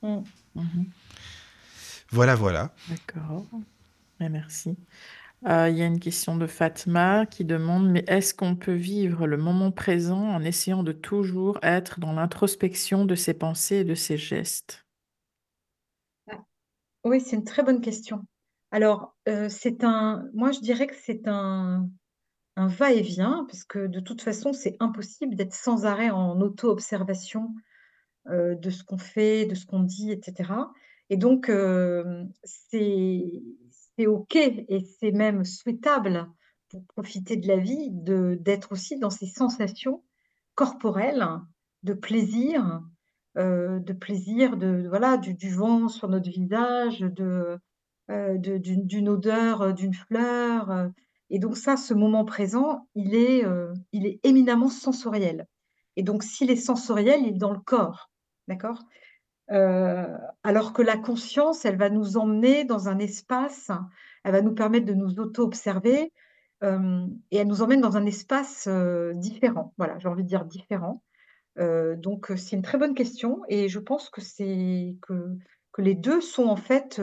Mm. 0.02 0.24
Mhm. 0.56 0.86
Voilà, 2.12 2.36
voilà. 2.36 2.74
D'accord. 2.90 3.46
Merci. 4.20 4.78
Euh, 5.48 5.70
Il 5.70 5.78
y 5.78 5.82
a 5.84 5.86
une 5.86 6.00
question 6.00 6.38
de 6.38 6.48
Fatma 6.48 7.26
qui 7.26 7.46
demande, 7.46 7.90
mais 7.90 8.04
est-ce 8.08 8.34
qu'on 8.34 8.56
peut 8.56 8.74
vivre 8.74 9.28
le 9.28 9.38
moment 9.38 9.72
présent 9.72 10.30
en 10.30 10.44
essayant 10.44 10.84
de 10.84 10.92
toujours 10.92 11.60
être 11.64 12.00
dans 12.00 12.14
l'introspection 12.14 13.06
de 13.06 13.16
ses 13.16 13.34
pensées 13.34 13.78
et 13.78 13.84
de 13.84 13.96
ses 13.96 14.18
gestes? 14.18 14.86
Ah, 16.32 16.44
Oui, 17.04 17.22
c'est 17.22 17.36
une 17.36 17.44
très 17.44 17.64
bonne 17.64 17.82
question. 17.82 18.26
Alors, 18.72 19.16
euh, 19.28 19.50
c'est 19.50 19.84
un, 19.84 20.26
moi 20.34 20.52
je 20.52 20.60
dirais 20.60 20.88
que 20.88 20.96
c'est 20.96 21.28
un, 21.28 21.90
un 22.56 22.68
va-et-vient, 22.68 23.46
parce 23.50 23.64
que 23.64 23.88
de 23.88 24.00
toute 24.00 24.22
façon, 24.22 24.54
c'est 24.54 24.78
impossible 24.80 25.36
d'être 25.36 25.54
sans 25.54 25.86
arrêt 25.86 26.10
en 26.10 26.40
auto-observation 26.42 27.54
euh, 28.28 28.56
de 28.56 28.72
ce 28.72 28.84
qu'on 28.84 28.98
fait, 28.98 29.46
de 29.46 29.54
ce 29.54 29.68
qu'on 29.68 29.84
dit, 29.84 30.12
etc. 30.12 30.52
Et 31.12 31.18
donc, 31.18 31.48
euh, 31.50 32.24
c'est 32.44 33.44
OK 34.08 34.36
et 34.36 34.80
c'est 35.00 35.12
même 35.12 35.46
souhaitable 35.46 36.28
pour 36.70 36.84
profiter 36.86 37.38
de 37.38 37.48
la 37.48 37.58
vie 37.58 37.90
d'être 37.92 38.72
aussi 38.72 38.98
dans 38.98 39.12
ces 39.12 39.28
sensations 39.28 40.04
corporelles 40.56 41.28
de 41.84 41.94
plaisir, 41.94 42.82
euh, 43.38 43.78
de 43.78 43.94
plaisir 43.94 44.58
de 44.58 44.88
voilà 44.90 45.18
du, 45.18 45.36
du 45.36 45.52
vent 45.52 45.88
sur 45.88 46.10
notre 46.10 46.32
visage, 46.32 47.02
d'une 48.10 49.10
odeur, 49.10 49.72
d'une 49.76 49.94
fleur. 49.94 50.90
Et 51.30 51.38
donc 51.38 51.58
ça, 51.58 51.78
ce 51.78 51.94
moment 51.94 52.26
présent, 52.26 52.88
il 52.96 53.14
est, 53.14 53.44
il 53.92 54.08
est 54.08 54.20
éminemment 54.24 54.70
sensoriel. 54.70 55.46
Et 55.96 56.02
donc 56.02 56.24
s'il 56.24 56.50
est 56.50 56.56
sensoriel, 56.56 57.22
il 57.22 57.36
est 57.36 57.38
dans 57.38 57.54
le 57.54 57.60
corps, 57.60 58.10
d'accord? 58.48 58.84
Euh, 59.52 60.18
alors 60.44 60.74
que 60.74 60.82
la 60.82 60.98
conscience, 60.98 61.66
elle 61.66 61.78
va 61.78 61.90
nous 61.90 62.18
emmener 62.18 62.66
dans 62.66 62.90
un 62.90 62.98
espace, 63.00 63.70
elle 64.24 64.32
va 64.32 64.42
nous 64.42 64.56
permettre 64.56 64.86
de 64.86 64.94
nous 64.94 65.20
auto-observer, 65.20 66.12
euh, 66.64 67.06
et 67.32 67.38
elle 67.38 67.48
nous 67.48 67.62
emmène 67.62 67.82
dans 67.82 67.98
un 67.98 68.06
espace 68.06 68.66
euh, 68.68 69.14
différent. 69.14 69.74
Voilà, 69.78 70.00
j'ai 70.00 70.08
envie 70.08 70.24
de 70.24 70.28
dire 70.28 70.46
différent. 70.46 71.02
Donc 71.58 72.34
c'est 72.36 72.58
une 72.58 72.64
très 72.64 72.78
bonne 72.78 72.94
question 72.94 73.42
et 73.48 73.70
je 73.70 73.80
pense 73.80 74.10
que 74.10 74.20
c'est 74.20 74.98
que, 75.02 75.38
que 75.72 75.82
les 75.82 75.96
deux 75.96 76.20
sont 76.20 76.48
en 76.48 76.58
fait, 76.58 77.02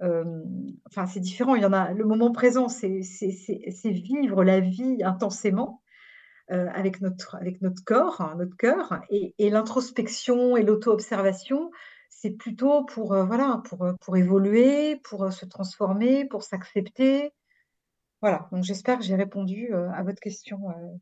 enfin 0.00 1.06
c'est 1.06 1.18
différent. 1.18 1.56
Il 1.56 1.62
y 1.62 1.66
en 1.66 1.72
a 1.72 1.90
le 1.92 2.04
moment 2.04 2.30
présent, 2.30 2.68
c'est 2.68 3.00
vivre 3.84 4.44
la 4.44 4.60
vie 4.60 5.02
intensément 5.02 5.82
euh, 6.50 6.68
avec 6.74 7.00
notre 7.00 7.36
avec 7.36 7.60
notre 7.62 7.82
corps, 7.84 8.20
hein, 8.20 8.34
notre 8.38 8.56
cœur, 8.56 9.00
et, 9.10 9.34
et 9.38 9.50
l'introspection 9.50 10.56
et 10.56 10.62
l'auto-observation, 10.62 11.70
c'est 12.08 12.30
plutôt 12.30 12.84
pour 12.84 13.12
euh, 13.12 13.24
voilà 13.24 13.62
pour 13.64 13.84
euh, 13.84 13.92
pour 14.00 14.16
évoluer, 14.16 14.96
pour 15.04 15.24
euh, 15.24 15.30
se 15.30 15.44
transformer, 15.46 16.24
pour 16.24 16.42
s'accepter. 16.42 17.32
Voilà. 18.22 18.48
Donc 18.52 18.64
j'espère 18.64 18.98
que 18.98 19.04
j'ai 19.04 19.16
répondu 19.16 19.72
euh, 19.72 19.90
à 19.90 20.02
votre 20.02 20.20
question. 20.20 20.70
euh. 20.70 20.96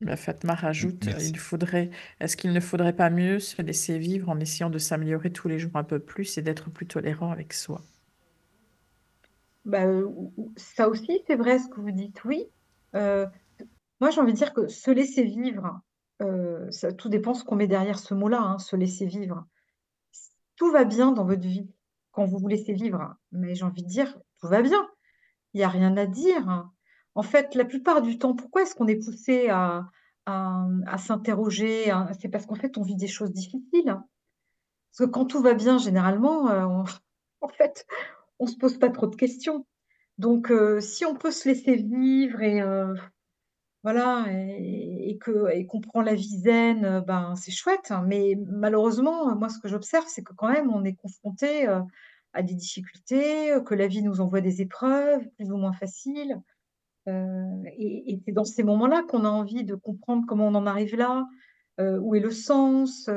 La 0.00 0.16
Fatma 0.16 0.54
rajoute, 0.54 1.06
Merci. 1.06 1.30
il 1.30 1.38
faudrait, 1.38 1.88
est-ce 2.20 2.36
qu'il 2.36 2.52
ne 2.52 2.60
faudrait 2.60 2.94
pas 2.94 3.08
mieux 3.08 3.38
se 3.38 3.62
laisser 3.62 3.98
vivre 3.98 4.28
en 4.28 4.38
essayant 4.38 4.68
de 4.68 4.78
s'améliorer 4.78 5.32
tous 5.32 5.48
les 5.48 5.58
jours 5.58 5.76
un 5.76 5.84
peu 5.84 5.98
plus 5.98 6.36
et 6.36 6.42
d'être 6.42 6.68
plus 6.68 6.86
tolérant 6.86 7.30
avec 7.30 7.54
soi? 7.54 7.80
Bah, 9.64 9.86
ça 10.56 10.88
aussi, 10.88 11.22
c'est 11.26 11.36
vrai 11.36 11.58
ce 11.58 11.68
que 11.68 11.80
vous 11.80 11.90
dites, 11.90 12.22
oui. 12.24 12.44
Euh, 12.94 13.26
moi, 14.00 14.10
j'ai 14.10 14.20
envie 14.20 14.32
de 14.32 14.36
dire 14.38 14.52
que 14.52 14.68
se 14.68 14.90
laisser 14.90 15.24
vivre, 15.24 15.80
euh, 16.22 16.68
tout 16.98 17.08
dépend 17.08 17.34
ce 17.34 17.44
qu'on 17.44 17.56
met 17.56 17.66
derrière 17.66 17.98
ce 17.98 18.14
mot-là, 18.14 18.40
hein, 18.40 18.58
se 18.58 18.76
laisser 18.76 19.06
vivre. 19.06 19.46
Tout 20.56 20.70
va 20.70 20.84
bien 20.84 21.12
dans 21.12 21.24
votre 21.24 21.42
vie 21.46 21.68
quand 22.12 22.24
vous 22.24 22.38
vous 22.38 22.48
laissez 22.48 22.72
vivre. 22.72 23.14
Mais 23.32 23.54
j'ai 23.54 23.64
envie 23.64 23.82
de 23.82 23.88
dire, 23.88 24.16
tout 24.40 24.48
va 24.48 24.62
bien. 24.62 24.88
Il 25.54 25.58
n'y 25.58 25.64
a 25.64 25.68
rien 25.68 25.96
à 25.96 26.06
dire. 26.06 26.68
En 27.14 27.22
fait, 27.22 27.54
la 27.54 27.64
plupart 27.64 28.02
du 28.02 28.18
temps, 28.18 28.34
pourquoi 28.34 28.62
est-ce 28.62 28.74
qu'on 28.74 28.88
est 28.88 28.96
poussé 28.96 29.48
à, 29.48 29.86
à, 30.26 30.98
s'interroger? 30.98 31.90
à- 31.90 32.10
C'est 32.20 32.28
parce 32.28 32.46
qu'en 32.46 32.54
fait, 32.56 32.76
on 32.78 32.82
vit 32.82 32.96
des 32.96 33.08
choses 33.08 33.32
difficiles. 33.32 33.84
Parce 33.86 35.08
que 35.08 35.12
quand 35.12 35.26
tout 35.26 35.40
va 35.42 35.54
bien, 35.54 35.78
généralement, 35.78 36.48
euh, 36.50 36.64
on- 36.66 36.84
en 37.40 37.48
fait, 37.48 37.86
on 38.38 38.46
se 38.46 38.56
pose 38.56 38.78
pas 38.78 38.90
trop 38.90 39.06
de 39.06 39.16
questions. 39.16 39.66
Donc, 40.18 40.50
euh, 40.50 40.80
si 40.80 41.04
on 41.04 41.14
peut 41.16 41.30
se 41.32 41.48
laisser 41.48 41.76
vivre 41.76 42.42
et 42.42 42.60
voilà, 43.84 44.24
et, 44.30 45.10
et 45.10 45.66
qu'on 45.66 45.80
prend 45.82 46.00
la 46.00 46.14
vie 46.14 46.38
zen, 46.38 47.04
ben 47.06 47.34
c'est 47.36 47.50
chouette. 47.50 47.90
hein. 47.90 48.02
Mais 48.06 48.34
malheureusement, 48.46 49.36
moi, 49.36 49.50
ce 49.50 49.58
que 49.58 49.68
j'observe, 49.68 50.06
c'est 50.08 50.22
que 50.22 50.32
quand 50.32 50.48
même, 50.48 50.70
on 50.70 50.84
est 50.84 50.94
confronté 50.94 51.68
euh, 51.68 51.80
à 52.32 52.42
des 52.42 52.54
difficultés, 52.54 53.52
euh, 53.52 53.60
que 53.60 53.74
la 53.74 53.86
vie 53.86 54.02
nous 54.02 54.22
envoie 54.22 54.40
des 54.40 54.62
épreuves 54.62 55.28
plus 55.36 55.52
ou 55.52 55.58
moins 55.58 55.74
faciles. 55.74 56.40
Euh, 57.08 57.62
et 57.76 58.18
c'est 58.24 58.32
dans 58.32 58.44
ces 58.44 58.62
moments-là 58.62 59.02
qu'on 59.06 59.26
a 59.26 59.28
envie 59.28 59.64
de 59.64 59.74
comprendre 59.74 60.24
comment 60.26 60.48
on 60.48 60.54
en 60.54 60.66
arrive 60.66 60.96
là, 60.96 61.26
où 61.78 62.14
est 62.14 62.20
le 62.20 62.30
sens, 62.30 63.10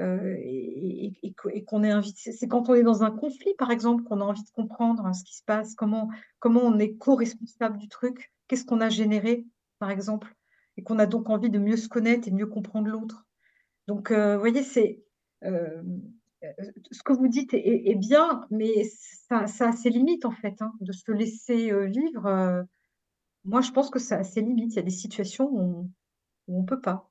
et, 0.00 1.34
qu'on 1.68 1.84
est 1.84 1.90
invité. 1.92 2.18
C'est 2.18 2.32
c'est 2.32 2.48
quand 2.48 2.68
on 2.68 2.74
est 2.74 2.82
dans 2.82 3.04
un 3.04 3.12
conflit, 3.12 3.54
par 3.58 3.70
exemple, 3.70 4.02
qu'on 4.02 4.20
a 4.20 4.24
envie 4.24 4.42
de 4.42 4.50
comprendre 4.50 5.06
hein, 5.06 5.12
ce 5.12 5.22
qui 5.22 5.36
se 5.36 5.44
passe, 5.44 5.76
comment, 5.76 6.10
comment 6.40 6.62
on 6.62 6.80
est 6.80 6.94
co-responsable 6.94 7.78
du 7.78 7.86
truc, 7.88 8.32
qu'est-ce 8.48 8.64
qu'on 8.64 8.80
a 8.80 8.88
généré, 8.88 9.46
par 9.84 9.90
exemple, 9.90 10.34
et 10.78 10.82
qu'on 10.82 10.98
a 10.98 11.04
donc 11.04 11.28
envie 11.28 11.50
de 11.50 11.58
mieux 11.58 11.76
se 11.76 11.88
connaître 11.88 12.26
et 12.26 12.30
mieux 12.30 12.46
comprendre 12.46 12.88
l'autre. 12.88 13.26
Donc, 13.86 14.10
euh, 14.10 14.38
voyez, 14.38 14.62
c'est 14.62 15.04
euh, 15.42 15.82
ce 16.90 17.02
que 17.02 17.12
vous 17.12 17.28
dites 17.28 17.52
est, 17.52 17.94
bien, 17.96 18.46
mais 18.50 18.84
ça, 19.28 19.46
ça 19.46 19.68
a 19.68 19.72
ses 19.72 19.90
limites, 19.90 20.24
en 20.24 20.30
fait, 20.30 20.62
hein, 20.62 20.72
de 20.80 20.90
se 20.90 21.12
laisser 21.12 21.70
euh, 21.70 21.84
vivre. 21.84 22.64
moi, 23.44 23.60
je 23.60 23.72
pense 23.72 23.90
que 23.90 23.98
ça 23.98 24.16
a 24.16 24.24
ses 24.24 24.40
limites. 24.40 24.72
Il 24.72 24.76
y 24.76 24.78
a 24.78 24.82
des 24.82 24.90
situations 24.90 25.50
où 25.50 25.60
on, 25.60 25.90
où 26.48 26.60
on 26.60 26.64
peut 26.64 26.80
pas. 26.80 27.10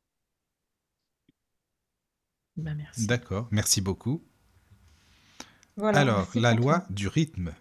Ben, 2.58 2.74
merci. 2.74 3.06
D'accord, 3.06 3.50
merci 3.52 3.82
beaucoup. 3.82 4.24
Voilà, 5.78 6.00
Alors, 6.00 6.18
merci 6.18 6.40
la 6.40 6.56
loi 6.56 6.86
du 6.90 7.08
rythme. 7.08 7.54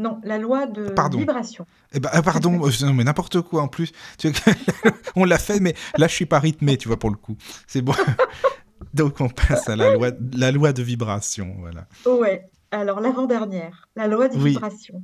Non, 0.00 0.18
la 0.24 0.38
loi 0.38 0.66
de 0.66 0.88
Pardon. 0.88 1.18
vibration. 1.18 1.66
Eh 1.92 2.00
ben, 2.00 2.08
ah, 2.12 2.22
pardon, 2.22 2.58
euh, 2.66 2.70
non, 2.86 2.94
mais 2.94 3.04
n'importe 3.04 3.40
quoi 3.42 3.62
en 3.62 3.68
plus. 3.68 3.92
On 5.14 5.24
l'a 5.24 5.38
fait, 5.38 5.60
mais 5.60 5.74
là, 5.98 6.08
je 6.08 6.14
suis 6.14 6.26
pas 6.26 6.38
rythmé, 6.38 6.76
tu 6.78 6.88
vois, 6.88 6.98
pour 6.98 7.10
le 7.10 7.16
coup. 7.16 7.36
C'est 7.66 7.82
bon. 7.82 7.92
Donc, 8.94 9.20
on 9.20 9.28
passe 9.28 9.68
à 9.68 9.76
la 9.76 9.94
loi, 9.94 10.10
la 10.32 10.50
loi 10.52 10.72
de 10.72 10.82
vibration, 10.82 11.54
voilà. 11.58 11.86
Ouais. 12.06 12.48
Alors, 12.70 13.00
l'avant-dernière, 13.00 13.88
la 13.94 14.08
loi 14.08 14.28
des 14.28 14.38
Oui. 14.38 14.50
vibrations. 14.50 15.02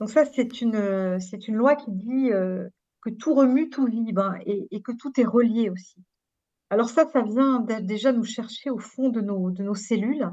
Donc 0.00 0.10
ça, 0.10 0.24
c'est 0.34 0.60
une, 0.60 0.74
euh, 0.74 1.18
c'est 1.20 1.46
une 1.46 1.54
loi 1.54 1.76
qui 1.76 1.92
dit 1.92 2.32
euh, 2.32 2.66
que 3.02 3.10
tout 3.10 3.34
remue, 3.34 3.70
tout 3.70 3.86
vibre, 3.86 4.22
hein, 4.22 4.38
et, 4.46 4.66
et 4.72 4.82
que 4.82 4.90
tout 4.92 5.12
est 5.20 5.24
relié 5.24 5.70
aussi. 5.70 6.02
Alors 6.70 6.88
ça, 6.90 7.04
ça 7.12 7.22
vient 7.22 7.60
dé 7.60 7.80
déjà 7.80 8.12
nous 8.12 8.24
chercher 8.24 8.70
au 8.70 8.78
fond 8.78 9.10
de 9.10 9.20
nos 9.20 9.50
de 9.50 9.62
nos 9.62 9.74
cellules, 9.76 10.28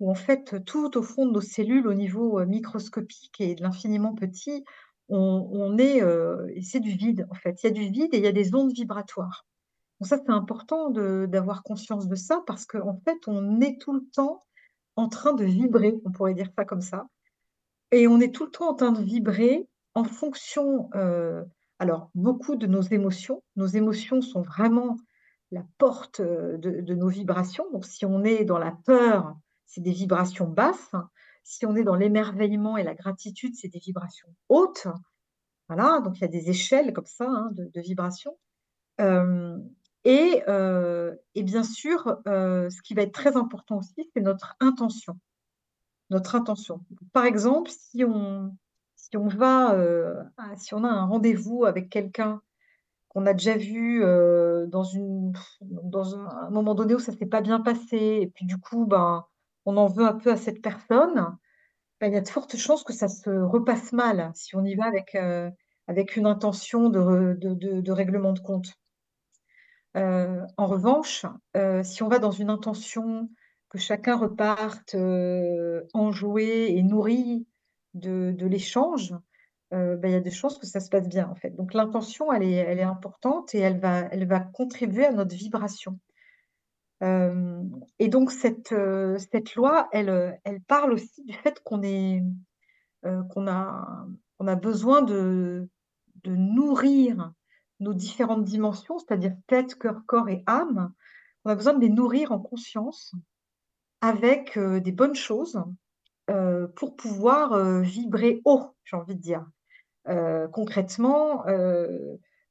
où 0.00 0.10
en 0.10 0.14
fait, 0.14 0.64
tout 0.64 0.96
au 0.98 1.02
fond 1.02 1.26
de 1.26 1.32
nos 1.32 1.40
cellules, 1.40 1.86
au 1.88 1.94
niveau, 1.94 2.40
heu, 2.40 2.46
microscopique 2.46 3.40
et 3.40 3.54
de 3.54 3.62
l'infiniment 3.62 4.14
petit, 4.14 4.64
on 5.10 5.78
est, 5.78 6.02
et 6.54 6.62
c'est 6.62 6.80
du 6.80 6.90
vide, 6.90 7.26
en 7.30 7.34
fait. 7.34 7.62
Il 7.62 7.66
y 7.66 7.70
a 7.70 7.72
du 7.72 7.88
vide 7.90 8.12
et 8.12 8.18
il 8.18 8.24
y 8.24 8.26
a 8.26 8.32
des 8.32 8.54
ondes 8.54 8.72
vibratoires. 8.72 9.46
Donc 10.00 10.08
ça, 10.08 10.18
c'est 10.18 10.30
important 10.32 10.90
d'avoir 10.90 11.62
conscience 11.62 12.08
de 12.08 12.14
ça 12.14 12.42
parce 12.46 12.66
qu'en 12.66 13.00
fait, 13.04 13.18
on 13.26 13.60
est 13.60 13.80
tout 13.80 13.92
le 13.94 14.02
temps 14.14 14.40
en 14.96 15.08
train 15.08 15.34
de 15.34 15.44
vibrer, 15.44 15.94
on 16.04 16.12
pourrait 16.12 16.34
dire 16.34 16.50
ça 16.56 16.64
comme 16.64 16.82
ça 16.82 17.06
et 17.92 18.06
on 18.08 18.20
est 18.20 18.34
tout 18.34 18.44
le 18.44 18.50
temps 18.50 18.70
en 18.70 18.74
train 18.74 18.92
de 18.92 19.02
vibrer 19.02 19.66
en 19.94 20.04
fonction, 20.04 20.90
heu, 20.94 21.44
alors 21.78 22.10
beaucoup 22.14 22.56
de 22.56 22.66
nos 22.66 22.82
émotions. 22.82 23.42
Nos 23.56 23.66
émotions 23.66 24.20
sont 24.20 24.42
vraiment 24.42 24.96
la 25.50 25.64
porte, 25.78 26.20
de 26.20 26.80
de 26.82 26.94
nos 26.94 27.08
vibrations. 27.08 27.64
Donc 27.72 27.84
si 27.86 28.04
on 28.04 28.24
est 28.24 28.44
dans 28.44 28.58
la 28.58 28.72
peur, 28.84 29.34
c'est 29.68 29.82
des 29.82 29.92
vibrations 29.92 30.48
basses. 30.48 30.96
Si 31.44 31.64
on 31.66 31.76
est 31.76 31.84
dans 31.84 31.94
l'émerveillement 31.94 32.76
et 32.76 32.82
la 32.82 32.94
gratitude, 32.96 33.54
c'est 33.54 33.68
des 33.68 33.78
vibrations 33.78 34.28
hautes. 34.48 34.88
Voilà, 35.68 36.00
donc 36.00 36.18
il 36.18 36.22
y 36.22 36.24
a 36.24 36.28
des 36.28 36.50
échelles 36.50 36.92
comme 36.92 37.06
ça, 37.06 37.26
hein, 37.28 37.50
de 37.54 37.80
vibrations. 37.80 38.36
Et 40.04 40.42
heu 40.48 41.20
et 41.34 41.42
bien 41.44 41.62
sûr, 41.62 42.18
heu, 42.26 42.68
ce 42.70 42.82
qui 42.82 42.94
va 42.94 43.02
être 43.02 43.12
très 43.12 43.36
important 43.36 43.78
aussi, 43.78 44.10
c'est 44.14 44.22
notre 44.22 44.56
intention. 44.60 45.18
Notre 46.10 46.34
intention. 46.36 46.84
Par 47.12 47.24
exemple, 47.26 47.70
si 47.70 48.04
on 48.04 48.56
si 48.96 49.16
on 49.16 49.28
va, 49.28 49.76
si 50.56 50.74
on 50.74 50.84
a 50.84 50.88
un 50.88 51.06
rendez-vous 51.06 51.64
avec 51.66 51.90
quelqu'un 51.90 52.42
qu'on 53.08 53.26
a 53.26 53.34
déjà 53.34 53.56
vu, 53.56 54.02
dans 54.68 54.84
une 54.84 55.32
dans 55.62 56.16
un 56.16 56.28
un 56.48 56.50
moment 56.50 56.74
donné 56.74 56.94
où 56.94 57.00
ça 57.00 57.12
s'est 57.12 57.26
pas 57.26 57.42
bien 57.42 57.60
passé 57.60 57.96
et 58.22 58.28
puis 58.34 58.46
du 58.46 58.58
coup, 58.58 58.86
ben, 58.86 59.24
on 59.68 59.76
en 59.78 59.88
veut 59.88 60.06
un 60.06 60.14
peu 60.18 60.32
à 60.32 60.36
cette 60.36 60.62
personne, 60.62 61.36
ben, 62.00 62.08
il 62.08 62.14
y 62.14 62.18
a 62.18 62.22
de 62.22 62.28
fortes 62.28 62.56
chances 62.56 62.84
que 62.84 62.92
ça 62.94 63.08
se 63.08 63.30
repasse 63.30 63.92
mal 63.92 64.32
si 64.34 64.56
on 64.56 64.64
y 64.64 64.74
va 64.76 64.86
avec, 64.86 65.16
avec 65.88 66.16
une 66.16 66.26
intention 66.26 66.90
de 66.90 67.90
règlement 67.92 68.32
de 68.34 68.40
compte. 68.40 68.68
Heu, 69.96 70.46
en 70.56 70.66
revanche, 70.66 71.24
heu, 71.56 71.82
si 71.82 72.02
on 72.02 72.08
va 72.08 72.18
dans 72.18 72.30
une 72.30 72.50
intention 72.50 73.30
que 73.70 73.78
chacun 73.78 74.16
reparte, 74.16 74.94
enjoué 75.94 76.72
et 76.76 76.82
nourri 76.82 77.46
de 77.94 78.46
l'échange, 78.46 79.14
bah, 79.70 79.96
il 80.04 80.10
y 80.10 80.14
a 80.14 80.20
des 80.20 80.30
chances 80.30 80.58
que 80.58 80.66
ça 80.66 80.80
se 80.80 80.88
passe 80.90 81.08
bien, 81.08 81.28
en 81.28 81.34
fait. 81.34 81.50
Donc 81.50 81.74
l'intention, 81.74 82.32
elle 82.32 82.42
est 82.44 82.82
importante 82.82 83.54
et 83.54 83.58
elle 83.60 83.78
va 83.80 84.40
contribuer 84.40 85.06
à 85.06 85.12
notre 85.12 85.34
vibration. 85.34 85.98
Et 87.00 88.08
donc 88.08 88.30
cette, 88.30 88.74
cette 89.18 89.54
loi, 89.54 89.88
elle, 89.92 90.40
elle 90.44 90.60
parle 90.62 90.92
aussi 90.92 91.24
du 91.24 91.32
fait 91.32 91.60
qu'on 91.62 91.80
qu'on 93.02 93.46
a 93.46 94.06
a 94.40 94.54
besoin 94.56 95.02
de 95.02 95.68
de 96.24 96.34
nourrir 96.34 97.32
nos 97.80 97.94
différentes 97.94 98.44
dimensions, 98.44 98.98
c'est-à-dire 98.98 99.36
tête, 99.46 99.76
cœur, 99.76 100.02
corps 100.06 100.28
et 100.28 100.42
âme. 100.46 100.92
On 101.44 101.50
a 101.50 101.54
besoin 101.54 101.74
de 101.74 101.80
les 101.80 101.88
nourrir 101.88 102.32
en 102.32 102.40
conscience 102.40 103.14
avec, 104.00 104.58
des 104.58 104.92
bonnes 104.92 105.14
choses, 105.14 105.62
pour 106.76 106.96
pouvoir, 106.96 107.80
vibrer 107.80 108.40
haut, 108.44 108.74
j'ai 108.84 108.96
envie 108.96 109.14
de 109.14 109.20
dire. 109.20 109.46
Concrètement, 110.52 111.44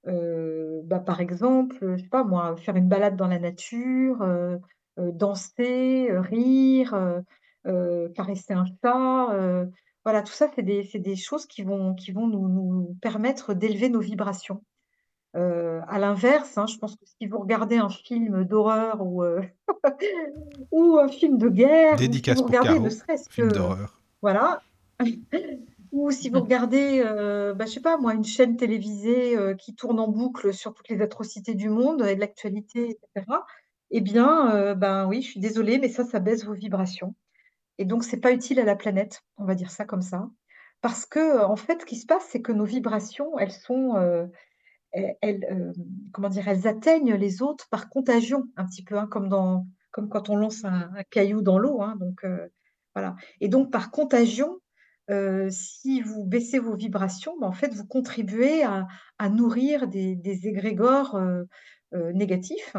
heu, 0.08 0.82
bah, 0.86 1.00
par 1.00 1.20
exemple, 1.22 1.96
je 1.98 2.04
sais 2.04 2.10
pas 2.10 2.24
moi, 2.24 2.56
faire 2.58 2.76
une 2.76 2.88
balade 2.90 3.16
dans 3.16 3.28
la 3.28 3.40
nature, 3.40 4.22
heu 4.24 4.60
heu, 5.00 5.12
danser, 5.12 6.10
rire, 6.12 7.24
caresser 8.16 8.54
un 8.54 8.66
chat, 8.84 9.68
voilà, 10.04 10.22
tout 10.24 10.32
ça, 10.34 10.48
c'est 10.56 10.64
des 10.64 10.84
c'est 10.86 11.00
des 11.00 11.16
choses 11.18 11.46
qui 11.46 11.64
vont 11.64 11.94
qui 11.94 12.12
vont 12.12 12.28
nous 12.28 12.48
nous 12.48 12.98
permettre 13.02 13.54
d'élever 13.54 13.90
nos 13.90 14.00
vibrations. 14.00 14.64
Heu, 15.36 15.82
à 15.88 16.00
l'inverse, 16.00 16.58
hein, 16.58 16.68
je 16.68 16.78
pense 16.78 16.96
que 16.96 17.06
si 17.06 17.28
vous 17.28 17.40
regardez 17.40 17.78
un 17.78 17.90
film 17.90 18.46
d'horreur 18.46 19.02
ou 19.02 19.24
ou 20.72 20.98
un 20.98 21.08
film 21.08 21.38
de 21.38 21.50
guerre, 21.50 22.06
ou 22.06 22.16
si 22.16 22.20
Dédicace 22.20 22.38
vous 22.38 22.44
pour 22.44 22.48
regardez 22.48 22.80
ne 22.80 22.90
Caro, 22.90 22.90
film 23.30 23.52
que 23.52 23.52
d'horreur. 23.52 24.02
voilà, 24.22 24.62
ou 25.98 26.12
si 26.12 26.30
vous 26.30 26.42
regardez, 26.42 27.02
heu, 27.04 27.54
bah, 27.54 27.66
je 27.66 27.72
sais 27.74 27.82
pas 27.82 27.98
moi, 27.98 28.14
une 28.14 28.24
chaîne 28.26 28.58
télévisée, 28.58 29.36
heu, 29.38 29.56
qui 29.56 29.76
tourne 29.76 30.00
en 30.00 30.08
boucle 30.10 30.54
sur 30.54 30.74
toutes 30.74 30.90
les 30.90 31.02
atrocités 31.02 31.56
du 31.56 31.70
monde 31.70 32.02
et 32.06 32.16
de 32.16 32.20
l'actualité 32.22 32.90
et 32.90 32.98
cetera, 33.16 33.46
et 33.92 34.02
bien, 34.02 34.56
heu, 34.56 34.76
ben, 34.76 35.08
oui, 35.08 35.22
je 35.22 35.32
suis 35.32 35.40
désolée, 35.40 35.80
mais 35.80 35.90
ça, 35.90 36.04
ça 36.06 36.20
baisse 36.20 36.46
vos 36.46 36.54
vibrations 36.54 37.16
et 37.80 37.86
donc 37.86 38.04
c'est 38.06 38.20
pas 38.22 38.32
utile 38.34 38.60
à 38.60 38.66
la 38.66 38.76
planète, 38.76 39.24
on 39.38 39.46
va 39.46 39.56
dire 39.56 39.72
ça 39.72 39.86
comme 39.86 40.02
ça. 40.04 40.30
Parce 40.82 41.06
que, 41.08 41.44
en 41.44 41.56
fait, 41.58 41.82
ce 41.82 41.86
qui 41.88 41.98
se 41.98 42.06
passe, 42.08 42.28
c'est 42.30 42.42
que 42.42 42.52
nos 42.54 42.66
vibrations, 42.66 43.38
elles 43.40 43.52
sont, 43.52 43.98
heu, 43.98 44.32
elles 44.94 45.74
comment 46.14 46.30
dire? 46.30 46.48
Elles 46.48 46.68
atteignent 46.68 47.16
les 47.16 47.42
autres 47.42 47.68
par 47.70 47.90
contagion, 47.90 48.46
un 48.58 48.66
petit 48.66 48.84
peu, 48.84 48.98
hein, 48.98 49.08
comme 49.10 49.30
quand 50.10 50.30
on 50.30 50.36
lance 50.36 50.66
un 50.66 50.92
caillou 51.12 51.42
dans 51.42 51.60
l'eau, 51.60 51.82
hein, 51.82 51.96
donc 52.00 52.26
voilà 52.96 53.16
et 53.42 53.50
donc 53.50 53.72
par 53.72 53.92
contagion, 53.92 54.60
si 55.50 56.02
vous 56.02 56.24
baissez 56.26 56.60
vos 56.60 56.76
vibrations, 56.76 57.36
bah, 57.40 57.48
en 57.48 57.54
fait, 57.54 57.74
vous 57.74 57.86
contribuez 57.86 58.64
à 58.64 59.30
nourrir 59.30 59.88
des 59.88 60.48
égrégores, 60.48 61.20
négatifs, 61.94 62.76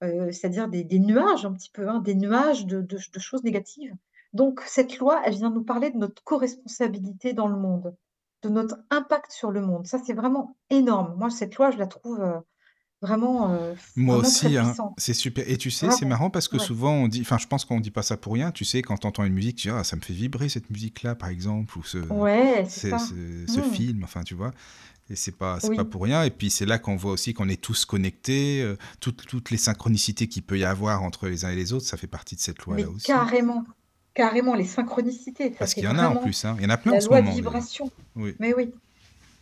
c'est-à-dire 0.00 0.68
des 0.68 0.98
nuages 0.98 1.44
un 1.46 1.52
petit 1.52 1.70
peu, 1.70 1.88
hein, 1.88 2.00
des 2.00 2.14
nuages 2.14 2.66
de 2.66 2.80
de 2.80 2.96
ch 2.96 3.10
de 3.10 3.18
choses 3.18 3.42
négatives. 3.44 3.94
Donc 4.32 4.60
cette 4.66 4.98
loi, 4.98 5.22
elle 5.24 5.34
vient 5.34 5.50
nous 5.50 5.64
parler 5.64 5.90
de 5.90 5.98
notre 5.98 6.22
coresponsabilité 6.22 7.32
dans 7.32 7.48
le 7.48 7.56
monde, 7.56 7.96
de 8.42 8.48
notre 8.48 8.76
impact 8.90 9.32
sur 9.32 9.50
le 9.50 9.60
monde. 9.60 9.86
Ça, 9.86 9.98
c'est 10.04 10.12
vraiment 10.12 10.56
énorme. 10.70 11.16
Moi, 11.18 11.30
cette 11.30 11.56
loi, 11.56 11.70
je 11.70 11.78
la 11.78 11.86
trouve, 11.86 12.22
vraiment, 13.02 13.52
heu, 13.54 13.74
Moi 13.96 14.16
vraiment 14.16 14.28
aussi, 14.28 14.56
hein, 14.56 14.74
c'est 14.98 15.14
super. 15.14 15.48
Et 15.48 15.56
tu 15.56 15.70
sais, 15.70 15.90
c'est 15.90 16.04
marrant 16.06 16.30
parce 16.30 16.48
que 16.48 16.56
ouais. 16.56 16.62
souvent 16.64 16.92
on 16.92 17.08
dit, 17.08 17.20
enfin, 17.22 17.38
je 17.38 17.46
pense 17.46 17.64
qu'on 17.64 17.80
dit 17.80 17.90
pas 17.90 18.02
ça 18.02 18.16
pour 18.16 18.34
rien. 18.34 18.52
Tu 18.52 18.64
sais, 18.64 18.82
quand 18.82 18.98
tu 18.98 19.06
entends 19.06 19.24
une 19.24 19.32
musique, 19.34 19.56
tu 19.56 19.68
dis, 19.68 19.74
ah, 19.74 19.84
ça 19.84 19.96
me 19.96 20.00
fait 20.02 20.12
vibrer 20.12 20.48
cette 20.48 20.70
musique-là, 20.70 21.14
par 21.14 21.28
exemple, 21.28 21.76
ou 21.78 21.82
ce, 21.84 21.98
Ouais, 21.98 22.64
c'est 22.68 22.90
ce, 22.90 22.98
ça. 22.98 22.98
ce- 22.98 23.46
ce 23.52 23.60
Mmh. 23.60 23.64
film, 23.64 24.04
enfin, 24.04 24.22
tu 24.22 24.34
vois. 24.34 24.52
Et 25.10 25.16
c'est 25.16 25.32
pas, 25.36 25.60
c'est 25.60 25.74
pas 25.74 25.82
Oui, 25.82 25.88
pour 25.90 26.02
rien. 26.04 26.24
Et 26.24 26.30
puis 26.30 26.50
c'est 26.50 26.66
là 26.66 26.78
qu'on 26.78 26.96
voit 26.96 27.12
aussi 27.12 27.34
qu'on 27.34 27.48
est 27.48 27.60
tous 27.60 27.84
connectés, 27.84 28.62
euh, 28.62 28.76
toutes, 29.00 29.26
toutes 29.26 29.50
les 29.50 29.56
synchronicités 29.58 30.28
qu'il 30.28 30.42
peut 30.44 30.58
y 30.58 30.64
avoir 30.64 31.02
entre 31.02 31.28
les 31.28 31.44
uns 31.44 31.50
et 31.50 31.56
les 31.56 31.72
autres, 31.72 31.86
ça 31.86 31.96
fait 31.96 32.06
partie 32.06 32.36
de 32.36 32.40
cette 32.40 32.60
loi-là 32.64 32.88
aussi. 32.90 33.06
carrément, 33.06 33.64
carrément, 34.14 34.54
les 34.54 34.64
synchronicités, 34.64 35.50
Parce 35.50 35.74
qu'il 35.74 35.84
y 35.84 35.88
en 35.88 35.98
a 35.98 36.06
en 36.08 36.16
plus, 36.16 36.44
hein. 36.44 36.56
Il 36.58 36.64
y 36.64 36.66
en 36.66 36.70
a 36.70 36.76
plein 36.76 36.92
en 36.92 36.94
la 36.96 37.00
ce 37.00 37.08
loi 37.08 37.20
de 37.22 37.26
moment 37.26 37.36
d'ailleurs. 37.36 37.52
vibration. 37.52 37.90
Oui. 38.16 38.34
Mais 38.38 38.54
oui. 38.54 38.72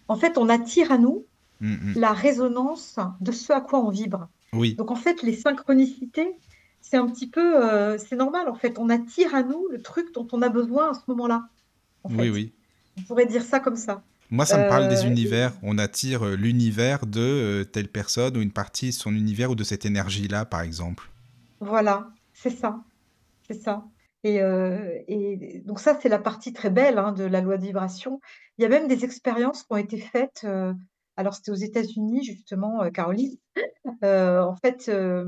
En 0.08 0.16
fait, 0.16 0.38
on 0.38 0.48
attire 0.48 0.92
à 0.92 0.98
nous 0.98 1.26
Mm, 1.60 1.92
mm. 1.92 1.96
la 1.96 2.12
résonance 2.12 2.98
de 3.20 3.32
ce 3.32 3.52
à 3.52 3.60
quoi 3.60 3.80
on 3.84 3.90
vibre. 3.90 4.28
Oui, 4.52 4.78
Donc 4.78 4.90
en 4.90 4.96
fait, 4.96 5.22
les 5.22 5.34
synchronicités, 5.34 6.40
c'est 6.80 6.96
un 6.96 7.08
petit 7.10 7.28
peu, 7.30 7.94
heu, 7.94 7.98
c'est 7.98 8.16
normal 8.16 8.48
en 8.48 8.54
fait. 8.54 8.78
On 8.78 8.88
attire 8.90 9.34
à 9.34 9.42
nous 9.42 9.66
le 9.70 9.82
truc 9.82 10.12
dont 10.14 10.26
on 10.32 10.42
a 10.42 10.48
besoin 10.48 10.90
à 10.90 10.94
ce 10.94 11.02
moment-là, 11.08 11.48
en 12.04 12.10
oui, 12.10 12.16
fait. 12.16 12.30
oui. 12.30 12.54
On 12.98 13.02
pourrait 13.02 13.26
dire 13.26 13.44
ça 13.44 13.60
comme 13.60 13.76
ça. 13.76 14.04
Moi, 14.30 14.46
ça 14.46 14.58
me 14.58 14.66
parle 14.66 14.88
des 14.88 15.04
et 15.04 15.06
univers. 15.06 15.58
On 15.62 15.78
attire 15.78 16.22
euh, 16.26 16.34
l'univers 16.36 17.06
de 17.06 17.20
euh, 17.20 17.64
telle 17.64 17.88
personne 17.90 18.36
ou 18.36 18.40
une 18.42 18.52
partie 18.52 18.88
de 18.88 18.94
son 18.94 19.14
univers 19.14 19.50
ou 19.50 19.54
de 19.54 19.64
cette 19.64 19.84
énergie-là, 19.86 20.44
par 20.46 20.62
exemple. 20.62 21.10
voilà, 21.60 22.10
c'est 22.32 22.50
ça, 22.50 22.84
c'est 23.48 23.54
ça. 23.62 23.90
Et 24.24 25.62
donc 25.64 25.80
ça, 25.80 25.98
c'est 26.00 26.08
la 26.08 26.18
partie 26.18 26.52
très 26.52 26.70
belle, 26.70 26.98
hein, 26.98 27.12
de 27.12 27.24
la 27.24 27.40
loi 27.40 27.56
de 27.56 27.62
vibration. 27.64 28.20
Il 28.58 28.62
y 28.62 28.64
a 28.66 28.68
même 28.68 28.88
des 28.88 29.04
expériences 29.04 29.62
qui 29.62 29.72
ont 29.72 29.76
été 29.76 29.98
faites, 29.98 30.46
alors 31.18 31.34
c'était 31.34 31.50
aux 31.50 31.54
États-Unis 31.54 32.22
justement, 32.22 32.84
heu, 32.84 32.90
Caroline. 32.90 33.36
Heu, 34.04 34.40
en 34.40 34.54
fait, 34.54 34.88
heu, 34.88 35.26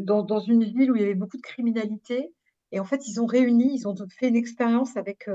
dans 0.00 0.40
une 0.40 0.64
ville 0.64 0.92
où 0.92 0.96
il 0.96 1.00
y 1.00 1.04
avait 1.04 1.14
beaucoup 1.14 1.38
de 1.38 1.42
criminalité 1.42 2.34
et 2.70 2.80
en 2.80 2.84
fait, 2.84 3.06
ils 3.08 3.20
ont 3.20 3.26
réuni, 3.26 3.74
ils 3.74 3.88
ont 3.88 3.94
fait 4.18 4.28
une 4.28 4.36
expérience 4.36 4.96
avec, 4.96 5.28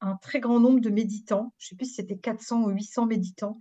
un 0.00 0.16
très 0.22 0.40
grand 0.40 0.58
nombre 0.58 0.80
de 0.80 0.90
méditants. 0.90 1.52
Je 1.58 1.66
ne 1.66 1.68
sais 1.68 1.76
plus 1.76 1.86
si 1.86 1.94
c'était 1.94 2.16
400 2.16 2.64
ou 2.64 2.70
800 2.70 3.06
méditants 3.06 3.58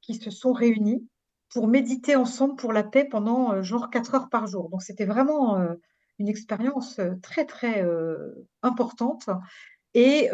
qui 0.00 0.14
se 0.14 0.30
sont 0.30 0.52
réunis 0.52 1.06
pour 1.52 1.68
méditer 1.68 2.16
ensemble 2.16 2.56
pour 2.56 2.72
la 2.72 2.82
paix 2.82 3.04
pendant, 3.04 3.62
genre 3.62 3.90
4 3.90 4.14
heures 4.14 4.28
par 4.30 4.46
jour. 4.46 4.70
Donc 4.70 4.82
c'était 4.82 5.06
vraiment, 5.06 5.58
une 6.18 6.28
expérience, 6.28 7.00
très, 7.22 7.44
très, 7.44 7.86
importante 8.62 9.28
et 9.94 10.28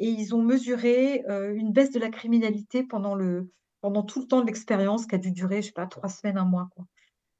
ils 0.00 0.34
ont 0.34 0.42
mesuré, 0.42 1.24
une 1.54 1.72
baisse 1.72 1.90
de 1.90 2.00
la 2.00 2.10
criminalité 2.10 2.84
pendant 2.84 3.14
le 3.14 3.50
pendant 3.84 4.02
tout 4.02 4.20
le 4.20 4.26
temps 4.26 4.40
de 4.40 4.46
l'expérience 4.46 5.04
qui 5.06 5.14
a 5.14 5.18
dû 5.18 5.30
durer, 5.30 5.60
je 5.60 5.66
sais 5.66 5.72
pas, 5.72 5.86
3 5.86 6.08
semaines, 6.08 6.38
un 6.38 6.46
mois, 6.46 6.70
quoi. 6.74 6.86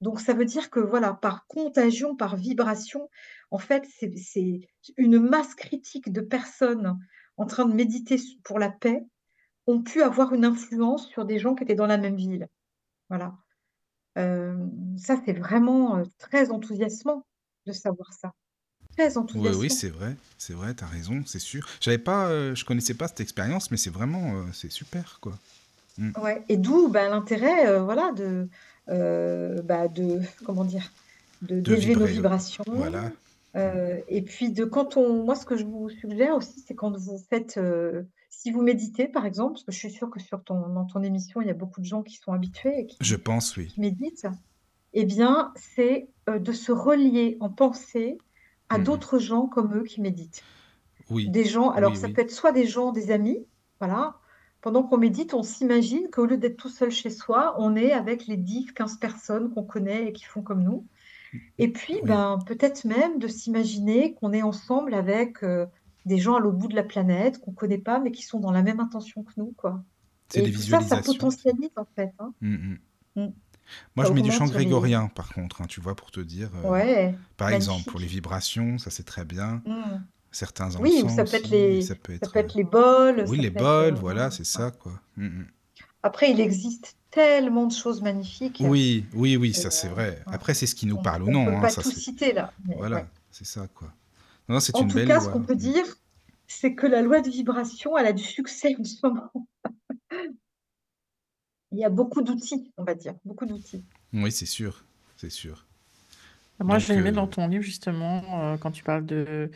Donc 0.03 0.21
ça 0.21 0.35
veut 0.35 0.45
dire 0.45 0.69
que 0.69 0.79
voilà, 0.79 1.15
par 1.15 1.47
contagion, 1.47 2.17
par 2.17 2.37
vibration, 2.37 3.09
en 3.51 3.57
fait, 3.57 3.87
c'est 3.97 4.61
une 4.99 5.19
masse 5.21 5.55
critique 5.55 6.13
de 6.13 6.21
personnes 6.21 6.99
en 7.39 7.47
train 7.47 7.65
de 7.65 7.73
méditer 7.73 8.21
pour 8.43 8.59
la 8.59 8.71
paix, 8.71 9.07
ont 9.67 9.83
pu 9.83 10.03
avoir 10.03 10.35
une 10.35 10.45
influence 10.45 11.09
sur 11.09 11.25
des 11.25 11.39
gens 11.39 11.55
qui 11.55 11.63
étaient 11.65 11.75
dans 11.75 11.87
la 11.87 11.97
même 11.97 12.17
ville. 12.17 12.47
Voilà. 13.09 13.39
ça, 14.17 15.17
c'est 15.25 15.33
vraiment 15.33 16.03
très 16.19 16.51
enthousiasmant 16.51 17.27
de 17.65 17.73
savoir 17.73 18.13
ça. 18.13 18.33
Très 18.99 19.17
Oui, 19.35 19.51
oui, 19.57 19.69
enthousiasmant. 19.69 19.69
c'est 19.71 19.89
vrai, 19.89 20.17
c'est 20.39 20.53
vrai, 20.53 20.75
t'as 20.75 20.87
raison, 20.87 21.25
c'est 21.27 21.39
sûr. 21.41 21.67
J'avais 21.81 21.99
pas, 21.99 22.29
euh, 22.29 22.55
je 22.55 22.65
connaissais 22.67 22.95
pas 22.95 23.09
cette 23.09 23.21
expérience, 23.21 23.71
mais 23.71 23.79
c'est 23.79 23.91
vraiment, 23.91 24.37
euh, 24.37 24.53
c'est 24.53 24.71
super, 24.71 25.19
quoi. 25.21 25.39
Mm. 25.99 26.11
Ouais. 26.23 26.43
Et 26.49 26.57
d'où 26.57 26.89
ben, 26.89 27.11
l'intérêt, 27.11 27.67
euh, 27.69 27.83
voilà, 27.83 28.13
de, 28.13 28.49
euh, 28.89 29.63
bah, 29.63 29.89
de, 29.89 30.21
comment 30.45 30.65
dire, 30.65 30.93
de 31.43 31.57
De 31.57 31.61
d'élever 31.75 31.95
nos 31.97 32.07
vibrations. 32.07 32.65
voilà. 32.67 33.11
Euh, 33.57 34.01
et 34.09 34.23
puis 34.23 34.51
de 34.51 34.65
quand 34.65 34.97
on, 34.97 35.23
moi, 35.25 35.37
ce 35.37 35.47
que 35.47 35.57
je 35.57 35.65
vous 35.65 35.89
suggère 35.89 36.35
aussi, 36.35 36.61
c'est 36.67 36.75
quand 36.75 36.97
vous 36.97 37.19
faites, 37.31 37.57
euh, 37.57 38.03
si 38.29 38.51
vous 38.51 38.63
méditez, 38.63 39.07
par 39.07 39.25
exemple, 39.27 39.53
parce 39.55 39.63
que 39.65 39.71
je 39.73 39.79
suis 39.79 39.91
sûre 39.93 40.11
que 40.11 40.19
sur 40.21 40.43
ton, 40.43 40.69
dans 40.71 40.85
ton 40.87 41.03
émission, 41.05 41.41
il 41.41 41.47
y 41.47 41.51
a 41.51 41.55
beaucoup 41.55 41.81
de 41.81 41.87
gens 41.87 42.03
qui 42.03 42.17
sont 42.17 42.33
habitués 42.33 42.81
et 42.81 42.89
Je 43.01 43.15
qui, 43.15 43.23
pense, 43.23 43.57
oui. 43.57 43.69
qui 43.69 43.81
méditent. 43.81 44.27
Eh 44.93 45.05
bien, 45.05 45.53
c'est 45.57 46.09
de 46.29 46.53
se 46.53 46.73
relier 46.73 47.37
en 47.41 47.49
pensée 47.49 48.19
à 48.71 48.79
Mhm. 48.79 48.85
d'autres 48.85 49.19
gens 49.19 49.47
comme 49.47 49.77
eux 49.77 49.85
qui 49.85 50.01
méditent. 50.01 50.43
Oui, 51.11 51.29
Des 51.29 51.45
gens, 51.45 51.71
alors 51.71 51.93
oui, 51.93 51.97
ça 51.99 52.07
oui. 52.09 52.13
peut 52.15 52.23
être 52.23 52.31
soit 52.33 52.51
des 52.53 52.67
gens, 52.67 52.91
des 52.91 53.11
amis, 53.13 53.39
voilà. 53.79 54.17
Pendant 54.65 54.83
qu'on 54.83 54.97
médite, 54.97 55.35
on 55.35 55.43
s'imagine 55.43 56.09
qu'au 56.11 56.25
lieu 56.25 56.39
d'être 56.39 56.57
tout 56.57 56.71
seul 56.71 56.91
chez 56.91 57.11
soi, 57.11 57.55
on 57.59 57.77
est 57.77 57.93
avec 57.93 58.27
les 58.27 58.39
10, 58.39 58.73
15 58.73 58.97
personnes 58.97 59.53
qu'on 59.53 59.63
connaît 59.63 60.07
et 60.09 60.13
qui 60.15 60.25
font 60.25 60.41
comme 60.41 60.63
nous. 60.63 60.87
Et 61.59 61.69
puis, 61.69 62.01
ben, 62.03 62.39
peut-être 62.47 62.87
même 62.87 63.19
de 63.19 63.29
s'imaginer 63.29 64.15
qu'on 64.15 64.33
est 64.33 64.41
ensemble 64.43 64.95
avec 64.95 65.43
euh, 65.43 65.67
des 66.07 66.17
gens 66.17 66.37
à 66.37 66.41
l'autre 66.41 66.57
bout 66.57 66.69
de 66.69 66.75
la 66.77 66.83
planète, 66.83 67.41
qu'on 67.41 67.51
ne 67.51 67.57
connaît 67.57 67.77
pas, 67.77 67.99
mais 67.99 68.11
qui 68.11 68.23
sont 68.23 68.41
dans 68.41 68.53
la 68.53 68.63
même 68.63 68.81
intention 68.81 69.23
que 69.23 69.33
nous, 69.37 69.53
quoi. 69.55 69.83
C'est 70.31 70.41
des 70.41 70.51
tout 70.53 70.63
ça, 70.63 70.81
ça 70.81 71.03
potentialise, 71.03 71.69
en 71.77 71.87
fait. 71.95 72.15
hein. 72.19 72.33
Mhm. 72.41 72.79
Mm. 73.17 73.27
Moi, 73.97 74.05
Ça 74.05 74.11
je 74.11 74.15
mets 74.15 74.23
du 74.23 74.31
chant 74.31 74.47
les... 74.47 74.51
grégorien, 74.53 75.09
par 75.09 75.29
contre, 75.29 75.61
hein, 75.61 75.67
tu 75.69 75.81
vois, 75.83 75.95
pour 75.95 76.11
te 76.11 76.21
dire. 76.21 76.51
euh, 76.65 76.71
Ouais, 76.71 77.15
par 77.37 77.51
exemple, 77.51 77.91
pour 77.91 78.01
les 78.01 78.07
vibrations, 78.07 78.79
ça 78.79 78.91
c'est 78.91 79.05
très 79.05 79.27
bien. 79.27 79.63
Mm. 79.67 80.05
Certains 80.35 80.75
Oui, 80.77 81.01
ou 81.03 81.05
encens 81.05 81.15
ça 81.15 81.25
peut 81.25 81.37
aussi, 81.41 81.51
les, 81.51 81.83
ça 81.83 81.95
peut 81.95 82.19
ça 82.21 82.27
être. 82.27 82.31
peut 82.31 82.41
euh, 82.41 82.41
être 82.41 82.55
les 82.55 82.65
bols, 82.65 83.25
Oui, 83.29 83.41
les 83.41 83.49
être... 83.49 83.51
bols, 83.51 83.95
euh, 83.95 83.97
voilà, 83.97 84.31
c'est 84.31 84.45
ça, 84.45 84.73
quoi. 84.73 85.01
Mhm. 85.17 85.47
Après, 86.03 86.31
il 86.31 86.41
existe 86.41 86.97
tellement 87.11 87.67
de 87.67 87.73
choses 87.73 88.03
magnifiques. 88.03 88.59
Oui, 88.61 89.07
oui, 89.15 89.37
oui, 89.37 89.55
ça 89.55 89.71
c'est 89.71 89.89
euh, 89.89 89.91
vrai. 89.91 90.23
ouais. 90.27 90.35
Après, 90.35 90.55
c'est 90.55 90.67
ce 90.67 90.75
qui 90.75 90.87
nous 90.87 90.97
On 90.97 91.03
parle 91.03 91.25
ou 91.25 91.29
ne 91.29 91.31
non, 91.31 91.43
peut 91.43 91.53
hein, 91.53 91.61
pas 91.61 91.69
ça 91.69 91.83
tout 91.83 91.91
c'est. 91.91 91.93
citer 91.93 92.33
là. 92.33 92.53
Voilà, 92.77 92.97
ouais. 92.99 93.07
c'est 93.31 93.47
ça, 93.47 93.67
quoi. 93.69 93.93
Non, 94.49 94.61
c'est 94.61 94.75
En 94.75 94.81
une 94.81 94.89
tout 94.89 94.93
belle 94.93 95.09
cas, 95.09 95.21
ce 95.21 95.29
qu'on 95.29 95.43
peut 95.43 95.55
Mm. 95.55 95.57
dire, 95.57 95.85
c'est 96.47 96.75
que 96.75 96.87
la 96.87 97.03
loi 97.03 97.21
de 97.23 97.31
vibration, 97.31 97.97
elle 97.99 98.07
a 98.07 98.13
du 98.13 98.23
succès 98.25 98.75
en 98.79 98.85
ce 98.85 99.07
moment. 99.07 99.31
Il 101.73 101.79
y 101.79 101.85
a 101.85 101.91
beaucoup 101.91 102.23
d'outils, 102.23 102.73
on 102.79 102.85
va 102.85 102.95
dire, 102.95 103.15
beaucoup 103.25 103.45
d'outils. 103.45 103.85
Oui, 104.15 104.31
c'est 104.33 104.47
sûr, 104.47 104.85
c'est 105.17 105.31
sûr. 105.31 105.67
Moi, 106.61 106.79
j'ai 106.79 106.95
Donc, 106.95 106.97
aimé 106.97 107.13
dans 107.13 107.25
euh, 107.25 107.27
ton 107.27 107.49
livre, 107.49 107.65
justement, 107.65 108.23
euh, 108.55 108.57
quand 108.59 108.71
tu 108.71 108.85
parles 108.85 109.05
de 109.07 109.51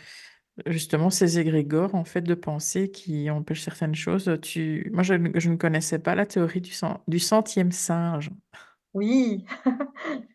justement 0.67 1.11
ces 1.11 1.39
égrégores 1.39 1.95
en 1.95 2.05
fait 2.05 2.23
de 2.23 2.35
pensée 2.35 2.91
qui 2.91 3.31
empêchent 3.31 3.63
certaines 3.65 3.95
choses. 3.95 4.39
Tu... 4.43 4.91
Moi, 4.93 5.03
je, 5.03 5.15
ne 5.15 5.39
je 5.39 5.51
ne 5.51 5.57
connaissais 5.57 5.99
pas 5.99 6.15
la 6.15 6.27
théorie 6.27 6.61
du, 6.61 6.73
cent- 6.73 7.03
du 7.09 7.19
centième 7.19 7.73
singe. 7.73 8.31
Oui, 8.95 9.45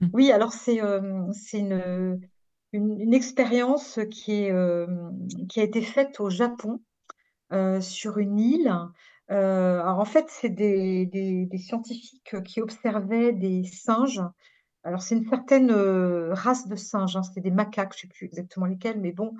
Mm. 0.02 0.14
oui. 0.14 0.32
Alors 0.32 0.54
c'est 0.54 0.82
euh, 0.82 1.32
c'est 1.34 1.60
une, 1.60 2.20
une, 2.74 3.00
une 3.02 3.14
expérience 3.14 4.00
qui 4.12 4.34
est 4.44 4.52
euh, 4.52 4.88
qui 5.50 5.60
a 5.60 5.64
été 5.64 5.82
faite 5.82 6.20
au 6.20 6.30
Japon 6.30 6.82
euh, 7.54 7.82
sur 7.82 8.20
une 8.20 8.40
île. 8.40 8.74
Alors 9.30 10.00
en 10.00 10.06
fait, 10.06 10.28
c'est 10.30 10.50
des, 10.50 11.06
des, 11.08 11.46
des 11.48 11.58
scientifiques 11.58 12.36
qui 12.46 12.62
observaient 12.62 13.34
des 13.34 13.64
singes 13.66 14.22
Alors, 14.84 15.02
c'est 15.04 15.16
une 15.18 15.30
certaine 15.30 15.72
race 15.72 16.68
de 16.68 16.76
singes, 16.78 17.18
hein, 17.18 17.24
c'était 17.24 17.42
des 17.42 17.52
macaques, 17.52 17.94
je 17.98 18.08
ne 18.08 18.12
sais 18.12 18.16
plus 18.18 18.26
exactement 18.28 18.66
lesquels, 18.68 19.00
mais 19.02 19.12
bon. 19.14 19.34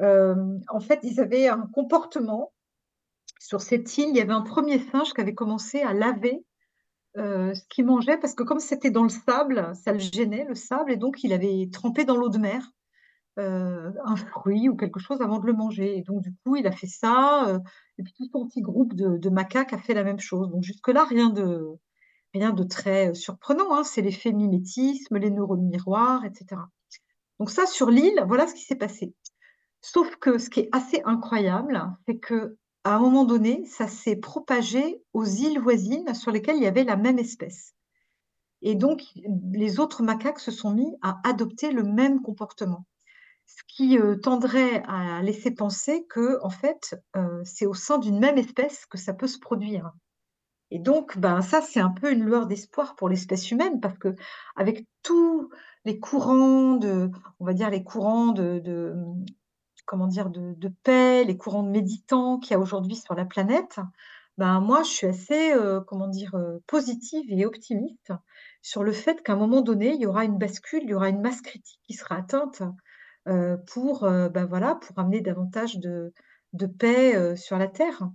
En 0.00 0.80
fait, 0.80 1.00
ils 1.02 1.20
avaient 1.20 1.48
un 1.48 1.66
comportement. 1.72 2.52
Sur 3.40 3.60
cette 3.60 3.98
île, 3.98 4.08
il 4.08 4.16
y 4.16 4.20
avait 4.20 4.32
un 4.32 4.42
premier 4.42 4.78
singe 4.78 5.12
qui 5.12 5.20
avait 5.20 5.34
commencé 5.34 5.80
à 5.82 5.92
laver 5.92 6.44
ce 7.16 7.60
qu'il 7.68 7.86
mangeait, 7.86 8.18
parce 8.18 8.34
que 8.34 8.42
comme 8.42 8.60
c'était 8.60 8.90
dans 8.90 9.04
le 9.04 9.08
sable, 9.08 9.70
ça 9.74 9.92
le 9.92 9.98
gênait, 9.98 10.46
le 10.48 10.54
sable, 10.54 10.90
et 10.90 10.96
donc 10.96 11.22
il 11.22 11.32
avait 11.32 11.68
trempé 11.72 12.04
dans 12.04 12.16
l'eau 12.16 12.28
de 12.28 12.38
mer 12.38 12.70
un 13.36 14.16
fruit 14.16 14.68
ou 14.68 14.76
quelque 14.76 15.00
chose 15.00 15.20
avant 15.20 15.38
de 15.38 15.46
le 15.46 15.52
manger. 15.52 15.98
Et 15.98 16.02
donc, 16.02 16.22
du 16.22 16.34
coup, 16.44 16.56
il 16.56 16.66
a 16.66 16.72
fait 16.72 16.86
ça, 16.86 17.60
et 17.98 18.02
puis 18.02 18.12
tout 18.16 18.28
son 18.32 18.46
petit 18.46 18.62
groupe 18.62 18.94
de, 18.94 19.28
macaques 19.28 19.72
a 19.72 19.78
fait 19.78 19.94
la 19.94 20.04
même 20.04 20.20
chose. 20.20 20.50
Donc, 20.50 20.62
jusque-là, 20.62 21.04
rien 21.04 21.30
de, 21.30 21.66
rien 22.32 22.52
de 22.52 22.64
très 22.64 23.14
surprenant, 23.14 23.74
hein. 23.74 23.84
C'est 23.84 24.02
l'effet 24.02 24.32
mimétisme, 24.32 25.16
les 25.18 25.30
neurones 25.30 25.68
miroirs, 25.68 26.24
etc. 26.24 26.60
Donc 27.38 27.50
ça, 27.50 27.66
sur 27.66 27.90
l'île, 27.90 28.24
voilà 28.26 28.46
ce 28.46 28.54
qui 28.54 28.62
s'est 28.62 28.76
passé. 28.76 29.14
Sauf 29.86 30.16
que 30.16 30.38
ce 30.38 30.48
qui 30.48 30.60
est 30.60 30.68
assez 30.72 31.02
incroyable, 31.04 31.94
c'est 32.06 32.16
que 32.16 32.56
à 32.84 32.94
un 32.94 32.98
moment 33.00 33.26
donné, 33.26 33.66
ça 33.66 33.86
s'est 33.86 34.16
propagé 34.16 35.02
aux 35.12 35.26
îles 35.26 35.60
voisines 35.60 36.14
sur 36.14 36.30
lesquelles 36.30 36.56
il 36.56 36.62
y 36.62 36.66
avait 36.66 36.84
la 36.84 36.96
même 36.96 37.18
espèce. 37.18 37.74
Et 38.62 38.76
donc, 38.76 39.02
les 39.52 39.80
autres 39.80 40.02
macaques 40.02 40.40
se 40.40 40.50
sont 40.50 40.72
mis 40.72 40.90
à 41.02 41.20
adopter 41.22 41.70
le 41.70 41.82
même 41.82 42.22
comportement. 42.22 42.86
Ce 43.44 43.62
qui 43.68 43.98
euh, 43.98 44.16
tendrait 44.16 44.82
à 44.88 45.20
laisser 45.20 45.50
penser 45.50 46.06
que, 46.08 46.38
en 46.42 46.48
fait, 46.48 46.98
euh, 47.14 47.42
c'est 47.44 47.66
au 47.66 47.74
sein 47.74 47.98
d'une 47.98 48.18
même 48.18 48.38
espèce 48.38 48.86
que 48.86 48.96
ça 48.96 49.12
peut 49.12 49.26
se 49.26 49.38
produire. 49.38 49.92
Et 50.70 50.78
donc, 50.78 51.18
ben, 51.18 51.42
ça, 51.42 51.60
c'est 51.60 51.80
un 51.80 51.90
peu 51.90 52.10
une 52.10 52.24
lueur 52.24 52.46
d'espoir 52.46 52.96
pour 52.96 53.10
l'espèce 53.10 53.50
humaine, 53.50 53.80
parce 53.80 53.98
que 53.98 54.16
avec 54.56 54.86
tous 55.02 55.50
les 55.84 56.00
courants 56.00 56.76
de, 56.76 57.10
on 57.38 57.44
va 57.44 57.52
dire 57.52 57.68
les 57.68 57.84
courants 57.84 58.32
de, 58.32 58.60
de 58.60 58.94
comment 59.86 60.06
dire, 60.06 60.30
de, 60.30 60.68
paix, 60.82 61.24
les 61.24 61.36
courants 61.36 61.62
de 61.62 61.70
méditants 61.70 62.38
qu'il 62.38 62.52
y 62.52 62.54
a 62.54 62.60
aujourd'hui 62.60 62.96
sur 62.96 63.14
la 63.14 63.24
planète, 63.24 63.78
ben, 64.38 64.60
moi, 64.60 64.82
je 64.82 64.90
suis 64.90 65.06
assez, 65.06 65.52
euh, 65.52 65.80
comment 65.80 66.08
dire, 66.08 66.34
euh, 66.34 66.58
positive 66.66 67.24
et 67.28 67.46
optimiste 67.46 68.12
sur 68.62 68.82
le 68.82 68.92
fait 68.92 69.22
qu'à 69.22 69.34
un 69.34 69.36
moment 69.36 69.60
donné, 69.60 69.92
il 69.94 70.00
y 70.00 70.06
aura 70.06 70.24
une 70.24 70.38
bascule, 70.38 70.82
il 70.82 70.90
y 70.90 70.94
aura 70.94 71.08
une 71.08 71.20
masse 71.20 71.40
critique 71.40 71.80
qui 71.84 71.94
sera 71.94 72.16
atteinte 72.16 72.62
euh, 73.28 73.56
pour, 73.72 74.00
ben 74.02 74.46
voilà, 74.46 74.74
pour 74.76 74.98
amener 74.98 75.20
davantage 75.20 75.78
de, 75.78 76.12
paix 76.78 77.36
sur 77.36 77.58
la 77.58 77.68
Terre. 77.68 78.08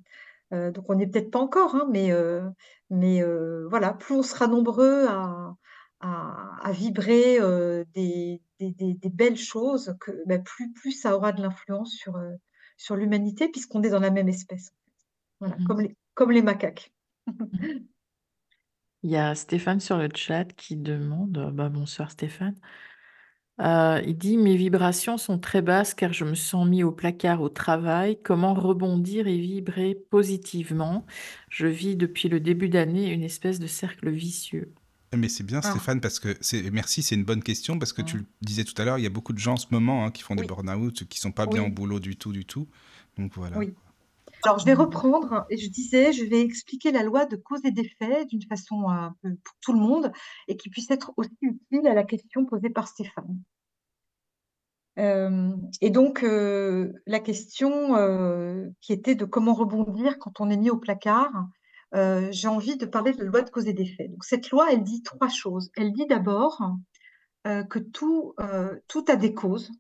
Donc 0.52 0.90
on 0.90 0.96
n'est 0.96 1.08
peut-être 1.08 1.32
pas 1.32 1.40
encore, 1.40 1.76
hein, 1.76 1.88
mais, 1.92 2.12
mais 2.90 3.24
voilà, 3.70 3.94
plus 3.94 4.16
on 4.16 4.24
sera 4.24 4.48
nombreux 4.48 5.08
à, 5.08 5.56
à, 6.02 6.58
à 6.64 6.72
vibrer 6.72 7.40
euh, 7.42 7.84
des, 7.94 8.42
des, 8.60 8.72
des- 8.72 8.94
des 8.96 9.10
belles 9.10 9.38
choses, 9.38 9.96
que, 10.02 10.12
bah, 10.28 10.40
plus, 10.40 10.72
plus 10.74 10.92
ça 10.94 11.16
aura 11.16 11.32
de 11.34 11.42
l'influence 11.42 11.94
sur, 11.94 12.16
euh, 12.18 12.34
sur 12.78 12.96
l'humanité, 12.96 13.50
puisqu'on 13.50 13.84
est 13.84 13.90
dans 13.90 14.00
la 14.00 14.12
même 14.12 14.30
espèce. 14.30 14.74
Voilà, 15.40 15.58
Mhm. 15.58 15.66
comme 15.66 15.82
les, 15.82 15.96
comme 16.16 16.32
les 16.32 16.42
macaques. 16.44 16.94
Mhm. 17.52 17.90
Il 19.04 19.10
y 19.12 19.18
a 19.18 19.36
Stéphane 19.36 19.82
sur 19.82 19.98
le 19.98 20.08
chat 20.16 20.46
qui 20.54 20.78
demande, 20.78 21.38
euh, 21.38 21.52
bah, 21.52 21.68
bonsoir 21.68 22.12
Stéphane. 22.12 22.56
Euh, 23.62 24.02
il 24.06 24.18
dit, 24.18 24.38
mes 24.38 24.56
vibrations 24.56 25.18
sont 25.18 25.38
très 25.38 25.62
basses 25.62 25.94
car 25.94 26.14
je 26.14 26.24
me 26.24 26.34
sens 26.36 26.66
mis 26.68 26.84
au 26.84 26.92
placard 26.94 27.42
au 27.42 27.50
travail. 27.50 28.22
Comment 28.24 28.54
rebondir 28.54 29.28
et 29.28 29.38
vibrer 29.38 29.96
positivement? 29.96 31.06
Je 31.50 31.68
vis 31.68 31.98
depuis 31.98 32.30
le 32.30 32.40
début 32.40 32.70
d'année 32.70 33.12
une 33.12 33.24
espèce 33.24 33.60
de 33.60 33.68
cercle 33.68 34.10
vicieux. 34.10 34.74
Mais 35.16 35.30
c'est 35.30 35.44
bien, 35.44 35.60
Ah, 35.64 35.70
Stéphane, 35.72 36.02
parce 36.02 36.20
que 36.20 36.36
c'est. 36.42 36.70
Merci, 36.72 37.02
c'est 37.02 37.16
une 37.16 37.24
bonne 37.24 37.44
question, 37.44 37.80
parce 37.80 37.94
que 37.94 38.02
tu 38.02 38.18
le 38.18 38.26
disais 38.42 38.64
tout 38.64 38.80
à 38.82 38.86
l'heure, 38.86 38.98
il 38.98 39.04
y 39.04 39.08
a 39.08 39.12
beaucoup 39.12 39.34
de 39.34 39.40
gens 39.40 39.54
en 39.54 39.58
ce 39.58 39.68
moment 39.72 40.06
hein, 40.06 40.12
qui 40.12 40.22
font 40.22 40.36
des 40.36 40.46
burn-out, 40.46 41.08
qui 41.08 41.20
sont 41.20 41.32
pas 41.32 41.46
bien 41.46 41.64
au 41.64 41.70
boulot 41.70 42.00
du 42.00 42.16
tout, 42.16 42.32
du 42.32 42.46
tout. 42.46 42.68
Donc 43.18 43.34
voilà. 43.36 43.58
oui. 43.58 43.74
Alors, 44.46 44.58
je 44.58 44.66
vais 44.66 44.74
reprendre, 44.74 45.46
et 45.50 45.58
je 45.58 45.70
disais, 45.70 46.14
je 46.14 46.24
vais 46.24 46.42
expliquer 46.42 46.92
la 46.92 47.04
loi 47.04 47.26
de 47.26 47.36
cause 47.36 47.60
et 47.66 47.72
d'effet 47.72 48.26
d'une 48.26 48.44
façon 48.44 48.88
un 48.88 49.14
peu 49.22 49.36
pour 49.44 49.56
tout 49.62 49.74
le 49.74 49.80
monde, 49.80 50.12
et 50.48 50.56
qui 50.56 50.70
puisse 50.70 50.90
être 50.92 51.12
aussi 51.18 51.36
utile 51.42 51.88
à 51.88 51.94
la 51.94 52.04
question 52.04 52.46
posée 52.46 52.70
par 52.70 52.88
Stéphane. 52.88 53.38
Euh, 54.98 55.52
et 55.82 55.90
donc, 55.90 56.24
euh, 56.24 56.94
la 57.06 57.20
question 57.20 57.96
euh, 57.96 58.68
qui 58.82 58.94
était 58.94 59.16
de 59.16 59.26
comment 59.26 59.54
rebondir 59.54 60.20
quand 60.20 60.40
on 60.40 60.50
est 60.50 60.58
mis 60.58 60.70
au 60.70 60.78
placard, 60.78 61.32
euh, 61.96 62.28
j'ai 62.32 62.48
envie 62.48 62.78
de 62.78 62.86
parler 62.86 63.14
de 63.14 63.20
la 63.20 63.26
loi 63.26 63.42
de 63.42 63.50
cause 63.50 63.68
et 63.68 63.74
d'effet. 63.74 64.08
Donc, 64.10 64.24
cette 64.24 64.50
loi, 64.52 64.72
elle 64.72 64.84
dit 64.84 65.02
trois 65.04 65.30
choses. 65.30 65.72
Elle 65.76 65.92
dit 65.92 66.06
d'abord 66.06 66.62
euh, 67.48 67.64
que 67.64 67.80
tout, 67.80 68.34
euh, 68.40 68.76
tout 68.88 69.06
a 69.08 69.16
des 69.16 69.34
causes. 69.34 69.72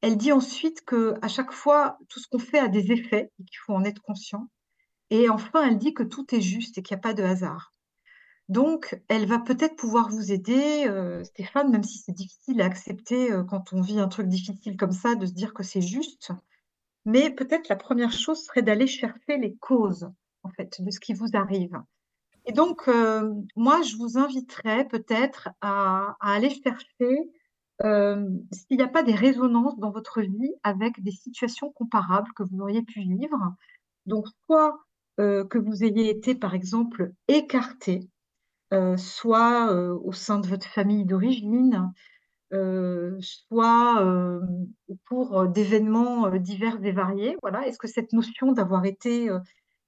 Elle 0.00 0.16
dit 0.16 0.32
ensuite 0.32 0.84
que 0.84 1.14
à 1.22 1.28
chaque 1.28 1.52
fois, 1.52 1.98
tout 2.08 2.20
ce 2.20 2.28
qu'on 2.28 2.38
fait 2.38 2.58
a 2.58 2.68
des 2.68 2.92
effets 2.92 3.30
et 3.38 3.44
qu'il 3.44 3.58
faut 3.64 3.74
en 3.74 3.84
être 3.84 4.02
conscient. 4.02 4.48
Et 5.10 5.28
enfin, 5.28 5.66
elle 5.66 5.78
dit 5.78 5.94
que 5.94 6.02
tout 6.02 6.34
est 6.34 6.40
juste 6.40 6.78
et 6.78 6.82
qu'il 6.82 6.94
n'y 6.94 7.00
a 7.00 7.02
pas 7.02 7.14
de 7.14 7.22
hasard. 7.22 7.72
Donc, 8.48 9.00
elle 9.08 9.26
va 9.26 9.38
peut-être 9.38 9.76
pouvoir 9.76 10.08
vous 10.08 10.32
aider, 10.32 10.86
Stéphane, 11.24 11.70
même 11.70 11.84
si 11.84 11.98
c'est 11.98 12.12
difficile 12.12 12.60
à 12.60 12.66
accepter 12.66 13.30
quand 13.48 13.72
on 13.72 13.80
vit 13.80 14.00
un 14.00 14.08
truc 14.08 14.26
difficile 14.26 14.76
comme 14.76 14.92
ça, 14.92 15.14
de 15.14 15.26
se 15.26 15.32
dire 15.32 15.54
que 15.54 15.62
c'est 15.62 15.80
juste. 15.80 16.32
Mais 17.04 17.30
peut-être 17.30 17.68
la 17.68 17.76
première 17.76 18.12
chose 18.12 18.44
serait 18.44 18.62
d'aller 18.62 18.86
chercher 18.86 19.38
les 19.38 19.54
causes, 19.56 20.10
en 20.42 20.50
fait, 20.50 20.80
de 20.80 20.90
ce 20.90 21.00
qui 21.00 21.14
vous 21.14 21.30
arrive. 21.34 21.76
Et 22.44 22.52
donc, 22.52 22.88
euh, 22.88 23.32
moi, 23.56 23.82
je 23.82 23.96
vous 23.96 24.18
inviterais 24.18 24.86
peut-être 24.88 25.50
à, 25.60 26.16
aller 26.20 26.50
chercher 26.50 27.30
euh, 27.84 28.28
s'il 28.52 28.76
n'y 28.78 28.82
a 28.82 28.88
pas 28.88 29.02
des 29.02 29.14
résonances 29.14 29.78
dans 29.78 29.90
votre 29.90 30.20
vie 30.20 30.52
avec 30.62 31.02
des 31.02 31.12
situations 31.12 31.70
comparables 31.70 32.30
que 32.34 32.42
vous 32.42 32.60
auriez 32.60 32.82
pu 32.82 33.00
vivre. 33.00 33.54
Donc, 34.06 34.26
soit 34.46 34.76
euh, 35.20 35.44
que 35.44 35.58
vous 35.58 35.84
ayez 35.84 36.10
été, 36.10 36.34
par 36.34 36.54
exemple, 36.54 37.12
écarté, 37.28 38.08
soit 38.96 39.70
au 40.02 40.12
sein 40.12 40.38
de 40.38 40.46
votre 40.48 40.66
famille 40.66 41.04
d'origine, 41.04 41.92
soit 43.20 44.02
euh, 44.02 44.40
d'événements 45.48 46.30
divers 46.38 46.82
et 46.82 46.92
variés. 46.92 47.36
Voilà. 47.42 47.66
Est-ce 47.66 47.76
que 47.76 47.86
cette 47.86 48.14
notion 48.14 48.52
d'avoir 48.52 48.86
été 48.86 49.28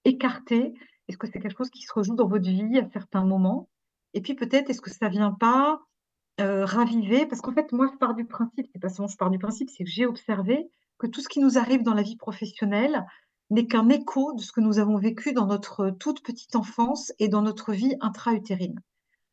écarté, 0.05 0.75
est-ce 1.09 1.19
que 1.19 1.27
c'est 1.27 1.41
quelque 1.41 1.57
chose 1.57 1.71
qui 1.71 1.83
se 1.83 1.93
rejoue 1.93 2.15
dans 2.15 2.29
votre 2.29 2.49
vie 2.49 2.79
à 2.79 2.89
certains 2.93 3.25
moments? 3.25 3.69
Et 4.15 4.21
puis 4.21 4.35
peut-être, 4.35 4.71
est-ce 4.71 4.81
que 4.81 4.91
ça 4.91 5.09
vient 5.09 5.33
pas 5.33 5.81
euh, 6.41 6.65
raviver? 6.65 7.27
Parce 7.27 7.41
qu'en 7.41 7.53
fait, 7.53 7.73
moi, 7.73 7.89
je 7.93 7.99
pars 7.99 8.15
du 8.15 8.25
principe, 8.25 8.67
c'est 8.73 8.81
pas 8.81 8.89
seulement 8.89 9.09
je 9.09 9.17
pars 9.17 9.31
du 9.31 9.39
principe, 9.39 9.71
c'est 9.71 9.85
que 9.85 9.91
j'ai 9.91 10.07
observé 10.07 10.71
que 10.99 11.07
tout 11.07 11.21
ce 11.21 11.29
qui 11.29 11.41
nous 11.41 11.59
arrive 11.59 11.83
dans 11.83 11.95
la 11.95 12.03
vie 12.03 12.17
professionnelle 12.17 13.05
n'est 13.51 13.67
qu'un 13.67 13.89
écho 13.89 14.33
de 14.35 14.41
ce 14.41 14.53
que 14.53 14.61
nous 14.61 14.79
avons 14.79 14.97
vécu 14.97 15.33
dans 15.33 15.47
notre 15.47 15.91
toute 15.91 16.23
petite 16.23 16.57
enfance 16.57 17.13
et 17.19 17.29
dans 17.29 17.43
notre 17.43 17.73
vie 17.73 17.95
intra-utérine. 18.01 18.81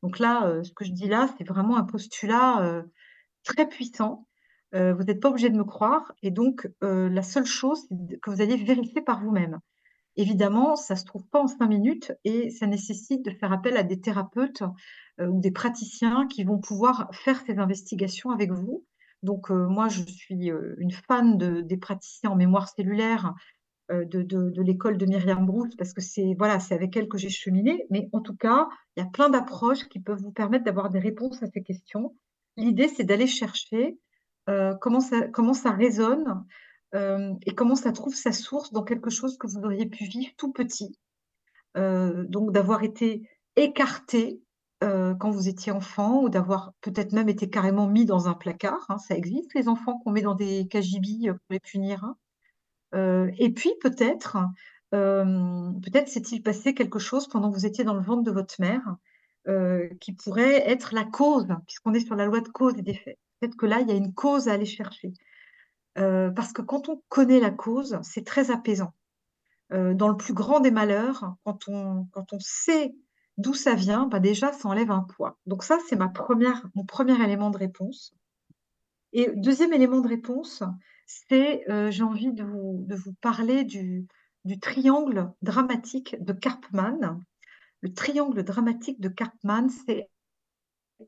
Donc 0.03 0.19
là, 0.19 0.47
euh, 0.47 0.63
ce 0.63 0.73
que 0.73 0.83
je 0.83 0.91
dis 0.91 1.07
là, 1.07 1.29
c'est 1.37 1.47
vraiment 1.47 1.77
un 1.77 1.83
postulat 1.83 2.61
euh, 2.61 2.83
très 3.43 3.67
puissant. 3.67 4.27
Euh, 4.73 4.93
vous 4.93 5.03
n'êtes 5.03 5.19
pas 5.19 5.29
obligé 5.29 5.49
de 5.49 5.57
me 5.57 5.63
croire. 5.63 6.13
Et 6.21 6.31
donc, 6.31 6.69
euh, 6.83 7.09
la 7.09 7.23
seule 7.23 7.45
chose, 7.45 7.85
c'est 7.89 8.19
que 8.19 8.29
vous 8.29 8.41
allez 8.41 8.55
vérifier 8.55 9.01
par 9.01 9.21
vous-même. 9.21 9.59
Évidemment, 10.17 10.75
ça 10.75 10.95
ne 10.95 10.99
se 10.99 11.05
trouve 11.05 11.25
pas 11.27 11.41
en 11.41 11.47
cinq 11.47 11.67
minutes 11.67 12.11
et 12.25 12.49
ça 12.49 12.67
nécessite 12.67 13.23
de 13.23 13.31
faire 13.31 13.53
appel 13.53 13.77
à 13.77 13.83
des 13.83 14.01
thérapeutes 14.01 14.63
euh, 15.19 15.27
ou 15.27 15.39
des 15.39 15.51
praticiens 15.51 16.27
qui 16.27 16.43
vont 16.43 16.59
pouvoir 16.59 17.09
faire 17.13 17.41
ces 17.45 17.59
investigations 17.59 18.29
avec 18.31 18.51
vous. 18.51 18.85
Donc, 19.23 19.51
euh, 19.51 19.67
moi, 19.67 19.87
je 19.87 20.03
suis 20.03 20.51
euh, 20.51 20.75
une 20.79 20.91
fan 20.91 21.37
de, 21.37 21.61
des 21.61 21.77
praticiens 21.77 22.31
en 22.31 22.35
mémoire 22.35 22.69
cellulaire 22.69 23.33
de, 23.89 24.61
l'école 24.61 24.97
de 24.97 25.05
Myriam 25.05 25.45
Brousse 25.45 25.75
parce 25.75 25.91
que 25.91 25.99
c'est 25.99 26.33
voilà, 26.37 26.59
avec 26.69 26.95
elle 26.95 27.09
que 27.09 27.17
j'ai 27.17 27.29
cheminé. 27.29 27.85
Mais 27.89 28.07
en 28.13 28.21
tout 28.21 28.37
cas, 28.37 28.69
il 28.95 29.03
y 29.03 29.05
a 29.05 29.09
plein 29.09 29.29
d'approches 29.29 29.89
qui 29.89 29.99
peuvent 29.99 30.21
vous 30.21 30.31
permettre 30.31 30.63
d'avoir 30.63 30.89
des 30.89 30.99
réponses 30.99 31.43
à 31.43 31.47
ces 31.47 31.61
questions. 31.61 32.15
L'idée, 32.55 32.87
c'est 32.87 33.03
d'aller 33.03 33.27
chercher 33.27 33.97
comment 34.79 35.01
ça, 35.01 35.27
comment 35.27 35.51
ça 35.51 35.71
résonne 35.71 36.45
et 36.93 37.55
comment 37.55 37.75
ça 37.75 37.91
trouve 37.91 38.15
sa 38.15 38.31
source 38.31 38.71
dans 38.73 38.83
quelque 38.83 39.09
chose 39.09 39.37
que 39.37 39.47
vous 39.47 39.59
auriez 39.63 39.85
pu 39.85 40.05
vivre 40.05 40.31
tout 40.37 40.51
petit? 40.51 40.97
Donc 41.75 42.51
d'avoir 42.51 42.83
été 42.83 43.29
écarté 43.55 44.41
quand 44.81 45.29
vous 45.29 45.47
étiez 45.47 45.71
enfant 45.71 46.23
ou 46.23 46.29
d'avoir 46.29 46.73
peut-être 46.81 47.13
même 47.13 47.29
été 47.29 47.49
carrément 47.49 47.87
mis 47.87 48.05
dans 48.05 48.27
un 48.27 48.33
placard. 48.33 48.85
hein. 48.89 48.97
ça 48.97 49.15
existe, 49.15 49.53
les 49.53 49.67
enfants 49.67 49.99
qu'on 49.99 50.11
met 50.11 50.21
dans 50.21 50.35
des 50.35 50.67
KGB 50.67 51.29
pour 51.29 51.37
les 51.49 51.59
punir. 51.59 52.03
hein. 52.93 53.29
Et 53.37 53.53
puis 53.53 53.71
peut-être, 53.81 54.37
peut-être 54.91 56.09
s'est-il 56.09 56.43
passé 56.43 56.73
quelque 56.73 56.99
chose 56.99 57.27
pendant 57.27 57.49
que 57.49 57.55
vous 57.55 57.65
étiez 57.65 57.83
dans 57.83 57.93
le 57.93 58.01
ventre 58.01 58.23
de 58.23 58.31
votre 58.31 58.55
mère 58.59 58.95
qui 60.01 60.13
pourrait 60.13 60.69
être 60.69 60.93
la 60.93 61.05
cause, 61.05 61.47
puisqu'on 61.67 61.93
est 61.93 62.05
sur 62.05 62.15
la 62.15 62.25
loi 62.25 62.41
de 62.41 62.49
cause 62.49 62.77
et 62.77 62.81
d'effet. 62.81 63.17
Peut-être 63.39 63.55
que 63.55 63.65
là, 63.65 63.79
il 63.79 63.87
y 63.87 63.91
a 63.91 63.95
une 63.95 64.13
cause 64.13 64.47
à 64.49 64.53
aller 64.53 64.65
chercher. 64.65 65.13
Euh, 65.97 66.31
parce 66.31 66.53
que 66.53 66.61
quand 66.61 66.89
on 66.89 67.01
connaît 67.09 67.39
la 67.39 67.51
cause, 67.51 67.99
c'est 68.03 68.25
très 68.25 68.51
apaisant. 68.51 68.93
Euh, 69.73 69.93
dans 69.93 70.09
le 70.09 70.17
plus 70.17 70.33
grand 70.33 70.59
des 70.59 70.71
malheurs, 70.71 71.35
quand 71.43 71.67
on, 71.67 72.07
quand 72.11 72.33
on 72.33 72.39
sait 72.39 72.93
d'où 73.37 73.53
ça 73.53 73.75
vient, 73.75 74.05
bah 74.07 74.19
déjà, 74.19 74.51
ça 74.53 74.67
enlève 74.67 74.91
un 74.91 75.01
poids. 75.01 75.37
Donc 75.45 75.63
ça, 75.63 75.77
c'est 75.87 75.97
mon 75.97 76.09
premier 76.85 77.23
élément 77.23 77.49
de 77.49 77.57
réponse. 77.57 78.13
Et 79.13 79.29
deuxième 79.35 79.73
élément 79.73 79.99
de 79.99 80.07
réponse, 80.07 80.63
c'est, 81.05 81.69
euh, 81.69 81.91
j'ai 81.91 82.03
envie 82.03 82.33
de 82.33 82.43
vous, 82.43 82.83
de 82.87 82.95
vous 82.95 83.13
parler 83.13 83.63
du, 83.63 84.07
du 84.45 84.59
triangle 84.59 85.31
dramatique 85.41 86.15
de 86.23 86.33
Karpman. 86.33 87.19
Le 87.81 87.93
triangle 87.93 88.43
dramatique 88.43 89.01
de 89.01 89.09
Karpman, 89.09 89.69
c'est 89.69 90.09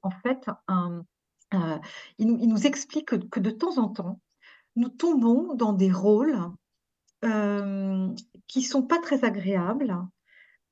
en 0.01 0.09
fait 0.09 0.49
un, 0.67 1.05
euh, 1.53 1.77
il, 2.17 2.27
nous, 2.27 2.37
il 2.39 2.47
nous 2.47 2.65
explique 2.65 3.09
que, 3.09 3.15
que 3.15 3.39
de 3.39 3.51
temps 3.51 3.77
en 3.77 3.89
temps, 3.89 4.19
nous 4.75 4.89
tombons 4.89 5.53
dans 5.55 5.73
des 5.73 5.91
rôles 5.91 6.39
euh, 7.23 8.09
qui 8.47 8.61
sont 8.61 8.83
pas 8.83 8.99
très 8.99 9.23
agréables 9.23 9.95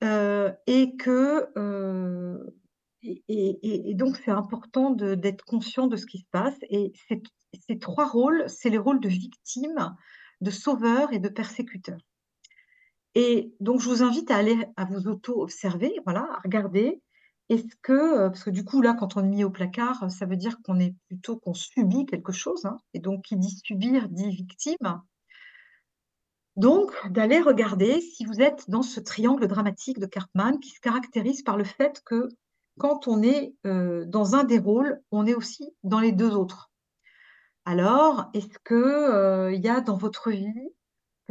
euh, 0.03 0.52
et 0.68 0.95
que 0.98 1.48
euh, 1.57 2.38
et, 3.03 3.94
donc 3.95 4.18
c'est 4.18 4.32
important 4.32 4.91
d'être 4.91 5.44
conscient 5.44 5.88
de 5.88 5.95
ce 5.95 6.06
qui 6.06 6.19
se 6.19 6.28
passe. 6.32 6.57
Et 6.69 6.94
ces, 7.07 7.22
ces 7.68 7.80
trois 7.80 8.07
rôles, 8.07 8.44
c'est 8.48 8.69
les 8.69 8.78
rôles 8.78 8.99
de 8.99 9.10
victime, 9.10 9.95
de 10.41 10.52
sauveur 10.52 11.11
et 11.11 11.19
de 11.19 11.30
persécuteur. 11.30 11.98
Et 13.15 13.53
donc 13.60 13.82
je 13.82 13.90
vous 13.90 14.03
invite 14.03 14.30
à 14.30 14.38
aller 14.38 14.57
à 14.78 14.86
vous 14.86 15.07
auto-observer, 15.07 15.99
voilà, 16.06 16.28
à 16.32 16.40
regarder. 16.44 17.02
Est-ce 17.52 17.76
que, 17.82 17.91
euh, 17.91 18.30
parce 18.30 18.45
que 18.45 18.49
du 18.49 18.64
coup 18.64 18.82
là, 18.82 18.94
quand 18.94 19.18
on 19.18 19.26
est 19.26 19.28
mis 19.28 19.44
au 19.44 19.49
placard, 19.49 20.10
ça 20.10 20.26
veut 20.26 20.38
dire 20.38 20.61
qu'on 20.64 20.80
est 20.80 20.95
plutôt 21.10 21.36
qu'on 21.36 21.53
subit 21.53 22.06
quelque 22.06 22.32
chose, 22.32 22.64
hein, 22.64 22.78
et 22.94 22.99
donc 22.99 23.26
qui 23.26 23.36
dit 23.36 23.60
subir 23.65 24.07
dit 24.07 24.30
victime. 24.30 25.02
Donc, 26.56 26.94
d'aller 27.10 27.41
regarder 27.41 27.99
si 27.99 28.23
vous 28.23 28.40
êtes 28.40 28.69
dans 28.69 28.84
ce 28.84 29.02
triangle 29.02 29.48
dramatique 29.48 29.99
de 29.99 30.06
Karpman 30.06 30.60
qui 30.60 30.69
se 30.69 30.80
caractérise 30.80 31.44
par 31.44 31.57
le 31.57 31.65
fait 31.65 32.02
que 32.06 32.30
quand 32.80 33.10
on 33.10 33.22
est 33.22 33.53
euh, 33.65 34.06
dans 34.06 34.34
un 34.36 34.45
des 34.45 34.57
rôles, 34.57 35.02
on 35.11 35.26
est 35.26 35.34
aussi 35.34 35.76
dans 35.84 35.99
les 35.99 36.14
deux 36.14 36.34
autres. 36.34 36.72
Alors, 37.65 38.30
est-ce 38.34 38.60
que 38.64 38.76
euh, 38.76 39.53
il 39.53 39.61
y 39.61 39.68
a 39.68 39.82
dans 39.82 39.98
votre 39.98 40.32
vie 40.32 40.69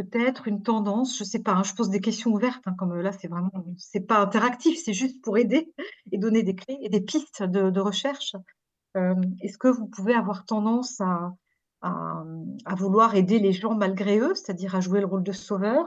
peut-être 0.05 0.49
une 0.49 0.63
tendance, 0.63 1.19
je 1.19 1.25
sais 1.25 1.41
pas, 1.41 1.53
hein, 1.53 1.63
je 1.63 1.75
pose 1.75 1.91
des 1.91 2.01
questions 2.01 2.31
ouvertes, 2.31 2.63
hein, 2.67 2.75
comme 2.79 2.95
là, 3.01 3.13
c'est 3.13 3.29
vraiment, 3.29 3.51
c'est 3.77 4.07
pas 4.07 4.19
interactif, 4.19 4.81
c'est 4.83 4.93
juste 4.93 5.23
pour 5.23 5.39
aider 5.39 5.73
et 6.13 6.19
donner 6.19 6.43
des 6.43 6.55
clés 6.55 6.79
et 6.83 6.89
des 6.89 7.01
pistes 7.01 7.43
de, 7.43 7.81
recherche. 7.81 8.37
Euh, 8.97 9.15
est-ce 9.43 9.59
que 9.59 9.69
vous 9.69 9.87
pouvez 9.87 10.15
avoir 10.15 10.45
tendance 10.45 11.01
à, 11.01 11.33
vouloir 12.77 13.15
aider 13.15 13.39
les 13.39 13.53
gens 13.53 13.75
malgré 13.75 14.19
eux, 14.19 14.35
c'est-à-dire 14.35 14.75
à 14.75 14.81
jouer 14.81 15.01
le 15.01 15.07
rôle 15.07 15.23
de 15.23 15.33
sauveur? 15.33 15.87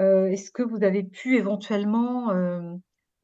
Euh, 0.00 0.26
est-ce 0.26 0.50
que 0.50 0.62
vous 0.62 0.82
avez 0.82 1.04
pu 1.04 1.36
éventuellement 1.36 2.30
euh, 2.30 2.74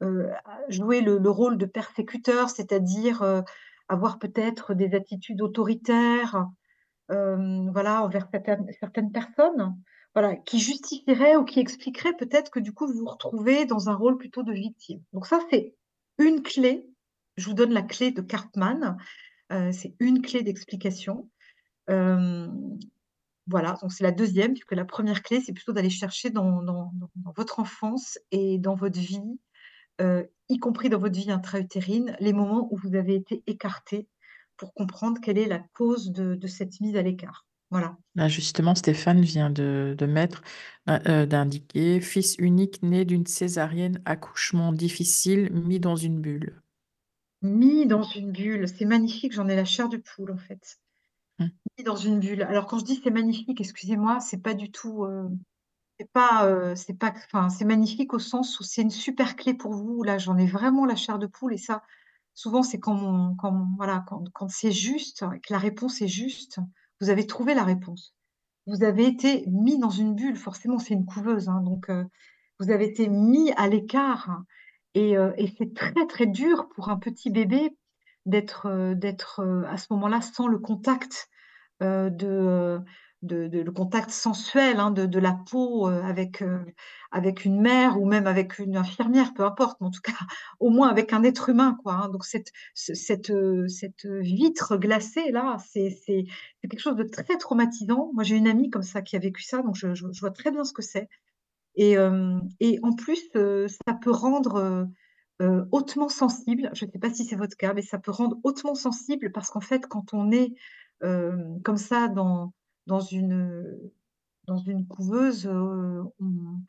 euh, 0.03 0.31
jouer 0.69 1.01
le, 1.01 1.19
le 1.19 1.29
rôle 1.29 1.57
de 1.57 1.65
persécuteur, 1.65 2.49
c'est-à-dire 2.49 3.21
euh, 3.21 3.41
avoir 3.87 4.17
peut-être 4.17 4.73
des 4.73 4.95
attitudes 4.95 5.41
autoritaires, 5.41 6.47
euh, 7.11 7.69
voilà, 7.71 8.03
envers 8.03 8.27
certaines 8.79 9.11
personnes, 9.11 9.75
voilà, 10.13 10.35
qui 10.35 10.59
justifieraient 10.59 11.37
ou 11.37 11.45
qui 11.45 11.59
expliqueraient 11.59 12.15
peut-être 12.15 12.51
que 12.51 12.59
du 12.59 12.73
coup 12.73 12.87
vous 12.87 12.99
vous 12.99 13.05
retrouvez 13.05 13.65
dans 13.65 13.89
un 13.89 13.95
rôle 13.95 14.17
plutôt 14.17 14.43
de 14.43 14.51
victime. 14.51 15.01
Donc 15.13 15.25
ça, 15.25 15.39
c'est 15.49 15.75
une 16.17 16.41
clé. 16.41 16.85
Je 17.37 17.47
vous 17.47 17.53
donne 17.53 17.71
la 17.71 17.81
clé 17.81 18.11
de 18.11 18.21
Cartman. 18.21 18.97
Euh, 19.51 19.71
c'est 19.71 19.95
une 19.99 20.21
clé 20.21 20.43
d'explication. 20.43 21.29
Euh, 21.89 22.47
voilà, 23.47 23.77
donc 23.81 23.91
c'est 23.91 24.03
la 24.03 24.11
deuxième, 24.11 24.53
puisque 24.53 24.73
la 24.73 24.85
première 24.85 25.23
clé, 25.23 25.41
c'est 25.41 25.53
plutôt 25.53 25.73
d'aller 25.73 25.89
chercher 25.89 26.29
dans, 26.29 26.61
votre 27.35 27.59
enfance 27.59 28.19
et 28.31 28.57
dans 28.59 28.75
votre 28.75 28.99
vie, 28.99 29.39
euh, 29.99 30.23
y 30.49 30.59
compris 30.59 30.89
dans 30.89 30.99
votre 30.99 31.17
vie 31.17 31.31
intra-utérine, 31.31 32.15
les 32.19 32.33
moments 32.33 32.67
où 32.71 32.77
vous 32.77 32.95
avez 32.95 33.15
été 33.15 33.43
écarté 33.47 34.07
pour 34.57 34.73
comprendre 34.73 35.19
quelle 35.21 35.37
est 35.37 35.47
la 35.47 35.59
cause 35.73 36.11
de 36.11 36.47
cette 36.47 36.79
mise 36.81 36.95
à 36.95 37.01
l'écart. 37.01 37.45
Voilà. 37.71 37.97
Là, 38.15 38.27
justement, 38.27 38.75
Stéphane 38.75 39.21
vient 39.21 39.49
de, 39.49 39.95
de 39.97 40.05
mettre, 40.05 40.43
euh, 40.89 40.99
euh, 41.07 41.25
d'indiquer, 41.25 42.01
fils 42.01 42.35
unique 42.37 42.83
né 42.83 43.05
d'une 43.05 43.25
césarienne, 43.25 44.01
accouchement 44.03 44.73
difficile, 44.73 45.49
mis 45.53 45.79
dans 45.79 45.95
une 45.95 46.19
bulle. 46.19 46.61
Mis 47.41 47.87
dans 47.87 48.03
une 48.03 48.31
bulle, 48.31 48.67
c'est 48.67 48.85
magnifique, 48.85 49.31
j'en 49.31 49.47
ai 49.47 49.55
la 49.55 49.65
chair 49.65 49.87
de 49.87 49.97
poule 49.97 50.31
en 50.31 50.37
fait. 50.37 50.79
Hmm. 51.39 51.47
Mis 51.77 51.85
dans 51.85 51.95
une 51.95 52.19
bulle. 52.19 52.43
Alors 52.43 52.67
quand 52.67 52.77
je 52.77 52.85
dis 52.85 52.99
c'est 53.01 53.09
magnifique, 53.09 53.61
excusez-moi, 53.61 54.19
c'est 54.19 54.41
pas 54.43 54.53
du 54.53 54.69
tout, 54.69 55.05
euh, 55.05 55.29
c'est 55.97 56.11
pas, 56.11 56.45
euh, 56.45 56.75
c'est 56.75 56.93
pas, 56.93 57.13
enfin 57.15 57.49
c'est 57.49 57.65
magnifique 57.65 58.13
au 58.13 58.19
sens 58.19 58.59
où 58.59 58.63
c'est 58.63 58.81
une 58.81 58.91
super 58.91 59.37
clé 59.37 59.53
pour 59.53 59.73
vous. 59.73 60.03
Là, 60.03 60.17
j'en 60.17 60.37
ai 60.37 60.45
vraiment 60.45 60.85
la 60.85 60.97
chair 60.97 61.17
de 61.19 61.25
poule 61.25 61.53
et 61.53 61.57
ça, 61.57 61.81
souvent 62.35 62.63
c'est 62.63 62.79
quand 62.79 63.33
voilà, 63.77 64.03
quand, 64.07 64.25
quand 64.33 64.49
c'est 64.49 64.71
juste, 64.73 65.21
que 65.21 65.53
la 65.53 65.57
réponse 65.57 66.01
est 66.01 66.09
juste, 66.09 66.59
vous 67.01 67.09
avez 67.09 67.25
trouvé 67.27 67.53
la 67.53 67.63
réponse. 67.63 68.15
Vous 68.67 68.83
avez 68.83 69.07
été 69.07 69.43
mis 69.47 69.79
dans 69.79 69.89
une 69.89 70.15
bulle, 70.15 70.37
forcément 70.37 70.77
c'est 70.77 70.93
une 70.93 71.05
couveuse, 71.05 71.49
hein, 71.49 71.61
donc 71.61 71.89
euh, 71.89 72.05
vous 72.59 72.69
avez 72.69 72.85
été 72.85 73.09
mis 73.09 73.51
à 73.53 73.67
l'écart 73.67 74.43
et, 74.93 75.17
euh, 75.17 75.33
et 75.37 75.51
c'est 75.57 75.73
très 75.73 76.05
très 76.07 76.27
dur 76.27 76.69
pour 76.75 76.89
un 76.89 76.97
petit 76.97 77.31
bébé 77.31 77.75
d'être 78.27 78.67
euh, 78.67 78.93
d'être 78.93 79.43
à 79.67 79.77
ce 79.77 79.87
moment-là 79.91 80.21
sans 80.21 80.47
le 80.47 80.59
contact 80.59 81.27
de, 81.81 82.79
le 83.23 83.69
contact 83.69 84.09
sensuel 84.09 84.79
hein, 84.79 84.91
de, 84.91 85.19
la 85.19 85.33
peau 85.33 85.87
euh, 85.87 86.01
avec, 86.03 86.41
euh, 86.41 86.63
avec 87.11 87.45
une 87.45 87.61
mère 87.61 88.01
ou 88.01 88.05
même 88.05 88.25
avec 88.27 88.57
une 88.59 88.75
infirmière, 88.77 89.33
peu 89.33 89.43
importe, 89.43 89.79
mais 89.79 89.87
en 89.87 89.91
tout 89.91 90.01
cas, 90.03 90.13
au 90.59 90.69
moins 90.69 90.89
avec 90.89 91.13
un 91.13 91.23
être 91.23 91.49
humain, 91.49 91.77
quoi. 91.83 91.93
hein. 91.93 92.09
Donc 92.09 92.25
cette, 92.25 92.51
ce- 92.73 92.93
cette, 92.93 93.29
euh, 93.29 93.67
cette 93.67 94.05
vitre 94.05 94.77
glacée 94.77 95.31
là, 95.31 95.57
c'est 95.67 95.95
quelque 96.61 96.79
chose 96.79 96.95
de 96.95 97.03
très 97.03 97.37
traumatisant. 97.37 98.11
Moi, 98.13 98.23
j'ai 98.23 98.35
une 98.37 98.47
amie 98.47 98.69
comme 98.69 98.83
ça 98.83 99.01
qui 99.01 99.15
a 99.15 99.19
vécu 99.19 99.43
ça, 99.43 99.61
donc 99.61 99.75
je, 99.75 99.87
vois 100.19 100.31
très 100.31 100.51
bien 100.51 100.63
ce 100.63 100.73
que 100.73 100.81
c'est. 100.81 101.07
Et, 101.75 101.95
et 102.59 102.79
en 102.83 102.93
plus, 102.93 103.29
ça 103.33 103.93
peut 103.93 104.11
rendre 104.11 104.89
hautement 105.71 106.09
sensible. 106.09 106.69
Je 106.73 106.85
ne 106.85 106.91
sais 106.91 106.99
pas 106.99 107.13
si 107.13 107.23
c'est 107.23 107.37
votre 107.37 107.55
cas, 107.55 107.73
mais 107.73 107.81
ça 107.81 107.97
peut 107.97 108.11
rendre 108.11 108.37
hautement 108.43 108.75
sensible 108.75 109.31
parce 109.31 109.49
qu'en 109.49 109.61
fait, 109.61 109.87
quand 109.87 110.13
on 110.13 110.31
est 110.31 110.53
comme 110.99 111.77
ça 111.77 112.09
dans, 112.09 112.51
dans 112.87 112.99
une, 112.99 113.65
dans 114.47 114.57
une 114.57 114.87
couveuse, 114.87 115.47
euh, 115.47 116.03
on- 116.19 116.59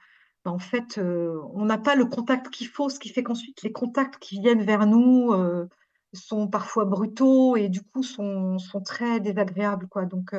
ben, 0.45 0.53
en 0.53 0.59
fait, 0.59 0.99
euh, 0.99 1.41
on 1.55 1.65
n'a 1.67 1.79
pas 1.79 1.95
le 1.97 2.05
contact 2.07 2.51
qu'il 2.51 2.69
faut, 2.69 2.89
ce 2.91 2.99
qui 2.99 3.11
fait 3.11 3.23
qu'ensuite, 3.23 3.63
les 3.63 3.73
contacts 3.73 4.19
qui 4.19 4.41
viennent 4.41 4.63
vers 4.65 4.87
nous 4.87 5.33
euh, 5.33 5.69
sont 6.15 6.49
parfois 6.49 6.85
brutaux 6.85 7.57
et 7.57 7.69
du 7.69 7.83
coup 7.83 8.03
sont, 8.03 8.59
sont 8.59 8.81
très 8.83 9.21
désagréables, 9.21 9.89
quoi. 9.89 10.05
Donc, 10.07 10.35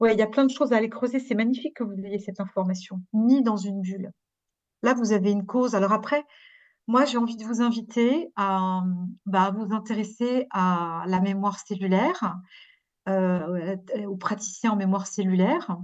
ouais, 0.00 0.14
il 0.14 0.18
y 0.18 0.22
a 0.22 0.26
plein 0.26 0.44
de 0.46 0.50
choses 0.50 0.72
à 0.72 0.76
aller 0.78 0.88
creuser. 0.90 1.18
C'est 1.20 1.34
magnifique 1.34 1.76
que 1.76 1.84
vous 1.84 1.94
ayez 2.04 2.18
cette 2.18 2.40
information, 2.40 3.02
ni 3.12 3.42
dans 3.42 3.56
une 3.56 3.80
bulle. 3.82 4.12
Là, 4.82 4.94
vous 4.94 5.12
avez 5.12 5.30
une 5.30 5.46
cause. 5.46 5.74
Alors 5.74 5.92
après, 5.92 6.24
moi, 6.88 7.04
j'ai 7.04 7.18
envie 7.18 7.36
de 7.36 7.44
vous 7.44 7.62
inviter 7.62 8.32
à, 8.36 8.82
à 9.32 9.50
vous 9.52 9.72
intéresser 9.74 10.46
à 10.50 11.04
la 11.06 11.20
mémoire 11.20 11.58
cellulaire, 11.60 12.36
euh, 13.08 13.76
aux 14.06 14.16
praticiens 14.16 14.72
en 14.72 14.76
mémoire 14.76 15.08
cellulaire. 15.08 15.76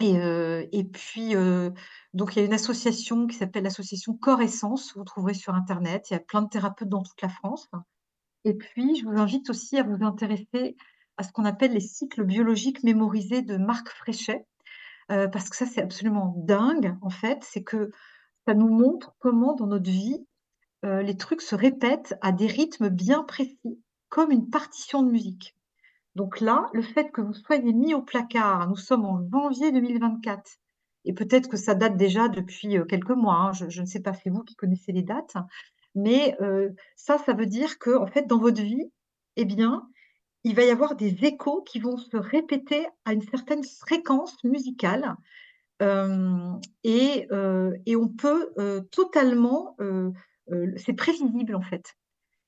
Et, 0.00 0.18
euh, 0.18 0.66
et 0.70 0.84
puis, 0.84 1.34
euh, 1.34 1.70
donc, 2.12 2.36
il 2.36 2.40
y 2.40 2.42
a 2.42 2.44
une 2.44 2.52
association 2.52 3.26
qui 3.26 3.36
s'appelle 3.36 3.64
l'association 3.64 4.14
Corps 4.14 4.42
Essence, 4.42 4.94
vous 4.94 5.04
trouverez 5.04 5.32
sur 5.32 5.54
Internet. 5.54 6.10
Il 6.10 6.12
y 6.12 6.16
a 6.16 6.20
plein 6.20 6.42
de 6.42 6.48
thérapeutes 6.50 6.90
dans 6.90 7.02
toute 7.02 7.22
la 7.22 7.30
France. 7.30 7.70
Et 8.44 8.52
puis, 8.52 8.96
je 8.96 9.06
vous 9.06 9.18
invite 9.18 9.48
aussi 9.48 9.78
à 9.78 9.82
vous 9.82 10.04
intéresser 10.04 10.76
à 11.16 11.22
ce 11.22 11.32
qu'on 11.32 11.46
appelle 11.46 11.72
les 11.72 11.80
cycles 11.80 12.24
biologiques 12.24 12.82
mémorisés 12.82 13.40
de 13.40 13.56
Marc 13.56 13.88
Fréchet, 13.88 14.44
parce 15.08 15.48
que 15.48 15.56
ça, 15.56 15.64
c'est 15.64 15.80
absolument 15.80 16.34
dingue, 16.36 16.94
en 17.00 17.08
fait. 17.08 17.38
C'est 17.42 17.62
que 17.62 17.90
ça 18.46 18.52
nous 18.52 18.68
montre 18.68 19.14
comment, 19.18 19.54
dans 19.54 19.66
notre 19.66 19.90
vie, 19.90 20.26
les 20.82 21.16
trucs 21.16 21.40
se 21.40 21.54
répètent 21.54 22.14
à 22.20 22.32
des 22.32 22.46
rythmes 22.46 22.90
bien 22.90 23.24
précis, 23.24 23.80
comme 24.10 24.30
une 24.30 24.50
partition 24.50 25.02
de 25.02 25.10
musique. 25.10 25.55
Donc 26.16 26.40
là, 26.40 26.70
le 26.72 26.80
fait 26.80 27.10
que 27.12 27.20
vous 27.20 27.34
soyez 27.34 27.74
mis 27.74 27.92
au 27.92 28.00
placard, 28.00 28.66
nous 28.70 28.76
sommes 28.76 29.04
en 29.04 29.20
janvier 29.30 29.70
2024, 29.70 30.50
et 31.04 31.12
peut-être 31.12 31.46
que 31.50 31.58
ça 31.58 31.74
date 31.74 31.98
déjà 31.98 32.28
depuis 32.28 32.78
euh, 32.78 32.86
quelques 32.86 33.10
mois, 33.10 33.34
hein, 33.34 33.52
je, 33.52 33.80
ne 33.82 33.86
sais 33.86 34.00
pas, 34.00 34.14
c'est 34.14 34.30
vous 34.30 34.42
qui 34.42 34.56
connaissez 34.56 34.92
les 34.92 35.02
dates, 35.02 35.34
mais 35.94 36.34
euh, 36.40 36.70
ça, 36.96 37.18
ça 37.18 37.34
veut 37.34 37.44
dire 37.44 37.78
que 37.78 37.94
en 37.94 38.06
fait, 38.06 38.26
dans 38.26 38.38
votre 38.38 38.62
vie, 38.62 38.90
eh 39.36 39.44
bien, 39.44 39.86
il 40.42 40.54
va 40.54 40.64
y 40.64 40.70
avoir 40.70 40.96
des 40.96 41.22
échos 41.22 41.60
qui 41.64 41.80
vont 41.80 41.98
se 41.98 42.16
répéter 42.16 42.86
à 43.04 43.12
une 43.12 43.20
certaine 43.20 43.62
fréquence 43.62 44.42
musicale, 44.42 45.16
euh, 45.82 46.50
et, 46.82 47.28
et 47.84 47.96
on 47.96 48.08
peut 48.08 48.54
totalement, 48.90 49.76
c'est 50.78 50.94
prévisible 50.94 51.54
en 51.54 51.60
fait. 51.60 51.94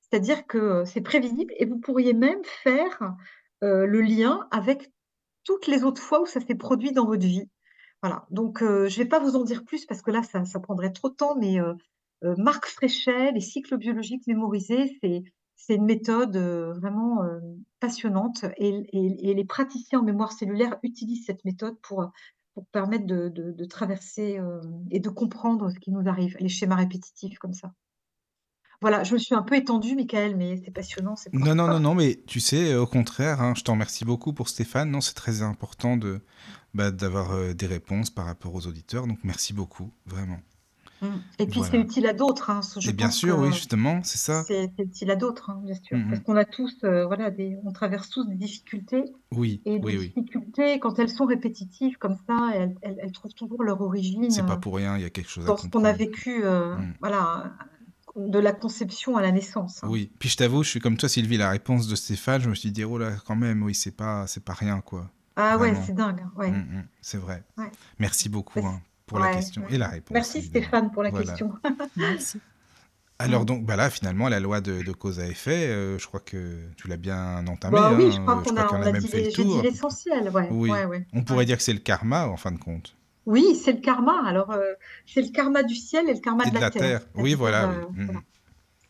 C'est-à-dire 0.01 0.47
que 0.47 0.85
c'est 0.86 1.03
prévisible 1.03 1.53
et 1.59 1.66
vous 1.66 1.78
pourriez 1.78 2.15
même 2.15 2.43
faire 2.62 3.15
euh, 3.64 3.86
le 3.86 4.01
lien 4.01 4.47
avec 4.51 4.93
toutes 5.44 5.66
les 5.66 5.82
autres 5.82 6.02
fois 6.02 6.22
où 6.22 6.26
ça 6.26 6.40
s'est 6.40 6.55
produit 6.55 6.93
dans 6.93 7.06
votre 7.06 7.26
vie. 7.26 7.48
Voilà. 8.02 8.26
Donc, 8.30 8.62
euh, 8.62 8.89
je 8.89 8.98
ne 8.98 9.05
vais 9.05 9.09
pas 9.09 9.18
vous 9.18 9.35
en 9.35 9.44
dire 9.44 9.64
plus 9.64 9.86
parce 9.86 10.02
que 10.02 10.10
là, 10.10 10.22
ça, 10.22 10.60
prendrait 10.60 10.93
trop 10.93 11.09
de 11.09 11.14
temps, 11.14 11.36
mais 11.36 11.59
euh, 11.60 11.74
Marc 12.36 12.66
Fréchet, 12.66 13.32
les 13.32 13.40
cycles 13.40 13.76
biologiques 13.76 14.26
mémorisés, 14.26 14.98
c'est, 15.02 15.74
une 15.74 15.85
méthode 15.85 16.36
vraiment 16.36 17.18
passionnante 17.78 18.47
et, 18.56 18.86
les 18.93 19.44
praticiens 19.44 20.01
en 20.01 20.02
mémoire 20.02 20.32
cellulaire 20.32 20.78
utilisent 20.82 21.26
cette 21.26 21.44
méthode 21.44 21.76
pour, 21.82 22.10
permettre 22.72 23.06
de, 23.06 23.64
traverser 23.66 24.40
et 24.90 24.98
de 24.98 25.09
comprendre 25.10 25.70
ce 25.70 25.78
qui 25.78 25.90
nous 25.90 26.09
arrive, 26.09 26.36
les 26.40 26.48
schémas 26.48 26.76
répétitifs 26.76 27.39
comme 27.39 27.52
ça. 27.52 27.72
Voilà, 28.80 29.02
je 29.02 29.12
me 29.14 29.18
suis 29.18 29.34
un 29.34 29.42
peu 29.42 29.56
étendue, 29.56 29.96
Michael, 29.96 30.36
mais 30.36 30.60
c'est 30.64 30.70
passionnant, 30.70 31.14
Non, 31.32 31.55
non, 31.56 31.66
non, 31.66 31.80
non, 31.80 31.94
mais 31.96 32.20
tu 32.26 32.38
sais, 32.38 32.72
euh, 32.72 32.82
au 32.82 32.86
contraire, 32.86 33.40
hein, 33.40 33.55
je 33.56 33.64
t'en 33.64 33.72
remercie 33.72 34.05
beaucoup 34.05 34.32
pour 34.32 34.48
Stéphane. 34.48 34.90
Non, 34.90 35.00
c'est 35.00 35.14
très 35.14 35.42
important 35.42 35.96
de 35.96 36.20
bah, 36.74 36.92
d'avoir 36.92 37.32
euh, 37.32 37.55
des 37.55 37.66
réponses 37.66 38.10
par 38.10 38.26
rapport 38.26 38.55
aux 38.55 38.66
auditeurs. 38.68 39.09
Donc, 39.09 39.18
merci 39.24 39.52
beaucoup, 39.52 39.90
vraiment. 40.06 40.38
Mm. 41.00 41.06
Et 41.40 41.46
puis 41.46 41.60
c'est 41.62 41.78
utile 41.80 42.06
à 42.06 42.12
d'autres, 42.12 42.50
hein, 42.50 42.60
Et 42.86 42.92
bien 42.92 43.10
sûr, 43.10 43.36
que 43.36 43.40
oui, 43.42 43.52
justement, 43.52 44.00
c'est 44.05 44.18
ça. 44.18 44.42
c'est 44.44 44.70
utile 44.78 45.10
à 45.10 45.16
d'autres, 45.16 45.50
hein, 45.50 45.60
bien 45.64 45.74
sûr, 45.74 45.96
Mhm. 45.96 46.10
parce 46.10 46.20
qu'on 46.22 46.36
a 46.36 46.44
tous, 46.44 46.76
euh, 46.84 47.05
voilà, 47.06 47.30
des, 47.30 47.56
on 47.64 47.72
traverse 47.72 48.10
tous 48.10 48.24
des 48.28 48.34
difficultés, 48.34 49.05
Oui, 49.32 49.60
et 49.64 49.78
oui, 49.82 49.92
les 49.92 49.98
oui. 49.98 50.12
difficultés, 50.16 50.78
quand 50.80 50.98
elles 50.98 51.09
sont 51.09 51.24
répétitives 51.26 51.98
comme 51.98 52.16
ça, 52.28 52.50
elles, 52.55 52.74
elles- 52.82 52.98
elles 53.00 53.12
trouvent 53.12 53.34
toujours 53.34 53.62
leur 53.62 53.80
origine 53.80 54.28
C'est 54.30 54.44
pas 54.46 54.56
pour 54.56 54.74
rien, 54.76 54.96
il 54.96 55.02
y 55.02 55.06
a 55.06 55.10
quelque 55.10 55.30
chose 55.30 55.44
à 55.44 55.48
dans 55.48 55.56
ce 55.56 55.68
qu'on 55.68 55.84
a 55.84 55.92
comprendre. 55.92 55.98
vécu, 55.98 56.44
euh, 56.44 56.74
Mm. 56.76 56.94
voilà, 57.00 57.52
de 58.19 58.39
la 58.39 58.53
conception 58.53 59.16
à 59.16 59.23
la 59.23 59.32
naissance. 59.32 59.82
hein. 59.82 59.89
Oui, 59.90 60.11
puis 60.19 60.28
je 60.28 60.36
t'avoue, 60.36 60.62
je 60.65 60.70
suis 60.70 60.81
comme 60.81 60.97
toi, 60.97 61.09
Sylvie, 61.09 61.36
la 61.36 61.51
réponse 61.51 61.86
de 61.89 61.95
Stéphane, 61.97 62.40
je 62.43 62.51
me 62.51 62.55
suis 62.55 62.70
dit, 62.73 62.85
oh 62.85 62.99
là, 62.99 63.12
quand 63.27 63.36
même, 63.36 63.62
oui, 63.62 63.74
c'est 63.74 63.90
pas, 63.97 64.27
c'est 64.27 64.43
pas 64.45 64.55
rien, 64.55 64.81
quoi. 64.81 65.09
Ah 65.36 65.57
ouais, 65.57 65.73
c'est 65.86 65.95
dingue, 65.95 66.20
hein, 66.24 66.32
ouais. 66.36 66.51
Mm, 66.51 66.57
mm, 66.78 66.85
c'est 67.01 67.19
vrai. 67.19 67.45
Ouais. 67.57 67.70
Merci 68.01 68.28
beaucoup 68.28 68.59
hein, 68.66 68.81
pour 69.07 69.20
la 69.20 69.32
question 69.35 69.62
ouais. 69.62 69.74
et 69.74 69.78
la 69.78 69.89
réponse. 69.89 70.12
Merci 70.15 70.39
évidemment. 70.39 70.65
Stéphane 70.66 70.90
pour 70.90 71.03
la 71.05 71.11
Voilà. 71.11 71.27
question. 71.27 71.53
Merci. 71.97 72.40
Alors 73.20 73.45
donc, 73.45 73.65
bah 73.65 73.74
là, 73.77 73.90
finalement, 73.90 74.28
la 74.28 74.39
loi 74.40 74.61
de, 74.61 74.82
de 74.82 74.93
cause 74.93 75.19
à 75.20 75.27
effet, 75.27 75.66
euh, 75.69 75.99
je 75.99 76.07
crois 76.07 76.20
que 76.20 76.61
tu 76.77 76.86
l'as 76.86 76.97
bien 76.97 77.45
entamée. 77.49 77.77
Bah 77.77 77.93
oui, 77.97 78.07
hein, 78.07 78.11
je 78.15 78.20
crois 78.20 78.43
qu'on 78.43 78.57
a, 78.82 78.93
même 78.93 79.03
dit 79.03 79.09
fait 79.09 79.23
le 79.23 79.28
dit 79.28 79.32
tour. 79.35 79.62
l'essentiel, 79.62 80.28
ouais, 80.31 80.49
Oui. 80.51 80.70
ouais, 80.70 80.85
ouais. 80.85 81.07
On 81.12 81.23
pourrait 81.24 81.39
Ouais. 81.40 81.45
dire 81.45 81.57
que 81.57 81.62
c'est 81.65 81.73
le 81.73 81.81
karma, 81.81 82.27
en 82.28 82.36
fin 82.36 82.53
de 82.53 82.59
compte. 82.59 82.95
Oui, 83.28 83.55
c'est 83.62 83.72
le 83.72 83.80
karma. 83.80 84.26
Alors, 84.26 84.50
euh, 84.52 84.72
c'est 85.06 85.20
le 85.22 85.28
karma 85.28 85.62
du 85.62 85.74
ciel 85.74 86.09
et 86.09 86.14
le 86.14 86.20
karma 86.20 86.44
Et 86.46 86.50
de 86.50 86.59
la, 86.59 86.70
terre. 86.70 87.02
Oui, 87.14 87.34
voilà. 87.34 87.68
euh, 87.70 87.84
oui. 87.92 88.02
Mm, 88.02 88.05
voilà. 88.06 88.20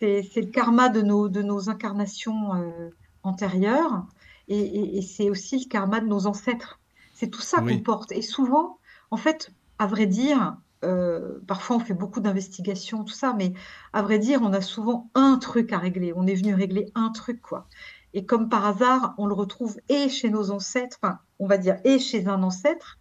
C'est 0.00 0.22
c'est 0.32 0.42
le 0.42 0.50
karma 0.50 0.88
de 0.88 1.02
nos, 1.02 1.28
de 1.28 1.42
nos 1.42 1.68
incarnations 1.68 2.54
euh, 2.54 2.90
antérieures 3.24 4.06
et, 4.46 4.58
et- 4.60 4.98
et 4.98 5.02
c'est 5.02 5.28
aussi 5.28 5.58
le 5.64 5.68
karma 5.68 5.98
de 6.00 6.06
nos 6.06 6.26
ancêtres. 6.28 6.78
C'est 7.14 7.26
tout 7.30 7.40
ça 7.40 7.60
Oui. 7.62 7.78
qu'on 7.78 7.82
porte. 7.82 8.12
Et 8.12 8.22
souvent, 8.22 8.78
en 9.10 9.16
fait, 9.16 9.50
à 9.80 9.88
vrai 9.88 10.06
dire, 10.06 10.56
euh, 10.84 11.40
parfois 11.48 11.76
on 11.76 11.80
fait 11.80 11.94
beaucoup 11.94 12.20
d'investigations, 12.20 13.02
tout 13.02 13.12
ça, 13.14 13.34
mais 13.36 13.52
à 13.92 14.02
vrai 14.02 14.20
dire, 14.20 14.40
on 14.42 14.52
a 14.52 14.60
souvent 14.60 15.10
un 15.14 15.36
truc 15.38 15.72
à 15.72 15.78
régler. 15.78 16.12
On 16.14 16.28
est 16.28 16.34
venu 16.36 16.54
régler 16.54 16.86
un 16.94 17.10
truc, 17.10 17.40
quoi. 17.40 17.66
Et 18.14 18.24
comme 18.24 18.48
par 18.48 18.64
hasard, 18.66 19.14
on 19.18 19.26
le 19.26 19.34
retrouve 19.34 19.78
et 19.88 20.08
chez 20.08 20.30
nos 20.30 20.52
ancêtres, 20.52 20.96
enfin, 21.02 21.18
on 21.40 21.48
va 21.48 21.58
dire 21.58 21.78
et 21.84 21.98
chez 21.98 22.28
un 22.28 22.42
ancêtre, 22.44 22.97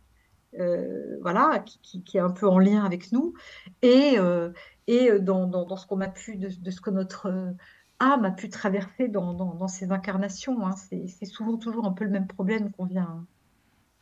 euh, 0.60 1.18
voilà, 1.22 1.60
qui, 1.60 1.80
qui- 1.82 2.04
qui 2.04 2.18
est 2.18 2.22
un 2.22 2.32
peu 2.32 2.48
en 2.48 2.60
lien 2.60 2.84
avec 2.86 3.12
nous, 3.12 3.34
et, 3.82 4.16
euh, 4.20 4.52
et 4.88 5.20
dans, 5.20 5.48
dans- 5.48 5.66
dans 5.66 5.78
ce 5.78 5.88
qu'on 5.88 6.02
a 6.02 6.08
pu, 6.10 6.38
de, 6.38 6.50
de 6.50 6.72
ce 6.72 6.82
que 6.82 6.90
notre 6.92 7.28
euh, 7.28 7.52
âme 8.00 8.26
a 8.26 8.32
pu 8.32 8.50
traverser 8.50 9.08
dans, 9.08 9.34
dans, 9.34 9.68
ces 9.68 9.92
incarnations. 9.92 10.66
hein. 10.68 10.76
C'est, 10.76 11.08
c'est 11.08 11.26
souvent 11.26 11.58
toujours 11.58 11.86
un 11.86 11.94
peu 11.94 12.04
le 12.06 12.12
même 12.12 12.28
problème 12.28 12.72
qu'on 12.72 12.86
vient, 12.86 13.26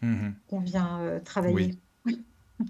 Mhm. 0.02 0.36
qu'on 0.48 0.60
vient 0.60 1.00
euh, 1.02 1.20
travailler. 1.22 1.80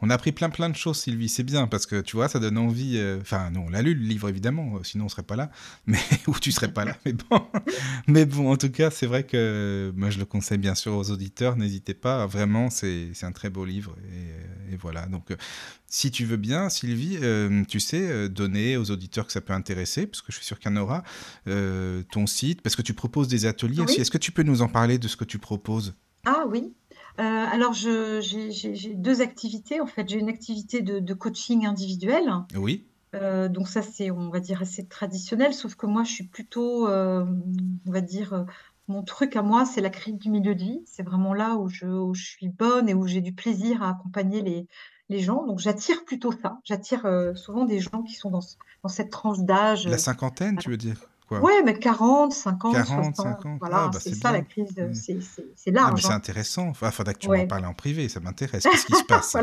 On 0.00 0.10
a 0.10 0.14
appris 0.14 0.30
plein 0.30 0.48
plein 0.48 0.70
de 0.70 0.76
choses, 0.76 0.98
Sylvie. 1.00 1.28
C'est 1.28 1.42
bien 1.42 1.66
parce 1.66 1.84
que 1.84 2.00
tu 2.00 2.14
vois, 2.14 2.28
ça 2.28 2.38
donne 2.38 2.56
envie. 2.56 2.98
euh, 2.98 3.18
Enfin, 3.20 3.50
non, 3.50 3.64
on 3.66 3.68
l'a 3.68 3.82
lu 3.82 3.94
le 3.94 4.04
livre 4.06 4.28
évidemment, 4.28 4.76
euh, 4.76 4.84
sinon 4.84 5.06
on 5.06 5.08
serait 5.08 5.24
pas 5.24 5.34
là. 5.34 5.50
Mais 5.86 5.98
ou 6.28 6.38
tu 6.38 6.52
serais 6.52 6.72
pas 6.72 6.84
là. 6.84 6.96
Mais 7.04 7.14
bon, 7.14 7.42
mais 8.06 8.24
bon, 8.24 8.48
en 8.52 8.56
tout 8.56 8.70
cas, 8.70 8.90
c'est 8.92 9.06
vrai 9.06 9.24
que 9.24 9.92
moi 9.96 10.10
je 10.10 10.20
le 10.20 10.24
conseille 10.24 10.58
bien 10.58 10.76
sûr 10.76 10.94
aux 10.94 11.10
auditeurs. 11.10 11.56
N'hésitez 11.56 11.94
pas. 11.94 12.26
Vraiment, 12.26 12.70
c'est 12.70 13.10
un 13.22 13.32
très 13.32 13.50
beau 13.50 13.64
livre. 13.64 13.96
Et, 14.68 14.74
et 14.74 14.76
voilà. 14.76 15.06
Donc, 15.06 15.32
euh, 15.32 15.36
si 15.88 16.12
tu 16.12 16.24
veux 16.24 16.36
bien, 16.36 16.68
Sylvie, 16.68 17.18
euh, 17.20 17.64
tu 17.66 17.80
sais, 17.80 18.08
euh, 18.08 18.28
donner 18.28 18.76
aux 18.76 18.92
auditeurs 18.92 19.26
que 19.26 19.32
ça 19.32 19.40
peut 19.40 19.52
intéresser, 19.54 20.06
parce 20.06 20.20
que 20.22 20.30
je 20.30 20.36
suis 20.36 20.46
sûr 20.46 20.60
qu'il 20.60 20.70
y 20.70 20.74
en 20.74 20.76
aura, 20.76 21.02
euh, 21.48 22.04
ton 22.12 22.28
site, 22.28 22.62
parce 22.62 22.76
que 22.76 22.82
tu 22.82 22.94
proposes 22.94 23.26
des 23.26 23.46
ateliers 23.46 23.80
Oui. 23.80 23.84
aussi. 23.86 24.00
Est-ce 24.00 24.12
que 24.12 24.18
tu 24.18 24.30
peux 24.30 24.44
nous 24.44 24.62
en 24.62 24.68
parler 24.68 24.98
de 24.98 25.08
ce 25.08 25.16
que 25.16 25.24
tu 25.24 25.40
proposes? 25.40 25.94
Ah 26.24 26.44
oui. 26.48 26.72
Euh, 27.18 27.22
alors, 27.22 27.72
je- 27.72 28.20
j'ai, 28.20 28.94
deux 28.94 29.20
activités. 29.20 29.80
En 29.80 29.86
fait, 29.86 30.08
j'ai 30.08 30.18
une 30.18 30.28
activité 30.28 30.82
de, 30.82 30.98
de 31.00 31.14
coaching 31.14 31.66
individuel. 31.66 32.32
Oui. 32.54 32.84
Euh, 33.14 33.48
donc 33.48 33.68
ça, 33.68 33.82
c'est, 33.82 34.10
on 34.10 34.28
va 34.28 34.38
dire, 34.40 34.62
assez 34.62 34.86
traditionnel, 34.86 35.52
sauf 35.54 35.74
que 35.74 35.86
moi, 35.86 36.04
je 36.04 36.12
suis 36.12 36.24
plutôt, 36.24 36.86
euh, 36.88 37.24
on 37.86 37.90
va 37.90 38.00
dire, 38.02 38.44
mon 38.86 39.02
truc 39.02 39.34
à 39.34 39.42
moi, 39.42 39.64
c'est 39.64 39.80
la 39.80 39.90
crise 39.90 40.14
du 40.16 40.30
milieu 40.30 40.54
de 40.54 40.62
vie. 40.62 40.82
C'est 40.86 41.02
vraiment 41.02 41.34
là 41.34 41.56
où 41.56 41.68
je, 41.68 41.86
où 41.86 42.14
je 42.14 42.24
suis 42.24 42.48
bonne 42.48 42.88
et 42.88 42.94
où 42.94 43.06
j'ai 43.06 43.20
du 43.20 43.32
plaisir 43.32 43.82
à 43.82 43.90
accompagner 43.90 44.42
les, 44.42 44.66
les 45.08 45.20
gens. 45.20 45.46
Donc 45.46 45.58
j'attire 45.58 46.04
plutôt 46.04 46.32
ça. 46.32 46.58
J'attire 46.64 47.06
souvent 47.34 47.64
des 47.64 47.80
gens 47.80 48.02
qui 48.02 48.14
sont 48.14 48.30
dans 48.30 48.88
cette 48.88 49.10
tranche 49.10 49.38
d'âge. 49.40 49.88
La 49.88 49.98
cinquantaine, 49.98 50.56
tu 50.58 50.70
veux 50.70 50.76
dire? 50.76 51.00
Quoi. 51.28 51.40
Ouais, 51.40 51.62
mais 51.64 51.78
40, 51.78 52.32
50, 52.32 52.72
40, 52.74 53.14
60, 53.14 53.16
50. 53.16 53.58
voilà, 53.60 53.76
Ah, 53.84 53.90
bah 53.92 53.98
c'est 54.00 54.14
ça 54.14 54.32
la 54.32 54.40
crise, 54.40 54.74
Oui. 54.76 54.94
c'est 54.94 55.16
Ah, 55.38 55.42
mais 55.66 55.72
large, 55.72 56.02
c'est 56.02 56.08
hein. 56.12 56.16
intéressant. 56.16 56.68
Enfin, 56.68 56.90
faudra 56.90 57.12
que 57.14 57.18
tu 57.18 57.28
m'en 57.28 57.46
parles 57.46 57.66
en 57.66 57.74
privé, 57.74 58.08
ça 58.08 58.20
m'intéresse. 58.20 58.64
Qu'est-ce 58.64 58.86
qui 58.86 58.94
se 58.94 59.04
passe? 59.08 59.36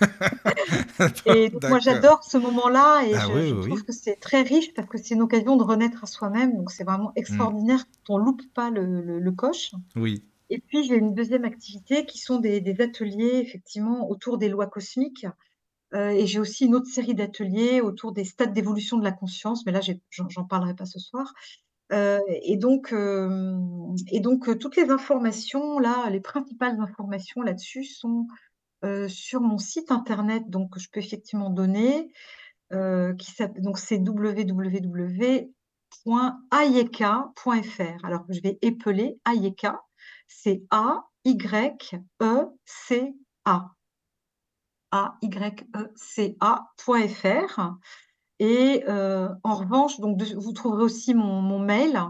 Et 1.26 1.50
donc 1.50 1.64
moi 1.68 1.78
j'adore 1.78 2.22
ce 2.24 2.36
moment-là 2.38 3.02
et 3.06 3.14
Ah 3.14 3.26
je, 3.28 3.32
oui, 3.32 3.48
je 3.48 3.54
oui, 3.54 3.66
trouve 3.68 3.84
que 3.84 3.92
c'est 3.92 4.16
très 4.16 4.42
riche 4.42 4.74
parce 4.74 4.88
que 4.88 4.98
c'est 4.98 5.14
une 5.14 5.22
occasion 5.22 5.56
de 5.56 5.62
renaître 5.62 6.04
à 6.04 6.06
soi-même, 6.06 6.56
donc 6.56 6.70
c'est 6.70 6.84
vraiment 6.84 7.08
Mm. 7.10 7.12
extraordinaire 7.20 7.84
quand 8.06 8.14
on 8.14 8.18
loupe 8.18 8.42
pas 8.54 8.70
le, 8.70 8.84
le- 9.00 9.18
le 9.18 9.32
coche. 9.32 9.72
Oui. 9.96 10.24
Et 10.50 10.58
puis 10.60 10.84
j'ai 10.84 10.96
une 10.96 11.14
deuxième 11.14 11.44
activité 11.44 12.06
qui 12.06 12.18
sont 12.18 12.38
des, 12.38 12.60
des 12.60 12.80
ateliers 12.80 13.42
effectivement 13.46 14.08
autour 14.10 14.38
des 14.38 14.48
lois 14.48 14.66
cosmiques. 14.66 15.26
Euh, 15.94 16.10
et 16.10 16.26
j'ai 16.26 16.38
aussi 16.38 16.66
une 16.66 16.74
autre 16.74 16.86
série 16.86 17.14
d'ateliers 17.14 17.80
autour 17.80 18.12
des 18.12 18.24
stades 18.24 18.52
d'évolution 18.52 18.98
de 18.98 19.04
la 19.04 19.12
conscience, 19.12 19.64
mais 19.64 19.72
là 19.72 19.80
j'en 20.10 20.44
parlerai 20.44 20.74
pas 20.74 20.86
ce 20.86 20.98
soir. 20.98 21.32
Euh, 21.92 22.20
et 22.42 22.58
donc, 22.58 22.92
euh, 22.92 23.56
toutes 24.60 24.76
les 24.76 24.90
informations 24.90 25.78
là, 25.78 26.10
les 26.10 26.20
principales 26.20 26.78
informations 26.80 27.40
là-dessus 27.42 27.84
sont 27.84 28.26
sur 29.08 29.40
mon 29.40 29.58
site 29.58 29.90
internet, 29.90 30.44
donc 30.48 30.74
que 30.74 30.80
je 30.80 30.88
peux 30.90 31.00
effectivement 31.00 31.50
donner, 31.50 32.12
qui 32.70 33.32
donc 33.56 33.78
c'est 33.78 33.98
www.ayeka.fr. 33.98 34.84
Alors 38.04 38.24
je 38.28 38.40
vais 38.40 38.58
épeler 38.62 39.18
Ayeka, 39.24 39.80
c'est 40.28 40.62
A 40.70 41.08
Y 44.92 45.66
C 45.96 46.36
A. 46.40 46.68
A-Y-E-C-A.fr. 46.78 47.72
Et 48.40 48.84
euh, 48.88 49.28
en 49.42 49.54
revanche, 49.56 49.98
donc 50.00 50.16
de- 50.16 50.36
vous 50.36 50.52
trouverez 50.52 50.84
aussi 50.84 51.12
mon, 51.12 51.42
mon 51.42 51.58
mail, 51.58 52.00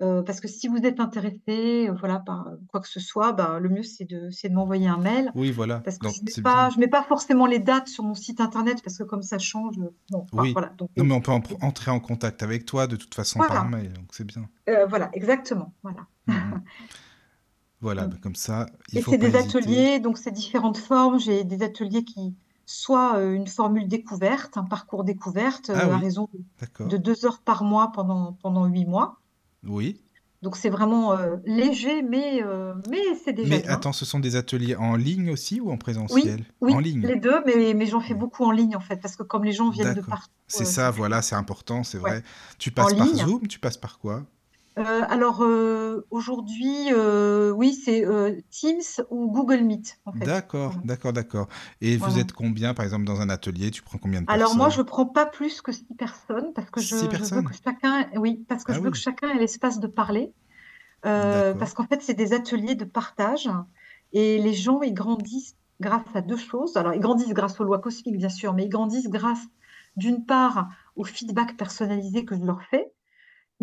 euh, 0.00 0.22
parce 0.22 0.40
que 0.40 0.48
si 0.48 0.66
vous 0.66 0.78
êtes 0.78 0.98
intéressé, 0.98 1.88
euh, 1.88 1.92
voilà, 1.98 2.18
par 2.18 2.48
quoi 2.66 2.80
que 2.80 2.88
ce 2.88 2.98
soit, 2.98 3.32
bah, 3.32 3.60
le 3.60 3.68
mieux 3.68 3.84
c'est 3.84 4.04
de, 4.04 4.28
c'est 4.30 4.48
de 4.48 4.54
m'envoyer 4.54 4.88
un 4.88 4.96
mail, 4.98 5.30
Oui, 5.36 5.52
voilà. 5.52 5.78
parce 5.80 5.98
que 5.98 6.06
Donc, 6.06 6.14
je 6.16 6.22
mets 6.24 6.42
bien. 6.42 6.70
je 6.70 6.80
mets 6.80 6.88
pas 6.88 7.04
forcément 7.04 7.46
les 7.46 7.60
dates 7.60 7.86
sur 7.86 8.02
mon 8.02 8.14
site 8.14 8.40
internet, 8.40 8.82
parce 8.82 8.98
que 8.98 9.04
comme 9.04 9.22
ça 9.22 9.38
change, 9.38 9.76
bon, 10.10 10.26
Oui. 10.32 10.52
voilà. 10.52 10.68
Donc, 10.78 10.90
Non, 10.96 11.04
mais 11.04 11.14
on 11.14 11.20
peut 11.20 11.30
en 11.32 11.42
entrer 11.62 11.92
en 11.92 12.00
contact 12.00 12.42
avec 12.42 12.64
toi 12.64 12.88
de 12.88 12.96
toute 12.96 13.14
façon 13.14 13.38
par 13.38 13.68
mail, 13.68 13.92
donc 13.92 14.06
c'est 14.12 14.26
bien. 14.26 14.48
Euh, 14.68 14.86
voilà, 14.86 15.10
exactement, 15.12 15.72
voilà. 15.84 16.06
Mhm. 16.26 16.34
Voilà, 17.80 18.06
bah, 18.06 18.16
comme 18.22 18.36
ça, 18.36 18.66
il 18.92 18.98
Et 18.98 19.00
faut 19.00 19.14
c'est 19.14 19.16
pas 19.16 19.30
des 19.30 19.34
hésiter. 19.34 19.58
ateliers, 19.66 19.98
donc 19.98 20.18
c'est 20.18 20.30
différentes 20.30 20.76
formes. 20.76 21.18
J'ai 21.18 21.42
des 21.44 21.62
ateliers 21.62 22.04
qui, 22.04 22.36
soit 22.66 23.16
euh, 23.16 23.32
une 23.32 23.46
formule 23.46 23.88
découverte, 23.88 24.56
un 24.58 24.64
parcours 24.64 25.04
découverte, 25.04 25.70
Ah 25.72 25.86
euh, 25.86 25.90
à 25.90 25.96
oui, 25.96 25.98
raison 25.98 26.28
de 26.84 26.96
deux 26.98 27.24
heures 27.26 27.40
par 27.42 27.64
mois 27.64 27.92
pendant, 27.92 28.34
pendant 28.34 28.66
huit 28.66 28.84
mois. 28.86 29.20
Oui. 29.64 30.00
Donc 30.42 30.56
c'est 30.56 30.70
vraiment 30.70 31.12
euh, 31.12 31.36
léger, 31.44 32.02
mais, 32.02 32.42
euh, 32.42 32.74
mais 32.88 33.14
c'est 33.24 33.32
déjà 33.32 33.58
Mais 33.58 33.60
bien. 33.60 33.66
attends, 33.66 33.92
ce 33.92 34.04
sont 34.04 34.20
des 34.20 34.36
ateliers 34.36 34.76
en 34.76 34.94
ligne 34.94 35.30
aussi 35.32 35.60
ou 35.60 35.72
en 35.72 35.76
Oui, 36.08 36.36
présentiel? 36.36 36.44
En 36.68 36.78
oui, 36.78 36.78
ligne. 36.78 37.10
les 37.10 37.16
deux, 37.16 37.42
mais, 37.46 37.72
mais 37.74 37.86
j'en 37.86 38.00
fais 38.00 38.14
beaucoup 38.14 38.44
en 38.44 38.50
ligne 38.50 38.76
en 38.76 38.80
fait, 38.80 38.96
parce 38.98 39.16
que 39.16 39.22
comme 39.22 39.44
les 39.44 39.52
gens 39.52 39.70
viennent 39.70 39.92
de 39.94 40.00
D'accord. 40.00 40.02
partout, 40.02 40.32
C'est 40.46 40.64
euh, 40.64 40.66
ça, 40.66 40.90
voilà, 40.90 41.22
c'est 41.22 41.34
important, 41.34 41.84
c'est 41.84 41.98
ouais, 42.02 42.10
vrai. 42.10 42.22
Tu 42.58 42.70
en 42.78 42.88
passes 42.88 42.92
par 42.94 43.14
ligne. 43.14 43.16
Zoom, 43.16 43.46
tu 43.48 43.58
passes 43.58 43.76
par 43.76 43.98
quoi? 43.98 44.26
Euh, 44.78 45.02
alors 45.08 45.42
euh, 45.42 46.06
aujourd'hui, 46.10 46.92
euh, 46.92 47.50
oui, 47.50 47.74
c'est 47.74 48.04
Teams 48.50 49.04
ou 49.10 49.30
Google 49.30 49.62
Meet 49.62 50.00
en 50.06 50.12
fait. 50.12 50.46
D'accord, 50.52 50.80
d'accord, 50.84 51.14
d'accord. 51.14 51.48
Et 51.80 51.96
vous 51.96 52.18
êtes 52.18 52.32
combien, 52.32 52.74
par 52.74 52.84
exemple, 52.84 53.04
dans 53.06 53.20
un 53.22 53.30
atelier? 53.30 53.70
Tu 53.70 53.80
prends 53.82 53.96
combien 53.98 54.20
de 54.22 54.26
Alors 54.28 54.54
moi, 54.54 54.68
personnes? 54.68 54.70
je 54.70 54.80
prends 54.82 55.06
pas 55.06 55.26
plus 55.26 55.60
que 55.62 55.72
six 55.72 55.94
personnes 55.96 56.52
parce 56.54 56.70
que 56.70 56.80
Six 56.80 57.08
je, 57.10 57.12
je 57.12 57.24
veux 57.24 57.42
que 57.42 57.52
personnes? 57.52 57.58
chacun, 57.64 58.08
oui, 58.16 58.44
parce 58.48 58.62
que 58.64 58.72
Ah 58.72 58.74
je 58.74 58.80
veux 58.80 58.90
que 58.90 58.96
chacun 58.96 59.30
ait 59.30 59.38
l'espace 59.38 59.80
de 59.80 59.86
parler, 59.88 60.34
parce 61.02 61.74
qu'en 61.74 61.86
fait, 61.86 62.02
c'est 62.02 62.14
des 62.14 62.32
ateliers 62.32 62.74
de 62.74 62.84
partage 62.84 63.48
et 64.12 64.38
les 64.38 64.54
gens, 64.54 64.82
ils 64.82 64.94
grandissent 64.94 65.56
grâce 65.80 66.04
à 66.14 66.20
deux 66.22 66.36
choses. 66.36 66.76
Alors, 66.76 66.94
ils 66.94 67.00
grandissent 67.00 67.34
grâce 67.34 67.60
aux 67.60 67.64
lois 67.64 67.80
cosmiques, 67.80 68.16
bien 68.18 68.28
sûr, 68.28 68.54
mais 68.54 68.64
ils 68.64 68.68
grandissent 68.68 69.08
grâce, 69.10 69.44
d'une 69.96 70.24
part, 70.26 70.68
au 70.96 71.04
feedback 71.04 71.56
personnalisé 71.56 72.24
que 72.24 72.36
je 72.36 72.42
leur 72.44 72.62
fais, 72.70 72.92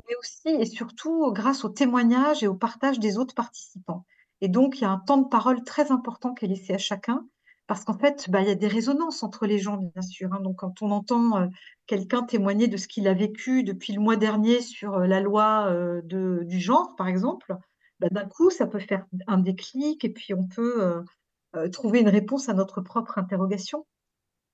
mais 0.07 0.15
aussi 0.19 0.49
et 0.49 0.65
surtout 0.65 1.31
grâce 1.31 1.63
au 1.65 1.69
témoignage 1.69 2.43
et 2.43 2.47
au 2.47 2.55
partage 2.55 2.99
des 2.99 3.17
autres 3.17 3.35
participants. 3.35 4.05
Et 4.41 4.47
donc, 4.49 4.79
il 4.79 4.81
y 4.83 4.85
a 4.85 4.91
un 4.91 4.99
temps 4.99 5.17
de 5.17 5.27
parole 5.27 5.63
très 5.63 5.91
important 5.91 6.33
qui 6.33 6.45
est 6.45 6.47
laissé 6.49 6.73
à 6.73 6.77
chacun, 6.77 7.25
parce 7.67 7.83
qu'en 7.83 7.97
fait, 7.97 8.29
bah, 8.29 8.41
il 8.41 8.47
y 8.47 8.51
a 8.51 8.55
des 8.55 8.67
résonances 8.67 9.23
entre 9.23 9.47
les 9.47 9.57
gens, 9.59 9.77
bien 9.77 10.01
sûr. 10.01 10.31
hein. 10.33 10.39
Donc, 10.41 10.57
quand 10.57 10.81
on 10.81 10.91
entend 10.91 11.37
euh, 11.37 11.47
quelqu'un 11.87 12.23
témoigner 12.23 12.67
de 12.67 12.77
ce 12.77 12.87
qu'il 12.87 13.07
a 13.07 13.13
vécu 13.13 13.63
depuis 13.63 13.93
le 13.93 14.01
mois 14.01 14.17
dernier 14.17 14.61
sur 14.61 14.95
euh, 14.95 15.07
la 15.07 15.19
loi 15.21 15.67
euh, 15.71 16.01
du 16.03 16.59
genre, 16.59 16.95
par 16.95 17.07
exemple, 17.07 17.55
bah, 17.99 18.07
d'un 18.11 18.25
coup, 18.25 18.49
ça 18.51 18.67
peut 18.67 18.79
faire 18.79 19.05
un 19.27 19.37
déclic 19.37 20.03
et 20.05 20.09
puis 20.09 20.33
on 20.33 20.47
peut 20.47 21.03
trouver 21.71 22.01
une 22.01 22.09
réponse 22.09 22.49
à 22.49 22.53
notre 22.53 22.81
propre 22.81 23.17
interrogation. 23.17 23.85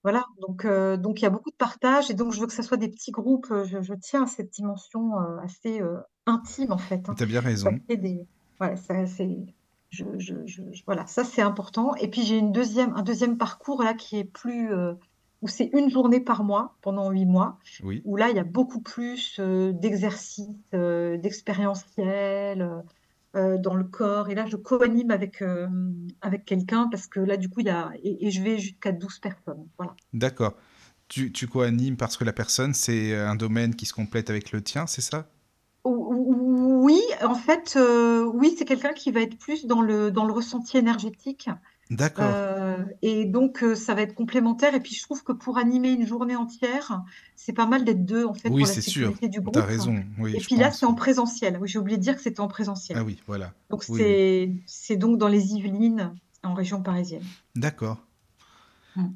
Voilà, 0.03 0.25
donc 0.41 0.65
euh, 0.65 0.97
donc 0.97 1.19
il 1.21 1.23
y 1.23 1.27
a 1.27 1.29
beaucoup 1.29 1.51
de 1.51 1.55
partage 1.55 2.09
et 2.09 2.15
donc 2.15 2.31
je 2.33 2.39
veux 2.41 2.47
que 2.47 2.53
ça 2.53 2.63
soit 2.63 2.77
des 2.77 2.89
petits 2.89 3.11
groupes. 3.11 3.47
euh, 3.51 3.65
Je, 3.65 3.81
je 3.81 3.93
tiens 3.93 4.23
à 4.23 4.27
cette 4.27 4.49
dimension 4.51 5.19
euh, 5.19 5.37
assez 5.43 5.79
euh, 5.81 5.97
intime 6.25 6.71
en 6.71 6.77
fait. 6.79 7.07
hein. 7.07 7.13
Tu 7.15 7.23
as 7.23 7.27
bien 7.27 7.39
raison. 7.41 7.69
des, 7.87 8.25
voilà, 8.57 8.75
ça 8.77 9.05
c'est, 9.05 9.37
je, 9.89 10.03
je, 10.17 10.61
voilà, 10.87 11.05
ça 11.05 11.23
c'est 11.23 11.41
important. 11.43 11.93
Et 11.95 12.07
puis 12.09 12.23
j'ai 12.23 12.37
une 12.37 12.51
deuxième, 12.51 12.93
un 12.95 13.03
deuxième 13.03 13.37
parcours 13.37 13.83
là 13.83 13.93
qui 13.93 14.17
est 14.17 14.23
plus, 14.23 14.71
où 15.43 15.47
c'est 15.47 15.69
une 15.73 15.89
journée 15.91 16.19
par 16.19 16.43
mois 16.43 16.75
pendant 16.81 17.09
huit 17.11 17.25
mois, 17.25 17.57
Oui. 17.83 18.01
où 18.05 18.15
là 18.15 18.29
il 18.29 18.35
y 18.35 18.39
a 18.39 18.43
beaucoup 18.43 18.81
plus 18.81 19.39
d'exercices, 19.39 20.47
d'expérientiels. 20.71 22.67
Euh, 23.35 23.57
dans 23.57 23.75
le 23.75 23.83
corps. 23.85 24.29
Et 24.29 24.35
là, 24.35 24.45
je 24.47 24.57
co-anime 24.57 25.11
avec, 25.11 25.41
euh, 25.41 25.67
avec 26.21 26.45
quelqu'un 26.45 26.87
parce 26.89 27.07
que 27.07 27.19
là, 27.19 27.37
du 27.37 27.49
coup, 27.49 27.61
il 27.61 27.67
y 27.67 27.69
a, 27.69 27.91
et, 28.03 28.27
et 28.27 28.31
je 28.31 28.41
vais 28.43 28.57
jusqu'à 28.59 28.91
12 28.91 29.19
personnes. 29.19 29.67
Voilà. 29.77 29.95
D'accord. 30.13 30.55
Tu, 31.09 31.31
tu 31.33 31.47
co-animes 31.47 31.97
parce 31.97 32.17
que 32.17 32.23
la 32.23 32.33
personne, 32.33 32.73
c'est 32.73 33.13
un 33.15 33.35
domaine 33.35 33.75
qui 33.75 33.85
se 33.85 33.93
complète 33.93 34.29
avec 34.29 34.51
le 34.51 34.63
tien, 34.63 34.87
c'est 34.87 35.01
ça? 35.01 35.29
Ou- 35.83 35.91
ou- 36.13 36.83
Oui, 36.83 36.99
en 37.23 37.35
fait, 37.35 37.73
euh, 37.77 38.23
oui, 38.25 38.55
c'est 38.57 38.65
quelqu'un 38.65 38.93
qui 38.93 39.11
va 39.11 39.21
être 39.21 39.37
plus 39.37 39.65
dans 39.65 39.81
le, 39.81 40.11
dans 40.11 40.25
le 40.25 40.33
ressenti 40.33 40.77
énergétique. 40.77 41.49
D'accord. 41.91 42.31
Euh, 42.34 42.77
et 43.01 43.26
donc, 43.26 43.63
euh, 43.63 43.76
ça 43.76 43.93
va 43.93 44.01
être 44.01 44.15
complémentaire. 44.15 44.73
Et 44.73 44.80
puis, 44.80 44.95
je 44.95 45.03
trouve 45.03 45.23
que 45.23 45.34
pour 45.34 45.57
animer 45.57 45.91
une 45.91 46.07
journée 46.07 46.35
entière, 46.38 47.01
c'est 47.35 47.51
pas 47.53 47.65
mal 47.65 47.84
d'être 47.84 48.05
deux, 48.05 48.26
en 48.26 48.34
fait, 48.34 48.47
Oui, 48.49 48.61
pour 48.61 48.68
la 48.69 48.73
c'est 48.73 48.81
sûr. 48.81 49.09
sécurité 49.09 49.27
du 49.27 49.39
Tu 49.39 49.39
as 49.39 49.51
groupe. 49.51 49.57
raison. 49.57 50.03
Oui, 50.18 50.34
Et 50.35 50.39
je 50.39 50.45
puis 50.45 50.55
là, 50.55 50.72
c'est 50.72 50.85
en 50.85 50.93
présentiel. 50.93 51.57
Oui, 51.61 51.68
j'ai 51.68 51.80
oublié 51.80 51.97
de 51.97 52.01
dire 52.01 52.15
que 52.15 52.22
c'était 52.22 52.39
en 52.39 52.47
présentiel. 52.47 52.97
Ah 52.97 53.03
oui, 53.03 53.22
voilà. 53.27 53.53
Donc, 53.69 53.84
Oui, 53.89 53.95
oui. 53.95 54.01
c'est, 54.01 54.51
c'est 54.65 54.95
donc 54.95 55.18
dans 55.18 55.27
les 55.27 55.53
Yvelines, 55.53 56.13
en 56.43 56.53
région 56.53 56.81
parisienne. 56.81 57.23
D'accord. 57.55 57.97
Mm. 58.95 59.07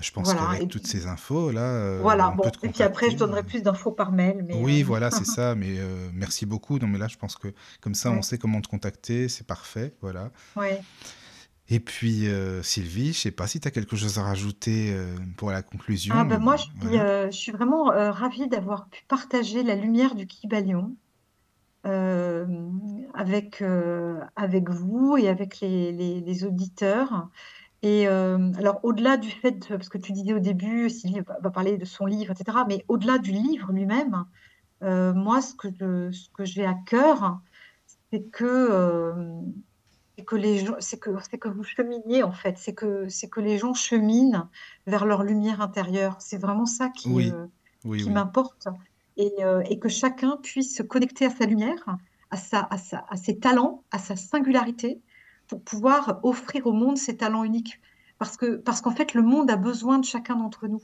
Je 0.00 0.10
pense 0.12 0.26
Voilà. 0.32 0.40
qu'avec 0.52 0.62
Et 0.62 0.68
toutes 0.68 0.82
puis, 0.82 0.90
ces 0.92 1.06
infos, 1.08 1.50
là, 1.50 1.60
euh, 1.60 1.98
voilà. 2.00 2.30
on 2.32 2.36
Bon. 2.36 2.44
Et 2.62 2.68
puis 2.68 2.82
après, 2.84 3.10
je 3.10 3.16
donnerai 3.16 3.42
plus 3.42 3.62
d'infos 3.62 3.90
par 3.90 4.12
mail. 4.12 4.44
Mais 4.46 4.54
Oui, 4.54 4.82
euh, 4.82 4.84
voilà, 4.84 5.10
c'est 5.10 5.24
ça. 5.24 5.54
Mais 5.56 5.78
euh, 5.78 6.08
merci 6.12 6.46
beaucoup. 6.46 6.78
Non, 6.78 6.86
mais 6.86 6.98
là, 6.98 7.08
je 7.08 7.16
pense 7.16 7.36
que 7.36 7.48
comme 7.80 7.94
ça, 7.94 8.10
on 8.12 8.22
sait 8.22 8.38
comment 8.38 8.60
te 8.60 8.68
contacter. 8.68 9.28
C'est 9.28 9.46
parfait. 9.46 9.94
Voilà. 10.00 10.30
ouais. 10.56 10.80
Et 11.70 11.80
puis, 11.80 12.28
euh, 12.28 12.62
Sylvie, 12.62 13.12
je 13.12 13.18
sais 13.20 13.30
pas 13.30 13.46
si 13.46 13.60
tu 13.60 13.68
as 13.68 13.70
quelque 13.70 13.96
chose 13.96 14.18
à 14.18 14.22
rajouter 14.22 14.92
euh, 14.92 15.14
pour 15.36 15.50
la 15.50 15.62
conclusion. 15.62 16.14
Ah 16.14 16.24
ben 16.24 16.38
moi, 16.38 16.56
je 16.56 16.64
suis, 16.64 16.96
euh, 16.98 17.26
je 17.30 17.36
suis 17.36 17.52
vraiment 17.52 17.92
euh, 17.92 18.10
ravie 18.10 18.48
d'avoir 18.48 18.88
pu 18.88 19.04
partager 19.08 19.62
la 19.62 19.74
lumière 19.74 20.14
du 20.14 20.26
Kybalion 20.26 20.96
euh, 21.86 22.46
avec, 23.14 23.62
euh, 23.62 24.20
avec 24.36 24.70
vous 24.70 25.16
et 25.18 25.28
avec 25.28 25.60
les, 25.60 25.92
les- 25.92 26.20
les 26.20 26.44
auditeurs. 26.44 27.28
Et 27.82 28.08
euh, 28.08 28.52
alors, 28.58 28.80
au-delà 28.84 29.16
du 29.18 29.30
fait, 29.30 29.52
de- 29.70 29.76
parce 29.76 29.88
que 29.90 29.98
tu 29.98 30.12
disais 30.12 30.34
au 30.34 30.40
début, 30.40 30.90
Sylvie 30.90 31.20
va, 31.22 31.38
va 31.42 31.50
parler 31.50 31.78
de 31.78 31.84
son 31.86 32.06
livre, 32.06 32.32
etc., 32.32 32.66
mais 32.68 32.84
au-delà 32.88 33.18
du 33.18 33.32
livre 33.32 33.72
lui-même, 33.72 34.24
euh, 34.84 35.14
moi, 35.14 35.42
ce 35.42 35.54
que 35.54 35.68
je- 35.80 36.12
ce 36.12 36.30
que 36.30 36.44
j'ai 36.44 36.66
à 36.66 36.74
cœur, 36.86 37.40
c'est 38.12 38.24
que, 38.30 38.44
euh, 38.44 39.14
c'est 40.18 40.24
que 40.24 40.36
les 40.36 40.58
gens, 40.66 40.74
c'est 40.80 40.98
que, 40.98 41.10
c'est 41.30 41.38
que 41.38 41.48
vous 41.48 41.62
cheminiez, 41.62 42.24
en 42.24 42.32
fait, 42.32 42.58
c'est 42.58 42.74
que, 42.74 43.08
c'est 43.08 43.28
que 43.28 43.40
les 43.40 43.56
gens 43.56 43.72
cheminent 43.72 44.50
vers 44.86 45.06
leur 45.06 45.22
lumière 45.22 45.60
intérieure. 45.60 46.16
C'est 46.20 46.38
vraiment 46.38 46.66
ça 46.66 46.88
qui, 46.88 47.08
Oui, 47.08 47.30
euh, 47.32 47.46
oui, 47.84 47.98
qui 47.98 48.04
oui. 48.06 48.10
m'importe. 48.10 48.66
Et, 49.16 49.32
euh, 49.44 49.62
et 49.70 49.78
que 49.78 49.88
chacun 49.88 50.36
puisse 50.42 50.76
se 50.76 50.82
connecter 50.82 51.24
à 51.26 51.30
sa 51.30 51.46
lumière, 51.46 51.98
à 52.30 52.36
sa, 52.36 52.66
à 52.70 52.78
sa, 52.78 53.06
à 53.08 53.16
ses 53.16 53.38
talents, 53.38 53.84
à 53.92 53.98
sa 53.98 54.16
singularité, 54.16 55.00
pour 55.46 55.62
pouvoir 55.62 56.20
offrir 56.24 56.66
au 56.66 56.72
monde 56.72 56.98
ses 56.98 57.16
talents 57.16 57.44
uniques. 57.44 57.80
Parce 58.18 58.36
que, 58.36 58.56
parce 58.56 58.80
qu'en 58.80 58.90
fait, 58.90 59.14
le 59.14 59.22
monde 59.22 59.50
a 59.50 59.56
besoin 59.56 59.98
de 59.98 60.04
chacun 60.04 60.36
d'entre 60.36 60.66
nous 60.68 60.82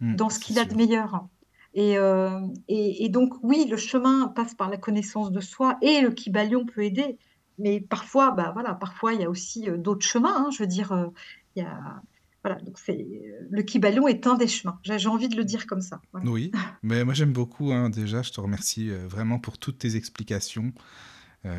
Hmm, 0.00 0.14
dans 0.14 0.28
ce 0.28 0.38
qu'il 0.38 0.58
a 0.58 0.64
de 0.66 0.74
meilleur. 0.74 1.26
Et, 1.74 1.96
euh, 1.98 2.40
et, 2.68 3.04
et 3.04 3.08
donc, 3.08 3.34
oui, 3.42 3.66
le 3.66 3.76
chemin 3.78 4.28
passe 4.28 4.54
par 4.54 4.68
la 4.68 4.76
connaissance 4.76 5.30
de 5.32 5.40
soi 5.40 5.78
et 5.82 6.00
le 6.02 6.10
Kybalion 6.10 6.66
peut 6.66 6.84
aider. 6.84 7.18
Mais 7.58 7.80
parfois, 7.80 8.32
bah 8.32 8.50
voilà, 8.52 8.74
parfois 8.74 9.14
il 9.14 9.20
y 9.20 9.24
a 9.24 9.30
aussi 9.30 9.68
euh, 9.68 9.76
d'autres 9.76 10.06
chemins. 10.06 10.46
hein. 10.46 10.50
je 10.50 10.62
veux 10.62 10.66
dire, 10.66 10.92
euh, 10.92 11.06
il 11.54 11.62
y 11.62 11.66
a, 11.66 12.02
voilà, 12.44 12.60
donc 12.60 12.78
c'est 12.78 13.06
le 13.50 13.62
Kibalion 13.62 14.06
est 14.08 14.26
un 14.26 14.34
des 14.34 14.46
chemins. 14.46 14.78
J'ai 14.82 15.08
envie 15.08 15.28
de 15.28 15.36
le 15.36 15.44
dire 15.44 15.66
comme 15.66 15.80
ça. 15.80 16.00
Oui, 16.12 16.52
mais 16.82 17.04
moi 17.04 17.14
j'aime 17.14 17.32
beaucoup. 17.32 17.72
Hein, 17.72 17.90
déjà, 17.90 18.22
je 18.22 18.30
te 18.30 18.40
remercie 18.40 18.88
vraiment 18.90 19.38
pour 19.38 19.58
toutes 19.58 19.78
tes 19.78 19.96
explications. 19.96 20.72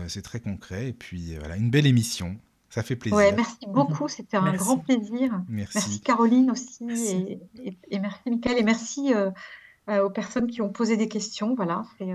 c'est 0.08 0.22
très 0.22 0.40
concret 0.40 0.90
et 0.90 0.94
puis 0.94 1.36
voilà, 1.40 1.58
une 1.58 1.70
belle 1.70 1.88
émission. 1.88 2.38
Ça 2.70 2.84
fait 2.84 2.96
plaisir. 2.96 3.18
Ouais, 3.18 3.34
merci 3.34 3.66
beaucoup, 3.68 4.08
c'était 4.08 4.38
un 4.38 4.54
grand 4.54 4.78
plaisir. 4.78 5.42
Merci. 5.50 6.00
Caroline 6.02 6.52
aussi, 6.52 6.86
Et, 7.64 8.00
merci 8.00 8.30
Michael, 8.30 8.58
et 8.58 8.64
merci 8.64 9.14
aux 9.90 10.10
personnes 10.10 10.48
qui 10.48 10.62
ont 10.62 10.70
posé 10.70 10.96
des 10.96 11.10
questions. 11.10 11.54
Voilà, 11.56 11.84
c'est 11.98 12.06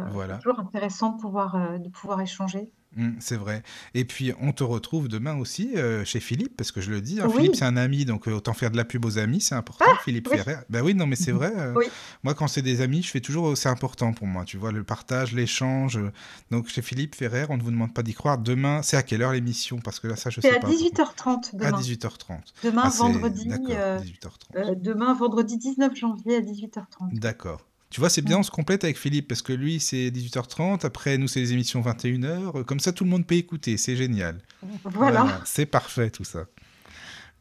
toujours 0.40 0.60
intéressant 0.60 1.16
de 1.16 1.20
pouvoir, 1.20 1.78
de 1.78 1.88
pouvoir 1.90 2.22
échanger. 2.22 2.70
Mmh, 2.94 3.12
c'est 3.20 3.36
vrai. 3.36 3.62
Et 3.94 4.04
puis, 4.04 4.32
on 4.40 4.52
te 4.52 4.62
retrouve 4.62 5.08
demain 5.08 5.36
aussi 5.36 5.70
euh, 5.76 6.04
chez 6.04 6.20
Philippe, 6.20 6.56
parce 6.56 6.72
que 6.72 6.80
je 6.80 6.90
le 6.90 7.00
dis, 7.00 7.20
hein, 7.20 7.28
Philippe, 7.30 7.56
c'est 7.56 7.64
un 7.64 7.76
ami, 7.76 8.04
donc 8.04 8.28
euh, 8.28 8.32
autant 8.32 8.52
faire 8.52 8.70
de 8.70 8.76
la 8.76 8.84
pub 8.84 9.04
aux 9.04 9.18
amis, 9.18 9.40
c'est 9.40 9.54
important. 9.54 9.86
Ah, 9.88 9.98
Philippe 10.04 10.28
Ferrer. 10.28 10.56
Ben 10.68 10.82
oui, 10.82 10.94
non, 10.94 11.06
mais 11.06 11.16
c'est 11.16 11.32
vrai. 11.32 11.52
Euh, 11.56 11.74
moi, 12.22 12.34
quand 12.34 12.48
c'est 12.48 12.62
des 12.62 12.82
amis, 12.82 13.02
je 13.02 13.10
fais 13.10 13.20
toujours, 13.20 13.56
c'est 13.56 13.70
important 13.70 14.12
pour 14.12 14.26
moi, 14.26 14.44
tu 14.44 14.58
vois, 14.58 14.72
le 14.72 14.84
partage, 14.84 15.32
l'échange. 15.32 15.98
Donc, 16.50 16.68
chez 16.68 16.82
Philippe 16.82 17.14
Ferrer, 17.14 17.46
on 17.48 17.56
ne 17.56 17.62
vous 17.62 17.70
demande 17.70 17.94
pas 17.94 18.02
d'y 18.02 18.14
croire. 18.14 18.36
Demain, 18.36 18.82
c'est 18.82 18.96
à 18.96 19.02
quelle 19.02 19.22
heure 19.22 19.32
l'émission? 19.32 19.78
Parce 19.78 19.98
que 19.98 20.08
là, 20.08 20.16
ça, 20.16 20.28
je 20.28 20.40
sais 20.40 20.60
pas. 20.60 20.68
C'est 20.68 21.00
à 21.00 21.04
18h30 21.04 21.56
demain. 21.56 21.72
À 21.72 21.80
18h30. 21.80 22.38
Demain, 22.62 22.82
ah, 22.84 22.90
vendredi. 22.90 23.48
18h30. 23.48 24.80
demain, 24.80 25.14
vendredi 25.14 25.56
19 25.56 25.96
janvier 25.96 26.36
à 26.36 26.40
18h30. 26.40 27.18
D'accord. 27.18 27.62
Tu 27.92 28.00
vois, 28.00 28.08
c'est 28.08 28.22
bien, 28.22 28.38
on 28.38 28.42
se 28.42 28.50
complète 28.50 28.84
avec 28.84 28.98
Philippe, 28.98 29.28
parce 29.28 29.42
que 29.42 29.52
lui, 29.52 29.78
c'est 29.78 30.08
18h30, 30.08 30.86
après, 30.86 31.18
nous, 31.18 31.28
c'est 31.28 31.40
les 31.40 31.52
émissions 31.52 31.82
21h. 31.82 32.64
Comme 32.64 32.80
ça, 32.80 32.90
tout 32.90 33.04
le 33.04 33.10
monde 33.10 33.26
peut 33.26 33.34
écouter, 33.34 33.76
c'est 33.76 33.96
génial. 33.96 34.38
Voilà. 34.84 35.42
c'est 35.44 35.66
parfait, 35.66 36.08
tout 36.08 36.24
ça. 36.24 36.46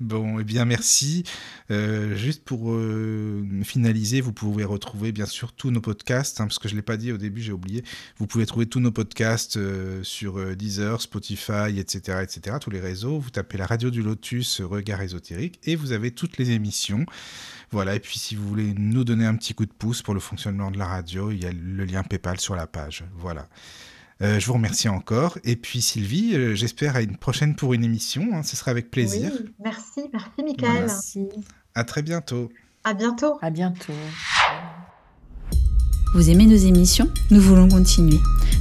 Bon, 0.02 0.40
eh 0.40 0.44
bien, 0.44 0.66
merci. 0.66 1.24
Euh, 1.70 2.18
juste 2.18 2.44
pour 2.44 2.74
euh, 2.74 3.48
finaliser, 3.64 4.20
vous 4.20 4.34
pouvez 4.34 4.66
retrouver 4.66 5.14
bien 5.14 5.28
sûr 5.28 5.54
tous 5.54 5.72
nos 5.72 5.80
podcasts, 5.80 6.42
hein, 6.42 6.48
parce 6.48 6.60
que 6.60 6.68
je 6.68 6.74
ne 6.74 6.80
l'ai 6.80 6.84
pas 6.84 6.98
dit 6.98 7.14
au 7.14 7.18
début, 7.18 7.42
j'ai 7.42 7.54
oublié. 7.54 7.86
Vous 8.18 8.28
pouvez 8.28 8.46
trouver 8.46 8.66
tous 8.66 8.82
nos 8.82 8.92
podcasts 8.92 9.56
euh, 9.56 10.04
sur 10.04 10.56
Deezer, 10.58 11.02
Spotify, 11.02 11.78
etc., 11.78 12.24
etc., 12.24 12.58
tous 12.60 12.72
les 12.72 12.82
réseaux. 12.82 13.20
Vous 13.20 13.30
tapez 13.30 13.58
la 13.58 13.68
radio 13.68 13.90
du 13.90 14.02
Lotus, 14.02 14.60
Regard 14.60 15.02
ésotérique, 15.02 15.60
et 15.64 15.78
vous 15.78 15.94
avez 15.94 16.12
toutes 16.12 16.38
les 16.38 16.50
émissions. 16.50 17.06
Voilà, 17.72 17.96
et 17.96 18.00
puis 18.00 18.20
si 18.20 18.36
vous 18.36 18.48
voulez 18.48 18.74
nous 18.78 19.04
donner 19.06 19.26
un 19.26 19.36
petit 19.36 19.54
coup 19.54 19.66
de 19.66 19.72
pouce 19.72 20.02
pour 20.02 20.14
le 20.14 20.20
fonctionnement 20.20 20.72
de 20.72 20.78
la 20.78 20.88
radio, 20.88 21.32
il 21.32 21.42
y 21.42 21.46
a 21.46 21.54
le 21.54 21.86
lien 21.86 22.04
PayPal 22.04 22.38
sur 22.40 22.56
la 22.56 22.68
page. 22.68 23.06
Voilà. 23.16 23.48
Euh, 24.22 24.40
je 24.40 24.46
vous 24.46 24.54
remercie 24.54 24.90
encore. 24.90 25.38
Et 25.46 25.56
puis 25.56 25.82
Sylvie, 25.82 26.36
euh, 26.36 26.54
j'espère 26.54 26.98
à 26.98 27.02
une 27.02 27.16
prochaine 27.16 27.56
pour 27.56 27.74
une 27.74 27.86
émission. 27.86 28.28
Hein. 28.34 28.44
ce 28.44 28.58
sera 28.58 28.72
avec 28.72 28.92
plaisir. 28.92 29.32
Oui, 29.34 29.46
merci, 29.64 30.02
merci 30.12 30.44
Michael. 30.44 30.86
Merci. 30.86 31.30
À 31.74 31.86
très 31.86 32.02
bientôt. 32.02 32.50
À 32.84 32.94
bientôt. 32.94 33.38
À 33.42 33.50
bientôt. 33.50 33.94
Vous 36.14 36.30
aimez 36.30 36.46
nos 36.46 36.58
émissions? 36.58 37.08
Nous 37.32 37.40
voulons 37.40 37.70
continuer. 37.70 38.20